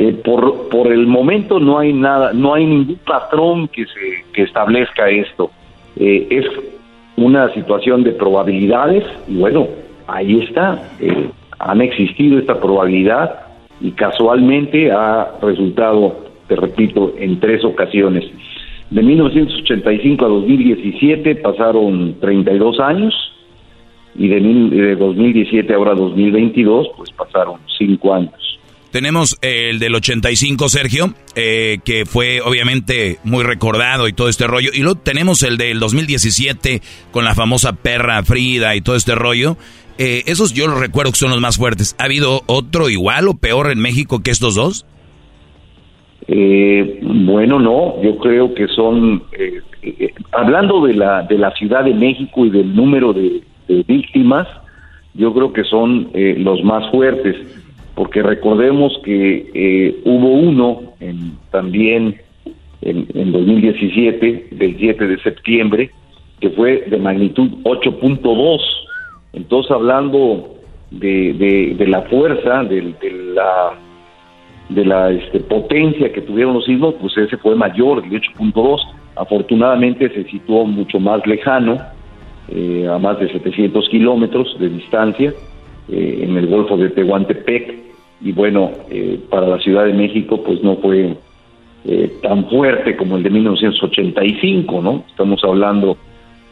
Eh, 0.01 0.15
por, 0.25 0.71
por 0.71 0.91
el 0.91 1.07
momento 1.07 1.61
no 1.61 1.79
hay 1.79 1.93
nada, 1.93 2.33
no 2.33 2.55
hay 2.55 2.65
ningún 2.65 2.99
patrón 3.07 3.69
que 3.69 3.85
se 3.85 4.25
que 4.33 4.45
establezca 4.45 5.11
esto. 5.11 5.51
Eh, 5.97 6.27
es 6.31 6.47
una 7.19 7.53
situación 7.53 8.03
de 8.03 8.13
probabilidades 8.13 9.05
y 9.29 9.37
bueno, 9.37 9.69
ahí 10.07 10.41
está, 10.41 10.83
eh, 11.01 11.29
han 11.59 11.83
existido 11.83 12.39
esta 12.39 12.59
probabilidad 12.59 13.41
y 13.83 13.91
casualmente 13.91 14.91
ha 14.91 15.33
resultado, 15.43 16.17
te 16.49 16.57
repito, 16.57 17.13
en 17.19 17.39
tres 17.39 17.63
ocasiones. 17.63 18.25
De 18.89 19.03
1985 19.03 20.25
a 20.25 20.29
2017 20.29 21.35
pasaron 21.37 22.17
32 22.21 22.81
años 22.81 23.15
y 24.15 24.29
de, 24.29 24.41
mil, 24.41 24.71
de 24.71 24.97
2017 24.97 25.75
ahora 25.75 25.95
2022 25.95 26.89
pues 26.97 27.11
pasaron 27.11 27.61
5 27.77 28.15
años. 28.15 28.50
Tenemos 28.91 29.39
el 29.41 29.79
del 29.79 29.95
85, 29.95 30.69
Sergio, 30.69 31.15
eh, 31.37 31.79
que 31.85 32.07
fue 32.07 32.41
obviamente 32.41 33.19
muy 33.23 33.45
recordado 33.45 34.09
y 34.09 34.13
todo 34.13 34.29
este 34.29 34.47
rollo. 34.47 34.71
Y 34.75 34.81
luego 34.81 34.99
tenemos 34.99 35.43
el 35.43 35.57
del 35.57 35.79
2017 35.79 36.83
con 37.13 37.25
la 37.25 37.35
famosa 37.35 37.75
perra 37.75 38.23
Frida 38.25 38.75
y 38.75 38.81
todo 38.81 38.97
este 38.97 39.15
rollo. 39.15 39.57
Eh, 39.99 40.25
esos 40.27 40.55
yo 40.55 40.67
los 40.67 40.81
recuerdo 40.81 41.13
que 41.13 41.19
son 41.19 41.31
los 41.31 41.41
más 41.41 41.57
fuertes. 41.57 41.95
¿Ha 41.99 42.05
habido 42.05 42.43
otro 42.47 42.89
igual 42.89 43.29
o 43.29 43.35
peor 43.35 43.71
en 43.71 43.81
México 43.81 44.23
que 44.23 44.31
estos 44.31 44.55
dos? 44.55 44.87
Eh, 46.33 47.01
bueno, 47.03 47.59
no, 47.59 48.01
yo 48.03 48.17
creo 48.19 48.55
que 48.55 48.69
son, 48.69 49.25
eh, 49.33 49.61
eh, 49.83 50.15
hablando 50.31 50.87
de 50.87 50.95
la, 50.95 51.23
de 51.23 51.37
la 51.37 51.51
Ciudad 51.57 51.85
de 51.85 51.93
México 51.93 52.47
y 52.47 52.51
del 52.51 52.73
número 52.75 53.13
de, 53.13 53.43
víctimas, 53.87 54.49
yo 55.15 55.33
creo 55.33 55.53
que 55.53 55.63
son 55.63 56.11
los 56.13 56.65
más 56.65 56.91
fuertes, 56.91 57.37
porque 57.95 58.23
recordemos 58.23 58.93
que 59.05 60.01
hubo 60.05 60.29
uno 60.29 60.95
en, 61.01 61.33
también 61.51 62.21
en, 62.83 63.07
en 63.15 63.33
2017, 63.33 64.49
del 64.53 64.77
7 64.79 65.07
de 65.07 65.23
septiembre, 65.23 65.91
que 66.41 66.51
fue 66.51 66.85
de 66.89 66.99
magnitud 66.99 67.51
8.2. 67.65 68.61
Entonces, 69.33 69.71
hablando 69.71 70.57
de, 70.91 71.75
de, 71.77 71.87
la 71.87 72.03
fuerza, 72.03 72.65
de, 72.65 72.95
de 73.01 73.11
la 73.35 73.79
de 74.71 74.85
la 74.85 75.11
este, 75.11 75.41
potencia 75.41 76.13
que 76.13 76.21
tuvieron 76.21 76.55
los 76.55 76.65
sismos, 76.65 76.95
pues 77.01 77.17
ese 77.17 77.37
fue 77.39 77.57
mayor, 77.57 78.05
el 78.05 78.11
8.2. 78.11 78.81
Afortunadamente 79.17 80.09
se 80.11 80.25
situó 80.31 80.65
mucho 80.65 81.01
más 81.01 81.27
lejano, 81.27 81.77
eh, 82.49 82.89
a 82.89 82.99
más 82.99 83.19
de 83.19 83.31
700 83.33 83.89
kilómetros 83.89 84.57
de 84.59 84.69
distancia, 84.69 85.35
eh, 85.91 86.21
en 86.23 86.37
el 86.37 86.47
Golfo 86.47 86.77
de 86.77 86.91
Tehuantepec. 86.91 87.75
Y 88.23 88.33
bueno, 88.33 88.71
eh, 88.91 89.19
para 89.31 89.47
la 89.47 89.59
Ciudad 89.59 89.87
de 89.87 89.95
México, 89.95 90.43
pues 90.43 90.63
no 90.63 90.77
fue 90.77 91.17
tan 92.23 92.47
fuerte 92.51 92.95
como 92.95 93.17
el 93.17 93.23
de 93.23 93.31
1985, 93.31 94.83
¿no? 94.83 95.03
Estamos 95.09 95.43
hablando 95.43 95.97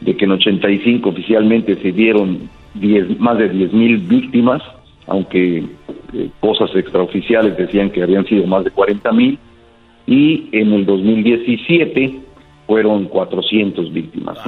de 0.00 0.16
que 0.16 0.24
en 0.24 0.32
85 0.32 1.08
oficialmente 1.08 1.76
se 1.76 1.92
dieron 1.92 2.48
10, 2.74 3.18
más 3.18 3.38
de 3.38 3.52
10.000 3.52 4.08
víctimas, 4.08 4.62
aunque 5.06 5.64
eh, 6.12 6.30
cosas 6.40 6.70
extraoficiales 6.74 7.56
decían 7.56 7.90
que 7.90 8.02
habían 8.02 8.26
sido 8.26 8.46
más 8.46 8.64
de 8.64 8.70
40 8.70 9.12
mil, 9.12 9.38
y 10.06 10.48
en 10.52 10.72
el 10.72 10.86
2017 10.86 12.20
fueron 12.66 13.06
400 13.06 13.92
víctimas. 13.92 14.38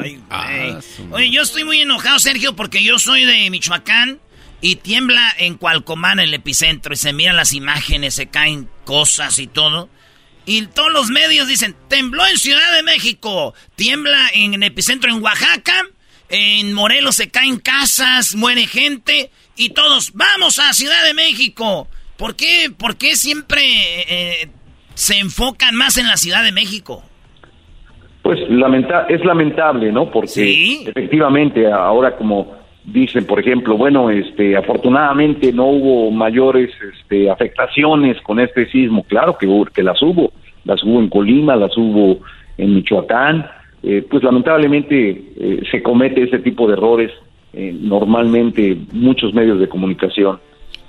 Oye, 1.13 1.31
yo 1.31 1.43
estoy 1.43 1.65
muy 1.65 1.81
enojado, 1.81 2.19
Sergio, 2.19 2.55
porque 2.55 2.83
yo 2.83 2.99
soy 2.99 3.25
de 3.25 3.51
Michoacán 3.51 4.19
y 4.61 4.77
tiembla 4.77 5.33
en 5.39 5.55
Cualcomán, 5.55 6.21
el 6.21 6.35
epicentro, 6.35 6.93
y 6.93 6.97
se 6.97 7.13
miran 7.13 7.37
las 7.37 7.55
imágenes, 7.55 8.15
se 8.15 8.29
caen 8.29 8.69
cosas 8.85 9.39
y 9.39 9.47
todo. 9.47 9.89
Y 10.47 10.67
todos 10.67 10.93
los 10.93 11.11
medios 11.11 11.49
dicen, 11.49 11.77
tembló 11.89 12.27
en 12.27 12.37
Ciudad 12.37 12.75
de 12.77 12.83
México, 12.83 13.55
tiembla 13.77 14.31
en 14.35 14.55
el 14.55 14.63
epicentro 14.65 15.11
en 15.11 15.23
Oaxaca, 15.23 15.85
en 16.29 16.73
Morelos 16.73 17.17
se 17.17 17.31
caen 17.31 17.59
casas, 17.59 18.35
muere 18.35 18.67
gente 18.67 19.31
y 19.57 19.71
todos, 19.71 20.13
vamos 20.15 20.59
a 20.59 20.73
Ciudad 20.73 21.05
de 21.05 21.15
México. 21.15 21.89
¿Por 22.17 22.37
qué, 22.37 22.71
por 22.77 22.97
qué 22.97 23.17
siempre 23.17 23.63
eh, 23.63 24.49
se 24.95 25.19
enfocan 25.19 25.75
más 25.75 25.99
en 25.99 26.07
la 26.07 26.17
Ciudad 26.17 26.45
de 26.45 26.53
México? 26.53 27.03
Pues 28.23 28.39
lamenta 28.49 29.07
es 29.09 29.25
lamentable, 29.25 29.91
¿no? 29.91 30.11
Porque 30.11 30.83
efectivamente 30.87 31.67
ahora 31.67 32.17
como 32.17 32.60
dicen, 32.85 33.27
por 33.27 33.41
ejemplo, 33.41 33.77
bueno, 33.77 34.11
este, 34.11 34.57
afortunadamente 34.57 35.53
no 35.53 35.67
hubo 35.67 36.11
mayores 36.11 36.71
este, 36.95 37.31
afectaciones 37.31 38.21
con 38.23 38.41
este 38.41 38.71
sismo. 38.71 39.05
Claro 39.05 39.37
que, 39.39 39.47
que 39.75 39.83
las 39.83 40.01
hubo, 40.03 40.33
las 40.65 40.83
hubo 40.83 41.01
en 41.01 41.09
Colima, 41.09 41.57
las 41.57 41.77
hubo 41.77 42.21
en 42.59 42.75
Michoacán. 42.75 43.47
Eh, 43.83 44.05
pues 44.11 44.23
lamentablemente 44.23 45.11
eh, 45.39 45.63
se 45.71 45.83
comete 45.83 46.23
ese 46.23 46.39
tipo 46.41 46.67
de 46.67 46.75
errores 46.75 47.11
eh, 47.53 47.75
normalmente 47.81 48.77
muchos 48.93 49.35
medios 49.35 49.59
de 49.59 49.69
comunicación, 49.69 50.39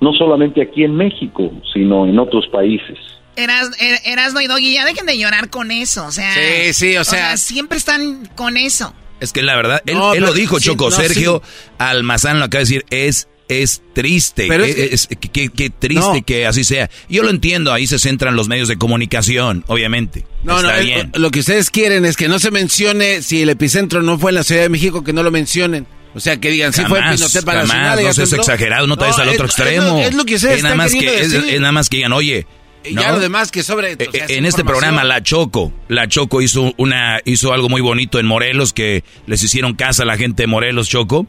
no 0.00 0.12
solamente 0.12 0.62
aquí 0.62 0.84
en 0.84 0.94
México, 0.94 1.50
sino 1.72 2.06
en 2.06 2.18
otros 2.18 2.46
países. 2.48 2.98
Eras, 3.34 3.70
er, 3.80 3.98
Erasno 4.04 4.40
y 4.40 4.46
Doggy, 4.46 4.74
ya 4.74 4.84
dejen 4.84 5.06
de 5.06 5.18
llorar 5.18 5.50
con 5.50 5.72
eso, 5.72 6.06
o 6.06 6.12
sea... 6.12 6.32
Sí, 6.34 6.72
sí, 6.72 6.96
o 6.96 7.04
sea... 7.04 7.36
siempre 7.36 7.78
están 7.78 8.28
con 8.36 8.56
eso. 8.56 8.94
Es 9.22 9.32
que 9.32 9.42
la 9.42 9.56
verdad, 9.56 9.82
él, 9.86 9.96
lo 10.20 10.32
dijo, 10.34 10.58
Choco, 10.60 10.90
Sergio 10.90 11.42
Almazán 11.78 12.38
lo 12.38 12.46
acaba 12.46 12.60
de 12.60 12.64
decir, 12.64 12.84
es 12.90 13.28
es 13.48 13.82
triste, 13.92 14.46
Pero 14.48 14.64
es, 14.64 15.08
que, 15.08 15.70
triste 15.70 16.22
que 16.22 16.46
así 16.46 16.64
sea. 16.64 16.90
Yo 17.08 17.22
lo 17.22 17.30
entiendo, 17.30 17.72
ahí 17.72 17.86
se 17.86 17.98
centran 17.98 18.34
los 18.34 18.48
medios 18.48 18.68
de 18.68 18.78
comunicación, 18.78 19.64
obviamente. 19.66 20.24
No, 20.42 20.58
Está 20.58 20.76
no, 20.76 20.82
bien. 20.82 21.12
lo 21.14 21.30
que 21.30 21.40
ustedes 21.40 21.70
quieren 21.70 22.04
es 22.04 22.16
que 22.16 22.28
no 22.28 22.38
se 22.38 22.50
mencione 22.50 23.22
si 23.22 23.42
el 23.42 23.50
epicentro 23.50 24.02
no 24.02 24.18
fue 24.18 24.30
en 24.30 24.36
la 24.36 24.44
Ciudad 24.44 24.62
de 24.62 24.68
México, 24.68 25.04
que 25.04 25.12
no 25.12 25.22
lo 25.22 25.30
mencionen. 25.30 25.86
O 26.14 26.20
sea, 26.20 26.38
que 26.38 26.50
digan, 26.50 26.72
sí 26.72 26.82
fue 26.86 27.00
Pinochet 27.00 27.44
para 27.44 27.66
jamás, 27.66 28.00
No 28.02 28.12
seas 28.12 28.32
exagerado, 28.32 28.86
no 28.86 28.96
te 28.96 29.04
vayas 29.04 29.18
al 29.18 29.28
otro 29.30 29.46
extremo. 29.46 29.98
Es 29.98 30.14
lo, 30.14 30.24
que 30.24 30.38
se 30.38 30.54
es 30.54 30.62
nada 30.62 30.74
más 30.74 30.92
que 30.92 31.20
es, 31.20 31.60
nada 31.60 31.72
más 31.72 31.88
que 31.88 31.98
digan, 31.98 32.12
oye, 32.12 32.46
y 32.84 32.94
ya 32.94 33.12
lo 33.12 33.20
demás 33.20 33.50
que 33.50 33.62
sobre. 33.62 33.92
Eh, 33.92 34.08
en 34.28 34.46
este 34.46 34.64
programa 34.64 35.04
La 35.04 35.22
Choco, 35.22 35.72
La 35.88 36.08
Choco 36.08 36.42
hizo 36.42 36.72
una 36.76 37.20
hizo 37.24 37.52
algo 37.52 37.68
muy 37.68 37.80
bonito 37.80 38.18
en 38.18 38.26
Morelos 38.26 38.72
que 38.72 39.04
les 39.26 39.42
hicieron 39.42 39.74
casa 39.74 40.02
a 40.02 40.06
la 40.06 40.16
gente 40.16 40.44
de 40.44 40.46
Morelos, 40.46 40.88
Choco. 40.88 41.26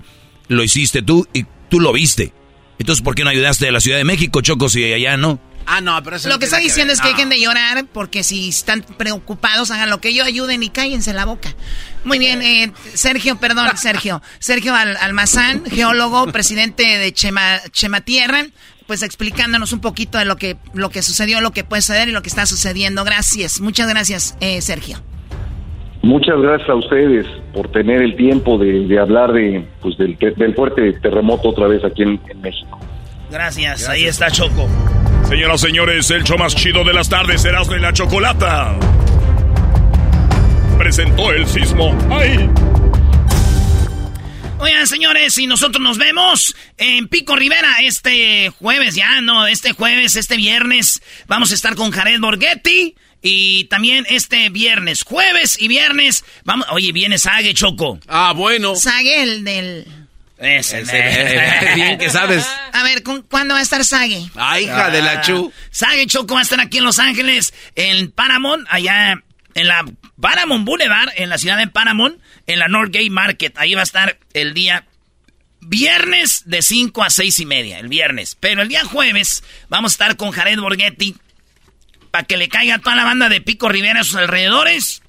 Lo 0.48 0.64
hiciste 0.64 1.02
tú 1.02 1.28
y 1.34 1.46
tú 1.70 1.80
lo 1.80 1.94
viste. 1.94 2.34
Entonces, 2.80 3.04
¿por 3.04 3.16
qué 3.16 3.24
no 3.24 3.30
ayudaste 3.30 3.68
a 3.68 3.72
la 3.72 3.80
Ciudad 3.80 3.98
de 3.98 4.04
México, 4.04 4.42
Choco, 4.42 4.68
si 4.68 4.92
allá 4.92 5.16
no? 5.16 5.40
Ah, 5.66 5.82
no, 5.82 6.02
pero 6.04 6.18
eso 6.18 6.30
Lo 6.30 6.40
que 6.40 6.46
está 6.46 6.58
diciendo 6.58 6.94
es 6.94 7.00
que 7.00 7.08
hay 7.08 7.26
de 7.26 7.40
llorar 7.40 7.86
porque 7.86 8.24
si 8.24 8.50
están 8.50 8.82
preocupados, 8.82 9.72
hagan 9.72 9.90
lo 9.90 10.02
que 10.02 10.10
ellos 10.10 10.28
ayuden 10.28 10.64
y 10.64 10.70
cállense 10.70 11.14
la 11.14 11.26
boca. 11.26 11.56
Muy 12.04 12.20
bien, 12.20 12.42
eh, 12.42 12.72
Sergio, 12.94 13.40
perdón, 13.40 13.70
Sergio. 13.78 14.22
Sergio 14.40 14.76
Almazán, 14.76 15.64
geólogo, 15.66 16.32
presidente 16.32 16.98
de 16.98 17.14
Chema, 17.14 17.62
Chema 17.72 18.02
Tierra, 18.02 18.46
pues 18.88 19.04
explicándonos 19.04 19.74
un 19.74 19.80
poquito 19.80 20.18
de 20.18 20.26
lo 20.26 20.36
que, 20.36 20.58
lo 20.74 20.90
que 20.90 21.02
sucedió, 21.02 21.42
lo 21.42 21.52
que 21.52 21.64
puede 21.64 21.82
suceder 21.82 22.10
y 22.10 22.12
lo 22.12 22.22
que 22.22 22.30
está 22.30 22.46
sucediendo. 22.46 23.04
Gracias, 23.04 23.62
muchas 23.62 23.88
gracias, 23.88 24.38
eh, 24.42 24.62
Sergio. 24.62 24.98
Muchas 26.02 26.36
gracias 26.42 26.70
a 26.70 26.76
ustedes 26.76 27.26
por 27.54 27.72
tener 27.72 28.02
el 28.02 28.16
tiempo 28.16 28.58
de, 28.58 29.00
hablar 29.00 29.32
de, 29.32 29.66
pues, 29.82 29.98
del, 29.98 30.18
fuerte 30.54 30.94
terremoto 31.02 31.50
otra 31.50 31.68
vez 31.68 31.84
aquí 31.86 32.04
en, 32.04 32.20
México. 32.42 32.80
Gracias, 33.32 33.88
ahí 33.88 34.04
está 34.04 34.30
Choco. 34.30 34.68
Señoras 35.30 35.64
y 35.64 35.68
señores, 35.68 36.12
el 36.12 36.24
show 36.24 36.38
más 36.38 36.56
chido 36.56 36.84
de 36.84 36.94
las 36.94 37.08
tardes, 37.08 37.42
serás 37.42 37.70
de 37.70 37.80
la 37.80 37.94
Chocolata 37.94 38.78
presentó 40.84 41.32
el 41.32 41.46
sismo. 41.48 41.96
¡Ay! 42.10 42.50
Oigan, 44.64 44.88
señores, 44.88 45.38
y 45.40 45.46
nosotros 45.46 45.84
nos 45.84 45.98
vemos 45.98 46.56
en 46.78 47.10
Pico 47.10 47.36
Rivera 47.36 47.80
este 47.82 48.48
jueves, 48.48 48.96
ya 48.96 49.20
no, 49.20 49.46
este 49.46 49.74
jueves, 49.74 50.16
este 50.16 50.38
viernes, 50.38 51.02
vamos 51.28 51.52
a 51.52 51.54
estar 51.54 51.76
con 51.76 51.92
Jared 51.92 52.22
Borghetti. 52.22 52.96
Y 53.22 53.66
también 53.66 54.06
este 54.10 54.48
viernes, 54.48 55.04
jueves 55.04 55.58
y 55.60 55.68
viernes, 55.68 56.24
vamos, 56.46 56.66
oye, 56.72 56.94
viene 56.94 57.18
Sage 57.18 57.54
Choco. 57.54 58.00
Ah, 58.08 58.32
bueno. 58.34 58.78
Sage, 58.78 59.24
el 59.24 59.44
del... 59.44 59.86
Ese, 60.38 60.84
bien 61.76 61.98
que 61.98 62.10
sabes. 62.10 62.48
A 62.72 62.84
ver, 62.84 63.04
¿cuándo 63.04 63.56
va 63.56 63.60
a 63.60 63.64
estar 63.64 63.84
Sage? 63.84 64.30
Ah, 64.34 64.62
hija 64.62 64.90
de 64.92 65.02
la 65.02 65.20
Chu. 65.20 65.52
Sage 65.72 66.08
Choco 66.08 66.36
va 66.36 66.40
a 66.40 66.44
estar 66.44 66.62
aquí 66.62 66.78
en 66.78 66.86
Los 66.86 67.00
Ángeles, 67.00 67.54
en 67.76 68.12
Paramount, 68.12 68.66
allá 68.70 69.22
en 69.56 69.68
la 69.68 69.84
Paramount 70.20 70.66
Boulevard, 70.66 71.10
en 71.18 71.30
la 71.30 71.38
ciudad 71.38 71.58
de 71.58 71.68
Paramount, 71.68 72.18
en 72.48 72.60
la 72.60 72.68
Northgate 72.68 73.10
Market. 73.10 73.58
Ahí 73.58 73.74
va 73.74 73.82
a 73.82 73.86
estar 73.86 74.18
el 74.34 74.54
día 74.54 74.86
viernes 75.62 76.44
de 76.46 76.62
5 76.62 77.04
a 77.04 77.10
6 77.10 77.40
y 77.40 77.46
media, 77.46 77.80
el 77.80 77.88
viernes. 77.88 78.38
Pero 78.40 78.62
el 78.62 78.68
día 78.68 78.84
jueves 78.84 79.44
vamos 79.70 79.92
a 79.92 79.94
estar 79.94 80.18
con 80.18 80.32
Jared 80.32 80.60
Borghetti 80.60 81.16
para 82.12 82.26
que 82.26 82.38
le 82.38 82.50
caiga 82.50 82.80
toda 82.80 82.96
la 82.96 83.06
banda 83.06 83.30
de 83.30 83.42
Pico 83.42 83.70
Rivera 83.70 84.02
a 84.02 84.04
sus 84.04 84.18
alrededores. 84.18 85.02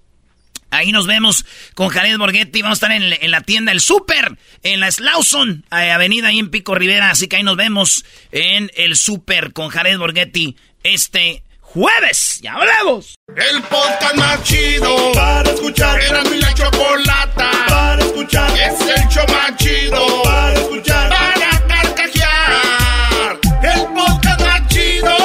Ahí 0.71 0.91
nos 0.91 1.07
vemos 1.07 1.45
con 1.75 1.89
Jared 1.89 2.19
Borghetti. 2.19 2.63
Vamos 2.63 2.83
a 2.83 2.87
estar 2.87 2.93
en, 2.93 3.31
la 3.31 3.41
tienda 3.43 3.71
El 3.71 3.81
Super, 3.81 4.37
en 4.63 4.81
la 4.81 4.91
Slauson, 4.91 5.65
eh, 5.71 5.91
avenida 5.93 6.29
ahí 6.29 6.39
en 6.39 6.51
Pico 6.51 6.75
Rivera. 6.75 7.11
Así 7.11 7.29
que 7.29 7.37
ahí 7.37 7.43
nos 7.43 7.57
vemos 7.57 8.05
en 8.33 8.71
el 8.75 8.97
Super 8.97 9.53
con 9.53 9.69
Jared 9.69 9.99
Borghetti 9.99 10.57
este 10.83 11.45
jueves. 11.75 12.41
¡Ya 12.41 12.55
hablamos! 12.55 13.17
El 13.37 13.63
podcast 13.63 14.15
más 14.17 14.43
chido 14.45 15.13
para 15.13 15.51
escuchar. 15.51 16.01
Era 16.01 16.23
mi 16.25 16.39
la 16.39 16.55
chocolata 16.55 17.51
para 17.69 18.03
escuchar. 18.03 18.51
Es 18.53 18.81
el 18.81 19.09
show 19.09 19.25
más 19.29 19.57
chido 19.57 20.23
para 20.23 20.55
escuchar. 20.55 21.09
Para 21.11 21.67
carcajear. 21.67 23.39
El 23.63 23.81
podcast 23.93 24.41
más 24.41 24.69
chido. 24.69 25.17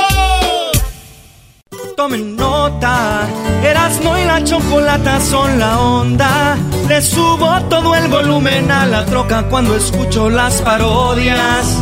Tomen 1.95 2.35
nota. 2.35 3.27
Erasmo 3.63 4.17
y 4.17 4.25
la 4.25 4.43
chocolata 4.43 5.21
son 5.21 5.59
la 5.59 5.79
onda. 5.79 6.57
Le 6.87 7.01
subo 7.01 7.61
todo 7.69 7.95
el 7.95 8.07
volumen 8.07 8.71
a 8.71 8.85
la 8.87 9.05
troca 9.05 9.43
cuando 9.49 9.75
escucho 9.75 10.29
las 10.29 10.61
parodias. 10.61 11.77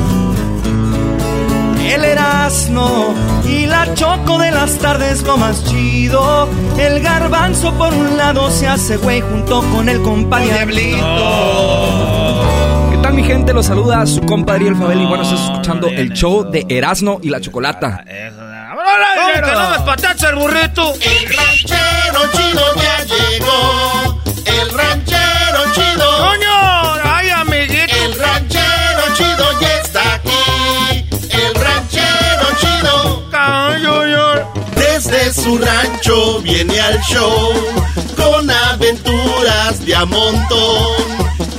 El 1.88 2.04
Erasmo 2.04 3.16
y 3.46 3.66
la 3.66 3.94
Choco 3.94 4.38
de 4.38 4.52
las 4.52 4.78
tardes 4.78 5.24
lo 5.24 5.38
más 5.38 5.64
chido. 5.66 6.48
El 6.78 7.02
garbanzo 7.02 7.74
por 7.74 7.94
un 7.94 8.18
lado 8.18 8.52
se 8.52 8.68
hace 8.68 8.98
güey 8.98 9.22
junto 9.22 9.62
con 9.72 9.88
el 9.90 10.02
compadre 10.02 10.66
¿Qué 12.92 12.98
tal 13.02 13.14
mi 13.14 13.24
gente? 13.24 13.54
Los 13.54 13.68
saluda 13.68 14.06
su 14.06 14.22
compadre 14.22 14.68
el 14.68 14.76
Fabel 14.76 15.02
y 15.02 15.06
bueno, 15.06 15.24
estás 15.24 15.40
escuchando 15.40 15.88
el 15.88 16.12
show 16.14 16.44
de 16.44 16.66
Erasmo 16.70 17.20
y 17.24 17.30
la 17.30 17.40
Chocolata. 17.40 18.04
¿Cómo 18.06 19.34
que 19.34 19.52
no 19.52 19.70
me 19.70 19.80
patacha 19.86 20.30
el 20.30 20.36
burrito? 20.36 20.94
El 20.94 21.28
ranchero 21.36 22.22
chido 22.34 22.62
ya 22.76 23.04
llegó. 23.06 24.22
El 24.46 24.70
ranchero 24.70 25.60
chido. 25.74 26.18
¡Coño! 26.18 26.94
¡Ay, 27.04 27.30
amiguito! 27.30 27.96
El 28.04 28.20
ranchero 28.20 29.02
chido 29.16 29.60
ya 29.62 29.77
Desde 34.98 35.32
su 35.32 35.60
rancho 35.60 36.42
viene 36.42 36.80
al 36.80 37.00
show 37.02 37.54
con 38.16 38.50
aventuras 38.50 39.86
de 39.86 39.94
a 39.94 40.06
montón. 40.06 40.96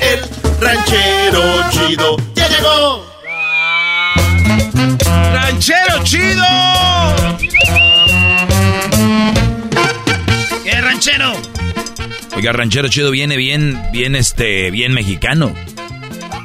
El 0.01 0.20
ranchero 0.60 1.70
chido 1.70 2.16
ya 2.35 2.48
llegó. 2.48 3.06
¡Ranchero 5.32 6.02
chido! 6.02 6.43
¿Qué 10.65 10.81
ranchero? 10.81 11.32
Oiga, 12.35 12.51
ranchero 12.51 12.89
chido 12.89 13.12
viene 13.12 13.36
bien, 13.36 13.81
bien, 13.93 14.16
este, 14.16 14.73
bien 14.73 14.93
mexicano. 14.93 15.55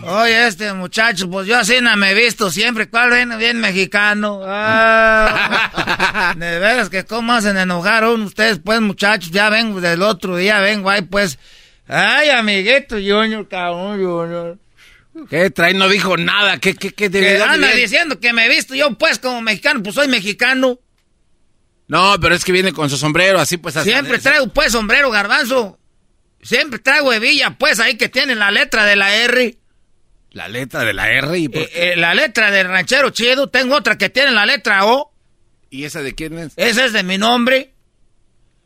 Oye, 0.05 0.47
este 0.47 0.73
muchacho, 0.73 1.30
pues 1.30 1.47
yo 1.47 1.57
así 1.57 1.75
no 1.81 1.95
me 1.97 2.11
he 2.11 2.13
visto 2.13 2.49
siempre. 2.51 2.89
¿Cuál 2.89 3.11
viene 3.11 3.38
bien 3.38 3.59
mexicano? 3.59 4.41
Ah, 4.45 6.34
de 6.38 6.59
veras 6.59 6.89
que 6.89 7.05
cómo 7.05 7.34
hacen 7.34 7.57
enojar 7.57 8.05
uno 8.07 8.25
ustedes, 8.25 8.59
pues, 8.63 8.81
muchachos. 8.81 9.31
Ya 9.31 9.49
vengo 9.49 9.81
del 9.81 10.01
otro 10.01 10.35
día, 10.38 10.59
vengo 10.59 10.89
ahí, 10.89 11.01
pues. 11.03 11.39
Ay, 11.88 12.30
amiguito, 12.30 12.95
Junior, 12.95 13.47
cabrón, 13.47 14.03
Junior. 14.03 14.57
¿Qué 15.30 15.49
trae? 15.51 15.73
No 15.73 15.88
dijo 15.89 16.17
nada. 16.17 16.57
¿Qué, 16.57 16.73
qué, 16.75 16.91
qué? 16.91 17.09
Que 17.11 17.41
anda 17.43 17.71
diciendo 17.71 18.19
que 18.19 18.34
me 18.34 18.45
he 18.45 18.49
visto 18.49 18.73
yo, 18.73 18.93
pues, 18.97 19.19
como 19.19 19.41
mexicano. 19.41 19.84
Pues 19.84 19.95
soy 19.95 20.07
mexicano. 20.07 20.80
No, 21.88 22.15
pero 22.19 22.34
es 22.34 22.43
que 22.43 22.51
viene 22.51 22.73
con 22.73 22.89
su 22.89 22.97
sombrero, 22.97 23.39
así 23.39 23.57
pues. 23.57 23.75
hasta- 23.77 23.89
Siempre 23.91 24.17
traigo, 24.19 24.47
pues, 24.47 24.71
sombrero 24.71 25.11
garbanzo. 25.11 25.77
Siempre 26.41 26.80
traigo 26.80 27.13
hebilla, 27.13 27.55
pues, 27.57 27.80
ahí 27.80 27.95
que 27.95 28.09
tiene 28.09 28.35
la 28.35 28.51
letra 28.51 28.85
de 28.85 28.95
la 28.95 29.13
R. 29.15 29.57
La 30.34 30.47
letra 30.47 30.84
de 30.84 30.93
la 30.93 31.10
R 31.10 31.38
y 31.38 31.47
por- 31.47 31.61
Eh, 31.61 31.69
eh, 31.73 31.95
la 31.95 32.14
letra 32.14 32.51
del 32.51 32.68
ranchero 32.68 33.10
chido. 33.11 33.47
Tengo 33.47 33.76
otra 33.76 33.97
que 33.97 34.10
tiene 34.10 34.31
la 34.31 34.45
letra 34.45 34.85
O. 34.85 35.14
¿Y 35.69 35.85
esa 35.85 36.01
de 36.01 36.14
quién 36.15 36.38
es? 36.38 36.53
Ese 36.57 36.85
es 36.85 36.93
de 36.93 37.03
mi 37.03 37.18
nombre. 37.18 37.73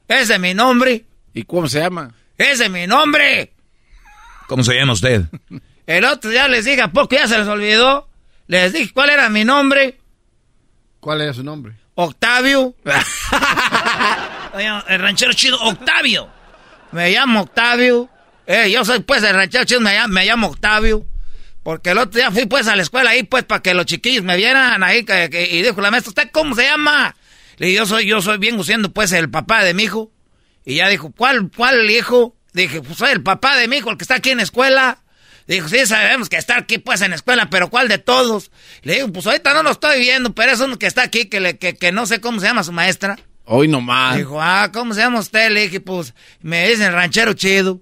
Es 0.08 0.30
de 0.30 0.40
mi 0.40 0.54
nombre. 0.54 1.06
¿Y 1.34 1.44
cómo 1.44 1.68
se 1.68 1.80
llama? 1.80 2.14
Es 2.38 2.60
de 2.60 2.70
mi 2.70 2.88
nombre. 2.88 3.54
¿Cómo 4.48 4.64
se 4.64 4.74
llama 4.76 4.94
usted? 4.94 5.24
El 5.86 6.06
otro 6.06 6.30
día 6.30 6.48
les 6.48 6.66
dije, 6.66 6.82
¿a 6.82 6.88
poco 6.92 7.16
ya 7.16 7.28
se 7.28 7.38
les 7.38 7.48
olvidó? 7.48 8.10
Les 8.48 8.72
dije 8.74 8.94
cuál 8.94 9.10
era 9.10 9.30
mi 9.30 9.44
nombre. 9.44 9.98
¿Cuál 11.02 11.22
era 11.22 11.34
su 11.34 11.44
nombre? 11.44 11.74
Octavio. 11.96 12.76
El 14.88 15.00
ranchero 15.00 15.34
chido, 15.34 15.60
Octavio. 15.62 16.30
Me 16.92 17.12
llamo 17.12 17.42
Octavio. 17.42 18.10
Eh, 18.46 18.72
yo 18.72 18.86
soy 18.86 19.00
pues 19.00 19.22
el 19.24 19.36
ranchero 19.36 19.66
chido, 19.66 19.82
me 19.82 19.94
llamo, 19.94 20.14
me 20.14 20.26
llamo 20.26 20.48
Octavio. 20.48 21.06
Porque 21.68 21.90
el 21.90 21.98
otro 21.98 22.18
día 22.18 22.32
fui 22.32 22.46
pues 22.46 22.66
a 22.70 22.78
la 22.78 22.82
escuela 22.82 23.10
ahí 23.10 23.24
pues 23.24 23.44
para 23.44 23.62
que 23.62 23.74
los 23.74 23.86
chiquillos 23.86 24.24
me 24.24 24.38
vieran 24.38 24.82
ahí 24.84 25.04
que- 25.04 25.30
que- 25.30 25.50
y 25.54 25.62
dijo 25.64 25.82
la 25.82 25.92
maestra, 25.92 26.12
¿usted 26.12 26.30
cómo 26.32 26.56
se 26.56 26.64
llama? 26.64 27.14
Le 27.58 27.66
dije, 27.68 27.80
yo 27.80 27.86
soy, 27.86 28.06
yo 28.08 28.22
soy 28.22 28.38
bien 28.38 28.64
siendo 28.64 28.94
pues 28.94 29.12
el 29.12 29.30
papá 29.30 29.66
de 29.66 29.74
mi 29.74 29.84
hijo. 29.84 30.10
Y 30.64 30.76
ya 30.76 30.88
dijo, 30.88 31.12
¿cuál, 31.12 31.52
cuál 31.54 31.90
hijo? 31.90 32.38
Dije, 32.54 32.82
pues 32.82 32.98
soy 32.98 33.12
el 33.12 33.22
papá 33.22 33.58
de 33.58 33.68
mi 33.68 33.76
hijo, 33.76 33.92
el 33.92 33.98
que 33.98 34.06
está 34.06 34.16
aquí 34.16 34.30
en 34.30 34.38
la 34.38 34.44
escuela. 34.44 35.00
Dijo, 35.46 35.68
sí, 35.68 35.86
sabemos 35.86 36.30
que 36.30 36.38
está 36.38 36.56
aquí 36.56 36.78
pues 36.78 37.02
en 37.02 37.10
la 37.10 37.18
escuela, 37.18 37.50
pero 37.50 37.70
¿cuál 37.70 37.90
de 37.90 37.98
todos? 37.98 38.50
Le 38.84 38.94
digo, 38.96 39.12
pues 39.12 39.28
ahorita 39.28 39.54
no 39.54 39.62
lo 39.62 39.72
estoy 39.72 40.00
viendo, 40.00 40.34
pero 40.34 40.54
es 40.54 40.62
uno 40.62 40.80
que 40.80 40.88
está 40.88 41.02
aquí, 41.04 41.26
que, 41.26 41.42
le, 41.42 41.58
que, 41.58 41.76
que 41.76 41.92
no 41.92 42.06
sé 42.06 42.22
cómo 42.22 42.40
se 42.40 42.48
llama 42.48 42.64
su 42.64 42.72
maestra. 42.72 43.20
Hoy 43.44 43.68
nomás. 43.68 44.16
Dijo, 44.16 44.42
ah, 44.42 44.70
¿cómo 44.74 44.94
se 44.94 45.02
llama 45.02 45.20
usted? 45.20 45.50
Le 45.52 45.64
dije, 45.64 45.82
pues, 45.82 46.14
me 46.40 46.66
dicen 46.70 46.94
ranchero 46.94 47.34
chido. 47.34 47.82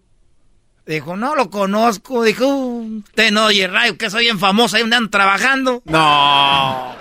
Dijo, 0.85 1.17
no 1.17 1.35
lo 1.35 1.49
conozco. 1.49 2.23
Dijo, 2.23 2.45
"Uh, 2.45 2.97
usted 2.99 3.31
no 3.31 3.45
oye 3.45 3.67
rayo, 3.67 3.97
que 3.97 4.09
soy 4.09 4.25
bien 4.25 4.39
famoso 4.39 4.75
ahí 4.75 4.83
donde 4.83 4.97
andan 4.97 5.11
trabajando. 5.11 5.81
No. 5.85 6.95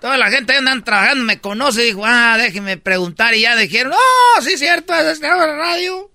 Toda 0.00 0.16
la 0.16 0.30
gente 0.30 0.52
ahí 0.52 0.56
donde 0.58 0.70
andan 0.70 0.84
trabajando 0.84 1.24
me 1.24 1.40
conoce. 1.40 1.82
Dijo, 1.82 2.02
ah, 2.06 2.36
déjeme 2.38 2.76
preguntar. 2.76 3.34
Y 3.34 3.40
ya 3.42 3.56
dijeron, 3.56 3.92
oh, 3.92 4.42
sí, 4.42 4.56
cierto, 4.56 4.94
es 4.94 5.20
de 5.20 5.28
la 5.28 5.46
radio. 5.56 6.10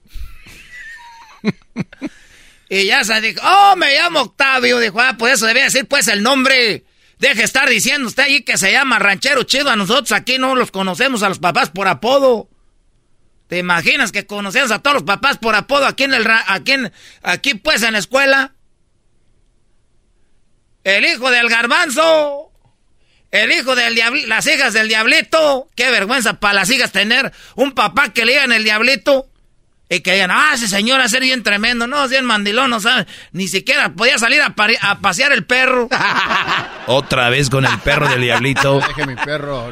y 2.69 2.85
ya 2.85 3.03
se 3.03 3.19
dijo, 3.21 3.41
oh, 3.43 3.75
me 3.75 3.93
llamo 3.97 4.21
Octavio. 4.21 4.79
Dijo, 4.79 5.01
ah, 5.01 5.15
pues 5.17 5.33
eso 5.33 5.45
debía 5.47 5.65
decir 5.65 5.87
pues 5.87 6.07
el 6.07 6.23
nombre. 6.23 6.85
Deje 7.19 7.43
estar 7.43 7.69
diciendo 7.69 8.07
usted 8.07 8.23
ahí 8.23 8.41
que 8.43 8.57
se 8.57 8.71
llama 8.71 8.97
ranchero 8.99 9.43
chido. 9.43 9.69
A 9.69 9.75
nosotros 9.75 10.11
aquí 10.13 10.37
no 10.37 10.55
los 10.55 10.71
conocemos 10.71 11.21
a 11.21 11.29
los 11.29 11.39
papás 11.39 11.69
por 11.69 11.87
apodo. 11.87 12.49
¿Te 13.47 13.59
imaginas 13.59 14.11
que 14.11 14.25
conocemos 14.25 14.71
a 14.71 14.79
todos 14.79 14.95
los 14.95 15.03
papás 15.03 15.37
por 15.37 15.53
apodo 15.55 15.85
aquí 15.85 16.03
en 16.03 16.13
el 16.13 16.25
ra- 16.25 16.43
aquí, 16.47 16.71
en- 16.73 16.91
aquí 17.21 17.53
pues 17.55 17.83
en 17.83 17.93
la 17.93 17.99
escuela? 17.99 18.53
El 20.83 21.05
hijo 21.05 21.29
del 21.31 21.49
garbanzo. 21.49 22.51
El 23.31 23.51
hijo 23.51 23.75
del 23.75 23.95
diablito, 23.95 24.27
las 24.27 24.47
hijas 24.47 24.73
del 24.73 24.87
diablito. 24.87 25.67
Qué 25.75 25.89
vergüenza 25.89 26.39
para 26.39 26.53
las 26.53 26.69
hijas 26.69 26.91
tener 26.91 27.33
un 27.55 27.73
papá 27.73 28.13
que 28.13 28.23
le 28.25 28.33
digan 28.33 28.51
el 28.51 28.63
diablito. 28.63 29.27
Y 29.89 29.99
que 29.99 30.13
digan, 30.13 30.31
ah, 30.31 30.51
ese 30.55 30.67
señor 30.67 30.99
va 30.99 31.03
a 31.03 31.09
ser 31.09 31.21
bien 31.21 31.43
tremendo. 31.43 31.85
No, 31.85 32.05
es 32.05 32.09
bien 32.09 32.25
mandilón, 32.25 32.71
no 32.71 32.79
sabe. 32.79 33.05
Ni 33.33 33.47
siquiera 33.47 33.89
podía 33.93 34.17
salir 34.17 34.41
a, 34.41 34.55
a 34.81 34.99
pasear 34.99 35.31
el 35.31 35.45
perro. 35.45 35.87
Otra 36.87 37.29
vez 37.29 37.49
con 37.51 37.65
el 37.65 37.79
perro 37.79 38.07
del 38.07 38.21
diablito. 38.21 38.79
Deje 38.79 39.05
mi 39.05 39.15
perro. 39.15 39.71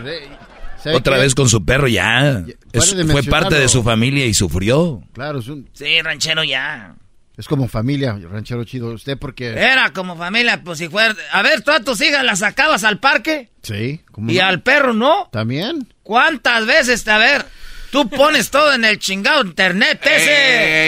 De- 0.84 0.92
¿sabe 0.92 0.96
Otra 0.96 1.16
qué? 1.16 1.22
vez 1.22 1.36
con 1.36 1.50
su 1.50 1.64
perro 1.66 1.88
ya. 1.88 2.44
Es- 2.72 2.96
fue 3.12 3.24
parte 3.24 3.56
de 3.56 3.68
su 3.68 3.84
familia 3.84 4.26
y 4.26 4.34
sufrió. 4.34 5.02
Claro, 5.14 5.40
es, 5.40 5.48
un- 5.48 5.70
sí, 5.74 6.02
ranchero 6.02 6.44
ya. 6.44 6.96
es 7.38 7.48
como 7.48 7.68
familia, 7.68 8.18
ranchero 8.32 8.64
chido. 8.64 8.90
Usted 8.94 9.18
porque... 9.18 9.50
Era 9.50 9.92
como 9.92 10.16
familia, 10.16 10.62
pues 10.64 10.78
si 10.80 10.88
fuera... 10.90 11.16
A 11.32 11.42
ver, 11.42 11.62
tú 11.62 11.72
a 11.72 11.80
tus 11.80 12.00
hijas 12.02 12.24
las 12.24 12.40
sacabas 12.40 12.84
al 12.84 13.00
parque 13.00 13.50
Sí, 13.64 14.02
¿cómo 14.12 14.32
y 14.32 14.36
no? 14.38 14.46
al 14.46 14.62
perro 14.62 14.94
no. 14.94 15.30
¿También? 15.32 15.88
¿Cuántas 16.04 16.66
veces, 16.68 17.08
a 17.08 17.18
ver, 17.18 17.46
tú 17.92 18.08
pones 18.10 18.52
todo 18.52 18.74
en 18.74 18.84
el 18.86 19.00
chingado 19.00 19.42
internet 19.44 20.00
ese? 20.04 20.32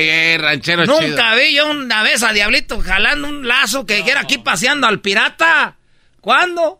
Ey, 0.01 0.09
ey, 0.33 0.37
ranchero 0.37 0.83
chido. 0.85 1.01
Nunca 1.01 1.33
vi 1.35 1.55
yo 1.55 1.69
una 1.71 2.03
vez 2.03 2.21
a 2.21 2.33
Diablito 2.33 2.79
jalando 2.81 3.27
un 3.29 3.47
lazo 3.47 3.85
que 3.85 3.95
dijera 3.95 4.19
aquí 4.21 4.37
paseando 4.37 4.85
al 4.87 4.99
pirata. 4.99 5.77
¿Cuándo? 6.21 6.79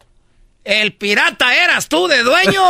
El 0.66 0.94
pirata 0.94 1.56
eras 1.56 1.88
tú 1.88 2.08
de 2.08 2.24
dueño. 2.24 2.62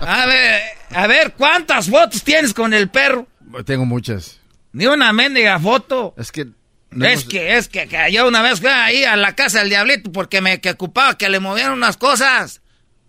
a 0.00 0.24
ver, 0.26 0.62
a 0.94 1.06
ver, 1.06 1.32
¿cuántas 1.34 1.88
fotos 1.90 2.22
tienes 2.22 2.54
con 2.54 2.72
el 2.74 2.88
perro? 2.88 3.26
Tengo 3.64 3.84
muchas. 3.84 4.40
Ni 4.72 4.86
una 4.86 5.12
mendiga 5.12 5.58
foto. 5.58 6.14
Es 6.16 6.32
que... 6.32 6.46
no 6.90 7.06
es 7.06 7.20
hemos- 7.20 7.28
que, 7.28 7.56
es 7.56 7.68
que, 7.68 7.86
que 7.86 8.10
yo 8.12 8.26
una 8.28 8.42
vez 8.42 8.60
fui 8.60 8.68
ahí 8.70 9.04
a 9.04 9.16
la 9.16 9.34
casa 9.34 9.60
del 9.60 9.68
Diablito 9.68 10.10
porque 10.12 10.40
me 10.40 10.60
que 10.60 10.70
ocupaba 10.70 11.16
que 11.18 11.28
le 11.28 11.38
movieran 11.40 11.72
unas 11.72 11.96
cosas. 11.96 12.60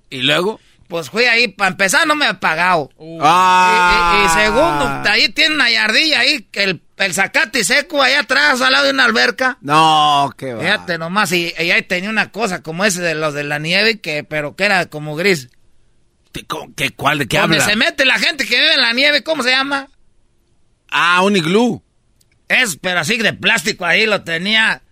¿Y 0.10 0.22
luego? 0.22 0.60
Pues 0.88 1.10
fui 1.10 1.26
ahí, 1.26 1.50
para 1.50 1.72
empezar 1.72 2.08
no 2.08 2.16
me 2.16 2.30
he 2.30 2.34
pagado. 2.36 2.90
Ah. 3.22 4.16
Y, 4.16 4.22
y- 4.22 4.26
y 4.26 4.30
segundo, 4.30 5.02
ahí 5.10 5.30
tiene 5.30 5.56
una 5.56 5.70
yardilla 5.70 6.20
ahí, 6.22 6.44
que 6.50 6.64
el, 6.64 6.82
el 6.98 7.14
zacate 7.14 7.64
seco 7.66 8.02
allá 8.02 8.22
atrás, 8.22 8.62
al 8.62 8.72
lado 8.72 8.86
de 8.86 8.92
una 8.92 9.04
alberca. 9.04 9.58
No, 9.62 10.34
qué 10.38 10.54
va. 10.54 10.62
Fíjate 10.62 10.98
nomás, 10.98 11.32
y, 11.34 11.54
y 11.60 11.72
ahí 11.72 11.82
tenía 11.82 12.10
una 12.10 12.32
cosa 12.32 12.64
como 12.64 12.86
ese 12.86 13.02
de 13.02 13.16
los 13.16 13.34
de 13.34 13.44
la 13.44 13.60
nieve, 13.60 14.00
que 14.00 14.24
pero 14.24 14.56
que 14.56 14.64
era 14.66 14.86
como 14.86 15.16
gris. 15.16 15.50
¿Qué, 16.76 16.92
cuál, 16.92 17.18
¿De 17.20 17.28
qué 17.28 17.40
Donde 17.40 17.58
habla? 17.58 17.68
se 17.68 17.76
mete 17.76 18.06
la 18.06 18.20
gente 18.20 18.46
que 18.46 18.56
vive 18.60 18.74
en 18.76 18.82
la 18.82 18.94
nieve, 18.94 19.24
¿cómo 19.24 19.44
se 19.44 19.50
llama? 19.50 19.88
Ah, 20.92 21.22
un 21.24 21.36
iglú. 21.36 21.84
Es, 22.48 22.78
pero 22.80 23.00
así 23.02 23.18
de 23.18 23.34
plástico, 23.34 23.86
ahí 23.86 24.06
lo 24.06 24.24
tenía. 24.24 24.84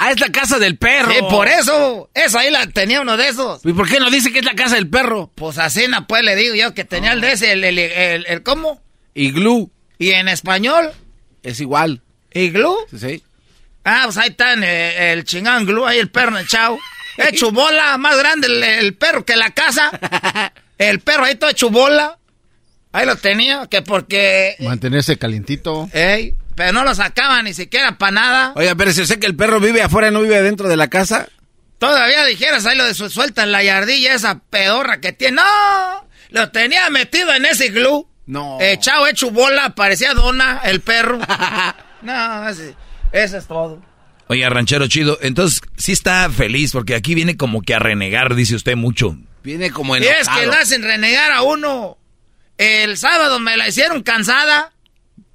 Ah, 0.00 0.12
es 0.12 0.20
la 0.20 0.30
casa 0.30 0.58
del 0.58 0.76
perro. 0.78 1.10
Sí, 1.10 1.18
por 1.28 1.48
eso, 1.48 2.08
eso 2.14 2.38
ahí 2.38 2.50
la 2.52 2.66
tenía 2.68 3.00
uno 3.00 3.16
de 3.16 3.28
esos. 3.28 3.60
¿Y 3.64 3.72
por 3.72 3.88
qué 3.88 3.98
no 3.98 4.10
dice 4.10 4.32
que 4.32 4.38
es 4.38 4.44
la 4.44 4.54
casa 4.54 4.76
del 4.76 4.88
perro? 4.88 5.30
Pues 5.34 5.58
así, 5.58 5.84
pues 6.06 6.22
le 6.22 6.36
digo 6.36 6.54
yo 6.54 6.72
que 6.72 6.84
tenía 6.84 7.12
el 7.12 7.20
de 7.20 7.32
ese, 7.32 7.52
el, 7.52 7.64
el, 7.64 7.78
el, 7.78 8.26
el- 8.26 8.42
¿cómo? 8.44 8.80
Iglú. 9.14 9.72
Y 9.98 10.10
en 10.10 10.28
español, 10.28 10.92
Es 11.42 11.60
igual. 11.60 12.00
iglú. 12.32 12.76
Sí, 12.90 12.98
sí. 12.98 13.22
Ah, 13.84 14.02
pues 14.04 14.16
ahí 14.18 14.28
está 14.28 14.52
en 14.52 14.62
el, 14.62 15.18
el 15.18 15.24
chingán 15.24 15.66
glú, 15.66 15.84
ahí 15.86 15.98
el 15.98 16.10
perro 16.10 16.38
echado. 16.38 16.78
Hecho 17.16 17.50
bola, 17.52 17.98
más 17.98 18.16
grande 18.16 18.46
el, 18.46 18.62
el 18.62 18.94
perro 18.94 19.24
que 19.24 19.34
la 19.36 19.50
casa. 19.50 19.90
El 20.78 21.00
perro 21.00 21.24
ahí 21.24 21.34
todo 21.34 21.50
hecho 21.50 21.70
bola. 21.70 22.18
Ahí 22.92 23.04
lo 23.04 23.16
tenía, 23.16 23.66
que 23.68 23.82
porque... 23.82 24.54
Mantenerse 24.60 25.18
calientito. 25.18 25.88
Ey, 25.92 26.36
pero 26.58 26.72
no 26.72 26.82
lo 26.82 26.92
sacaba 26.92 27.40
ni 27.40 27.54
siquiera 27.54 27.98
para 27.98 28.10
nada. 28.10 28.52
Oiga, 28.56 28.74
pero 28.74 28.90
si 28.92 29.06
sé 29.06 29.20
que 29.20 29.28
el 29.28 29.36
perro 29.36 29.60
vive 29.60 29.80
afuera, 29.80 30.10
no 30.10 30.20
vive 30.22 30.42
dentro 30.42 30.68
de 30.68 30.76
la 30.76 30.88
casa. 30.88 31.28
Todavía 31.78 32.24
dijeras 32.24 32.66
ahí 32.66 32.76
lo 32.76 32.84
de 32.84 32.94
su 32.94 33.08
suelta 33.08 33.44
en 33.44 33.52
la 33.52 33.62
yardilla, 33.62 34.12
esa 34.12 34.40
pedorra 34.40 35.00
que 35.00 35.12
tiene. 35.12 35.36
¡No! 35.36 36.08
Lo 36.30 36.50
tenía 36.50 36.90
metido 36.90 37.32
en 37.32 37.44
ese 37.46 37.68
glue. 37.68 38.08
No. 38.26 38.58
Echado, 38.60 39.06
hecho 39.06 39.30
bola, 39.30 39.76
parecía 39.76 40.14
dona, 40.14 40.60
el 40.64 40.80
perro. 40.80 41.20
no, 42.02 42.48
ese, 42.48 42.74
eso 43.12 43.38
es 43.38 43.46
todo. 43.46 43.80
Oye, 44.26 44.50
ranchero 44.50 44.88
chido, 44.88 45.16
entonces 45.22 45.60
sí 45.76 45.92
está 45.92 46.28
feliz 46.28 46.72
porque 46.72 46.96
aquí 46.96 47.14
viene 47.14 47.36
como 47.36 47.62
que 47.62 47.76
a 47.76 47.78
renegar, 47.78 48.34
dice 48.34 48.56
usted 48.56 48.74
mucho. 48.74 49.16
Viene 49.44 49.70
como 49.70 49.96
Y 49.96 50.00
enojado. 50.04 50.20
es 50.22 50.28
que 50.28 50.46
le 50.50 50.56
hacen 50.56 50.82
renegar 50.82 51.30
a 51.30 51.42
uno. 51.42 51.98
El 52.56 52.98
sábado 52.98 53.38
me 53.38 53.56
la 53.56 53.68
hicieron 53.68 54.02
cansada. 54.02 54.72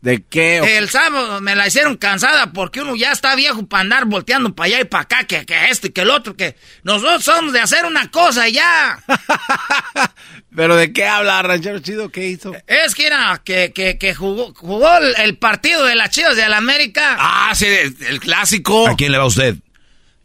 ¿De 0.04 0.22
qué? 0.22 0.58
El 0.78 0.90
sábado 0.90 1.40
me 1.40 1.56
la 1.56 1.66
hicieron 1.66 1.96
cansada 1.96 2.52
porque 2.52 2.82
uno 2.82 2.94
ya 2.94 3.14
está 3.14 3.36
viejo 3.36 3.66
para 3.66 3.84
andar 3.84 4.04
volteando 4.04 4.54
para 4.54 4.68
allá 4.68 4.82
y 4.82 4.84
para 4.84 5.04
acá, 5.04 5.24
que, 5.24 5.46
que 5.46 5.70
esto 5.70 5.88
y 5.88 5.92
que 5.92 6.02
el 6.02 6.10
otro, 6.10 6.36
que 6.36 6.58
nosotros 6.84 7.24
somos 7.24 7.54
de 7.54 7.62
hacer 7.62 7.86
una 7.86 8.12
cosa 8.12 8.50
y 8.50 8.52
ya. 8.52 9.02
¿Pero 10.54 10.76
de 10.76 10.92
qué 10.92 11.08
habla, 11.08 11.42
ranchero 11.42 11.80
chido? 11.80 12.10
¿Qué 12.12 12.28
hizo? 12.28 12.54
Es 12.68 12.96
que 12.96 13.08
era 13.08 13.42
que, 13.46 13.72
que, 13.72 13.98
que 13.98 14.14
jugó, 14.14 14.54
jugó 14.54 14.90
el, 14.98 15.38
partido 15.38 15.86
de 15.86 15.96
las 15.96 16.10
Chivas 16.10 16.36
de 16.36 16.50
la 16.50 16.58
América. 16.58 17.16
Ah, 17.18 17.54
sí, 17.56 17.68
el, 17.68 17.96
el 18.06 18.20
clásico. 18.20 18.90
¿A 18.90 18.98
quién 18.98 19.14
le 19.14 19.20
va 19.20 19.26
usted? 19.26 19.56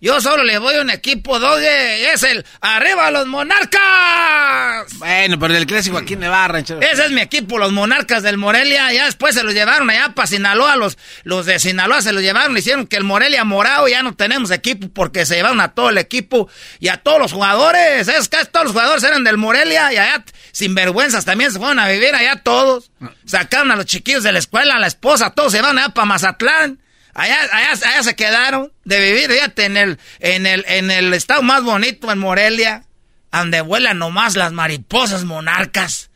Yo 0.01 0.21
solo 0.21 0.45
le 0.45 0.59
voy 0.59 0.77
a 0.77 0.81
un 0.81 0.91
equipo, 0.91 1.41
doge, 1.41 2.13
es 2.13 2.23
el 2.23 2.47
Arriba 2.61 3.11
los 3.11 3.27
Monarcas. 3.27 4.97
Bueno, 4.99 5.41
pero 5.41 5.53
del 5.53 5.67
clásico, 5.67 5.99
¿a 5.99 6.05
quién 6.05 6.21
le 6.21 6.29
va, 6.29 6.47
ranchero? 6.47 6.81
Ese 6.81 7.07
es 7.07 7.11
mi 7.11 7.21
equipo, 7.21 7.59
los 7.59 7.73
Monarcas 7.73 8.23
del 8.23 8.39
Morelia. 8.39 8.93
Ya 8.93 9.07
después 9.07 9.35
se 9.35 9.43
los 9.43 9.55
llevaron 9.55 9.91
allá 9.91 10.15
para 10.15 10.29
Sinaloa. 10.29 10.77
Los, 10.77 10.99
los 11.25 11.47
de 11.47 11.59
Sinaloa 11.59 12.01
se 12.01 12.13
los 12.13 12.23
llevaron. 12.23 12.55
Le 12.55 12.61
hicieron 12.61 12.87
que 12.87 12.97
el 12.97 13.03
Morelia 13.03 13.43
morado 13.43 13.89
ya 13.89 14.05
no 14.05 14.15
tenemos 14.15 14.53
equipo 14.53 14.89
porque 14.89 15.27
se 15.27 15.35
llevaron 15.35 15.61
a 15.61 15.75
todo 15.75 15.89
el 15.89 15.99
equipo 15.99 16.49
y 16.79 16.89
a 16.89 16.99
todos 16.99 17.19
los 17.19 17.33
jugadores. 17.33 18.07
Es 18.07 18.29
que 18.29 18.45
todos 18.45 18.67
los 18.67 18.73
jugadores 18.75 19.03
eran 19.03 19.25
del 19.25 19.37
Morelia 19.37 19.93
y 19.93 19.97
allá, 19.97 20.25
sin 20.53 20.77
vergüenzas, 20.77 21.25
también 21.25 21.51
se 21.51 21.59
fueron 21.59 21.81
a 21.81 21.89
vivir 21.89 22.15
allá 22.15 22.37
todos. 22.37 22.93
Sacaron 23.27 23.73
a 23.73 23.77
los 23.77 23.87
chiquillos 23.87 24.23
de 24.23 24.31
la 24.31 24.39
escuela, 24.39 24.77
a 24.77 24.79
la 24.79 24.87
esposa, 24.87 25.31
todos 25.31 25.51
se 25.51 25.61
van 25.61 25.77
allá 25.77 25.89
para 25.89 26.05
Mazatlán. 26.05 26.79
Allá, 27.19 27.37
allá, 27.51 27.73
allá 27.73 28.03
se 28.05 28.15
quedaron 28.15 28.73
de 28.85 29.01
vivir, 29.01 29.29
fíjate, 29.29 29.65
en 29.65 29.77
el, 29.77 29.99
en 30.21 30.47
el, 30.47 30.65
en 30.69 30.93
el 30.93 31.13
estado 31.13 31.43
más 31.43 31.65
bonito, 31.65 32.13
en 32.13 32.19
Morelia, 32.21 32.85
donde 33.33 33.61
vuelan 33.61 33.99
nomás 33.99 34.37
las 34.37 34.53
mariposas 34.53 35.25
monarcas. 35.25 36.11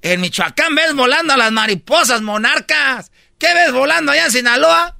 En 0.00 0.20
Michoacán 0.20 0.76
ves 0.76 0.94
volando 0.94 1.32
a 1.34 1.36
las 1.36 1.50
mariposas 1.50 2.22
monarcas. 2.22 3.10
¿Qué 3.36 3.52
ves 3.52 3.72
volando 3.72 4.12
allá 4.12 4.26
en 4.26 4.30
Sinaloa? 4.30 4.94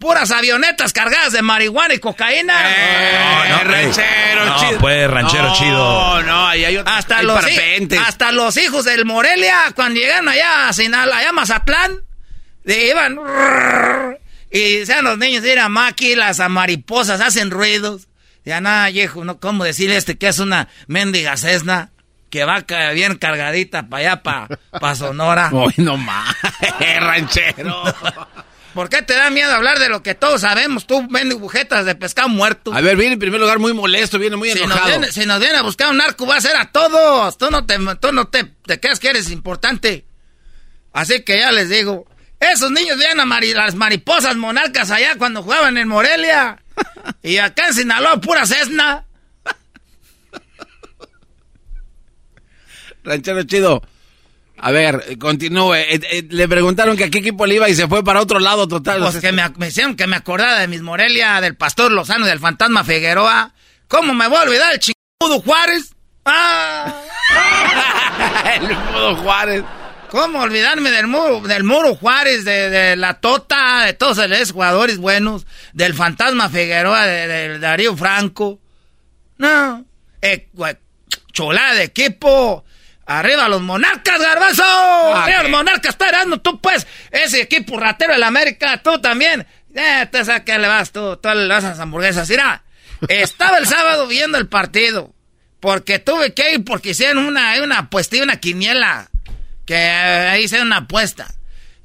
Puras 0.00 0.32
avionetas 0.32 0.92
cargadas 0.92 1.32
de 1.32 1.42
marihuana 1.42 1.94
y 1.94 2.00
cocaína. 2.00 2.54
Eh, 2.66 3.48
no, 3.48 3.70
ranchero 3.70 4.44
no, 4.44 4.58
chido. 4.58 4.78
pues, 4.80 5.08
ranchero 5.08 5.44
no, 5.44 5.54
chido. 5.54 6.22
No, 6.24 6.48
ahí 6.48 6.64
hay 6.64 6.76
otros. 6.78 6.96
hasta 6.96 7.18
hay 7.18 7.26
los, 7.26 7.44
hasta 8.04 8.32
los 8.32 8.56
hijos 8.56 8.84
del 8.86 9.04
Morelia, 9.04 9.70
cuando 9.76 10.00
llegaron 10.00 10.28
allá 10.28 10.68
a 10.68 10.72
Sinaloa, 10.72 11.18
allá 11.18 11.28
a 11.28 11.32
Mazatlán, 11.32 12.00
iban... 12.66 13.18
Y 14.50 14.78
decían 14.78 15.04
los 15.04 15.18
niños, 15.18 15.42
mira, 15.42 15.68
ma, 15.68 15.88
aquí 15.88 16.14
las 16.14 16.38
mariposas 16.48 17.20
hacen 17.20 17.50
ruidos. 17.50 18.06
Ya 18.44 18.60
nada, 18.60 18.88
viejo, 18.90 19.24
¿no? 19.24 19.40
¿Cómo 19.40 19.64
decirle 19.64 19.96
a 19.96 19.98
este 19.98 20.16
que 20.16 20.28
es 20.28 20.38
una 20.38 20.68
mendiga 20.86 21.36
cesna? 21.36 21.90
Que 22.30 22.44
va 22.44 22.64
bien 22.92 23.16
cargadita 23.16 23.88
para 23.88 24.12
allá, 24.12 24.22
para 24.22 24.48
pa 24.80 24.94
Sonora. 24.94 25.50
Uy, 25.52 25.74
no 25.78 25.96
más, 25.96 26.36
ranchero. 27.00 27.82
¿Por 28.74 28.88
qué 28.88 29.02
te 29.02 29.14
da 29.14 29.30
miedo 29.30 29.52
hablar 29.52 29.78
de 29.78 29.88
lo 29.88 30.02
que 30.02 30.14
todos 30.14 30.40
sabemos? 30.40 30.86
Tú, 30.86 31.02
mendigo 31.08 31.40
bujetas 31.40 31.84
de 31.86 31.94
pescado 31.94 32.28
muerto. 32.28 32.72
A 32.74 32.80
ver, 32.80 32.96
viene 32.96 33.14
en 33.14 33.18
primer 33.20 33.40
lugar 33.40 33.58
muy 33.60 33.72
molesto, 33.72 34.18
viene 34.18 34.36
muy 34.36 34.50
Si 34.50 34.58
nos, 34.58 34.66
enojado. 34.66 34.88
viene, 34.88 35.12
si 35.12 35.26
nos 35.26 35.40
viene 35.40 35.58
a 35.58 35.62
buscar 35.62 35.90
un 35.90 35.96
narco, 35.96 36.26
va 36.26 36.36
a 36.36 36.40
ser 36.40 36.56
a 36.56 36.70
todos. 36.70 37.38
Tú 37.38 37.50
no 37.50 37.66
te, 37.66 37.76
tú 38.00 38.12
no 38.12 38.26
te, 38.28 38.44
te 38.66 38.78
creas 38.78 38.98
que 39.00 39.08
eres 39.08 39.30
importante. 39.30 40.04
Así 40.92 41.22
que 41.22 41.38
ya 41.38 41.50
les 41.50 41.68
digo. 41.70 42.06
Esos 42.52 42.70
niños 42.70 42.98
veían 42.98 43.20
a 43.20 43.24
mari- 43.24 43.54
las 43.54 43.74
mariposas 43.74 44.36
monarcas 44.36 44.90
allá 44.90 45.16
cuando 45.16 45.42
jugaban 45.42 45.76
en 45.78 45.88
Morelia. 45.88 46.58
Y 47.22 47.38
acá 47.38 47.68
en 47.68 47.74
Sinaloa, 47.74 48.20
pura 48.20 48.44
cesna. 48.46 49.04
Ranchero 53.04 53.42
chido. 53.44 53.82
A 54.58 54.70
ver, 54.70 55.18
continúe. 55.18 55.74
Eh, 55.74 56.00
eh, 56.10 56.26
le 56.30 56.48
preguntaron 56.48 56.96
que 56.96 57.04
a 57.04 57.10
qué 57.10 57.18
equipo 57.18 57.44
le 57.46 57.56
iba 57.56 57.68
y 57.68 57.74
se 57.74 57.86
fue 57.88 58.02
para 58.02 58.20
otro 58.20 58.38
lado 58.40 58.66
total. 58.68 59.00
Pues 59.00 59.18
que 59.18 59.32
me, 59.32 59.46
me 59.56 59.68
hicieron 59.68 59.94
que 59.96 60.06
me 60.06 60.16
acordara 60.16 60.58
de 60.60 60.68
mis 60.68 60.80
Morelia, 60.82 61.40
del 61.40 61.56
Pastor 61.56 61.92
Lozano 61.92 62.24
y 62.26 62.28
del 62.28 62.38
Fantasma 62.40 62.84
Figueroa. 62.84 63.52
¿Cómo 63.88 64.14
me 64.14 64.26
voy 64.28 64.38
a 64.38 64.42
olvidar 64.42 64.72
el 64.72 64.78
chingudo 64.80 65.40
Juárez? 65.44 65.94
¡Ah! 66.24 66.94
el 68.54 68.68
Mudo 68.68 69.16
Juárez. 69.16 69.62
¿Cómo 70.14 70.42
olvidarme 70.42 70.92
del 70.92 71.08
muro, 71.08 71.40
del 71.40 71.64
muro 71.64 71.96
Juárez, 71.96 72.44
de, 72.44 72.70
de 72.70 72.94
la 72.94 73.14
Tota, 73.14 73.82
de 73.86 73.94
todos 73.94 74.16
esos 74.18 74.52
jugadores 74.52 74.98
buenos, 74.98 75.44
del 75.72 75.92
fantasma 75.92 76.48
Figueroa, 76.48 77.04
de, 77.04 77.26
de 77.26 77.58
Darío 77.58 77.96
Franco? 77.96 78.60
No. 79.38 79.84
Eh, 80.22 80.50
chulada 81.32 81.74
de 81.74 81.82
equipo. 81.82 82.64
Arriba 83.06 83.48
los 83.48 83.60
monarcas, 83.60 84.20
garbazo. 84.20 84.62
Arriba 85.16 85.42
los 85.42 85.50
monarcas, 85.50 85.94
está 85.94 86.10
erando 86.10 86.40
tú, 86.40 86.60
pues. 86.60 86.86
Ese 87.10 87.40
equipo 87.40 87.76
ratero 87.76 88.12
del 88.12 88.22
América, 88.22 88.80
tú 88.84 89.00
también. 89.00 89.44
Eh, 89.74 90.06
te 90.12 90.24
sabes 90.24 90.44
le 90.46 90.68
vas 90.68 90.92
tú, 90.92 91.16
tú 91.16 91.28
le 91.28 91.48
vas 91.48 91.64
a 91.64 91.70
las 91.70 91.80
hamburguesas. 91.80 92.30
Mira, 92.30 92.62
estaba 93.08 93.58
el 93.58 93.66
sábado 93.66 94.06
viendo 94.06 94.38
el 94.38 94.46
partido. 94.46 95.12
Porque 95.58 95.98
tuve 95.98 96.34
que 96.34 96.52
ir, 96.52 96.64
porque 96.64 96.90
hicieron 96.90 97.24
una, 97.24 97.60
una 97.60 97.78
apuesta, 97.78 98.22
una 98.22 98.36
quiniela. 98.36 99.10
Que 99.66 99.76
ahí 99.76 100.44
hicieron 100.44 100.66
una 100.68 100.78
apuesta. 100.78 101.32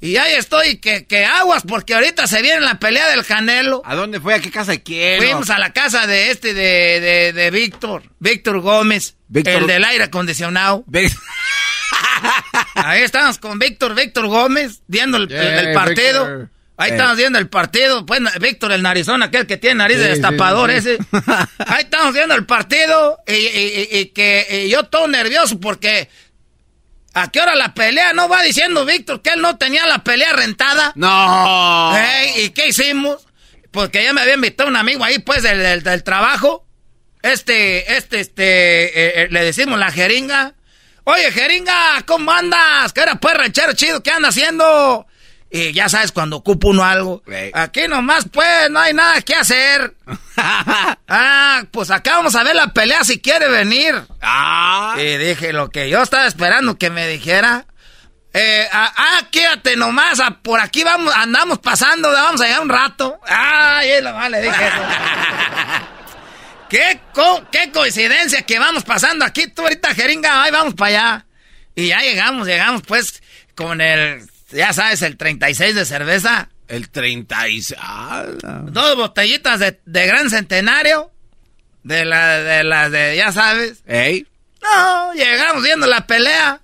Y 0.02 0.16
ahí 0.16 0.34
estoy, 0.36 0.78
que, 0.78 1.06
que 1.06 1.26
aguas, 1.26 1.64
porque 1.68 1.94
ahorita 1.94 2.26
se 2.26 2.42
viene 2.42 2.62
la 2.62 2.80
pelea 2.80 3.10
del 3.10 3.26
Canelo. 3.26 3.82
¿A 3.84 3.96
dónde 3.96 4.22
fue? 4.22 4.34
¿A 4.34 4.40
qué 4.40 4.50
casa 4.50 4.72
de 4.72 4.82
quién? 4.82 5.18
Fuimos 5.20 5.50
a 5.50 5.60
la 5.60 5.74
casa 5.74 6.08
de 6.08 6.32
este, 6.32 6.54
de, 6.54 7.00
de, 7.02 7.34
de 7.34 7.52
Víctor, 7.52 8.04
Víctor 8.20 8.62
Gómez, 8.62 9.16
Víctor- 9.28 9.56
el 9.64 9.68
del 9.68 9.84
aire 9.84 10.06
acondicionado. 10.06 10.86
Ahí 12.76 13.02
estamos 13.02 13.38
con 13.40 13.60
Víctor, 13.60 13.96
Víctor 13.96 14.28
Gómez, 14.28 14.82
viendo 14.88 15.18
el, 15.18 15.28
partido. 15.74 16.26
Víctor. 16.26 16.50
Ahí 16.78 16.92
Eh. 16.92 16.94
estamos 16.94 17.18
viendo 17.18 17.40
el 17.40 17.50
partido. 17.50 18.06
Pues 18.06 18.22
Víctor, 18.40 18.72
el 18.72 18.82
narizón, 18.82 19.22
aquel 19.22 19.46
que 19.48 19.58
tiene 19.58 19.76
nariz 19.76 19.98
de 19.98 20.04
Sí, 20.06 20.10
destapador 20.12 20.70
sí. 20.72 20.78
ese. 20.78 20.98
Ahí 21.68 21.84
estamos 21.84 22.14
viendo 22.14 22.36
el 22.36 22.46
partido 22.46 23.18
y, 23.28 23.34
y- 23.34 23.88
y- 23.92 23.98
y 24.00 24.06
que 24.08 24.64
y 24.66 24.70
yo 24.70 24.84
todo 24.86 25.08
nervioso 25.10 25.60
porque 25.60 26.10
¿a 27.24 27.32
qué 27.32 27.41
hora 27.41 27.56
la 27.56 27.74
pelea? 27.74 28.14
No 28.14 28.28
va 28.30 28.41
diciendo 28.44 28.86
Víctor 28.86 29.22
que 29.22 29.32
él 29.32 29.41
no 29.41 29.58
tenía 29.58 29.86
la 29.86 30.04
pelea 30.04 30.34
rentada. 30.34 30.91
No. 30.96 31.94
¿Y 32.38 32.50
qué 32.52 32.68
hicimos? 32.68 33.26
Porque 33.72 34.04
ya 34.04 34.14
me 34.14 34.22
había 34.22 34.34
invitado 34.36 34.70
un 34.70 34.76
amigo 34.76 35.04
ahí, 35.04 35.20
pues, 35.20 35.44
del, 35.44 35.60
del- 35.60 35.84
del 35.84 36.04
trabajo. 36.04 36.66
Este, 37.22 37.96
este, 37.98 38.20
este, 38.22 38.44
eh, 38.86 39.24
eh, 39.24 39.28
le 39.30 39.44
decimos 39.44 39.78
la 39.80 39.91
jeringa. 39.91 40.54
Oye, 41.04 41.32
jeringa, 41.32 42.02
¿cómo 42.06 42.32
andas? 42.32 42.94
¿Qué 42.94 43.02
era, 43.02 43.16
pues, 43.16 43.36
ranchero 43.36 43.74
chido? 43.74 44.02
¿Qué 44.04 44.12
anda 44.12 44.30
haciendo? 44.30 45.06
Y 45.52 45.74
ya 45.74 45.90
sabes, 45.90 46.12
cuando 46.12 46.38
ocupa 46.38 46.68
uno 46.68 46.84
algo. 46.84 47.24
Aquí 47.54 47.88
nomás, 47.88 48.26
pues, 48.32 48.70
no 48.70 48.80
hay 48.80 48.94
nada 48.94 49.20
que 49.22 49.34
hacer. 49.36 49.96
ah, 50.38 51.64
pues 51.72 51.90
acá 51.92 52.18
vamos 52.18 52.36
a 52.36 52.44
ver 52.44 52.56
la 52.56 52.68
pelea 52.68 53.04
si 53.04 53.20
quiere 53.20 53.48
venir. 53.50 53.96
Ah. 54.22 54.96
Y 54.98 55.18
dije 55.18 55.52
lo 55.54 55.70
que 55.70 55.90
yo 55.90 56.04
estaba 56.04 56.28
esperando 56.28 56.78
que 56.78 56.90
me 56.90 57.08
dijera. 57.08 57.66
Eh, 58.32 58.68
ah, 58.72 58.94
ah, 58.96 59.22
quédate 59.32 59.76
nomás, 59.76 60.20
ah, 60.20 60.38
por 60.44 60.60
aquí 60.60 60.84
vamos, 60.84 61.12
andamos 61.16 61.58
pasando, 61.58 62.12
vamos 62.12 62.40
a 62.42 62.46
llegar 62.46 62.62
un 62.62 62.70
rato. 62.70 63.20
Ah, 63.28 63.82
y 63.84 64.04
nomás 64.04 64.30
le 64.30 64.42
dije 64.44 64.68
eso. 64.68 64.78
¿Qué, 66.70 67.00
co- 67.14 67.44
qué 67.52 67.72
coincidencia 67.72 68.44
que 68.44 68.60
vamos 68.60 68.84
pasando 68.84 69.26
aquí, 69.26 69.48
tú 69.48 69.64
ahorita 69.64 69.96
jeringa, 69.96 70.44
ay, 70.44 70.52
vamos 70.52 70.76
para 70.76 70.90
allá. 70.90 71.26
Y 71.74 71.88
ya 71.88 72.02
llegamos, 72.02 72.46
llegamos 72.46 72.84
pues 72.88 73.24
con 73.56 73.82
el, 73.82 74.30
ya 74.52 74.74
sabes, 74.74 75.02
el 75.02 75.18
36 75.18 75.76
de 75.76 75.86
cerveza. 75.86 76.50
El 76.68 76.90
36. 76.90 77.76
Ah, 77.80 78.26
Dos 78.66 78.96
botellitas 78.96 79.60
de, 79.60 79.80
de 79.86 80.08
gran 80.08 80.30
centenario. 80.30 81.12
De 81.84 82.06
la, 82.06 82.40
de 82.40 82.64
las 82.64 82.92
de, 82.92 83.16
ya 83.16 83.32
sabes. 83.32 83.84
¿Ey? 83.88 84.28
No, 84.62 85.14
llegamos 85.14 85.64
viendo 85.64 85.88
la 85.88 86.06
pelea. 86.06 86.62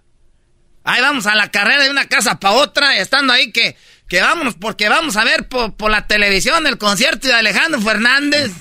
Ahí 0.84 1.02
vamos 1.02 1.26
a 1.26 1.36
la 1.36 1.50
carrera 1.50 1.84
de 1.84 1.90
una 1.90 2.08
casa 2.08 2.40
para 2.40 2.56
otra, 2.56 2.98
estando 2.98 3.34
ahí 3.34 3.52
que, 3.52 3.76
que 4.08 4.22
vámonos 4.22 4.54
porque 4.56 4.88
vamos 4.88 5.18
a 5.18 5.24
ver 5.24 5.48
por, 5.48 5.76
por 5.76 5.90
la 5.90 6.06
televisión 6.06 6.68
el 6.68 6.78
concierto 6.78 7.28
de 7.28 7.34
Alejandro 7.34 7.82
Fernández. 7.82 8.52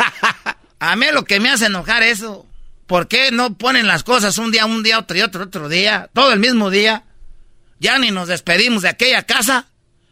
a 0.80 0.96
mí 0.96 1.06
lo 1.12 1.24
que 1.24 1.40
me 1.40 1.50
hace 1.50 1.66
enojar 1.66 2.02
eso. 2.02 2.46
¿Por 2.86 3.06
qué 3.06 3.30
no 3.32 3.58
ponen 3.58 3.86
las 3.86 4.02
cosas 4.02 4.38
un 4.38 4.50
día, 4.50 4.64
un 4.64 4.82
día, 4.82 4.98
otro 4.98 5.18
y 5.18 5.20
otro, 5.20 5.44
otro 5.44 5.68
día? 5.68 6.08
Todo 6.14 6.32
el 6.32 6.40
mismo 6.40 6.70
día. 6.70 7.04
Ya 7.80 7.98
ni 7.98 8.10
nos 8.10 8.28
despedimos 8.28 8.82
de 8.82 8.88
aquella 8.88 9.22
casa 9.24 9.66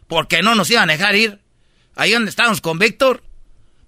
porque 0.06 0.42
no 0.42 0.54
nos 0.54 0.70
iban 0.70 0.88
a 0.88 0.92
dejar 0.92 1.14
ir. 1.16 1.40
Ahí 1.94 2.12
donde 2.12 2.30
estábamos 2.30 2.60
con 2.60 2.78
Víctor. 2.78 3.22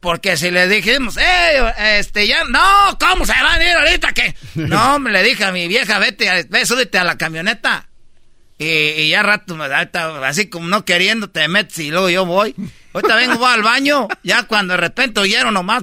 Porque 0.00 0.36
si 0.36 0.50
le 0.52 0.68
dijimos, 0.68 1.16
eh, 1.16 1.98
este, 1.98 2.28
ya, 2.28 2.44
no, 2.44 2.96
¿cómo 3.00 3.26
se 3.26 3.32
van 3.32 3.60
a 3.60 3.64
ir 3.64 3.76
ahorita 3.76 4.12
que? 4.12 4.34
No, 4.54 4.98
me 5.00 5.10
le 5.10 5.24
dije 5.24 5.44
a 5.44 5.50
mi 5.50 5.66
vieja, 5.66 5.98
vete, 5.98 6.46
ve, 6.48 6.64
súbete 6.66 6.98
a 6.98 7.04
la 7.04 7.18
camioneta. 7.18 7.88
Y, 8.58 8.64
y 8.66 9.10
ya 9.10 9.22
rato, 9.22 9.56
así 10.24 10.48
como 10.48 10.68
no 10.68 10.84
queriendo, 10.84 11.30
te 11.30 11.46
metes 11.48 11.78
y 11.80 11.90
luego 11.90 12.10
yo 12.10 12.26
voy. 12.26 12.54
Ahorita 12.92 13.16
vengo, 13.16 13.38
voy 13.38 13.52
al 13.52 13.62
baño, 13.62 14.08
ya 14.22 14.44
cuando 14.44 14.74
de 14.74 14.78
repente 14.78 15.20
oyeron 15.20 15.54
nomás. 15.54 15.82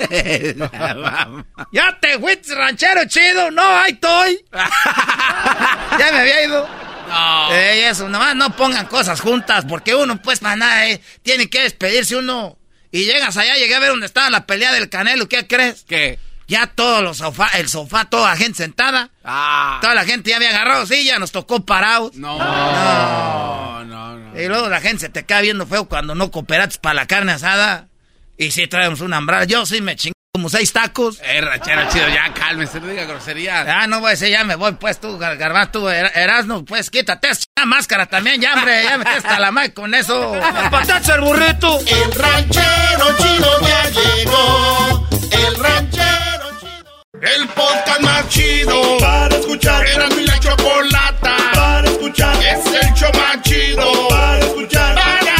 ya 1.72 1.98
te 2.00 2.18
fuiste, 2.18 2.54
ranchero 2.54 3.04
chido, 3.06 3.50
no, 3.50 3.62
ahí 3.62 3.92
estoy. 3.92 4.44
ya 4.52 6.12
me 6.12 6.20
había 6.20 6.44
ido. 6.44 6.68
No. 7.08 7.52
Eh, 7.52 7.88
eso, 7.88 8.08
nomás 8.08 8.36
no 8.36 8.54
pongan 8.56 8.86
cosas 8.86 9.20
juntas, 9.20 9.64
porque 9.68 9.94
uno, 9.94 10.22
pues, 10.22 10.40
para 10.40 10.56
nada, 10.56 10.86
eh, 10.88 11.00
tiene 11.22 11.50
que 11.50 11.62
despedirse 11.62 12.16
uno. 12.16 12.56
Y 12.92 13.04
llegas 13.04 13.36
allá, 13.36 13.54
llegué 13.56 13.74
a 13.74 13.80
ver 13.80 13.90
dónde 13.90 14.06
estaba 14.06 14.30
la 14.30 14.46
pelea 14.46 14.72
del 14.72 14.88
Canelo, 14.88 15.28
¿qué 15.28 15.46
crees? 15.46 15.84
¿Qué? 15.88 16.18
Ya 16.50 16.66
todos 16.66 17.00
los 17.00 17.18
sofá, 17.18 17.46
el 17.58 17.68
sofá, 17.68 18.06
toda 18.06 18.30
la 18.30 18.36
gente 18.36 18.64
sentada. 18.64 19.10
Ah. 19.22 19.78
Toda 19.80 19.94
la 19.94 20.04
gente 20.04 20.30
ya 20.30 20.36
había 20.36 20.48
agarrado 20.48 20.84
ya 20.84 21.20
nos 21.20 21.30
tocó 21.30 21.64
parados. 21.64 22.16
No. 22.16 22.38
No, 22.38 23.84
no, 23.84 24.16
no. 24.18 24.40
Y 24.40 24.48
luego 24.48 24.68
la 24.68 24.80
gente 24.80 25.02
se 25.02 25.08
te 25.10 25.24
queda 25.24 25.42
viendo 25.42 25.64
feo 25.64 25.88
cuando 25.88 26.16
no 26.16 26.32
cooperates 26.32 26.78
para 26.78 26.94
la 26.94 27.06
carne 27.06 27.30
asada. 27.30 27.86
Y 28.40 28.50
si 28.52 28.66
traemos 28.66 29.02
una 29.02 29.18
hambrada. 29.18 29.44
Yo 29.44 29.66
sí 29.66 29.82
me 29.82 29.96
chingo 29.96 30.14
como 30.32 30.48
seis 30.48 30.72
tacos. 30.72 31.20
Eh, 31.22 31.42
rachero 31.42 31.82
chido, 31.90 32.08
ya 32.08 32.32
cálmese, 32.32 32.80
no 32.80 32.86
diga 32.86 33.04
grosería. 33.04 33.82
Ah, 33.82 33.86
no 33.86 34.00
voy 34.00 34.08
a 34.08 34.10
decir, 34.12 34.30
ya 34.30 34.44
me 34.44 34.54
voy, 34.54 34.72
pues 34.72 34.98
tú, 34.98 35.18
Garbanzo, 35.18 35.72
tú, 35.72 35.88
Erasno, 35.90 36.64
pues 36.64 36.88
quítate 36.88 37.28
esa 37.28 37.44
máscara 37.66 38.06
también, 38.06 38.40
ya, 38.40 38.54
hombre, 38.54 38.82
ya 38.82 38.96
me 38.96 39.04
hasta 39.04 39.38
la 39.38 39.50
madre 39.50 39.74
con 39.74 39.94
eso. 39.94 40.32
¡Patacha 40.70 41.16
el 41.16 41.20
burrito! 41.20 41.80
El 41.80 42.14
ranchero 42.14 43.16
chido 43.18 43.60
ya 43.60 43.90
llegó. 43.90 45.08
El 45.32 45.56
ranchero 45.56 46.50
chido. 46.60 47.20
El 47.20 47.48
podcast 47.48 48.00
más 48.00 48.28
chido 48.30 48.96
para 49.00 49.36
escuchar. 49.36 49.86
Era 49.86 50.08
mi 50.08 50.24
la 50.24 50.40
chocolata 50.40 51.36
para 51.52 51.86
escuchar. 51.90 52.36
Es 52.42 52.64
el 52.64 52.94
show 52.94 53.10
más 53.12 53.42
chido 53.42 54.08
para 54.08 54.38
escuchar. 54.38 54.94
Para 54.94 55.39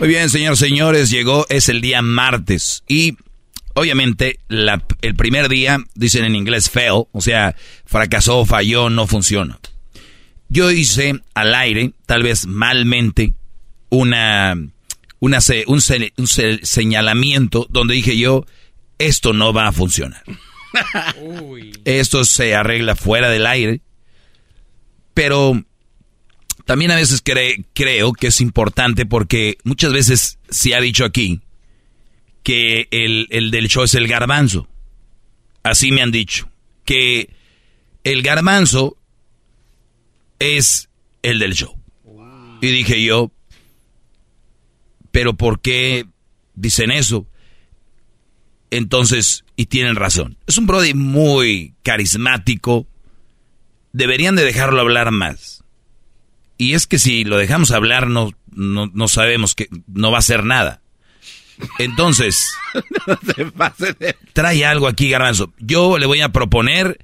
Muy 0.00 0.08
bien, 0.08 0.28
señores, 0.30 0.58
señores, 0.58 1.10
llegó, 1.10 1.46
es 1.50 1.68
el 1.68 1.80
día 1.82 2.00
martes 2.02 2.82
y 2.88 3.16
obviamente 3.74 4.40
la- 4.48 4.82
el 5.02 5.14
primer 5.14 5.48
día, 5.48 5.78
dicen 5.94 6.24
en 6.24 6.34
inglés 6.34 6.70
fail, 6.70 7.04
o 7.12 7.20
sea, 7.20 7.54
fracasó, 7.84 8.44
falló, 8.46 8.88
no 8.90 9.06
funciona. 9.06 9.58
Yo 10.48 10.70
hice 10.70 11.20
al 11.34 11.54
aire, 11.54 11.92
tal 12.06 12.22
vez 12.22 12.46
malmente, 12.46 13.34
una, 13.90 14.54
una 15.20 15.38
un, 15.66 15.80
se- 15.82 16.12
un 16.16 16.26
se- 16.26 16.60
señalamiento 16.62 17.66
donde 17.70 17.94
dije 17.94 18.16
yo, 18.16 18.46
esto 18.98 19.32
no 19.34 19.52
va 19.52 19.68
a 19.68 19.72
funcionar. 19.72 20.22
Esto 21.84 22.24
se 22.24 22.54
arregla 22.54 22.94
fuera 22.96 23.28
del 23.28 23.46
aire, 23.46 23.80
pero 25.14 25.64
también 26.70 26.92
a 26.92 26.94
veces 26.94 27.24
cre- 27.24 27.64
creo 27.74 28.12
que 28.12 28.28
es 28.28 28.40
importante 28.40 29.04
porque 29.04 29.58
muchas 29.64 29.92
veces 29.92 30.38
se 30.50 30.72
ha 30.76 30.80
dicho 30.80 31.04
aquí 31.04 31.40
que 32.44 32.86
el, 32.92 33.26
el 33.30 33.50
del 33.50 33.66
show 33.66 33.82
es 33.82 33.94
el 33.96 34.06
garbanzo. 34.06 34.68
Así 35.64 35.90
me 35.90 36.00
han 36.00 36.12
dicho. 36.12 36.48
Que 36.84 37.28
el 38.04 38.22
garbanzo 38.22 38.96
es 40.38 40.88
el 41.22 41.40
del 41.40 41.54
show. 41.54 41.76
Y 42.60 42.68
dije 42.68 43.02
yo, 43.02 43.32
pero 45.10 45.34
¿por 45.34 45.60
qué 45.60 46.06
dicen 46.54 46.92
eso? 46.92 47.26
Entonces, 48.70 49.44
y 49.56 49.66
tienen 49.66 49.96
razón. 49.96 50.36
Es 50.46 50.56
un 50.56 50.68
Brody 50.68 50.94
muy 50.94 51.74
carismático. 51.82 52.86
Deberían 53.92 54.36
de 54.36 54.44
dejarlo 54.44 54.80
hablar 54.80 55.10
más. 55.10 55.59
Y 56.60 56.74
es 56.74 56.86
que 56.86 56.98
si 56.98 57.24
lo 57.24 57.38
dejamos 57.38 57.70
hablar, 57.70 58.08
no, 58.08 58.34
no, 58.52 58.90
no 58.92 59.08
sabemos 59.08 59.54
que 59.54 59.70
no 59.86 60.10
va 60.10 60.18
a 60.18 60.20
hacer 60.20 60.44
nada. 60.44 60.82
Entonces, 61.78 62.52
trae 64.34 64.66
algo 64.66 64.86
aquí, 64.86 65.08
Garbanzo. 65.08 65.54
Yo 65.58 65.96
le 65.96 66.04
voy 66.04 66.20
a 66.20 66.32
proponer 66.32 66.98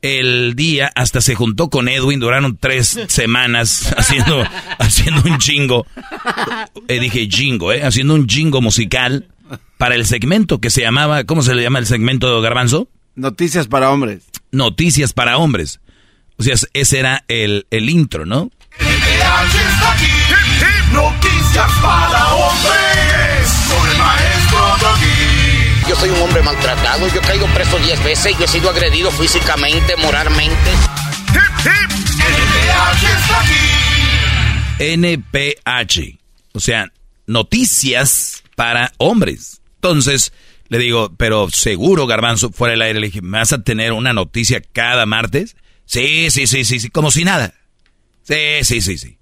el 0.00 0.54
día, 0.54 0.92
hasta 0.94 1.20
se 1.20 1.34
juntó 1.34 1.70
con 1.70 1.88
Edwin, 1.88 2.20
duraron 2.20 2.56
tres 2.56 3.00
semanas 3.08 3.92
haciendo, 3.98 4.46
haciendo 4.78 5.22
un 5.28 5.40
jingo. 5.40 5.88
Eh, 6.86 7.00
dije 7.00 7.26
jingo, 7.28 7.72
¿eh? 7.72 7.82
Haciendo 7.82 8.14
un 8.14 8.28
jingo 8.28 8.60
musical 8.60 9.26
para 9.76 9.96
el 9.96 10.06
segmento 10.06 10.60
que 10.60 10.70
se 10.70 10.82
llamaba, 10.82 11.24
¿cómo 11.24 11.42
se 11.42 11.56
le 11.56 11.64
llama 11.64 11.80
el 11.80 11.86
segmento, 11.86 12.40
Garbanzo? 12.40 12.86
Noticias 13.16 13.66
para 13.66 13.90
hombres. 13.90 14.22
Noticias 14.52 15.12
para 15.12 15.36
hombres. 15.36 15.80
O 16.36 16.44
sea, 16.44 16.54
ese 16.74 16.98
era 17.00 17.24
el, 17.26 17.66
el 17.72 17.90
intro, 17.90 18.24
¿no? 18.24 18.52
Está 19.54 19.92
aquí. 19.92 20.10
Noticias 20.92 21.70
para 21.82 22.34
hombres. 22.34 23.50
Con 23.68 23.90
el 23.90 23.98
maestro 23.98 24.76
Doggy. 24.80 25.88
Yo 25.88 25.96
soy 25.96 26.10
un 26.10 26.22
hombre 26.22 26.42
maltratado, 26.42 27.08
yo 27.08 27.20
he 27.20 27.24
caído 27.24 27.46
preso 27.48 27.78
10 27.78 28.04
veces, 28.04 28.36
yo 28.38 28.44
he 28.44 28.48
sido 28.48 28.70
agredido 28.70 29.10
físicamente, 29.10 29.96
moralmente. 29.96 30.70
está 33.02 33.40
aquí. 33.40 33.70
NPH. 34.78 36.18
O 36.52 36.60
sea, 36.60 36.92
noticias 37.26 38.42
para 38.56 38.92
hombres. 38.98 39.60
Entonces, 39.76 40.32
le 40.68 40.78
digo, 40.78 41.12
pero 41.16 41.48
seguro, 41.50 42.06
Garbanzo, 42.06 42.50
fuera 42.50 42.72
del 42.72 42.82
aire, 42.82 43.00
le 43.00 43.06
dije, 43.06 43.22
¿me 43.22 43.38
vas 43.38 43.52
a 43.52 43.62
tener 43.62 43.92
una 43.92 44.12
noticia 44.12 44.60
cada 44.72 45.06
martes? 45.06 45.56
Sí, 45.86 46.30
sí, 46.30 46.46
sí, 46.46 46.64
sí, 46.64 46.78
sí, 46.78 46.88
como 46.90 47.10
si 47.10 47.24
nada. 47.24 47.54
Sí, 48.22 48.62
sí, 48.62 48.80
sí, 48.80 48.96
sí. 48.98 49.19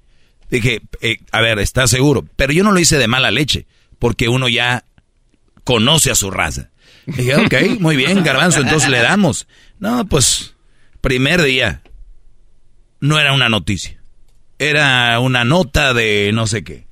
Dije, 0.50 0.80
eh, 1.00 1.18
a 1.30 1.40
ver, 1.40 1.58
¿estás 1.58 1.90
seguro? 1.90 2.24
Pero 2.36 2.52
yo 2.52 2.64
no 2.64 2.72
lo 2.72 2.78
hice 2.78 2.98
de 2.98 3.08
mala 3.08 3.30
leche, 3.30 3.66
porque 3.98 4.28
uno 4.28 4.48
ya 4.48 4.84
conoce 5.64 6.10
a 6.10 6.14
su 6.14 6.30
raza. 6.30 6.70
Dije, 7.06 7.36
ok, 7.36 7.80
muy 7.80 7.96
bien, 7.96 8.22
Garbanzo, 8.24 8.60
entonces 8.60 8.88
le 8.88 9.00
damos. 9.00 9.46
No, 9.78 10.06
pues, 10.06 10.54
primer 11.00 11.42
día, 11.42 11.82
no 13.00 13.18
era 13.18 13.32
una 13.32 13.48
noticia. 13.48 13.98
Era 14.58 15.20
una 15.20 15.44
nota 15.44 15.94
de 15.94 16.30
no 16.32 16.46
sé 16.46 16.64
qué. 16.64 16.88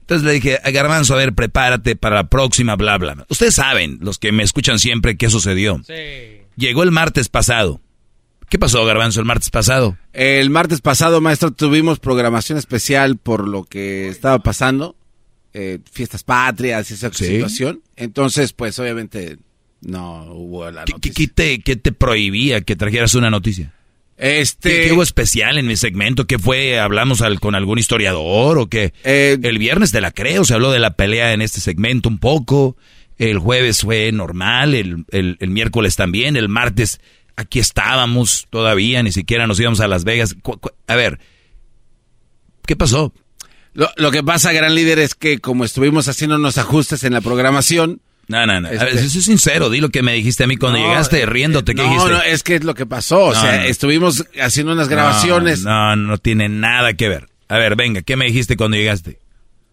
Entonces 0.00 0.26
le 0.26 0.32
dije, 0.32 0.58
a 0.62 0.70
Garbanzo, 0.70 1.14
a 1.14 1.18
ver, 1.18 1.32
prepárate 1.32 1.94
para 1.94 2.16
la 2.16 2.28
próxima, 2.28 2.74
bla, 2.76 2.98
bla. 2.98 3.14
bla. 3.14 3.26
Ustedes 3.28 3.54
saben, 3.54 3.98
los 4.00 4.18
que 4.18 4.32
me 4.32 4.42
escuchan 4.42 4.78
siempre, 4.78 5.16
qué 5.16 5.30
sucedió. 5.30 5.80
Llegó 6.56 6.82
el 6.82 6.90
martes 6.90 7.28
pasado. 7.28 7.80
¿Qué 8.52 8.58
pasó, 8.58 8.84
Garbanzo, 8.84 9.18
el 9.18 9.24
martes 9.24 9.48
pasado? 9.48 9.96
El 10.12 10.50
martes 10.50 10.82
pasado, 10.82 11.22
maestro, 11.22 11.52
tuvimos 11.52 12.00
programación 12.00 12.58
especial 12.58 13.16
por 13.16 13.48
lo 13.48 13.64
que 13.64 14.08
estaba 14.08 14.40
pasando. 14.40 14.94
eh, 15.54 15.78
fiestas 15.90 16.22
patrias 16.22 16.90
y 16.90 16.94
esa 16.94 17.10
Sí. 17.14 17.24
situación. 17.26 17.80
Entonces, 17.96 18.52
pues, 18.52 18.78
obviamente, 18.78 19.38
no 19.80 20.24
hubo 20.34 20.70
la 20.70 20.84
¿Qué, 20.84 20.92
noticia. 20.92 21.14
qué- 21.14 21.28
te, 21.28 21.58
qué 21.60 21.76
te 21.76 21.92
prohibía 21.92 22.60
que 22.60 22.76
trajeras 22.76 23.14
una 23.14 23.30
noticia? 23.30 23.72
Este... 24.18 24.82
¿Qué, 24.88 24.92
hubo 24.92 25.02
especial 25.02 25.56
en 25.58 25.66
mi 25.66 25.76
segmento? 25.76 26.26
¿Qué 26.26 26.38
fue? 26.38 26.78
¿Hablamos 26.78 27.22
al- 27.22 27.40
con 27.40 27.54
algún 27.54 27.78
historiador 27.78 28.58
o 28.58 28.68
qué? 28.68 28.92
Eh, 29.04 29.38
el 29.42 29.58
viernes 29.58 29.92
te 29.92 30.00
la 30.02 30.10
creo, 30.10 30.44
se 30.44 30.52
habló 30.54 30.70
de 30.72 30.78
la 30.78 30.94
pelea 30.94 31.32
en 31.32 31.40
este 31.40 31.60
segmento 31.60 32.10
un 32.10 32.18
poco. 32.18 32.76
El 33.18 33.38
jueves 33.38 33.80
fue 33.80 34.10
normal, 34.12 34.74
el, 34.74 35.04
el- 35.10 35.36
el 35.40 35.50
miércoles 35.50 35.96
también, 35.96 36.36
el 36.36 36.48
martes 36.50 37.00
aquí 37.36 37.58
estábamos 37.58 38.46
todavía, 38.50 39.02
ni 39.02 39.12
siquiera 39.12 39.46
nos 39.46 39.58
íbamos 39.60 39.80
a 39.80 39.88
Las 39.88 40.04
Vegas. 40.04 40.36
A 40.86 40.96
ver, 40.96 41.18
¿qué 42.66 42.76
pasó? 42.76 43.12
Lo, 43.74 43.88
lo 43.96 44.10
que 44.10 44.22
pasa, 44.22 44.52
gran 44.52 44.74
líder, 44.74 44.98
es 44.98 45.14
que 45.14 45.38
como 45.38 45.64
estuvimos 45.64 46.08
haciendo 46.08 46.36
unos 46.36 46.58
ajustes 46.58 47.04
en 47.04 47.14
la 47.14 47.20
programación, 47.20 48.00
No, 48.28 48.46
no, 48.46 48.60
no. 48.60 48.68
A 48.68 48.70
ver, 48.70 48.88
Este- 48.88 49.04
eso 49.06 49.18
es 49.18 49.24
sincero. 49.24 49.68
Di 49.68 49.80
lo 49.80 49.88
que 49.90 50.02
me 50.02 50.12
dijiste 50.12 50.44
a 50.44 50.46
mí 50.46 50.56
cuando 50.56 50.78
No, 50.78 50.86
llegaste 50.86 51.26
riéndote. 51.26 51.74
¿Qué 51.74 51.82
no, 51.82 51.88
dijiste? 51.88 52.10
no, 52.10 52.22
es 52.22 52.42
que 52.42 52.54
es 52.54 52.64
lo 52.64 52.74
que 52.74 52.86
pasó. 52.86 53.26
O 53.26 53.34
No, 53.34 53.40
sea, 53.40 53.56
no. 53.58 53.62
estuvimos 53.64 54.24
haciendo 54.40 54.72
unas 54.72 54.88
grabaciones. 54.88 55.64
No, 55.64 55.96
no, 55.96 56.06
no 56.08 56.18
tiene 56.18 56.48
nada 56.48 56.94
que 56.94 57.08
ver. 57.08 57.28
A 57.48 57.58
ver, 57.58 57.74
venga, 57.76 58.02
¿qué 58.02 58.16
me 58.16 58.26
dijiste 58.26 58.56
cuando 58.56 58.76
llegaste? 58.76 59.18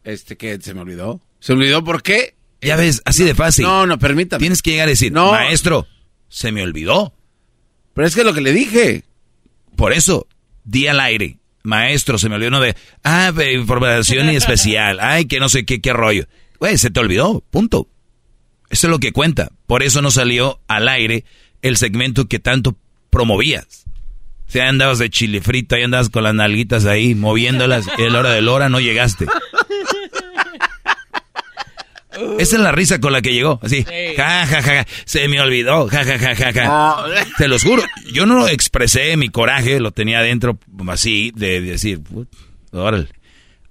Este 0.04 0.36
que 0.36 0.60
se 0.60 0.74
me 0.74 0.82
olvidó. 0.82 1.22
¿Se 1.40 1.54
me 1.54 1.60
olvidó 1.62 1.84
por 1.84 2.02
qué? 2.02 2.36
Ya 2.62 2.76
ves, 2.76 3.02
así 3.06 3.24
de 3.24 3.36
fácil. 3.36 3.66
No, 3.66 3.86
no, 3.86 4.00
permítame. 4.00 4.40
Tienes 4.40 4.62
que 4.62 4.72
llegar 4.72 4.88
a 4.88 4.92
decir, 4.92 5.12
No. 5.12 5.32
maestro, 5.32 5.88
se 6.28 6.52
me 6.52 6.64
olvidó. 6.64 7.14
Pero 7.94 8.08
es 8.08 8.14
que 8.14 8.22
es 8.22 8.26
lo 8.26 8.34
que 8.34 8.42
le 8.42 8.54
dije. 8.54 9.04
Por 9.76 9.94
eso, 9.94 10.28
di 10.64 10.88
al 10.88 11.00
aire. 11.00 11.38
Maestro, 11.64 12.18
se 12.18 12.30
me 12.30 12.36
olvidó 12.36 12.52
no 12.52 12.60
de, 12.62 12.76
ah, 13.04 13.34
información 13.54 14.30
especial. 14.30 15.00
Ay, 15.02 15.26
que 15.26 15.40
no 15.40 15.50
sé 15.50 15.66
qué, 15.66 15.82
qué 15.82 15.94
rollo. 15.94 16.26
Güey, 16.60 16.78
se 16.78 16.90
te 16.90 17.00
olvidó, 17.00 17.44
punto. 17.50 17.88
Eso 18.70 18.88
es 18.88 18.92
lo 18.92 19.00
que 19.00 19.12
cuenta. 19.12 19.52
Por 19.68 19.84
eso 19.84 20.02
no 20.02 20.12
salió 20.12 20.60
al 20.68 20.88
aire 20.88 21.26
el 21.62 21.78
segmento 21.78 22.28
que 22.28 22.40
tanto 22.40 22.78
promovías. 23.10 23.86
O 24.48 24.52
sea, 24.52 24.68
andabas 24.68 24.98
de 24.98 25.12
chile 25.12 25.42
frito, 25.42 25.76
ahí 25.76 25.84
andabas 25.84 26.10
con 26.10 26.24
las 26.24 26.34
nalguitas 26.34 26.86
ahí, 26.86 27.14
moviéndolas, 27.14 27.86
y 28.00 28.04
a 28.04 28.10
la 28.10 28.20
hora 28.20 28.32
de 28.32 28.42
la 28.42 28.52
hora 28.52 28.70
no 28.70 28.80
llegaste. 28.80 29.28
Esa 32.40 32.56
es 32.56 32.62
la 32.62 32.72
risa 32.72 33.00
con 33.00 33.14
la 33.14 33.22
que 33.22 33.34
llegó, 33.34 33.60
así, 33.62 33.84
ja, 34.18 34.46
ja, 34.46 34.62
ja, 34.62 34.62
ja, 34.62 34.88
se 35.06 35.28
me 35.28 35.40
olvidó, 35.40 35.88
ja, 35.88 36.04
ja, 36.04 36.18
ja, 36.18 36.36
ja, 36.36 36.54
ja. 36.54 37.06
Te 37.38 37.48
los 37.48 37.64
juro, 37.64 37.84
yo 38.12 38.26
no 38.26 38.48
expresé 38.48 39.16
mi 39.18 39.30
coraje, 39.30 39.80
lo 39.80 39.92
tenía 39.92 40.20
adentro 40.20 40.60
así, 40.88 41.32
de, 41.36 41.62
decir, 41.62 42.02
"Put, 42.02 42.28
órale. 42.72 43.08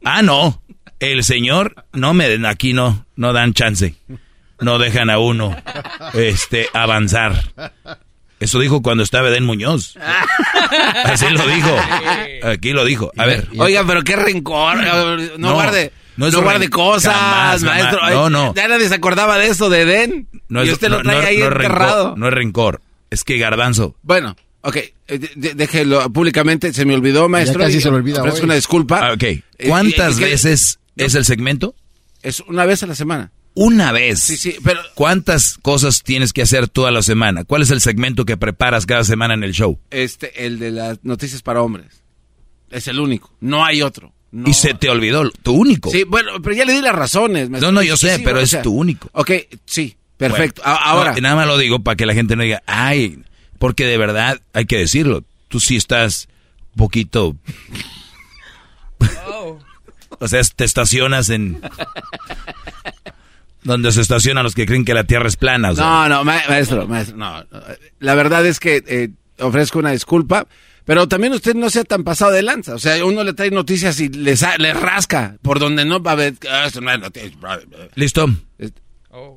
Ah, 0.05 0.23
no, 0.23 0.63
el 1.01 1.25
señor, 1.25 1.87
no 1.93 2.15
me 2.15 2.29
den, 2.29 2.47
aquí 2.47 2.73
no, 2.73 3.07
no 3.17 3.33
dan 3.33 3.55
chance, 3.55 3.95
no 4.61 4.79
dejan 4.79 5.11
a 5.11 5.19
uno, 5.19 5.57
este, 6.15 6.69
avanzar. 6.73 7.43
Eso 8.41 8.61
dijo 8.61 8.83
cuando 8.83 9.03
estaba 9.03 9.29
Eden 9.31 9.45
Muñoz. 9.45 9.97
Así 11.05 11.29
lo 11.29 11.45
dijo. 11.49 11.77
Aquí 12.45 12.71
lo 12.73 12.85
dijo. 12.85 13.11
A 13.17 13.27
ver. 13.27 13.49
Oiga, 13.59 13.83
pero 13.85 14.03
qué 14.03 14.15
rencor. 14.15 14.77
No, 14.77 15.17
No, 15.39 15.55
guarde. 15.55 15.91
No 16.19 16.25
No, 16.31 16.39
es 16.39 16.45
guarde 16.45 16.67
ren- 16.67 16.71
cosas, 16.71 17.15
jamás, 17.15 17.61
jamás. 17.61 17.63
maestro. 17.65 17.99
Ay, 18.03 18.15
No, 18.15 18.29
no. 18.31 18.55
Ya 18.55 18.69
nadie 18.69 18.89
se 18.89 18.95
acordaba 18.95 19.39
de 19.39 19.47
eso 19.47 19.71
de 19.71 19.83
Eden. 19.83 20.29
No 20.49 20.63
y 20.65 20.67
es, 20.69 20.75
usted 20.75 20.89
no- 20.91 20.97
lo 20.99 21.03
trae 21.05 21.21
no- 21.23 21.27
ahí 21.27 21.39
no 21.39 21.45
es 21.47 21.53
enterrado. 21.53 22.05
rencor, 22.09 22.19
no 22.19 22.29
es 22.29 22.35
rencor. 22.35 22.81
Es 23.11 23.25
que 23.25 23.39
Garbanzo. 23.39 23.97
Bueno, 24.03 24.37
ok. 24.63 24.77
eh, 24.77 24.93
de- 25.35 25.55
déjelo 25.55 26.13
públicamente. 26.13 26.73
Se 26.75 26.85
me 26.85 26.95
olvidó, 26.95 27.29
maestro. 27.29 27.61
casi 27.61 27.79
y 27.79 27.81
se 27.81 27.91
lo 27.91 27.97
olvida 27.97 28.23
hoy. 28.23 28.31
una 28.43 28.55
disculpa. 28.55 29.09
Ah, 29.09 29.13
ok. 29.15 29.23
Eh, 29.23 29.43
¿Cuántas 29.69 30.15
y- 30.15 30.17
y 30.17 30.25
que- 30.25 30.31
veces 30.31 30.79
es 30.97 31.15
el 31.15 31.25
segmento? 31.25 31.75
Es 32.23 32.41
una 32.41 32.67
vez 32.67 32.83
a 32.83 32.87
la 32.87 32.95
semana. 32.95 33.31
Una 33.55 33.91
vez. 33.93 34.21
Sí, 34.21 34.37
sí, 34.37 34.57
pero 34.63 34.81
¿Cuántas 34.95 35.59
cosas 35.63 36.03
tienes 36.05 36.33
que 36.33 36.43
hacer 36.43 36.69
toda 36.69 36.91
la 36.93 37.03
semana? 37.03 37.45
¿Cuál 37.45 37.63
es 37.63 37.71
el 37.71 37.81
segmento 37.81 38.25
que 38.25 38.37
preparas 38.37 38.87
cada 38.87 39.03
semana 39.05 39.35
en 39.35 39.43
el 39.45 39.53
show? 39.53 39.79
este, 39.91 40.47
el 40.47 40.59
de 40.59 40.71
las 40.71 40.99
noticias 41.05 41.43
para 41.43 41.63
hombres. 41.63 42.03
Es 42.71 42.87
el 42.89 43.01
único. 43.01 43.33
No 43.41 43.65
hay 43.65 43.83
otro. 43.83 44.13
No. 44.31 44.49
Y 44.49 44.53
se 44.55 44.75
te 44.75 44.91
olvidó, 44.91 45.31
tu 45.31 45.53
único. 45.55 45.91
Sí, 45.91 46.05
bueno, 46.05 46.33
pero 46.43 46.55
ya 46.55 46.65
le 46.67 46.75
di 46.75 46.83
las 46.83 46.95
razones. 46.95 47.49
maestro. 47.49 47.73
No, 47.73 47.81
no, 47.81 47.83
yo 47.83 47.97
sé, 47.97 48.17
sí, 48.17 48.23
pero 48.25 48.39
o 48.39 48.43
es 48.43 48.61
tu 48.63 48.75
único. 48.75 49.09
Ok, 49.13 49.31
sí, 49.65 49.97
perfecto. 50.19 50.61
Bueno, 50.63 50.79
ahora. 50.85 51.13
no, 51.15 51.21
nada 51.21 51.37
más 51.37 51.47
lo 51.47 51.57
digo 51.57 51.79
para 51.79 51.97
que 51.97 52.05
la 52.07 52.13
gente 52.15 52.37
no 52.37 52.43
diga, 52.43 52.63
ay, 52.67 53.23
porque 53.59 53.87
de 53.87 53.97
verdad 53.97 54.41
hay 54.53 54.67
que 54.67 54.77
decirlo. 54.77 55.25
Tú 55.49 55.61
sí 55.61 55.77
estás 55.77 56.29
un 56.75 56.77
poquito. 56.79 57.37
o 60.19 60.29
sea, 60.29 60.43
te 60.57 60.65
estacionas 60.65 61.31
en. 61.31 61.61
donde 63.63 63.93
se 63.93 64.01
estacionan 64.01 64.45
los 64.45 64.55
que 64.55 64.67
creen 64.67 64.85
que 64.85 64.95
la 64.95 65.05
tierra 65.05 65.29
es 65.29 65.37
plana. 65.37 65.71
o 65.71 65.75
sea. 65.75 65.85
No, 65.85 66.09
no, 66.09 66.25
ma- 66.25 66.43
maestro, 66.49 66.87
maestro, 66.87 67.17
no. 67.17 67.45
no. 67.45 67.61
La 67.99 68.15
verdad 68.15 68.45
es 68.47 68.61
que 68.61 68.83
eh, 68.87 69.11
ofrezco 69.39 69.79
una 69.79 69.93
disculpa, 69.93 70.47
pero 70.89 71.07
también 71.07 71.35
usted 71.35 71.55
no 71.55 71.69
sea 71.69 71.85
tan 71.85 72.03
pasado 72.03 72.31
de 72.31 72.41
lanza. 72.43 72.75
O 72.75 72.79
sea, 72.79 73.05
uno 73.05 73.23
le 73.23 73.35
trae 73.35 73.51
noticias 73.51 74.01
y 74.01 74.09
le, 74.09 74.35
le 74.57 74.73
rasca 74.73 75.37
por 75.43 75.59
donde 75.59 75.85
no 75.85 76.03
va 76.03 76.13
a 76.13 76.15
ver. 76.15 76.33
ah, 76.51 76.65
es 76.67 76.81
noticia. 76.81 77.31
¿Listo? 77.95 78.31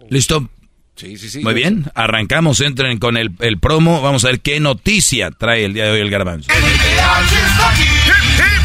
¿Listo? 0.10 0.50
Sí, 0.96 1.18
sí, 1.18 1.30
sí. 1.30 1.42
Muy 1.42 1.54
bien, 1.54 1.92
arrancamos, 1.94 2.62
entren 2.62 3.00
con 3.00 3.18
el, 3.18 3.32
el 3.40 3.60
promo. 3.60 4.02
Vamos 4.02 4.24
a 4.24 4.28
ver 4.30 4.40
qué 4.40 4.62
noticia 4.62 5.30
trae 5.30 5.66
el 5.66 5.74
día 5.74 5.84
de 5.88 5.92
hoy 5.92 6.00
el 6.00 6.10
garbanzo. 6.10 6.50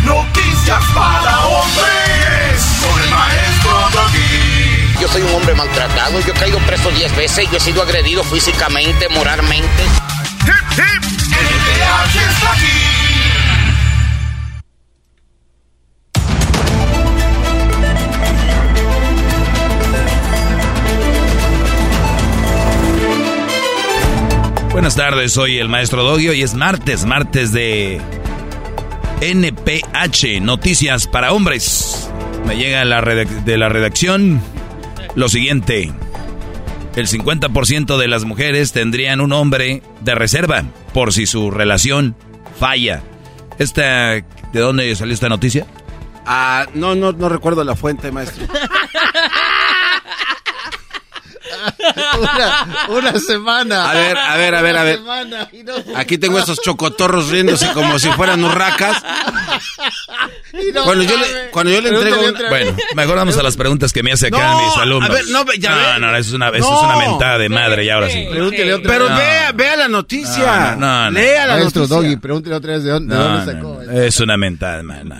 Noticias 0.05 0.85
para 0.95 1.45
hombres 1.45 2.87
con 2.87 3.03
el 3.03 3.11
maestro 3.11 4.01
Doggy. 4.01 5.01
Yo 5.03 5.09
soy 5.09 5.23
un 5.23 5.35
hombre 5.35 5.57
maltratado, 5.57 6.21
yo 6.21 6.33
he 6.33 6.39
caído 6.39 6.61
preso 6.61 6.89
10 6.93 7.17
veces, 7.17 7.51
yo 7.51 7.57
he 7.57 7.61
sido 7.61 7.83
agredido 7.83 8.23
físicamente, 8.23 9.09
moralmente. 9.09 9.83
Buenas 24.73 24.95
tardes, 24.95 25.33
soy 25.33 25.59
el 25.59 25.69
maestro 25.69 26.05
Dogio 26.05 26.35
y 26.35 26.43
es 26.43 26.55
martes, 26.55 27.07
martes 27.07 27.51
de 27.53 28.01
NPH, 29.21 30.43
Noticias 30.43 31.07
para 31.07 31.33
Hombres. 31.33 32.11
Me 32.47 32.57
llega 32.57 32.85
de 32.85 33.57
la 33.57 33.69
redacción 33.69 34.41
lo 35.15 35.29
siguiente. 35.29 35.93
El 36.97 37.07
50% 37.09 37.99
de 37.99 38.09
las 38.09 38.25
mujeres 38.25 38.73
tendrían 38.73 39.21
un 39.21 39.33
hombre 39.33 39.83
de 40.01 40.15
reserva 40.15 40.65
por 40.95 41.13
si 41.13 41.27
su 41.27 41.51
relación 41.51 42.17
falla. 42.59 43.03
Esta, 43.59 44.15
¿De 44.15 44.61
dónde 44.61 44.97
salió 44.97 45.13
esta 45.13 45.29
noticia? 45.29 45.67
Ah, 46.25 46.67
no, 46.75 46.95
no, 46.95 47.13
no 47.13 47.29
recuerdo 47.29 47.63
la 47.65 47.77
fuente, 47.77 48.11
maestro. 48.11 48.47
una, 52.21 52.87
una 52.89 53.21
semana. 53.21 53.91
A 53.91 53.95
ver, 53.95 54.17
a 54.17 54.37
ver, 54.37 54.55
a 54.55 54.63
ver, 54.63 54.77
a 54.77 54.85
ver. 54.85 55.01
No- 55.65 55.97
Aquí 55.97 56.19
tengo 56.19 56.39
estos 56.39 56.61
chocotorros 56.63 57.29
riéndose 57.31 57.71
como 57.73 57.99
si 57.99 58.11
fueran 58.13 58.43
urracas. 58.45 59.03
y 60.53 60.73
no 60.73 60.85
Cuando 60.85 61.05
yo 61.05 61.17
le, 61.17 61.51
cuando 61.51 61.73
yo 61.73 61.81
le 61.81 61.89
entrego... 61.91 62.23
Bueno, 62.49 62.77
mejor 62.95 63.17
vamos 63.17 63.37
a 63.37 63.43
las 63.43 63.57
preguntas 63.57 63.93
que 63.93 64.03
me 64.03 64.13
hace 64.13 64.29
acá 64.29 64.53
No, 64.53 64.67
mis 64.67 64.77
alumnos. 64.77 65.11
a 65.11 65.13
ver, 65.13 65.25
no, 65.29 65.45
ya 65.59 65.99
no, 65.99 66.11
no, 66.11 66.17
eso 66.17 66.29
es 66.31 66.35
una, 66.35 66.49
eso 66.51 66.71
No. 66.71 66.77
es 66.77 66.83
una 66.83 66.97
mentada 66.97 67.39
de 67.39 67.49
madre 67.49 67.85
y 67.85 67.91
ahora 67.91 68.09
sí. 68.11 68.27
Pregúntele 68.31 68.75
otra 68.75 68.93
Pero 68.93 69.05
vez. 69.07 69.17
vea, 69.17 69.53
vea 69.53 69.77
la 69.77 69.89
noticia. 69.89 70.77
No, 70.77 71.05
no, 71.05 71.05
no. 71.11 71.11
Lea 71.19 71.47
la 71.47 71.57
Maestro 71.57 71.83
noticia. 71.83 71.97
Doggy, 72.03 72.17
pregúntele 72.17 72.57
otra 72.57 72.73
vez 72.75 72.85
de 72.85 72.91
dónde, 72.91 73.17
de 73.17 73.45
sacó. 73.53 73.81
no, 73.85 73.93
es 74.03 74.21
una 74.21 74.37
mentada, 74.37 74.83
man. 74.83 75.13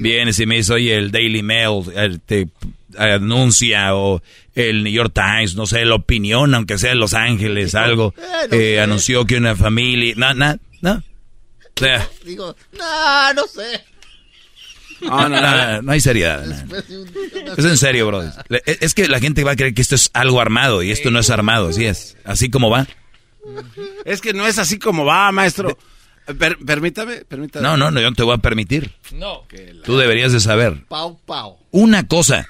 Vienes 0.00 0.38
y 0.40 0.46
me 0.46 0.56
dice, 0.56 0.72
oye, 0.72 0.96
el 0.96 1.10
Daily 1.10 1.42
Mail 1.42 1.82
eh, 1.94 2.18
te 2.24 2.48
anuncia 2.98 3.94
o 3.94 4.22
el 4.54 4.82
New 4.84 4.92
York 4.92 5.12
Times, 5.14 5.54
no 5.54 5.66
sé, 5.66 5.84
la 5.84 5.94
opinión, 5.94 6.54
aunque 6.54 6.78
sea 6.78 6.90
de 6.90 6.96
Los 6.96 7.14
Ángeles, 7.14 7.74
algo, 7.74 8.14
Eh, 8.16 8.22
no 8.50 8.56
eh, 8.56 8.74
sé. 8.74 8.80
anunció 8.80 9.24
que 9.24 9.36
una 9.36 9.56
familia, 9.56 10.14
no, 10.16 10.34
no, 10.34 10.56
no. 10.80 10.92
O 10.94 11.80
sea, 11.80 12.06
Digo, 12.24 12.54
no, 12.78 13.34
no 13.34 13.46
sé. 13.46 13.84
No, 15.00 15.28
no, 15.28 15.40
no. 15.40 15.40
no, 15.40 15.82
no 15.82 15.92
hay 15.92 16.00
seriedad. 16.00 16.44
Es 17.58 17.64
en 17.64 17.76
serio, 17.76 18.06
bro. 18.06 18.22
Le- 18.48 18.62
Es 18.64 18.94
que 18.94 19.08
la 19.08 19.18
gente 19.18 19.42
va 19.42 19.52
a 19.52 19.56
creer 19.56 19.74
que 19.74 19.82
esto 19.82 19.96
es 19.96 20.10
algo 20.12 20.40
armado 20.40 20.80
y 20.82 20.92
esto 20.92 21.10
no 21.10 21.18
es 21.18 21.28
armado, 21.30 21.68
así 21.70 21.86
es. 21.86 22.16
Así 22.24 22.50
como 22.50 22.70
va. 22.70 22.86
Es 24.04 24.20
que 24.20 24.32
no 24.32 24.46
es 24.46 24.58
así 24.58 24.78
como 24.78 25.04
va, 25.04 25.32
maestro. 25.32 25.76
Per- 26.38 26.58
permítame, 26.64 27.24
permítame. 27.24 27.64
No, 27.66 27.76
no, 27.76 27.90
no, 27.90 28.00
yo 28.00 28.10
no 28.10 28.14
te 28.16 28.22
voy 28.22 28.34
a 28.34 28.38
permitir. 28.38 28.92
No. 29.12 29.42
Tú 29.82 29.96
deberías 29.96 30.30
de 30.30 30.38
saber. 30.38 30.84
Pau, 30.88 31.18
pau. 31.26 31.58
Una 31.72 32.06
cosa 32.06 32.46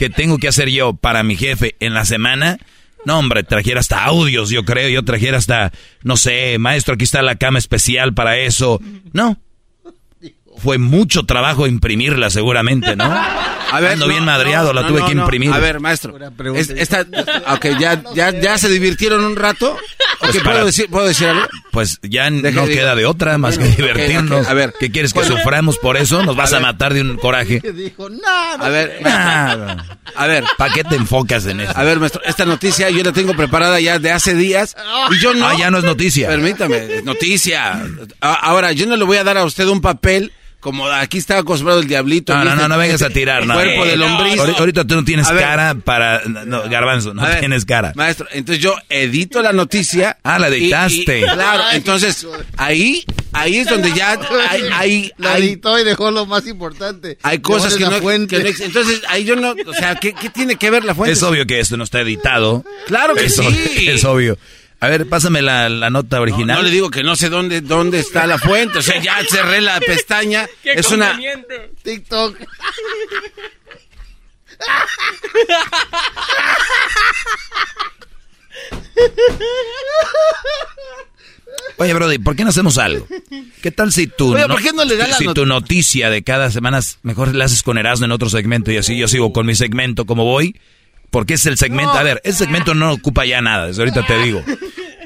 que 0.00 0.08
tengo 0.08 0.38
que 0.38 0.48
hacer 0.48 0.70
yo 0.70 0.94
para 0.94 1.22
mi 1.22 1.36
jefe 1.36 1.76
en 1.78 1.92
la 1.92 2.06
semana, 2.06 2.56
no, 3.04 3.18
hombre, 3.18 3.42
trajera 3.42 3.80
hasta 3.80 4.02
audios, 4.02 4.48
yo 4.48 4.64
creo, 4.64 4.88
yo 4.88 5.04
trajera 5.04 5.36
hasta, 5.36 5.72
no 6.02 6.16
sé, 6.16 6.56
maestro, 6.56 6.94
aquí 6.94 7.04
está 7.04 7.20
la 7.20 7.34
cama 7.34 7.58
especial 7.58 8.14
para 8.14 8.38
eso. 8.38 8.80
No. 9.12 9.36
Fue 10.62 10.78
mucho 10.78 11.24
trabajo 11.24 11.66
imprimirla, 11.66 12.30
seguramente, 12.30 12.96
¿no? 12.96 13.04
A 13.72 13.78
ver, 13.78 13.92
Ando 13.92 14.06
no, 14.06 14.10
bien 14.12 14.24
madreado, 14.24 14.68
no, 14.68 14.72
la 14.72 14.82
no, 14.82 14.88
tuve 14.88 15.00
no, 15.00 15.06
que 15.06 15.14
no. 15.14 15.22
imprimir. 15.22 15.52
A 15.52 15.58
ver, 15.58 15.78
maestro. 15.78 16.12
Una 16.16 16.32
pregunta. 16.32 16.60
es- 16.60 16.70
esta, 16.70 17.06
ok, 17.54 17.66
ya, 17.78 18.02
ya, 18.16 18.30
ya 18.38 18.58
se 18.58 18.68
divirtieron 18.68 19.24
un 19.24 19.36
rato. 19.36 19.76
Pues 20.20 20.36
para- 20.40 20.50
¿puedo, 20.56 20.66
decir, 20.66 20.90
¿Puedo 20.90 21.06
decir 21.06 21.28
algo? 21.28 21.46
Pues 21.72 21.98
ya 22.02 22.28
Deja- 22.30 22.60
no 22.60 22.66
queda 22.66 22.94
de 22.94 23.06
otra 23.06 23.38
más 23.38 23.56
que 23.56 23.64
divertirnos. 23.64 24.46
a 24.46 24.52
ver. 24.52 24.74
¿Qué 24.78 24.90
quieres 24.90 25.14
que 25.14 25.20
Bueno. 25.20 25.38
suframos 25.38 25.78
por 25.78 25.96
eso? 25.96 26.22
¿Nos 26.22 26.36
vas 26.36 26.52
a, 26.52 26.60
matar 26.60 26.92
de 26.92 27.00
un 27.00 27.16
coraje? 27.16 27.62
Dijo, 27.72 28.10
no 28.10 28.18
A 28.28 28.68
ver, 28.68 29.00
Ah, 29.06 29.78
a 30.14 30.26
ver, 30.26 30.44
¿Para 30.58 30.74
qué 30.74 30.84
te 30.84 30.96
enfocas 30.96 31.46
en 31.46 31.60
eso? 31.60 31.72
a 31.74 31.82
ver, 31.84 31.98
maestro. 32.00 32.20
Esta 32.26 32.44
noticia 32.44 32.90
yo 32.90 33.02
la 33.02 33.12
tengo 33.12 33.32
preparada 33.34 33.80
ya 33.80 33.98
de 33.98 34.10
hace 34.12 34.34
días. 34.34 34.76
Y 35.10 35.18
yo 35.20 35.32
no. 35.32 35.46
Ah, 35.46 35.54
ya 35.58 35.70
no 35.70 35.78
es 35.78 35.84
noticia. 35.84 36.28
Permítame, 36.28 36.96
es 36.96 37.04
noticia. 37.04 37.82
Ahora, 38.20 38.72
yo 38.72 38.84
no 38.86 38.96
le 38.96 39.04
voy 39.04 39.16
a 39.16 39.24
dar 39.24 39.38
a 39.38 39.44
usted 39.44 39.66
un 39.68 39.80
papel 39.80 40.32
como 40.60 40.86
aquí 40.86 41.18
estaba 41.18 41.40
acostumbrado 41.40 41.80
el 41.80 41.86
diablito. 41.88 42.34
No, 42.34 42.44
no, 42.44 42.54
no, 42.54 42.68
no 42.68 42.78
vengas 42.78 43.00
a 43.02 43.10
tirar, 43.10 43.42
El 43.42 43.48
no. 43.48 43.54
cuerpo 43.54 43.84
de 43.86 43.96
No, 43.96 44.06
lombriz. 44.06 44.36
ahori- 44.38 44.58
Ahorita 44.58 44.84
tú 44.86 44.94
no 44.94 45.04
tienes 45.04 45.26
A 45.26 45.32
ver, 45.32 45.42
cara 45.42 45.74
para... 45.74 46.20
No, 46.26 46.68
garbanzo, 46.68 47.14
no 47.14 47.22
ver, 47.22 47.40
tienes 47.40 47.64
cara. 47.64 47.92
Maestro, 47.96 48.26
entonces 48.32 48.62
yo 48.62 48.74
edito 48.88 49.40
la 49.42 49.52
noticia. 49.52 50.18
Ah, 50.22 50.38
la 50.38 50.48
y- 50.50 50.60
dictaste. 50.60 51.20
y- 51.20 51.22
claro, 51.22 51.64
entonces 51.72 52.26
ahí, 52.56 53.04
ahí 53.32 53.56
es 53.56 53.68
donde 53.68 53.92
ya 53.94 54.18
hay, 54.50 54.62
hay, 54.72 55.12
La 55.16 55.38
editó 55.38 55.78
y 55.78 55.84
dejó 55.84 56.10
lo 56.10 56.26
más 56.26 56.46
importante. 56.46 57.18
hay 57.22 57.38
cosas 57.38 57.74
que 57.74 57.84
no, 57.84 57.98
que 57.98 58.38
no 58.38 58.46
Entonces 58.64 59.02
ahí 59.08 59.24
yo 59.24 59.34
no, 59.36 59.54
o 59.66 59.74
sea, 59.74 59.94
¿qué, 59.96 60.12
qué 60.12 60.28
tiene 60.30 60.56
que 60.56 60.70
ver 60.70 60.84
la 60.84 60.94
fuente? 60.94 61.12
Es 61.14 61.22
obvio 61.22 61.46
que 61.46 61.58
esto 61.58 61.76
no 61.76 61.84
está 61.84 62.00
editado. 62.00 62.64
Claro 62.86 63.14
que 63.14 63.24
es 63.26 63.34
sí. 63.34 63.40
obvio- 63.40 63.90
es 63.94 64.04
obvio. 64.04 64.38
A 64.80 64.88
ver, 64.88 65.06
pásame 65.08 65.42
la, 65.42 65.68
la 65.68 65.90
nota 65.90 66.20
original. 66.20 66.56
No 66.56 66.62
le 66.62 66.70
digo 66.70 66.90
que 66.90 67.02
no 67.02 67.14
sé 67.14 67.28
dónde, 67.28 67.60
dónde 67.60 68.00
está 68.00 68.26
la 68.26 68.38
fuente. 68.38 68.78
O 68.78 68.82
sea, 68.82 69.00
ya 69.00 69.18
cerré 69.28 69.60
la 69.60 69.78
pestaña. 69.80 70.48
es 70.64 70.90
una. 70.90 71.18
TikTok. 71.82 72.36
Oye, 81.78 81.94
Brody, 81.94 82.18
¿por 82.18 82.36
qué 82.36 82.44
no 82.44 82.50
hacemos 82.50 82.76
algo? 82.78 83.06
¿Qué 83.62 83.70
tal 83.70 83.90
si 83.92 84.06
tu, 84.06 84.34
Oye, 84.34 84.46
¿por 84.46 84.62
qué 84.62 84.72
no 84.72 84.84
le 84.84 84.96
da 84.96 85.08
la 85.08 85.16
si 85.16 85.24
not- 85.24 85.34
tu 85.34 85.46
noticia 85.46 86.10
de 86.10 86.22
cada 86.22 86.50
semana 86.50 86.80
mejor 87.02 87.34
la 87.34 87.46
haces 87.46 87.62
con 87.62 87.78
Erasmo 87.78 88.04
en 88.04 88.12
otro 88.12 88.28
segmento 88.28 88.70
y 88.70 88.76
así 88.76 88.96
yo 88.98 89.08
sigo 89.08 89.32
con 89.32 89.46
mi 89.46 89.54
segmento 89.54 90.04
como 90.04 90.24
voy? 90.24 90.60
Porque 91.10 91.34
es 91.34 91.46
el 91.46 91.56
segmento, 91.56 91.92
a 91.92 92.02
ver, 92.02 92.20
ese 92.24 92.38
segmento 92.38 92.74
no 92.74 92.92
ocupa 92.92 93.26
ya 93.26 93.40
nada, 93.40 93.66
desde 93.66 93.82
ahorita 93.82 94.06
te 94.06 94.18
digo, 94.22 94.44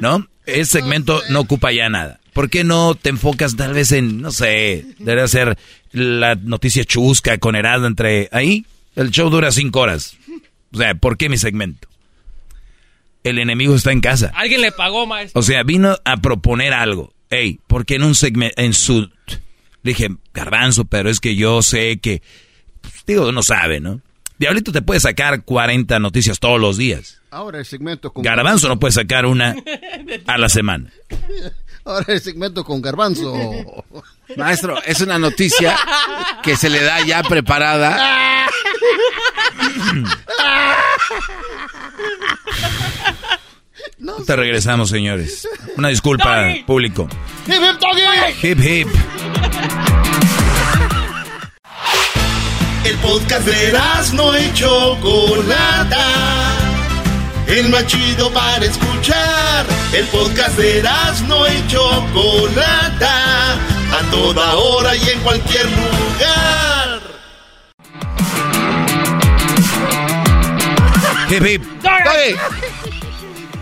¿no? 0.01 0.29
Ese 0.45 0.81
segmento 0.81 1.23
no 1.31 1.41
ocupa 1.41 1.73
ya 1.73 1.89
nada. 1.89 2.21
¿Por 2.35 2.51
qué 2.51 2.65
no 2.65 2.95
te 2.95 3.11
enfocas 3.11 3.57
tal 3.57 3.73
vez 3.73 3.93
en, 3.93 4.21
no 4.21 4.31
sé, 4.31 4.85
debería 4.99 5.29
ser 5.29 5.57
la 5.93 6.35
noticia 6.35 6.85
chusca 6.85 7.39
con 7.39 7.55
Erasmo 7.55 7.87
entre 7.87 8.29
ahí? 8.33 8.67
El 8.97 9.11
show 9.11 9.31
dura 9.31 9.51
cinco 9.53 9.81
horas. 9.81 10.17
O 10.73 10.79
sea, 10.79 10.95
¿por 10.95 11.17
qué 11.17 11.29
mi 11.29 11.39
segmento? 11.39 11.89
El 13.23 13.39
enemigo 13.39 13.75
está 13.75 13.93
en 13.93 14.01
casa. 14.01 14.33
Alguien 14.35 14.61
le 14.61 14.73
pagó, 14.73 15.07
maestro. 15.07 15.41
O 15.41 15.43
sea, 15.43 15.63
vino 15.63 15.97
a 16.05 16.17
proponer 16.19 16.75
algo. 16.75 17.15
Ey, 17.31 17.61
porque 17.67 17.95
en 17.95 18.03
un 18.03 18.15
segmento, 18.15 18.61
en 18.61 18.75
su... 18.75 19.01
Le 19.83 19.93
dije, 19.93 20.09
garbanzo, 20.35 20.85
pero 20.85 21.09
es 21.09 21.21
que 21.21 21.37
yo 21.37 21.63
sé 21.63 21.99
que... 22.01 22.21
pues, 22.81 22.95
digo, 23.07 23.33
no 23.33 23.43
sabe, 23.43 23.81
¿no? 23.81 24.01
Diablito 24.39 24.73
te 24.73 24.83
puede 24.83 25.01
sacar 25.01 25.45
40 25.45 25.99
noticias 26.01 26.41
todos 26.41 26.61
los 26.61 26.77
días. 26.77 27.21
Ahora 27.31 27.59
el 27.59 27.67
segmento 27.67 28.13
con 28.13 28.23
Garbanzo 28.23 28.69
no 28.69 28.79
puede 28.79 28.93
sacar 28.93 29.27
una 29.27 29.55
a 30.27 30.39
la 30.39 30.49
semana. 30.49 30.91
Ahora 31.85 32.07
el 32.09 32.21
segmento 32.21 32.65
con 32.65 32.83
Garbanzo. 32.83 33.35
Maestro, 34.37 34.83
es 34.85 35.01
una 35.01 35.19
noticia 35.19 35.77
que 36.43 36.57
se 36.57 36.69
le 36.71 36.83
da 36.83 37.05
ya 37.05 37.23
preparada. 37.23 38.49
Te 44.27 44.37
regresamos, 44.37 44.91
señores. 44.91 45.49
Una 45.77 45.89
disculpa, 45.89 46.55
público. 46.67 47.09
¡Hip, 47.47 47.55
hip, 47.55 47.81
doggy! 47.81 48.49
Hip, 48.49 48.61
hip. 48.61 48.89
El 52.85 52.97
podcast 52.99 53.47
de 53.47 53.73
no 54.15 54.39
y 54.39 54.53
Chocolata. 54.53 56.07
El 57.47 57.71
más 57.71 57.87
chido 57.87 58.31
para 58.31 58.65
escuchar. 58.65 59.65
El 59.95 60.05
podcast 60.09 60.59
de 60.59 60.83
no 61.27 61.47
y 61.47 61.67
Chocolata. 61.67 63.55
A 63.55 64.11
toda 64.11 64.55
hora 64.57 64.95
y 64.97 65.09
en 65.09 65.21
cualquier 65.21 65.65
lugar. 65.65 67.01
Hip, 71.31 71.47
hip. 71.47 71.63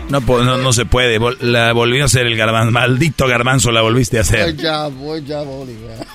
No, 0.09 0.19
no, 0.19 0.57
no 0.57 0.73
se 0.73 0.85
puede. 0.85 1.17
La 1.39 1.71
volvió 1.71 2.03
a 2.03 2.05
hacer 2.07 2.27
el 2.27 2.35
garbanzo. 2.35 2.71
Maldito 2.71 3.25
garbanzo 3.25 3.71
la 3.71 3.81
volviste 3.81 4.17
a 4.17 4.21
hacer. 4.21 4.53
Voy 4.53 4.63
ya, 4.63 4.87
voy 4.87 5.23
ya, 5.23 5.41
Bolívar. 5.43 6.05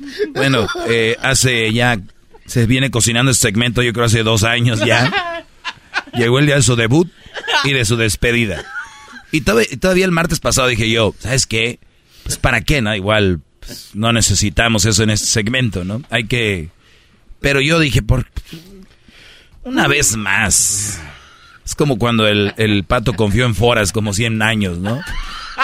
Bueno, 0.34 0.66
eh, 0.88 1.16
hace 1.20 1.72
ya, 1.72 1.98
se 2.46 2.66
viene 2.66 2.90
cocinando 2.90 3.30
este 3.30 3.48
segmento, 3.48 3.82
yo 3.82 3.92
creo 3.92 4.06
hace 4.06 4.22
dos 4.22 4.44
años 4.44 4.80
ya. 4.84 5.44
Llegó 6.14 6.38
el 6.38 6.46
día 6.46 6.56
de 6.56 6.62
su 6.62 6.76
debut 6.76 7.10
y 7.64 7.72
de 7.72 7.84
su 7.84 7.96
despedida. 7.96 8.64
Y 9.32 9.42
todavía, 9.42 9.68
todavía 9.78 10.04
el 10.04 10.10
martes 10.10 10.40
pasado 10.40 10.68
dije 10.68 10.90
yo, 10.90 11.14
¿sabes 11.18 11.46
qué? 11.46 11.78
Pues 12.24 12.36
para 12.36 12.62
qué, 12.62 12.82
¿no? 12.82 12.94
Igual 12.94 13.40
pues, 13.60 13.90
no 13.94 14.12
necesitamos 14.12 14.84
eso 14.84 15.02
en 15.02 15.10
este 15.10 15.26
segmento, 15.26 15.84
¿no? 15.84 16.02
Hay 16.10 16.24
que... 16.24 16.70
Pero 17.40 17.60
yo 17.60 17.78
dije, 17.78 18.02
por... 18.02 18.26
Una 19.62 19.86
vez 19.86 20.16
más. 20.16 21.00
Es 21.64 21.74
como 21.74 21.98
cuando 21.98 22.26
el, 22.26 22.54
el 22.56 22.84
pato 22.84 23.12
confió 23.12 23.46
en 23.46 23.54
Foras 23.54 23.92
como 23.92 24.12
100 24.12 24.42
años, 24.42 24.78
¿no? 24.78 25.00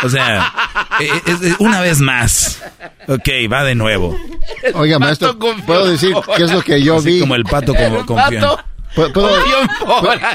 O 0.02 0.08
sea, 0.08 0.52
eh, 1.00 1.08
es- 1.26 1.42
es 1.42 1.56
una 1.58 1.80
vez 1.80 2.00
más. 2.00 2.62
Ok, 3.08 3.28
va 3.52 3.64
de 3.64 3.74
nuevo. 3.74 4.16
Oiga, 4.74 4.98
maestro, 4.98 5.38
¿puedo 5.38 5.86
decir 5.90 6.14
qué 6.36 6.44
es 6.44 6.50
lo 6.52 6.62
que 6.62 6.82
yo 6.82 6.96
Así 6.96 7.10
vi? 7.12 7.20
como 7.20 7.34
el 7.34 7.44
pato 7.44 7.74
como 7.74 8.04
confió. 8.06 8.38
en- 8.38 8.76
¿Puedo, 8.94 9.12
puedo, 9.12 9.36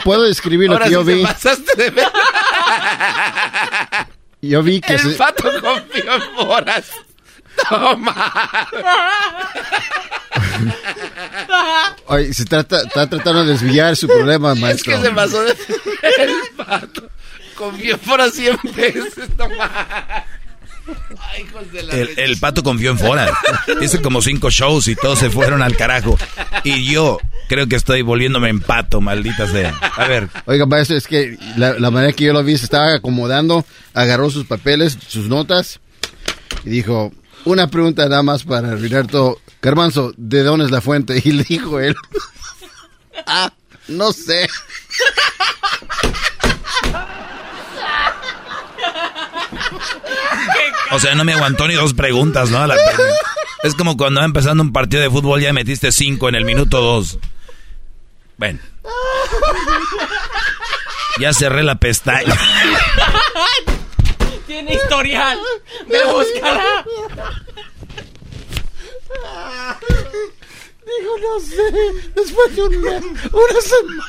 puedo 0.04 0.24
describir 0.24 0.68
lo 0.70 0.74
Ahora 0.76 0.86
que 0.86 0.92
yo 0.92 1.04
sí 1.04 1.14
vi? 1.14 1.24
pasaste 1.24 1.76
de 1.78 1.90
ver. 1.90 2.08
Yo 4.42 4.62
vi 4.64 4.80
que 4.82 4.94
El 4.94 5.00
se... 5.00 5.10
pato 5.12 5.44
confió 5.62 6.14
en 6.16 6.22
Foras. 6.36 6.86
Toma. 7.70 8.34
Oye, 12.06 12.34
se 12.34 12.46
trata, 12.46 12.82
está 12.84 13.08
tratando 13.10 13.46
de 13.46 13.52
desviar 13.54 13.96
su 13.96 14.08
problema, 14.08 14.54
Es 14.54 14.60
maestro. 14.60 14.94
que 14.96 15.02
se 15.02 15.12
pasó 15.12 15.44
de 15.44 15.52
el 15.52 16.36
pato. 16.56 17.04
Confió 17.62 17.94
en 17.94 18.00
Foras 18.00 18.34
100 18.34 18.58
veces. 18.76 19.14
Toma. 19.38 20.26
Ay, 21.20 21.44
hijos 21.44 21.72
de 21.72 21.84
la 21.84 21.94
El, 21.94 22.10
el 22.18 22.38
pato 22.38 22.64
confió 22.64 22.90
en 22.90 22.98
Fora. 22.98 23.32
Hice 23.82 24.02
como 24.02 24.20
cinco 24.24 24.50
shows 24.50 24.88
y 24.88 24.96
todos 24.96 25.20
se 25.20 25.30
fueron 25.30 25.62
al 25.62 25.78
carajo. 25.78 26.18
Y 26.64 26.92
yo 26.92 27.20
creo 27.48 27.68
que 27.68 27.76
estoy 27.76 28.02
volviéndome 28.02 28.50
en 28.50 28.62
pato, 28.62 29.00
maldita 29.00 29.48
sea. 29.48 29.78
A 29.96 30.08
ver, 30.08 30.28
Oiga, 30.46 30.66
maestro, 30.66 30.98
es 30.98 31.06
que 31.06 31.38
la, 31.56 31.74
la 31.74 31.92
manera 31.92 32.14
que 32.14 32.26
yo 32.26 32.34
lo 32.34 32.44
vi 32.44 32.58
se 32.58 32.66
estaba 32.66 32.96
acomodando, 32.96 33.64
agarró 33.94 34.32
sus 34.32 34.48
papeles, 34.48 34.98
sus 35.08 35.28
notas 35.28 35.80
y 36.66 36.72
dijo, 36.72 37.12
una 37.46 37.68
pregunta 37.68 38.10
nada 38.10 38.24
más 38.24 38.44
para 38.44 38.70
arruinar 38.72 39.06
todo. 39.06 39.40
Garbanzo, 39.62 40.14
¿de 40.18 40.42
dónde 40.42 40.66
es 40.66 40.72
la 40.72 40.82
fuente? 40.82 41.22
Y 41.24 41.32
le 41.32 41.44
dijo 41.44 41.80
él, 41.80 41.96
ah, 43.28 43.54
no 43.88 44.12
sé. 44.14 44.50
O 50.92 51.00
sea, 51.00 51.16
no 51.16 51.24
me 51.24 51.34
aguantó 51.34 51.68
ni 51.68 51.74
dos 51.76 51.94
preguntas, 51.94 52.50
¿no? 52.50 52.66
La- 52.68 52.76
es 53.64 53.76
como 53.76 53.96
cuando 53.98 54.20
va 54.22 54.26
empezando 54.26 54.64
un 54.64 54.74
partido 54.74 55.02
de 55.04 55.10
fútbol 55.10 55.40
ya 55.42 55.54
metiste 55.54 55.92
cinco 55.92 56.30
en 56.30 56.36
el 56.36 56.46
minuto 56.46 56.82
dos. 56.82 57.18
Bueno. 58.38 58.60
Ya 61.20 61.32
cerré 61.34 61.62
la 61.64 61.76
pestaña. 61.76 62.36
Tiene 64.48 64.74
historial. 64.74 65.38
Ve, 65.88 66.00
búscala. 66.12 66.84
Digo, 70.86 71.18
no 71.20 71.40
sé. 71.40 72.12
Después 72.16 72.56
de 72.56 72.64
un 72.64 72.82
mes, 72.82 73.04
una 73.32 73.62
semana. 73.62 74.06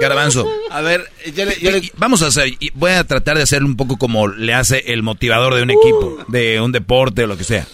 Garbanzo. 0.00 0.46
A 0.70 0.80
ver, 0.80 1.04
ya 1.34 1.44
le- 1.44 1.92
Vamos 1.96 2.22
a 2.22 2.26
hacer, 2.28 2.52
voy 2.74 2.90
a 2.92 3.04
tratar 3.04 3.36
de 3.36 3.42
hacerlo 3.44 3.68
un 3.68 3.76
poco 3.76 3.96
como 3.96 4.28
le 4.28 4.52
hace 4.54 4.92
el 4.92 5.02
motivador 5.02 5.54
de 5.54 5.62
un 5.62 5.70
equipo, 5.70 6.18
de 6.28 6.60
un 6.60 6.72
deporte 6.72 7.24
o 7.24 7.26
lo 7.26 7.36
que 7.36 7.44
sea. 7.44 7.66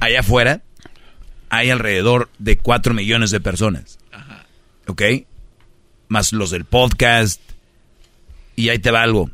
Allá 0.00 0.20
afuera 0.20 0.62
hay 1.48 1.70
alrededor 1.70 2.28
de 2.38 2.58
4 2.58 2.94
millones 2.94 3.30
de 3.30 3.40
personas. 3.40 3.98
¿Ok? 4.86 5.02
Más 6.08 6.32
los 6.32 6.50
del 6.50 6.64
podcast. 6.64 7.40
Y 8.56 8.68
ahí 8.68 8.78
te 8.78 8.90
va 8.90 9.02
algo. 9.02 9.30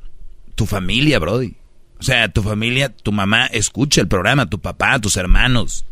Tu 0.55 0.67
familia, 0.67 1.19
Brody. 1.19 1.55
O 1.99 2.03
sea, 2.03 2.29
tu 2.29 2.43
familia, 2.43 2.91
tu 2.91 3.11
mamá 3.13 3.47
escucha 3.47 4.01
el 4.01 4.09
programa, 4.09 4.49
tu 4.49 4.59
papá, 4.61 4.99
tus 5.01 5.17
hermanos. 5.17 5.85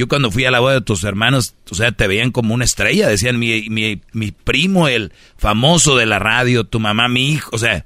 Yo 0.00 0.08
cuando 0.08 0.30
fui 0.30 0.46
a 0.46 0.50
la 0.50 0.60
boda 0.60 0.72
de 0.74 0.80
tus 0.80 1.04
hermanos, 1.04 1.54
o 1.70 1.74
sea, 1.74 1.92
te 1.92 2.06
veían 2.06 2.30
como 2.30 2.54
una 2.54 2.64
estrella. 2.64 3.06
Decían, 3.06 3.38
mi, 3.38 3.68
mi, 3.68 4.00
mi 4.14 4.30
primo, 4.32 4.88
el 4.88 5.12
famoso 5.36 5.94
de 5.98 6.06
la 6.06 6.18
radio, 6.18 6.64
tu 6.64 6.80
mamá, 6.80 7.06
mi 7.08 7.32
hijo. 7.32 7.50
O 7.52 7.58
sea, 7.58 7.84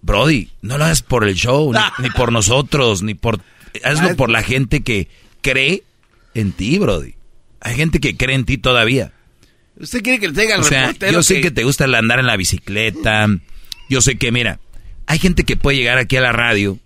Brody, 0.00 0.48
no 0.62 0.78
lo 0.78 0.84
hagas 0.84 1.02
por 1.02 1.22
el 1.28 1.36
show, 1.36 1.72
ni, 1.72 1.78
ni 2.02 2.10
por 2.10 2.32
nosotros, 2.32 3.02
ni 3.02 3.14
por... 3.14 3.40
Hazlo 3.84 4.16
por 4.16 4.30
la 4.30 4.42
gente 4.42 4.82
que 4.82 5.06
cree 5.42 5.84
en 6.34 6.50
ti, 6.50 6.80
Brody. 6.80 7.14
Hay 7.60 7.76
gente 7.76 8.00
que 8.00 8.16
cree 8.16 8.34
en 8.34 8.44
ti 8.44 8.58
todavía. 8.58 9.12
¿Usted 9.78 10.02
quiere 10.02 10.18
que 10.18 10.26
le 10.26 10.34
traiga 10.34 10.56
al 10.56 10.62
O 10.62 10.64
sea, 10.64 10.92
yo 11.12 11.22
sé 11.22 11.36
que- 11.36 11.42
que 11.42 11.50
te 11.52 11.62
gusta 11.62 11.84
el 11.84 11.94
andar 11.94 12.18
en 12.18 12.26
la 12.26 12.36
bicicleta. 12.36 13.28
Yo 13.88 14.00
sé 14.02 14.16
que, 14.18 14.32
mira, 14.32 14.58
hay 15.06 15.20
gente 15.20 15.44
que 15.44 15.56
puede 15.56 15.76
llegar 15.78 15.98
aquí 15.98 16.16
a 16.16 16.20
la 16.20 16.32
radio 16.32 16.80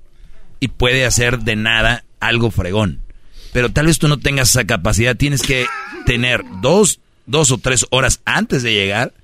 y 0.60 0.68
puede 0.68 1.06
hacer 1.06 1.38
de 1.38 1.56
nada 1.56 2.04
algo 2.20 2.50
fregón. 2.50 3.00
Pero 3.56 3.72
tal 3.72 3.86
vez 3.86 3.98
tú 3.98 4.06
no 4.06 4.18
tengas 4.18 4.50
esa 4.50 4.66
capacidad, 4.66 5.16
tienes 5.16 5.40
que 5.40 5.64
tener 6.04 6.42
dos, 6.60 7.00
dos 7.24 7.50
o 7.50 7.56
tres 7.56 7.86
horas 7.88 8.20
antes 8.26 8.62
de 8.62 8.74
llegar, 8.74 9.14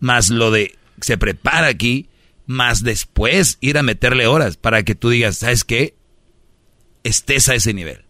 más 0.00 0.30
lo 0.30 0.50
de 0.50 0.78
se 1.02 1.18
prepara 1.18 1.66
aquí, 1.66 2.08
más 2.46 2.82
después 2.82 3.58
ir 3.60 3.76
a 3.76 3.82
meterle 3.82 4.26
horas 4.26 4.56
para 4.56 4.84
que 4.84 4.94
tú 4.94 5.10
digas, 5.10 5.36
¿sabes 5.36 5.64
qué? 5.64 5.94
Estés 7.04 7.50
a 7.50 7.56
ese 7.56 7.74
nivel. 7.74 8.06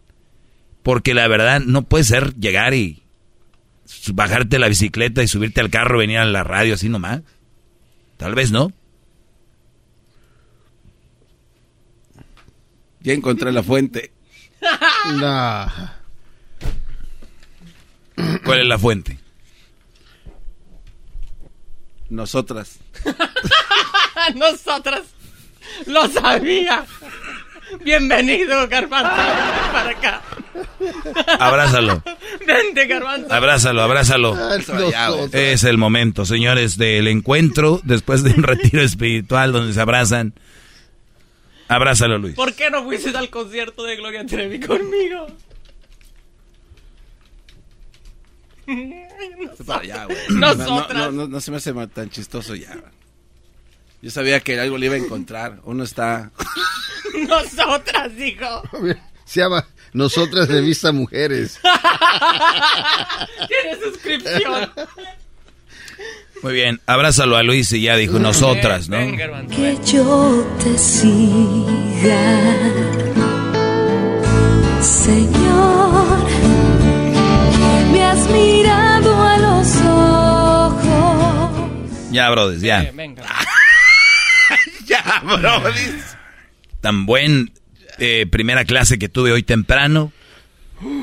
Porque 0.81 1.13
la 1.13 1.27
verdad 1.27 1.59
no 1.59 1.81
puede 1.81 2.05
ser 2.05 2.35
llegar 2.35 2.73
y 2.73 3.03
bajarte 4.13 4.59
la 4.59 4.69
bicicleta 4.69 5.23
y 5.23 5.27
subirte 5.27 5.59
al 5.59 5.69
carro, 5.69 5.97
venir 5.97 6.19
a 6.19 6.25
la 6.25 6.45
radio 6.45 6.75
así 6.75 6.87
nomás. 6.87 7.21
Tal 8.15 8.33
vez 8.33 8.49
no. 8.53 8.71
Ya 13.01 13.11
encontré 13.11 13.51
la 13.51 13.61
fuente. 13.61 14.13
¿Cuál 18.43 18.59
es 18.59 18.67
la 18.67 18.77
fuente? 18.77 19.17
Nosotras. 22.09 22.79
Nosotras. 24.35 25.03
Lo 25.85 26.07
sabía. 26.07 26.85
Bienvenido, 27.83 28.67
Garbanzo, 28.67 29.11
para 29.71 29.91
acá. 29.91 30.21
Abrázalo. 31.39 32.01
Vente, 32.45 32.87
Garbanzo. 32.87 33.31
Abrázalo, 33.31 33.83
abrázalo. 33.83 34.35
Es 35.31 35.63
el 35.63 35.77
momento, 35.77 36.25
señores, 36.25 36.77
del 36.77 37.07
encuentro 37.07 37.79
después 37.83 38.23
de 38.23 38.31
un 38.31 38.43
retiro 38.43 38.81
espiritual 38.81 39.51
donde 39.51 39.73
se 39.73 39.81
abrazan. 39.81 40.33
Abrázalo, 41.69 42.17
Luis. 42.17 42.35
¿Por 42.35 42.53
qué 42.53 42.69
no 42.71 42.83
fuiste 42.83 43.15
al 43.15 43.29
concierto 43.29 43.83
de 43.83 43.95
Gloria 43.95 44.25
Trevi 44.25 44.59
conmigo? 44.59 45.27
Para 49.65 49.81
allá, 49.81 50.05
güey. 50.05 50.17
Nosotras. 50.29 50.93
No, 50.97 51.11
no, 51.11 51.27
no 51.27 51.39
se 51.39 51.51
me 51.51 51.57
hace 51.57 51.71
tan 51.87 52.09
chistoso 52.09 52.55
ya. 52.55 52.75
Yo 54.01 54.09
sabía 54.09 54.39
que 54.39 54.59
algo 54.59 54.79
le 54.79 54.87
iba 54.87 54.95
a 54.95 54.99
encontrar. 54.99 55.59
Uno 55.63 55.83
está. 55.83 56.31
Nosotras, 57.27 58.15
dijo. 58.15 58.63
Se 59.25 59.41
llama 59.41 59.67
Nosotras 59.93 60.47
Revista 60.47 60.91
Mujeres. 60.91 61.59
Tiene 63.47 63.79
suscripción. 63.83 64.71
Muy 66.41 66.53
bien, 66.53 66.79
abrázalo 66.85 67.35
a 67.35 67.43
Luis 67.43 67.71
y 67.73 67.81
ya 67.81 67.97
dijo 67.97 68.17
nosotras, 68.17 68.87
¿no? 68.87 68.97
Que 68.97 69.77
yo 69.85 70.47
te 70.63 70.77
siga, 70.77 72.55
Señor. 74.81 76.27
Me 77.91 78.03
has 78.03 78.29
mirado 78.29 79.21
a 79.21 79.37
los 79.37 79.75
ojos. 80.81 81.51
Ya, 82.11 82.29
brothers, 82.29 82.61
ya. 82.61 82.83
ya, 84.87 85.21
brothers. 85.25 86.15
Tan 86.79 87.05
buen 87.05 87.51
eh, 87.97 88.25
primera 88.31 88.63
clase 88.63 88.97
que 88.97 89.09
tuve 89.09 89.33
hoy 89.33 89.43
temprano. 89.43 90.13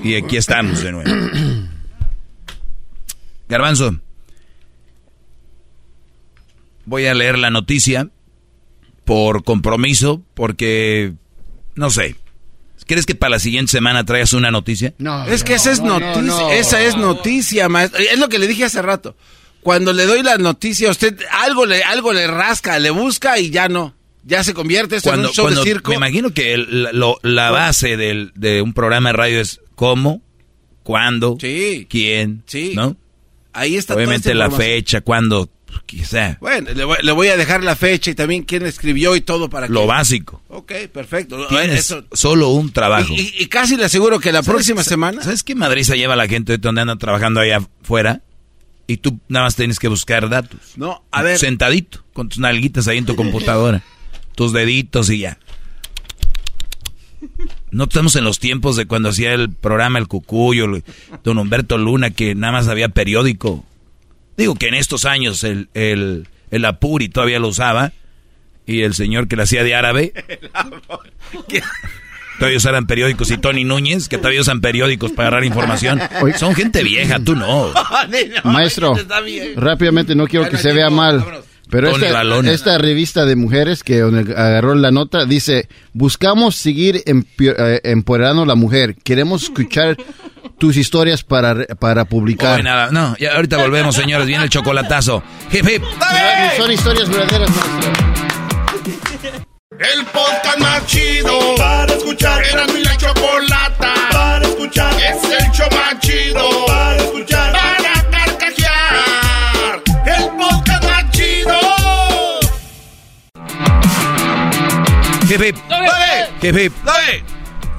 Y 0.02 0.14
aquí 0.14 0.38
estamos 0.38 0.82
de 0.82 0.92
nuevo. 0.92 1.10
Garbanzo. 3.48 4.00
Voy 6.86 7.06
a 7.06 7.14
leer 7.14 7.38
la 7.38 7.50
noticia 7.50 8.08
por 9.04 9.44
compromiso, 9.44 10.22
porque 10.34 11.12
no 11.74 11.90
sé. 11.90 12.16
¿Quieres 12.86 13.04
que 13.06 13.14
para 13.16 13.30
la 13.30 13.38
siguiente 13.40 13.72
semana 13.72 14.04
traigas 14.04 14.32
una 14.32 14.50
noticia? 14.52 14.94
No. 14.98 15.26
Es 15.26 15.42
que 15.42 15.54
esa 15.54 15.72
es 15.72 15.80
no, 15.80 15.98
noticia. 15.98 16.22
no, 16.22 16.40
no. 16.40 16.50
Esa 16.52 16.82
es 16.82 16.96
noticia, 16.96 17.68
maestro. 17.68 18.00
Es 18.00 18.18
lo 18.18 18.28
que 18.28 18.38
le 18.38 18.46
dije 18.46 18.64
hace 18.64 18.80
rato. 18.80 19.16
Cuando 19.60 19.92
le 19.92 20.06
doy 20.06 20.22
la 20.22 20.38
noticia, 20.38 20.88
usted 20.90 21.18
algo 21.32 21.66
le, 21.66 21.82
algo 21.82 22.12
le 22.12 22.28
rasca, 22.28 22.78
le 22.78 22.90
busca 22.90 23.38
y 23.40 23.50
ya 23.50 23.68
no. 23.68 23.94
Ya 24.22 24.44
se 24.44 24.54
convierte 24.54 24.96
esto 24.96 25.12
en 25.12 25.20
un 25.20 25.26
show 25.32 25.44
cuando- 25.46 25.62
de 25.64 25.68
circo. 25.68 25.90
me 25.90 25.96
imagino 25.96 26.32
que 26.32 26.54
el- 26.54 26.88
lo- 26.92 27.18
la 27.22 27.50
base 27.50 27.96
del- 27.96 28.32
de 28.36 28.62
un 28.62 28.72
programa 28.72 29.08
de 29.08 29.12
radio 29.14 29.40
es 29.40 29.60
cómo, 29.74 30.22
cuándo, 30.84 31.36
quién, 31.38 32.44
¿no? 32.74 32.96
Ahí 33.52 33.76
está 33.76 33.94
Obviamente 33.94 34.34
la 34.34 34.50
fecha, 34.50 35.00
cuándo, 35.00 35.48
quizá. 35.84 36.38
Bueno, 36.40 36.70
le 36.74 36.84
voy, 36.84 36.96
le 37.02 37.12
voy 37.12 37.28
a 37.28 37.36
dejar 37.36 37.62
la 37.64 37.76
fecha 37.76 38.10
y 38.10 38.14
también 38.14 38.44
quién 38.44 38.64
escribió 38.64 39.14
y 39.16 39.20
todo 39.20 39.50
para 39.50 39.66
que... 39.66 39.72
Lo 39.72 39.86
básico. 39.86 40.42
Ok, 40.48 40.72
perfecto. 40.92 41.46
Tienes 41.48 41.80
Eso- 41.80 42.04
solo 42.12 42.48
un 42.50 42.72
trabajo. 42.72 43.12
Y, 43.12 43.20
y- 43.20 43.34
y 43.40 43.46
casi 43.46 43.76
le 43.76 43.84
aseguro 43.84 44.18
que 44.20 44.32
la 44.32 44.42
¿Sabes- 44.42 44.54
próxima 44.54 44.82
semana... 44.84 45.22
¿Sabes 45.22 45.42
qué 45.42 45.54
Madrid 45.54 45.82
se 45.82 45.96
lleva 45.98 46.14
a 46.14 46.16
la 46.16 46.28
gente 46.28 46.52
ahorita 46.52 46.68
donde 46.68 46.80
andan 46.82 46.98
trabajando 46.98 47.40
allá 47.40 47.60
afuera? 47.82 48.22
Y 48.86 48.98
tú 48.98 49.18
nada 49.28 49.46
más 49.46 49.56
tienes 49.56 49.78
que 49.78 49.88
buscar 49.88 50.28
datos. 50.28 50.60
No, 50.76 51.02
a 51.10 51.22
ver... 51.22 51.38
Sentadito, 51.38 52.04
con 52.12 52.28
tus 52.28 52.38
nalguitas 52.38 52.86
ahí 52.88 52.98
en 52.98 53.06
tu 53.06 53.16
computadora. 53.16 53.82
tus 54.36 54.52
deditos 54.52 55.10
y 55.10 55.18
ya. 55.18 55.38
No 57.70 57.84
estamos 57.84 58.14
en 58.16 58.24
los 58.24 58.38
tiempos 58.38 58.76
de 58.76 58.86
cuando 58.86 59.08
hacía 59.08 59.32
el 59.34 59.50
programa 59.50 59.98
El 59.98 60.06
Cucuyo, 60.06 60.66
don 61.24 61.38
Humberto 61.38 61.76
Luna, 61.78 62.10
que 62.10 62.34
nada 62.34 62.52
más 62.52 62.68
había 62.68 62.88
periódico. 62.90 63.64
Digo 64.36 64.54
que 64.54 64.68
en 64.68 64.74
estos 64.74 65.04
años 65.04 65.44
el, 65.44 65.68
el, 65.74 66.28
el 66.50 66.64
Apuri 66.64 67.08
todavía 67.08 67.38
lo 67.38 67.48
usaba. 67.48 67.92
Y 68.66 68.82
el 68.82 68.94
señor 68.94 69.28
que 69.28 69.36
le 69.36 69.44
hacía 69.44 69.62
de 69.62 69.74
árabe. 69.76 70.12
Todavía 72.38 72.58
usaran 72.58 72.86
periódicos. 72.86 73.30
Y 73.30 73.38
Tony 73.38 73.64
Núñez, 73.64 74.08
que 74.08 74.18
todavía 74.18 74.40
usan 74.40 74.60
periódicos 74.60 75.12
para 75.12 75.28
agarrar 75.28 75.44
información. 75.44 76.00
Son 76.36 76.54
gente 76.54 76.82
vieja, 76.82 77.18
tú 77.18 77.34
no. 77.34 77.72
Maestro, 78.44 78.94
rápidamente, 79.56 80.14
no 80.14 80.26
quiero 80.26 80.48
que 80.48 80.58
se 80.58 80.72
vea 80.72 80.90
mal. 80.90 81.24
Pero 81.68 81.90
Tony 81.90 82.48
esta, 82.48 82.78
revista 82.78 83.24
de 83.24 83.34
mujeres 83.34 83.82
que 83.82 84.00
agarró 84.00 84.74
la 84.76 84.92
nota 84.92 85.24
dice, 85.24 85.68
buscamos 85.92 86.54
seguir 86.54 87.02
eh, 87.06 87.80
empoderando 87.82 88.42
a 88.42 88.46
la 88.46 88.54
mujer. 88.54 88.94
Queremos 89.02 89.44
escuchar 89.44 89.96
tus 90.58 90.76
historias 90.76 91.22
para, 91.22 91.66
para 91.78 92.04
publicar. 92.04 92.56
Hoy 92.56 92.62
nada. 92.62 92.88
No, 92.90 93.16
ya 93.18 93.34
ahorita 93.34 93.56
volvemos, 93.58 93.94
señores. 93.94 94.26
Viene 94.26 94.44
el 94.44 94.50
chocolatazo. 94.50 95.22
Hip, 95.52 95.66
hip. 95.68 95.82
Son 96.56 96.70
historias 96.70 97.08
verdaderas. 97.08 97.50
El 99.78 100.06
podcast 100.06 100.58
más 100.58 100.86
chido 100.86 101.54
para 101.56 101.92
escuchar. 101.92 102.42
Era 102.44 102.66
mi 102.68 102.82
la 102.82 102.96
chocolata 102.96 103.94
para 104.10 104.46
escuchar. 104.46 104.94
Es 104.94 105.22
el 105.24 105.50
show 105.52 105.68
más 105.70 106.00
chido 106.00 106.66
para 106.66 106.96
escuchar. 106.96 107.52
Para 107.52 108.10
carcajear. 108.10 109.82
El 110.06 110.30
podcast 110.38 110.84
más 110.84 111.10
chido. 111.10 111.58
Hip, 115.28 115.42
hip. 115.42 115.56
Hip, 116.42 116.56
hip. 116.56 116.72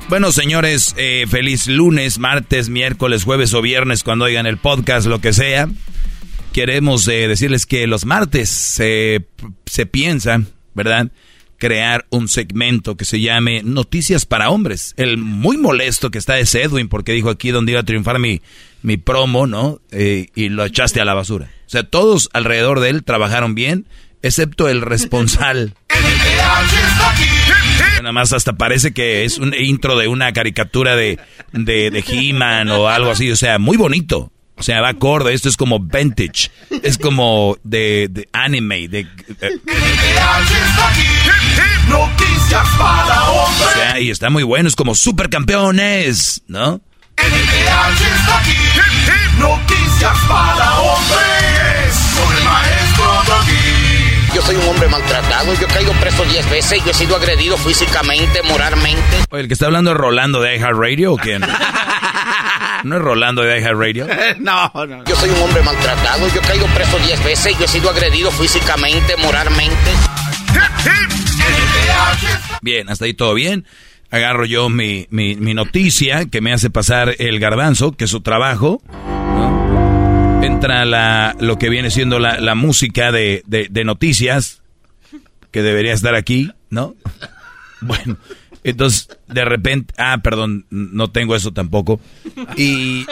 Bueno, 0.10 0.32
señores, 0.32 0.96
eh, 0.98 1.26
feliz 1.30 1.68
lunes, 1.68 2.18
martes, 2.18 2.70
miércoles, 2.70 3.26
jueves 3.26 3.54
o 3.54 3.62
viernes, 3.62 4.04
cuando 4.04 4.24
oigan 4.24 4.46
el 4.46 4.58
podcast, 4.58 5.06
lo 5.06 5.20
que 5.20 5.34
sea. 5.34 5.68
Queremos 6.54 7.06
eh, 7.10 7.28
decirles 7.28 7.66
que 7.66 7.86
los 7.88 8.06
martes 8.06 8.48
se, 8.48 9.26
se 9.66 9.86
piensa, 9.86 10.42
¿verdad? 10.74 11.12
Crear 11.58 12.06
un 12.10 12.30
segmento 12.30 12.96
que 12.96 13.04
se 13.04 13.20
llame 13.20 13.64
Noticias 13.64 14.26
para 14.26 14.50
Hombres. 14.50 14.94
El 14.96 15.18
muy 15.18 15.58
molesto 15.58 16.10
que 16.10 16.20
está 16.20 16.40
es 16.40 16.56
Edwin, 16.56 16.88
porque 16.88 17.12
dijo 17.12 17.30
aquí 17.30 17.52
donde 17.52 17.74
iba 17.74 17.82
a 17.82 17.86
triunfar 17.86 18.18
mi, 18.18 18.42
mi 18.84 18.96
promo, 18.96 19.46
¿no? 19.46 19.82
Eh, 19.92 20.28
y 20.36 20.48
lo 20.48 20.64
echaste 20.64 21.02
a 21.02 21.06
la 21.06 21.16
basura. 21.16 21.52
O 21.66 21.70
sea, 21.70 21.84
todos 21.84 22.30
alrededor 22.32 22.80
de 22.80 22.92
él 22.92 23.04
trabajaron 23.04 23.56
bien, 23.56 23.86
excepto 24.22 24.70
el 24.70 24.82
responsable. 24.84 25.74
Nada 27.98 28.12
más 28.12 28.32
hasta 28.34 28.54
parece 28.54 28.94
que 28.94 29.26
es 29.26 29.38
un 29.38 29.54
intro 29.54 29.98
de 29.98 30.08
una 30.08 30.32
caricatura 30.34 30.96
de, 30.96 31.20
de, 31.52 31.92
de 31.92 32.04
He-Man 32.08 32.70
o 32.70 32.88
algo 32.88 33.12
así. 33.12 33.30
O 33.32 33.36
sea, 33.36 33.60
muy 33.60 33.78
bonito. 33.78 34.32
O 34.56 34.64
sea, 34.64 34.82
va 34.82 34.90
acorde. 34.90 35.34
Esto 35.34 35.50
es 35.50 35.58
como 35.58 35.80
vintage. 35.80 36.50
Es 36.82 36.98
como 36.98 37.58
de, 37.64 38.08
de 38.10 38.28
anime. 38.34 38.88
De, 38.88 39.02
eh, 39.02 39.08
o 43.30 43.74
sea, 43.74 44.00
y 44.00 44.10
está 44.10 44.30
muy 44.30 44.44
bueno. 44.44 44.68
Es 44.68 44.76
como 44.76 44.96
supercampeones, 44.96 46.42
¿no? 46.48 46.82
Noticias 49.40 50.18
para 50.28 50.80
hombres. 50.80 51.28
Yo 54.38 54.44
soy 54.44 54.56
un 54.56 54.68
hombre 54.68 54.88
maltratado, 54.88 55.52
yo 55.56 55.66
he 55.66 55.68
caído 55.68 55.92
preso 55.94 56.24
10 56.24 56.52
veces, 56.52 56.86
yo 56.86 56.92
he 56.92 56.94
sido 56.94 57.16
agredido 57.16 57.58
físicamente, 57.58 58.44
moralmente. 58.44 59.02
Oye, 59.32 59.42
el 59.42 59.48
que 59.48 59.56
está 59.56 59.66
hablando 59.66 59.90
es 59.90 59.98
Rolando 59.98 60.40
de 60.42 60.58
iHeartRadio 60.58 61.14
o 61.14 61.18
quién? 61.18 61.42
¿No 62.84 62.98
es 62.98 63.02
Rolando 63.02 63.42
de 63.42 63.60
iHeartRadio? 63.60 64.06
No, 64.38 64.72
no. 64.76 65.04
Yo 65.06 65.16
soy 65.16 65.32
un 65.32 65.42
hombre 65.42 65.64
maltratado, 65.64 66.28
yo 66.28 66.40
he 66.40 66.44
caído 66.46 66.68
preso 66.68 67.00
10 67.00 67.24
veces, 67.24 67.58
yo 67.58 67.66
he 67.66 67.68
sido 67.68 67.90
agredido 67.90 68.30
físicamente, 68.30 69.18
moralmente. 69.18 69.92
Bien, 72.62 72.90
hasta 72.90 73.06
ahí 73.06 73.16
todo 73.16 73.34
bien. 73.34 73.66
Agarro 74.12 74.46
yo 74.46 74.70
mi, 74.70 75.08
mi, 75.10 75.36
mi 75.36 75.56
noticia 75.56 76.26
que 76.26 76.42
me 76.42 76.54
hace 76.54 76.70
pasar 76.70 77.16
el 77.18 77.40
garbanzo, 77.40 77.94
que 77.94 78.04
es 78.04 78.12
su 78.12 78.22
trabajo. 78.22 78.84
¿no? 79.36 79.67
Entra 80.48 80.86
la, 80.86 81.36
lo 81.42 81.60
que 81.60 81.68
viene 81.70 81.92
siendo 81.92 82.20
la, 82.20 82.40
la 82.40 82.56
música 82.56 83.12
de, 83.12 83.44
de, 83.46 83.84
noticias, 83.84 84.62
que 85.52 85.62
debería 85.62 85.92
estar 85.92 86.16
aquí, 86.16 86.52
¿no? 86.70 86.96
Bueno, 87.82 88.18
entonces 88.64 89.10
de 89.28 89.44
repente, 89.44 89.94
ah, 89.98 90.20
perdón, 90.24 90.66
no 90.70 91.12
tengo 91.12 91.36
eso 91.36 91.52
tampoco. 91.52 92.00
Y 92.56 93.06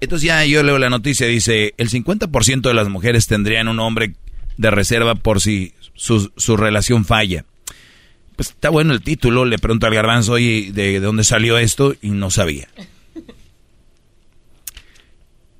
entonces 0.00 0.26
ya 0.26 0.44
yo 0.44 0.64
leo 0.64 0.78
la 0.78 0.90
noticia, 0.90 1.28
dice, 1.28 1.72
el 1.78 1.88
50% 1.88 2.62
de 2.62 2.74
las 2.74 2.88
mujeres 2.88 3.28
tendrían 3.28 3.68
un 3.68 3.78
hombre 3.78 4.16
de 4.56 4.70
reserva 4.72 5.14
por 5.14 5.40
si 5.40 5.72
su, 5.94 6.32
su 6.36 6.56
relación 6.56 7.04
falla. 7.04 7.44
Pues 8.34 8.50
está 8.50 8.70
bueno 8.70 8.92
el 8.92 9.02
título, 9.02 9.44
le 9.44 9.58
pregunto 9.58 9.86
al 9.86 9.94
garbanzo, 9.94 10.32
oye, 10.32 10.72
¿de, 10.72 10.92
de 10.92 11.00
dónde 11.00 11.22
salió 11.22 11.58
esto? 11.58 11.94
Y 12.02 12.10
no 12.10 12.30
sabía. 12.30 12.68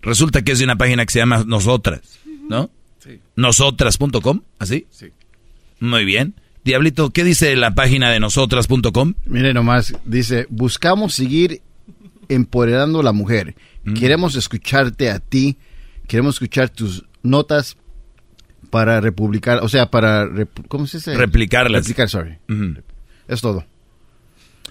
Resulta 0.07 0.43
que 0.43 0.53
es 0.53 0.59
de 0.59 0.65
una 0.65 0.77
página 0.77 1.05
que 1.05 1.13
se 1.13 1.19
llama 1.19 1.45
Nosotras, 1.47 2.01
¿no? 2.49 2.71
Sí. 3.01 3.21
Nosotras.com, 3.37 4.41
¿así? 4.59 4.87
Sí. 4.91 5.09
Muy 5.81 6.05
bien. 6.05 6.35
Diablito, 6.65 7.11
¿qué 7.11 7.23
dice 7.25 7.55
la 7.57 7.75
página 7.75 8.11
de 8.11 8.19
nosotras.com? 8.21 9.15
Mire 9.27 9.53
nomás, 9.53 9.95
dice, 10.05 10.47
buscamos 10.49 11.15
seguir 11.15 11.61
empoderando 12.29 13.01
a 13.01 13.03
la 13.05 13.13
mujer. 13.13 13.55
Mm. 13.85 13.95
Queremos 13.95 14.35
escucharte 14.35 15.11
a 15.11 15.19
ti, 15.21 15.57
queremos 16.09 16.37
escuchar 16.37 16.71
tus 16.71 17.05
notas 17.23 17.77
para 18.71 19.01
republicar, 19.01 19.61
o 19.63 19.69
sea, 19.69 19.91
para, 19.91 20.25
rep- 20.27 20.67
¿cómo 20.67 20.87
se 20.89 20.99
dice? 20.99 21.15
Replicarlas. 21.17 21.83
Replicar, 21.83 22.09
sorry. 22.09 22.39
Es 23.29 23.41
todo. 23.41 23.65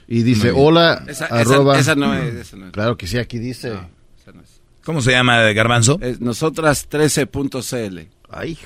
Y 0.08 0.24
dice, 0.24 0.52
hola, 0.54 1.04
Esa- 1.08 1.26
esa- 1.28 1.36
arroba. 1.40 1.80
esa 1.80 1.96
no 1.96 2.14
es, 2.14 2.34
esa 2.36 2.58
no 2.58 2.66
es. 2.68 2.72
Claro 2.74 2.98
que 2.98 3.08
sí, 3.08 3.18
aquí 3.18 3.40
dice. 3.40 3.74
¿Cómo 4.86 5.02
se 5.02 5.12
llama, 5.12 5.38
Garbanzo? 5.52 6.00
Es 6.02 6.22
nosotras 6.22 6.88
13.cl. 6.90 8.08
Ay, 8.30 8.58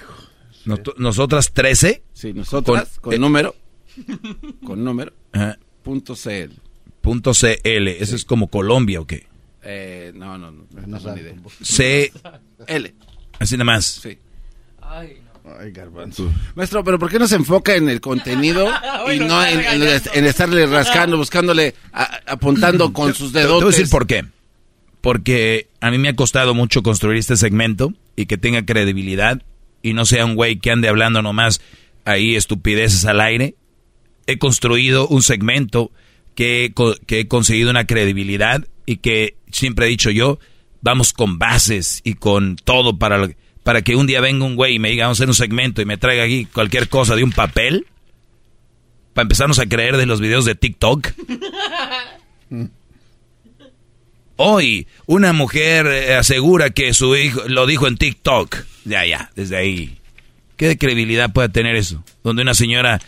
Not- 0.66 0.98
nosotras 0.98 1.52
13. 1.54 2.04
Sí, 2.14 2.34
nosotras 2.34 3.00
con, 3.00 3.14
eh, 3.14 3.18
número. 3.20 3.56
Con 4.66 4.84
número. 4.84 5.14
ajá, 5.32 5.58
Punto 5.84 6.14
CL. 6.16 6.52
punto 7.02 7.32
CL. 7.34 7.88
¿Eso 8.02 8.16
es 8.16 8.24
como 8.26 8.48
Colombia 8.50 9.02
o 9.02 9.08
qué? 9.08 9.28
Eh, 9.64 10.12
no, 10.16 10.38
no, 10.38 10.52
no. 10.52 10.66
No, 10.86 11.16
ni 11.16 11.22
idea. 11.22 11.36
C. 11.62 12.12
L. 12.68 12.94
Así 13.40 13.56
nada 13.56 13.66
más. 13.66 13.86
Sí. 13.86 14.18
Ay, 14.82 15.72
garbanzo. 15.72 16.32
Maestro, 16.56 16.84
pero 16.84 17.00
¿por 17.00 17.10
qué 17.10 17.18
no 17.20 17.28
se 17.28 17.36
enfoca 17.36 17.76
en 17.76 17.90
el 17.90 18.00
contenido 18.02 18.68
y 19.08 19.10
Hoy 19.10 19.20
nos 19.20 19.28
no 19.30 19.46
en, 19.46 19.60
en- 19.62 20.02
en 20.14 20.26
estarle 20.26 20.66
rascando, 20.68 21.18
buscándole, 21.18 21.74
a- 21.92 22.20
apuntando 22.28 22.94
con 22.94 23.14
sus 23.16 23.32
Te- 23.32 23.40
te 23.40 23.46
dedos? 23.46 23.64
voy 23.64 23.74
a 23.74 23.76
decir 23.76 23.90
por 23.90 24.06
qué. 24.06 24.26
Porque 25.02 25.70
a 25.80 25.92
mí 25.92 25.98
me 25.98 26.10
ha 26.10 26.16
costado 26.16 26.54
mucho 26.54 26.84
construir 26.84 27.18
este 27.18 27.38
segmento 27.38 27.94
y 28.16 28.26
que 28.26 28.38
tenga 28.38 28.66
credibilidad 28.66 29.42
y 29.82 29.94
no 29.94 30.06
sea 30.06 30.26
un 30.26 30.36
güey 30.36 30.58
que 30.60 30.72
ande 30.72 30.90
hablando 30.90 31.22
nomás 31.22 31.62
ahí 32.06 32.36
estupideces 32.36 33.06
al 33.06 33.22
aire. 33.22 33.56
He 34.28 34.38
construido 34.38 35.08
un 35.08 35.24
segmento 35.24 35.92
que, 36.36 36.74
que 37.06 37.22
he 37.22 37.28
conseguido 37.28 37.70
una 37.70 37.86
credibilidad 37.88 38.68
y 38.86 38.98
que 38.98 39.38
siempre 39.52 39.86
he 39.86 39.90
dicho 39.90 40.10
yo, 40.12 40.40
vamos 40.82 41.14
con 41.14 41.40
bases 41.40 42.02
y 42.04 42.16
con 42.16 42.56
todo 42.58 42.98
para, 42.98 43.18
lo- 43.20 43.30
para 43.64 43.82
que 43.82 43.96
un 43.96 44.06
día 44.08 44.20
venga 44.22 44.46
un 44.46 44.56
güey 44.56 44.76
y 44.76 44.80
me 44.80 44.90
diga, 44.90 45.06
vamos 45.06 45.20
a 45.20 45.24
hacer 45.24 45.30
un 45.30 45.36
segmento 45.36 45.82
y 45.82 45.86
me 45.86 45.98
traiga 45.98 46.24
aquí 46.24 46.46
cualquier 46.46 46.90
cosa 46.90 47.16
de 47.16 47.24
un 47.24 47.32
papel. 47.32 47.86
Para 49.14 49.24
empezarnos 49.24 49.60
a 49.60 49.66
creer 49.68 49.96
de 49.98 50.06
los 50.06 50.20
videos 50.22 50.46
de 50.46 50.56
TikTok. 50.56 51.08
Hoy, 54.42 54.88
una 55.06 55.34
mujer 55.34 55.86
eh, 55.88 56.16
asegura 56.16 56.70
que 56.70 56.94
su 56.94 57.14
hijo 57.18 57.42
lo 57.48 57.66
dijo 57.68 57.88
en 57.88 57.98
TikTok. 57.98 58.56
Ya, 58.86 59.06
ya, 59.06 59.30
desde 59.36 59.58
ahí. 59.58 59.98
¿Qué 60.56 60.78
credibilidad 60.78 61.34
puede 61.34 61.50
tener 61.50 61.76
eso? 61.76 62.06
Donde 62.24 62.44
una 62.44 62.54
señora 62.54 63.02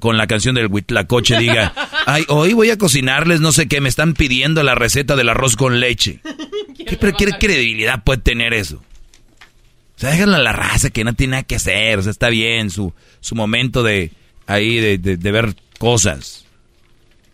con 0.00 0.18
la 0.18 0.26
canción 0.26 0.54
del 0.54 0.66
Huitlacoche 0.66 1.38
diga, 1.38 1.72
ay, 2.06 2.24
hoy 2.28 2.52
voy 2.52 2.68
a 2.68 2.76
cocinarles 2.76 3.40
no 3.40 3.52
sé 3.52 3.68
qué, 3.68 3.80
me 3.80 3.88
están 3.88 4.12
pidiendo 4.12 4.62
la 4.62 4.74
receta 4.74 5.16
del 5.16 5.30
arroz 5.30 5.56
con 5.56 5.80
leche. 5.80 6.20
¿Qué, 6.86 6.98
pero 7.00 7.16
qué 7.16 7.24
credibilidad 7.40 8.04
puede 8.04 8.20
tener 8.20 8.52
eso? 8.52 8.76
O 8.76 9.98
sea, 9.98 10.10
déjenla 10.10 10.36
a 10.36 10.42
la 10.42 10.52
raza 10.52 10.90
que 10.90 11.04
no 11.04 11.14
tiene 11.14 11.30
nada 11.32 11.42
que 11.44 11.56
hacer. 11.56 11.98
O 11.98 12.02
sea, 12.02 12.10
está 12.12 12.28
bien 12.28 12.68
su, 12.68 12.92
su 13.20 13.34
momento 13.34 13.82
de 13.82 14.12
ahí 14.46 14.76
de, 14.76 14.98
de- 14.98 15.16
de 15.16 15.32
ver 15.32 15.56
cosas. 15.78 16.44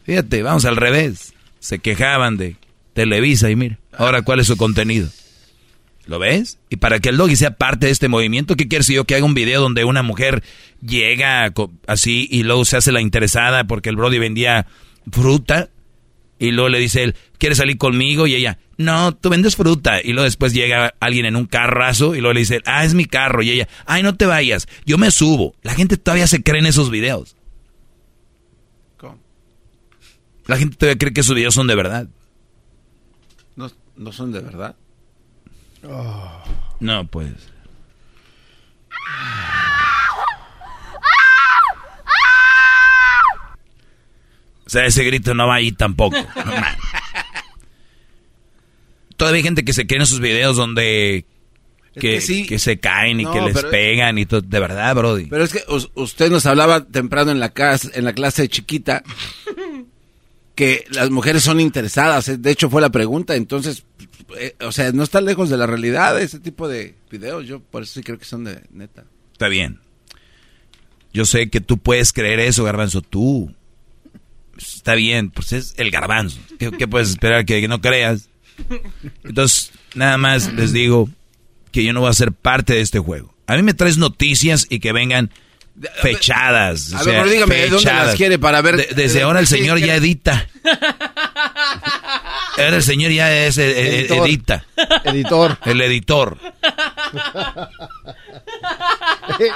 Fíjate, 0.05 0.45
vamos 0.45 0.65
al 0.65 0.77
revés. 0.77 1.35
Se 1.59 1.81
quejaban 1.81 2.37
de 2.37 2.55
Televisa 2.95 3.51
y 3.51 3.57
mira, 3.57 3.79
ahora 3.97 4.23
cuál 4.23 4.41
es 4.41 4.47
su 4.47 4.57
contenido. 4.57 5.09
¿Lo 6.07 6.19
ves? 6.19 6.59
Y 6.69 6.77
para 6.77 6.99
que 6.99 7.11
el 7.11 7.17
doggy 7.17 7.37
sea 7.37 7.53
parte 7.53 7.87
de 7.87 7.93
este 7.93 8.09
movimiento, 8.09 8.57
¿qué 8.57 8.67
quieres 8.67 8.87
si 8.87 8.95
yo 8.95 9.05
que 9.05 9.15
haga 9.15 9.25
un 9.25 9.35
video 9.35 9.61
donde 9.61 9.85
una 9.85 10.03
mujer 10.03 10.43
llega 10.85 11.53
así 11.87 12.27
y 12.31 12.43
luego 12.43 12.65
se 12.65 12.77
hace 12.77 12.91
la 12.91 13.01
interesada 13.01 13.65
porque 13.65 13.89
el 13.89 13.97
Brody 13.97 14.19
vendía 14.19 14.67
fruta? 15.11 15.71
Y 16.41 16.51
luego 16.51 16.71
le 16.71 16.81
dice 16.81 17.05
él, 17.05 17.15
¿quieres 17.39 17.59
salir 17.59 17.79
conmigo? 17.79 18.27
Y 18.27 18.35
ella, 18.35 18.59
no, 18.77 19.15
tú 19.15 19.29
vendes 19.29 19.55
fruta. 19.55 20.01
Y 20.03 20.09
luego 20.09 20.25
después 20.25 20.53
llega 20.53 20.93
alguien 20.99 21.25
en 21.25 21.37
un 21.37 21.47
carrazo 21.47 22.17
y 22.17 22.21
luego 22.21 22.35
le 22.35 22.41
dice, 22.41 22.61
ah, 22.67 22.85
es 22.85 22.95
mi 22.95 23.05
carro. 23.05 23.43
Y 23.43 23.51
ella, 23.51 23.69
ay, 23.87 24.03
no 24.03 24.17
te 24.17 24.27
vayas, 24.27 24.67
yo 24.85 24.99
me 24.99 25.13
subo. 25.13 25.55
La 25.63 25.75
gente 25.75 25.97
todavía 25.97 26.27
se 26.27 26.43
cree 26.43 26.59
en 26.59 26.67
esos 26.67 26.91
videos. 26.91 27.37
¿Cómo? 28.97 29.21
La 30.47 30.57
gente 30.57 30.77
todavía 30.77 30.99
cree 30.99 31.13
que 31.13 31.21
esos 31.21 31.37
videos 31.37 31.55
son 31.55 31.69
de 31.69 31.77
verdad. 31.77 32.09
No, 33.97 34.13
son 34.13 34.33
de 34.33 34.41
verdad. 34.41 34.75
No, 36.81 37.07
pues. 37.09 37.33
O 44.67 44.71
sea, 44.71 44.87
ese 44.87 45.05
grito 45.05 45.35
no 45.35 45.47
va 45.49 45.57
ahí 45.57 45.73
tampoco. 45.73 46.17
No. 46.37 46.53
Todavía 49.17 49.37
hay 49.39 49.43
gente 49.45 49.65
que 49.65 49.73
se 49.73 49.87
cree 49.87 49.99
en 49.99 50.03
esos 50.03 50.19
videos 50.19 50.57
donde 50.57 51.27
Es 51.95 52.01
que, 52.01 52.21
sí. 52.21 52.45
que 52.45 52.59
se 52.59 52.81
caen 52.81 53.21
y 53.21 53.25
No, 53.25 53.33
que 53.33 53.41
les 53.43 53.63
pegan 53.67 54.19
y 54.19 54.27
todo. 54.27 54.41
De 54.41 54.59
verdad, 54.59 54.97
Brody. 54.97 55.27
Pero 55.27 55.45
es 55.45 55.53
que 55.53 55.63
us- 55.73 55.91
usted 55.95 56.29
nos 56.29 56.45
hablaba 56.47 56.85
temprano 56.87 57.31
en 57.31 57.39
la, 57.39 57.51
casa, 57.51 57.89
en 57.95 58.05
la 58.05 58.15
clase 58.15 58.49
chiquita 58.49 59.05
que 60.63 60.85
las 60.91 61.11
mujeres 61.11 61.43
son 61.43 61.61
interesadas. 61.61 62.29
eh, 62.29 62.39
De 62.39 62.51
hecho, 62.51 62.71
fue 62.71 62.81
la 62.81 62.91
pregunta. 62.91 63.35
Entonces, 63.35 63.85
eh, 64.39 64.55
o 64.61 64.71
sea, 64.71 64.93
no 64.93 65.03
está 65.03 65.21
lejos 65.21 65.51
de 65.51 65.57
la 65.57 65.67
realidad 65.67 66.21
ese 66.21 66.39
tipo 66.39 66.69
de 66.69 66.95
videos. 67.11 67.47
Yo 67.47 67.61
por 67.61 67.83
eso 67.83 67.95
sí 67.95 68.03
creo 68.03 68.19
que 68.19 68.25
son 68.25 68.45
de 68.45 68.63
neta. 68.71 69.05
Está 69.33 69.49
bien. 69.49 69.81
Yo 71.13 71.25
sé 71.25 71.51
que 71.51 71.61
tú 71.61 71.79
puedes 71.79 72.13
creer 72.13 72.39
eso, 72.41 72.65
garbanzo. 72.65 73.03
Tú. 73.03 73.53
Está 74.57 74.95
bien, 74.95 75.31
pues 75.31 75.53
es 75.53 75.75
el 75.79 75.91
garbanzo. 75.91 76.39
¿Qué, 76.59 76.87
puedes 76.87 77.11
esperar 77.11 77.45
que 77.45 77.67
no 77.67 77.81
creas? 77.81 78.29
Entonces, 79.25 79.73
nada 79.95 80.17
más 80.19 80.53
les 80.53 80.73
digo 80.73 81.09
que 81.73 81.85
yo 81.85 81.93
no 81.93 82.01
voy 82.01 82.11
a 82.11 82.15
ser 82.15 82.33
parte 82.33 82.75
de 82.75 82.83
este 82.83 83.01
juego. 83.01 83.35
A 83.47 83.57
mí 83.57 83.63
me 83.63 83.75
traes 83.75 83.99
noticias 83.99 84.67
y 84.69 84.79
que 84.79 84.93
vengan 84.93 85.31
fechadas. 86.01 86.93
A 86.93 86.99
ver, 86.99 87.05
sea, 87.05 87.23
pero 87.23 87.31
dígame, 87.31 87.55
¿de 87.57 87.69
dónde 87.71 87.93
las 87.93 88.15
quiere 88.17 88.39
para 88.39 88.61
ver? 88.61 88.77
De- 88.77 88.89
desde 88.95 89.19
de- 89.19 89.23
ahora 89.25 89.41
el 89.41 89.47
señor 89.47 89.79
ya 89.79 89.95
edita. 89.97 90.47
Ahora 92.59 92.77
el 92.77 92.83
señor 92.83 93.11
ya 93.13 93.33
es 93.35 93.59
eh, 93.59 93.71
eh, 93.71 93.99
Editor. 94.01 94.27
edita. 94.29 94.65
Editor. 95.05 95.59
El 95.65 95.81
editor. 95.81 96.39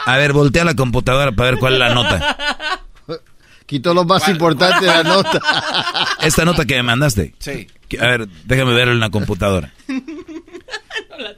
A 0.07 0.17
ver, 0.17 0.33
voltea 0.33 0.65
la 0.65 0.75
computadora 0.75 1.33
para 1.33 1.51
ver 1.51 1.61
cuál 1.61 1.75
es 1.75 1.79
la 1.79 1.95
nota. 1.95 2.37
Quitó 3.67 3.93
lo 3.95 4.05
más 4.05 4.29
importante 4.29 4.85
de 4.85 4.91
la 4.93 5.03
nota. 5.03 5.41
Esta 6.23 6.45
nota 6.45 6.65
que 6.65 6.77
me 6.77 6.83
mandaste. 6.85 7.35
Sí. 7.39 7.67
A 8.01 8.07
ver, 8.07 8.29
déjame 8.45 8.73
verlo 8.75 8.93
en 8.93 9.01
la 9.01 9.11
computadora. 9.11 9.73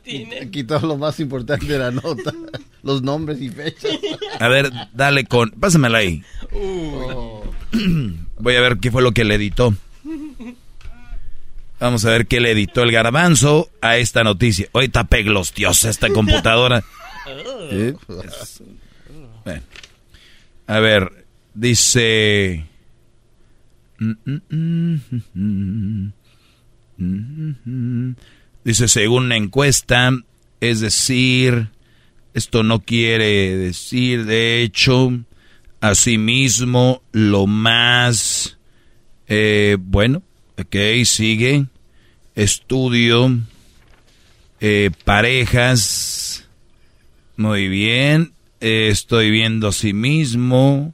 Quitó 0.51 0.81
lo 0.81 0.97
más 0.97 1.21
importante 1.21 1.67
de 1.67 1.79
la 1.79 1.91
nota. 1.91 2.33
Los 2.83 3.03
nombres 3.03 3.41
y 3.41 3.51
fechas. 3.51 3.93
A 4.39 4.49
ver, 4.49 4.71
dale 4.93 5.25
con... 5.25 5.51
Pásamela 5.51 5.99
ahí. 5.99 6.23
Voy 8.39 8.57
a 8.57 8.61
ver 8.61 8.79
qué 8.79 8.91
fue 8.91 9.03
lo 9.03 9.13
que 9.13 9.25
le 9.25 9.35
editó. 9.35 9.75
Vamos 11.81 12.05
a 12.05 12.11
ver 12.11 12.27
qué 12.27 12.41
le 12.41 12.53
editó 12.53 12.83
el 12.83 12.93
garbanzo 12.93 13.69
a 13.81 13.99
esta 13.99 14.25
noticia. 14.25 14.69
Hoy 14.73 14.87
está 14.87 15.05
peglostiosa 15.05 15.91
esta 15.91 16.09
computadora. 16.15 16.83
¿Eh? 17.71 17.95
Bueno. 19.45 19.63
A 20.67 20.79
ver, 20.81 21.27
dice... 21.55 22.65
Dice, 28.69 28.87
según 28.87 29.25
una 29.25 29.39
encuesta, 29.39 30.11
es 30.61 30.81
decir, 30.81 31.69
esto 32.35 32.63
no 32.63 32.81
quiere 32.81 33.57
decir, 33.57 34.27
de 34.27 34.61
hecho, 34.63 35.11
Asimismo, 35.81 37.03
lo 37.13 37.47
más 37.47 38.59
eh, 39.27 39.79
bueno, 39.81 40.23
ok, 40.59 40.77
sigue. 41.07 41.65
Estudio, 42.35 43.39
eh, 44.61 44.91
parejas, 45.03 46.47
muy 47.39 47.69
bien. 47.69 48.35
Eh, 48.61 48.89
estoy 48.93 49.31
viendo 49.31 49.69
asimismo 49.69 50.93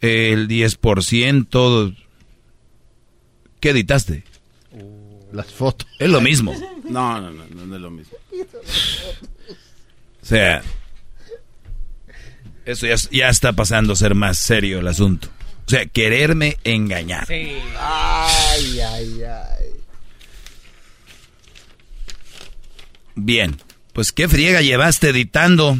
el 0.00 0.46
10%. 0.46 1.96
¿Qué 3.58 3.70
editaste? 3.70 4.29
Las 5.32 5.52
fotos. 5.52 5.88
Es 5.98 6.08
lo 6.08 6.20
mismo. 6.20 6.54
No, 6.88 7.20
no, 7.20 7.30
no, 7.30 7.44
no 7.66 7.76
es 7.76 7.80
lo 7.80 7.90
mismo. 7.90 8.16
O 10.22 10.26
sea, 10.30 10.62
eso 12.66 12.86
ya, 12.86 12.94
ya 13.10 13.30
está 13.30 13.54
pasando 13.54 13.94
a 13.94 13.96
ser 13.96 14.14
más 14.14 14.38
serio 14.38 14.78
el 14.80 14.86
asunto. 14.86 15.28
O 15.66 15.70
sea, 15.70 15.86
quererme 15.86 16.58
engañar. 16.62 17.26
Ay, 17.30 18.80
ay, 18.80 19.22
ay. 19.22 19.66
Bien, 23.14 23.56
pues 23.92 24.12
qué 24.12 24.28
friega 24.28 24.60
llevaste 24.60 25.08
editando. 25.10 25.76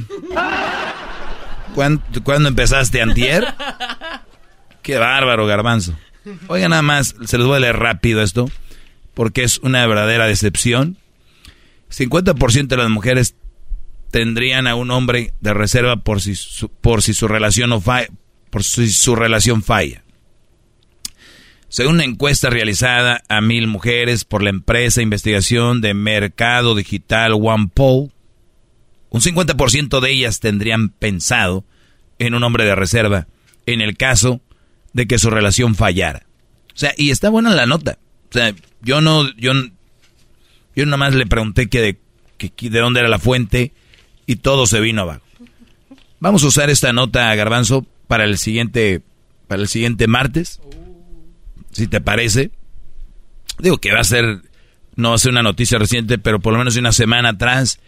¿Cuándo, 1.75 2.03
¿cuándo 2.25 2.49
empezaste, 2.49 3.01
antier? 3.01 3.47
Qué 4.83 4.97
bárbaro, 4.97 5.47
garbanzo. 5.47 5.97
Oiga, 6.49 6.69
nada 6.69 6.83
más, 6.83 7.15
se 7.25 7.39
los 7.39 7.47
voy 7.47 7.57
a 7.57 7.61
leer 7.61 7.77
rápido 7.77 8.23
esto, 8.23 8.51
porque 9.21 9.43
es 9.43 9.59
una 9.59 9.87
verdadera 9.87 10.27
decepción. 10.27 10.97
50% 11.91 12.69
de 12.69 12.77
las 12.79 12.89
mujeres 12.89 13.35
tendrían 14.11 14.67
a 14.67 14.77
un 14.77 14.91
hombre 14.91 15.35
de 15.43 15.53
reserva 15.53 15.97
por 15.97 16.23
si 16.23 16.35
su, 16.35 16.71
por 16.71 17.03
si 17.03 17.13
su 17.13 17.29
relación 17.29 17.69
no 17.69 17.83
falla, 17.83 18.09
por 18.49 18.65
si 18.65 18.89
su 18.89 19.15
relación 19.15 19.63
falla. 19.63 20.05
Según 21.69 21.97
una 21.97 22.05
encuesta 22.05 22.49
realizada 22.49 23.23
a 23.29 23.43
mil 23.43 23.67
mujeres 23.67 24.25
por 24.25 24.43
la 24.43 24.49
empresa 24.49 25.01
de 25.01 25.05
investigación 25.05 25.83
de 25.83 25.93
mercado 25.93 26.75
digital 26.75 27.35
OnePoll, 27.35 28.13
un 29.11 29.21
50% 29.21 30.01
de 30.01 30.11
ellas 30.11 30.41
tendrían 30.41 30.89
pensado 30.89 31.67
en 32.19 32.33
un 32.33 32.43
hombre 32.43 32.65
de 32.65 32.75
reserva 32.75 33.27
en 33.67 33.83
el 33.83 33.99
caso 33.99 34.41
de 34.95 35.07
que 35.07 35.19
su 35.19 35.29
relación 35.29 35.75
fallara. 35.75 36.23
O 36.75 36.79
sea, 36.79 36.95
y 36.97 37.11
está 37.11 37.29
buena 37.29 37.55
la 37.55 37.67
nota. 37.67 37.99
Yo 38.83 39.01
no, 39.01 39.31
yo, 39.37 39.53
yo 40.75 40.87
nomás 40.87 41.15
le 41.15 41.27
pregunté 41.27 41.69
que 41.69 41.81
de, 41.81 41.99
que 42.39 42.71
de 42.71 42.79
dónde 42.79 43.01
era 43.01 43.09
la 43.09 43.19
fuente 43.19 43.73
y 44.27 44.37
todo 44.37 44.67
se 44.67 44.81
vino 44.81 45.03
abajo. 45.03 45.23
Vamos 46.21 46.45
a 46.45 46.49
usar 46.49 46.71
esta 46.71 46.93
nota, 46.93 47.35
Garbanzo, 47.35 47.87
para 48.07 48.25
el 48.25 48.39
siguiente, 48.39 49.01
para 49.49 49.63
el 49.63 49.69
siguiente 49.69 50.07
martes. 50.07 50.61
Si 51.73 51.87
te 51.87 52.01
parece. 52.01 52.51
Digo 53.59 53.79
que 53.79 53.93
va 53.93 54.01
a 54.01 54.05
ser, 54.05 54.43
no 54.97 55.11
va 55.11 55.15
a 55.15 55.19
ser 55.19 55.33
una 55.33 55.43
noticia 55.43 55.79
reciente, 55.79 56.19
pero 56.19 56.41
por 56.41 56.53
lo 56.53 56.59
menos 56.59 56.77
una 56.77 56.93
semana 56.93 57.31
atrás. 57.31 57.81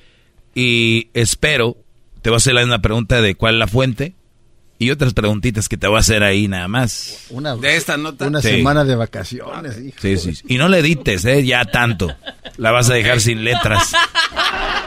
Y 0.54 1.08
espero, 1.14 1.76
te 2.22 2.30
voy 2.30 2.36
a 2.36 2.38
hacer 2.38 2.54
la 2.54 2.62
misma 2.62 2.80
pregunta 2.80 3.20
de 3.20 3.34
cuál 3.34 3.54
es 3.54 3.58
la 3.58 3.66
fuente. 3.68 4.14
Y 4.82 4.90
otras 4.90 5.14
preguntitas 5.14 5.68
que 5.68 5.76
te 5.76 5.86
voy 5.86 5.96
a 5.98 6.00
hacer 6.00 6.22
ahí 6.24 6.48
nada 6.48 6.66
más. 6.66 7.26
Una, 7.30 7.54
De 7.54 7.76
esta 7.76 7.96
nota. 7.96 8.26
una 8.26 8.40
Sí. 8.42 8.48
semana 8.48 8.84
de 8.84 8.96
vacaciones, 8.96 9.78
hijo. 9.78 9.96
Sí, 10.00 10.16
sí. 10.16 10.32
Y 10.48 10.58
no 10.58 10.68
le 10.68 10.78
edites, 10.80 11.24
¿eh? 11.24 11.44
Ya 11.44 11.64
tanto. 11.64 12.14
La 12.56 12.72
vas 12.72 12.90
a 12.90 12.94
dejar 12.94 13.20
sin 13.20 13.44
letras. 13.44 13.92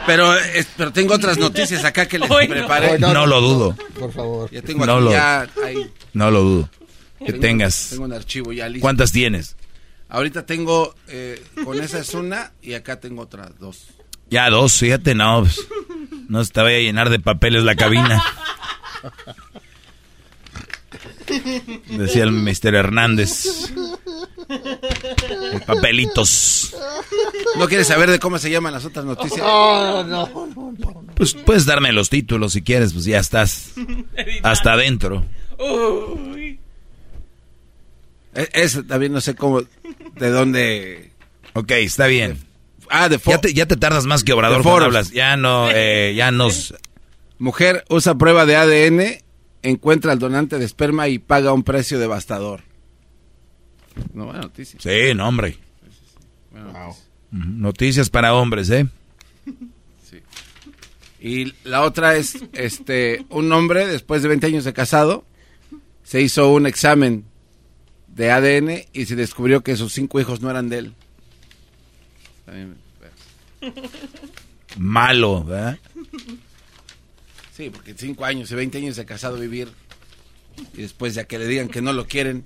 Pero, 0.06 0.34
es- 0.38 0.68
pero 0.76 0.92
tengo 0.92 1.14
otras 1.14 1.38
noticias 1.38 1.82
acá 1.84 2.06
que 2.06 2.18
les 2.18 2.30
Hoy 2.30 2.46
preparé. 2.46 2.98
No. 2.98 3.14
No 3.14 3.26
lo 3.26 3.40
dudo. 3.40 3.76
Por 3.98 4.12
favor. 4.12 4.50
Ya 4.50 4.60
tengo 4.62 4.84
No 4.84 4.96
aquí 4.96 5.04
lo- 5.04 5.10
ya 5.12 5.48
ahí. 5.64 5.90
No 6.12 6.30
lo 6.30 6.42
dudo. 6.42 6.70
Que 7.18 7.32
Tengo- 7.32 7.40
tengas. 7.40 7.86
Tengo 7.90 8.04
un 8.04 8.12
archivo 8.12 8.52
ya 8.52 8.68
listo. 8.68 8.82
¿Cuántas 8.82 9.10
tienes? 9.12 9.56
Ahorita 10.10 10.44
tengo, 10.44 10.94
eh, 11.08 11.42
con 11.64 11.80
esa 11.82 11.98
es 12.00 12.12
una 12.14 12.52
y 12.62 12.74
acá 12.74 13.00
tengo 13.00 13.22
otras 13.22 13.58
dos. 13.58 13.86
Ya 14.30 14.50
dos, 14.50 14.74
fíjate, 14.74 15.14
no. 15.14 15.40
pues, 15.40 15.58
no 16.28 16.44
se 16.44 16.52
te 16.52 16.60
vaya 16.60 16.76
a 16.76 16.80
llenar 16.80 17.08
de 17.08 17.18
papeles 17.18 17.64
la 17.64 17.74
cabina. 17.76 18.22
Decía 21.88 22.24
el 22.24 22.32
Mr. 22.32 22.74
Hernández. 22.74 23.44
De 25.52 25.60
papelitos. 25.66 26.74
¿No 27.58 27.66
quieres 27.68 27.86
saber 27.88 28.10
de 28.10 28.18
cómo 28.18 28.38
se 28.38 28.50
llaman 28.50 28.72
las 28.72 28.84
otras 28.84 29.04
noticias? 29.04 29.40
Oh, 29.44 30.04
no, 30.06 30.26
no, 30.28 30.74
no. 30.78 31.04
Pues 31.14 31.34
puedes 31.34 31.66
darme 31.66 31.92
los 31.92 32.10
títulos 32.10 32.52
si 32.52 32.62
quieres, 32.62 32.92
pues 32.92 33.04
ya 33.06 33.18
estás 33.18 33.72
hasta 34.42 34.72
adentro. 34.74 35.24
E- 38.34 38.50
Ese 38.52 38.82
también 38.82 39.12
no 39.12 39.20
sé 39.20 39.34
cómo, 39.34 39.62
de 39.62 40.30
dónde... 40.30 41.10
Ok, 41.54 41.70
está 41.72 42.06
bien. 42.06 42.38
Ah, 42.90 43.08
de 43.08 43.18
Ya 43.24 43.38
te, 43.40 43.54
ya 43.54 43.66
te 43.66 43.76
tardas 43.76 44.04
más 44.06 44.22
que 44.24 44.32
Obrador 44.32 44.62
cuando 44.62 44.84
hablas. 44.84 45.10
Ya 45.10 45.36
no, 45.36 45.68
eh, 45.72 46.14
ya 46.16 46.30
nos... 46.30 46.74
Mujer 47.38 47.84
usa 47.88 48.14
prueba 48.14 48.46
de 48.46 48.56
ADN, 48.56 49.22
encuentra 49.70 50.12
al 50.12 50.18
donante 50.18 50.58
de 50.58 50.64
esperma 50.64 51.08
y 51.08 51.18
paga 51.18 51.52
un 51.52 51.62
precio 51.62 51.98
devastador. 51.98 52.62
No, 54.12 54.26
buena 54.26 54.40
noticia. 54.40 54.78
Sí, 54.80 55.14
no, 55.14 55.28
hombre. 55.28 55.58
Buena 56.50 56.66
noticia. 56.72 57.04
Ujú, 57.32 57.44
Noticias 57.48 58.10
para 58.10 58.34
hombres, 58.34 58.70
¿eh? 58.70 58.86
Y 61.20 61.54
la 61.64 61.82
otra 61.82 62.14
es, 62.16 62.38
este, 62.52 63.24
un 63.30 63.50
hombre 63.50 63.86
después 63.86 64.22
de 64.22 64.28
20 64.28 64.46
años 64.46 64.64
de 64.64 64.72
casado 64.72 65.24
se 66.04 66.20
hizo 66.20 66.52
un 66.52 66.66
examen 66.66 67.24
de 68.06 68.30
ADN 68.30 68.84
y 68.92 69.06
se 69.06 69.16
descubrió 69.16 69.62
que 69.64 69.76
sus 69.76 69.92
cinco 69.92 70.20
hijos 70.20 70.40
no 70.40 70.50
eran 70.50 70.68
de 70.68 70.78
él. 70.78 70.94
Malo, 74.78 75.42
¿verdad? 75.42 75.78
Sí, 77.56 77.70
porque 77.70 77.94
cinco 77.96 78.26
años 78.26 78.50
y 78.50 78.54
20 78.54 78.76
años 78.76 78.96
de 78.96 79.06
casado 79.06 79.38
vivir 79.38 79.68
y 80.74 80.82
después 80.82 81.14
ya 81.14 81.24
que 81.24 81.38
le 81.38 81.46
digan 81.46 81.68
que 81.68 81.80
no 81.80 81.94
lo 81.94 82.06
quieren. 82.06 82.44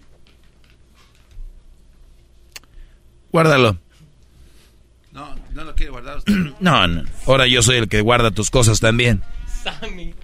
Guárdalo. 3.32 3.76
No, 5.10 5.34
no 5.52 5.64
lo 5.64 5.74
quiere 5.74 5.90
guardar 5.90 6.18
usted. 6.18 6.32
No, 6.60 6.86
no. 6.86 7.02
Ahora 7.26 7.48
yo 7.48 7.60
soy 7.60 7.78
el 7.78 7.88
que 7.88 8.02
guarda 8.02 8.30
tus 8.30 8.50
cosas 8.50 8.78
también. 8.78 9.20
Sammy. 9.64 10.14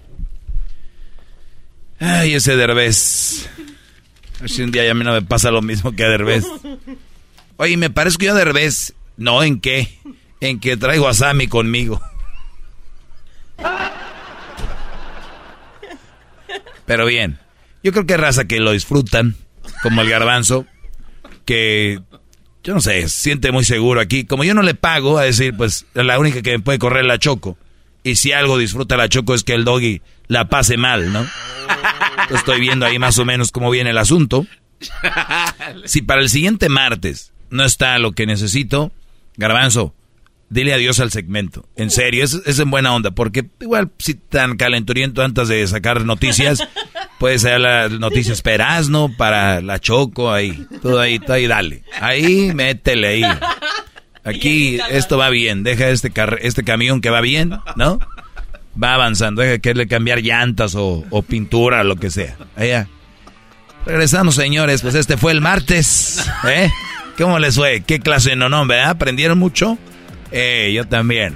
Ay, 1.99 2.35
ese 2.35 2.55
Derbez. 2.55 3.49
A 4.37 4.41
ver 4.41 4.49
si 4.49 4.61
un 4.61 4.71
día 4.71 4.85
ya 4.85 4.91
a 4.91 4.93
mí 4.93 5.03
no 5.03 5.11
me 5.11 5.21
pasa 5.21 5.51
lo 5.51 5.61
mismo 5.61 5.91
que 5.91 6.05
a 6.05 6.09
Derbez. 6.09 6.45
Oye, 7.57 7.75
me 7.75 7.89
parezco 7.89 8.23
yo 8.23 8.31
a 8.31 8.35
Derbez. 8.35 8.93
No, 9.17 9.43
¿en 9.43 9.59
qué? 9.59 9.99
En 10.39 10.61
que 10.61 10.77
traigo 10.77 11.09
a 11.09 11.13
Sammy 11.13 11.47
conmigo. 11.47 12.01
Pero 16.87 17.05
bien. 17.05 17.37
Yo 17.83 17.91
creo 17.91 18.07
que 18.07 18.15
hay 18.15 18.19
raza 18.19 18.45
que 18.45 18.59
lo 18.59 18.71
disfrutan, 18.71 19.35
como 19.83 20.01
el 20.01 20.09
garbanzo, 20.09 20.65
que 21.45 21.99
yo 22.63 22.73
no 22.73 22.81
sé, 22.81 23.03
se 23.03 23.09
siente 23.09 23.51
muy 23.51 23.63
seguro 23.63 24.01
aquí. 24.01 24.25
Como 24.25 24.43
yo 24.43 24.53
no 24.55 24.63
le 24.63 24.73
pago, 24.73 25.19
a 25.19 25.23
decir, 25.23 25.55
pues 25.55 25.85
la 25.93 26.17
única 26.17 26.41
que 26.41 26.57
me 26.57 26.59
puede 26.59 26.79
correr 26.79 27.05
la 27.05 27.19
Choco. 27.19 27.57
Y 28.03 28.15
si 28.15 28.31
algo 28.31 28.57
disfruta 28.57 28.97
la 28.97 29.09
Choco 29.09 29.35
es 29.35 29.43
que 29.43 29.53
el 29.53 29.63
doggy 29.63 30.01
la 30.27 30.49
pase 30.49 30.77
mal, 30.77 31.13
¿no? 31.13 31.19
Entonces, 32.11 32.37
Estoy 32.39 32.59
viendo 32.59 32.85
ahí 32.85 32.99
más 32.99 33.19
o 33.19 33.25
menos 33.25 33.51
cómo 33.51 33.69
viene 33.69 33.91
el 33.91 33.97
asunto. 33.97 34.45
Si 35.85 36.01
para 36.01 36.21
el 36.21 36.29
siguiente 36.29 36.69
martes 36.69 37.33
no 37.49 37.63
está 37.65 37.97
lo 37.99 38.11
que 38.11 38.25
necesito, 38.25 38.91
Garbanzo, 39.35 39.93
dile 40.49 40.73
adiós 40.73 40.99
al 40.99 41.11
segmento. 41.11 41.65
En 41.75 41.89
serio, 41.91 42.23
es, 42.23 42.33
es 42.45 42.59
en 42.59 42.69
buena 42.71 42.93
onda, 42.93 43.11
porque 43.11 43.45
igual 43.59 43.91
si 43.99 44.13
tan 44.15 44.57
calenturiento 44.57 45.21
antes 45.23 45.47
de 45.47 45.65
sacar 45.67 46.05
noticias, 46.05 46.67
puede 47.19 47.39
ser 47.39 47.59
las 47.61 47.91
noticias 47.91 48.41
Perazno 48.41 49.11
para 49.17 49.61
la 49.61 49.79
Choco, 49.79 50.31
ahí, 50.31 50.65
todo 50.81 50.99
ahí, 50.99 51.19
todo 51.19 51.33
ahí, 51.33 51.47
dale. 51.47 51.83
Ahí, 51.99 52.51
métele 52.53 53.07
ahí. 53.07 53.23
Aquí 54.23 54.77
esto 54.89 55.17
va 55.17 55.29
bien, 55.29 55.63
deja 55.63 55.87
este, 55.89 56.09
car- 56.11 56.39
este 56.41 56.63
camión 56.63 56.99
que 57.01 57.09
va 57.09 57.21
bien, 57.21 57.51
¿no? 57.75 57.99
Va 58.81 58.93
avanzando, 58.93 59.41
deja 59.41 59.59
que 59.59 59.73
le 59.73 59.87
cambiar 59.87 60.21
llantas 60.21 60.75
o, 60.75 61.05
o 61.09 61.21
pintura, 61.23 61.83
lo 61.83 61.95
que 61.95 62.09
sea. 62.11 62.35
Allá. 62.55 62.87
Regresamos, 63.85 64.35
señores, 64.35 64.81
pues 64.81 64.95
este 64.95 65.15
fue 65.15 65.31
el 65.31 65.39
martes, 65.39 66.29
¿eh? 66.45 66.69
¿Cómo 67.17 67.39
les 67.39 67.55
fue? 67.55 67.81
¿Qué 67.87 67.99
clase 67.99 68.35
no, 68.35 68.49
no, 68.49 68.65
verdad? 68.67 68.89
¿Aprendieron 68.89 69.39
mucho? 69.39 69.77
Eh, 70.31 70.71
yo 70.73 70.87
también. 70.87 71.35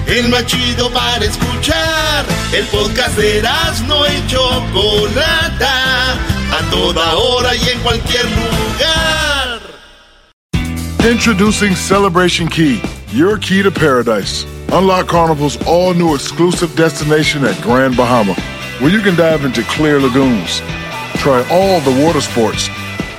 El 0.07 0.27
más 0.29 0.43
chido 0.47 0.89
para 0.89 1.23
escuchar. 1.23 2.25
El 2.51 2.65
podcast 2.65 3.15
de 3.15 3.43
no 3.87 4.07
y 4.07 4.25
Chocolata. 4.25 6.13
A 6.51 6.69
toda 6.71 7.15
hora 7.15 7.55
y 7.55 7.69
en 7.69 7.79
cualquier 7.81 8.25
lugar. 8.25 9.61
Introducing 11.07 11.75
Celebration 11.75 12.47
Key, 12.47 12.81
your 13.13 13.37
key 13.37 13.61
to 13.61 13.69
paradise. 13.69 14.47
Unlock 14.71 15.07
Carnival's 15.07 15.59
all 15.67 15.93
new 15.93 16.15
exclusive 16.15 16.75
destination 16.75 17.45
at 17.45 17.55
Grand 17.61 17.95
Bahama, 17.95 18.33
where 18.79 18.89
you 18.89 18.99
can 18.99 19.15
dive 19.15 19.45
into 19.45 19.61
clear 19.65 19.99
lagoons, 19.99 20.63
try 21.17 21.45
all 21.51 21.79
the 21.81 22.03
water 22.03 22.19
sports, 22.19 22.67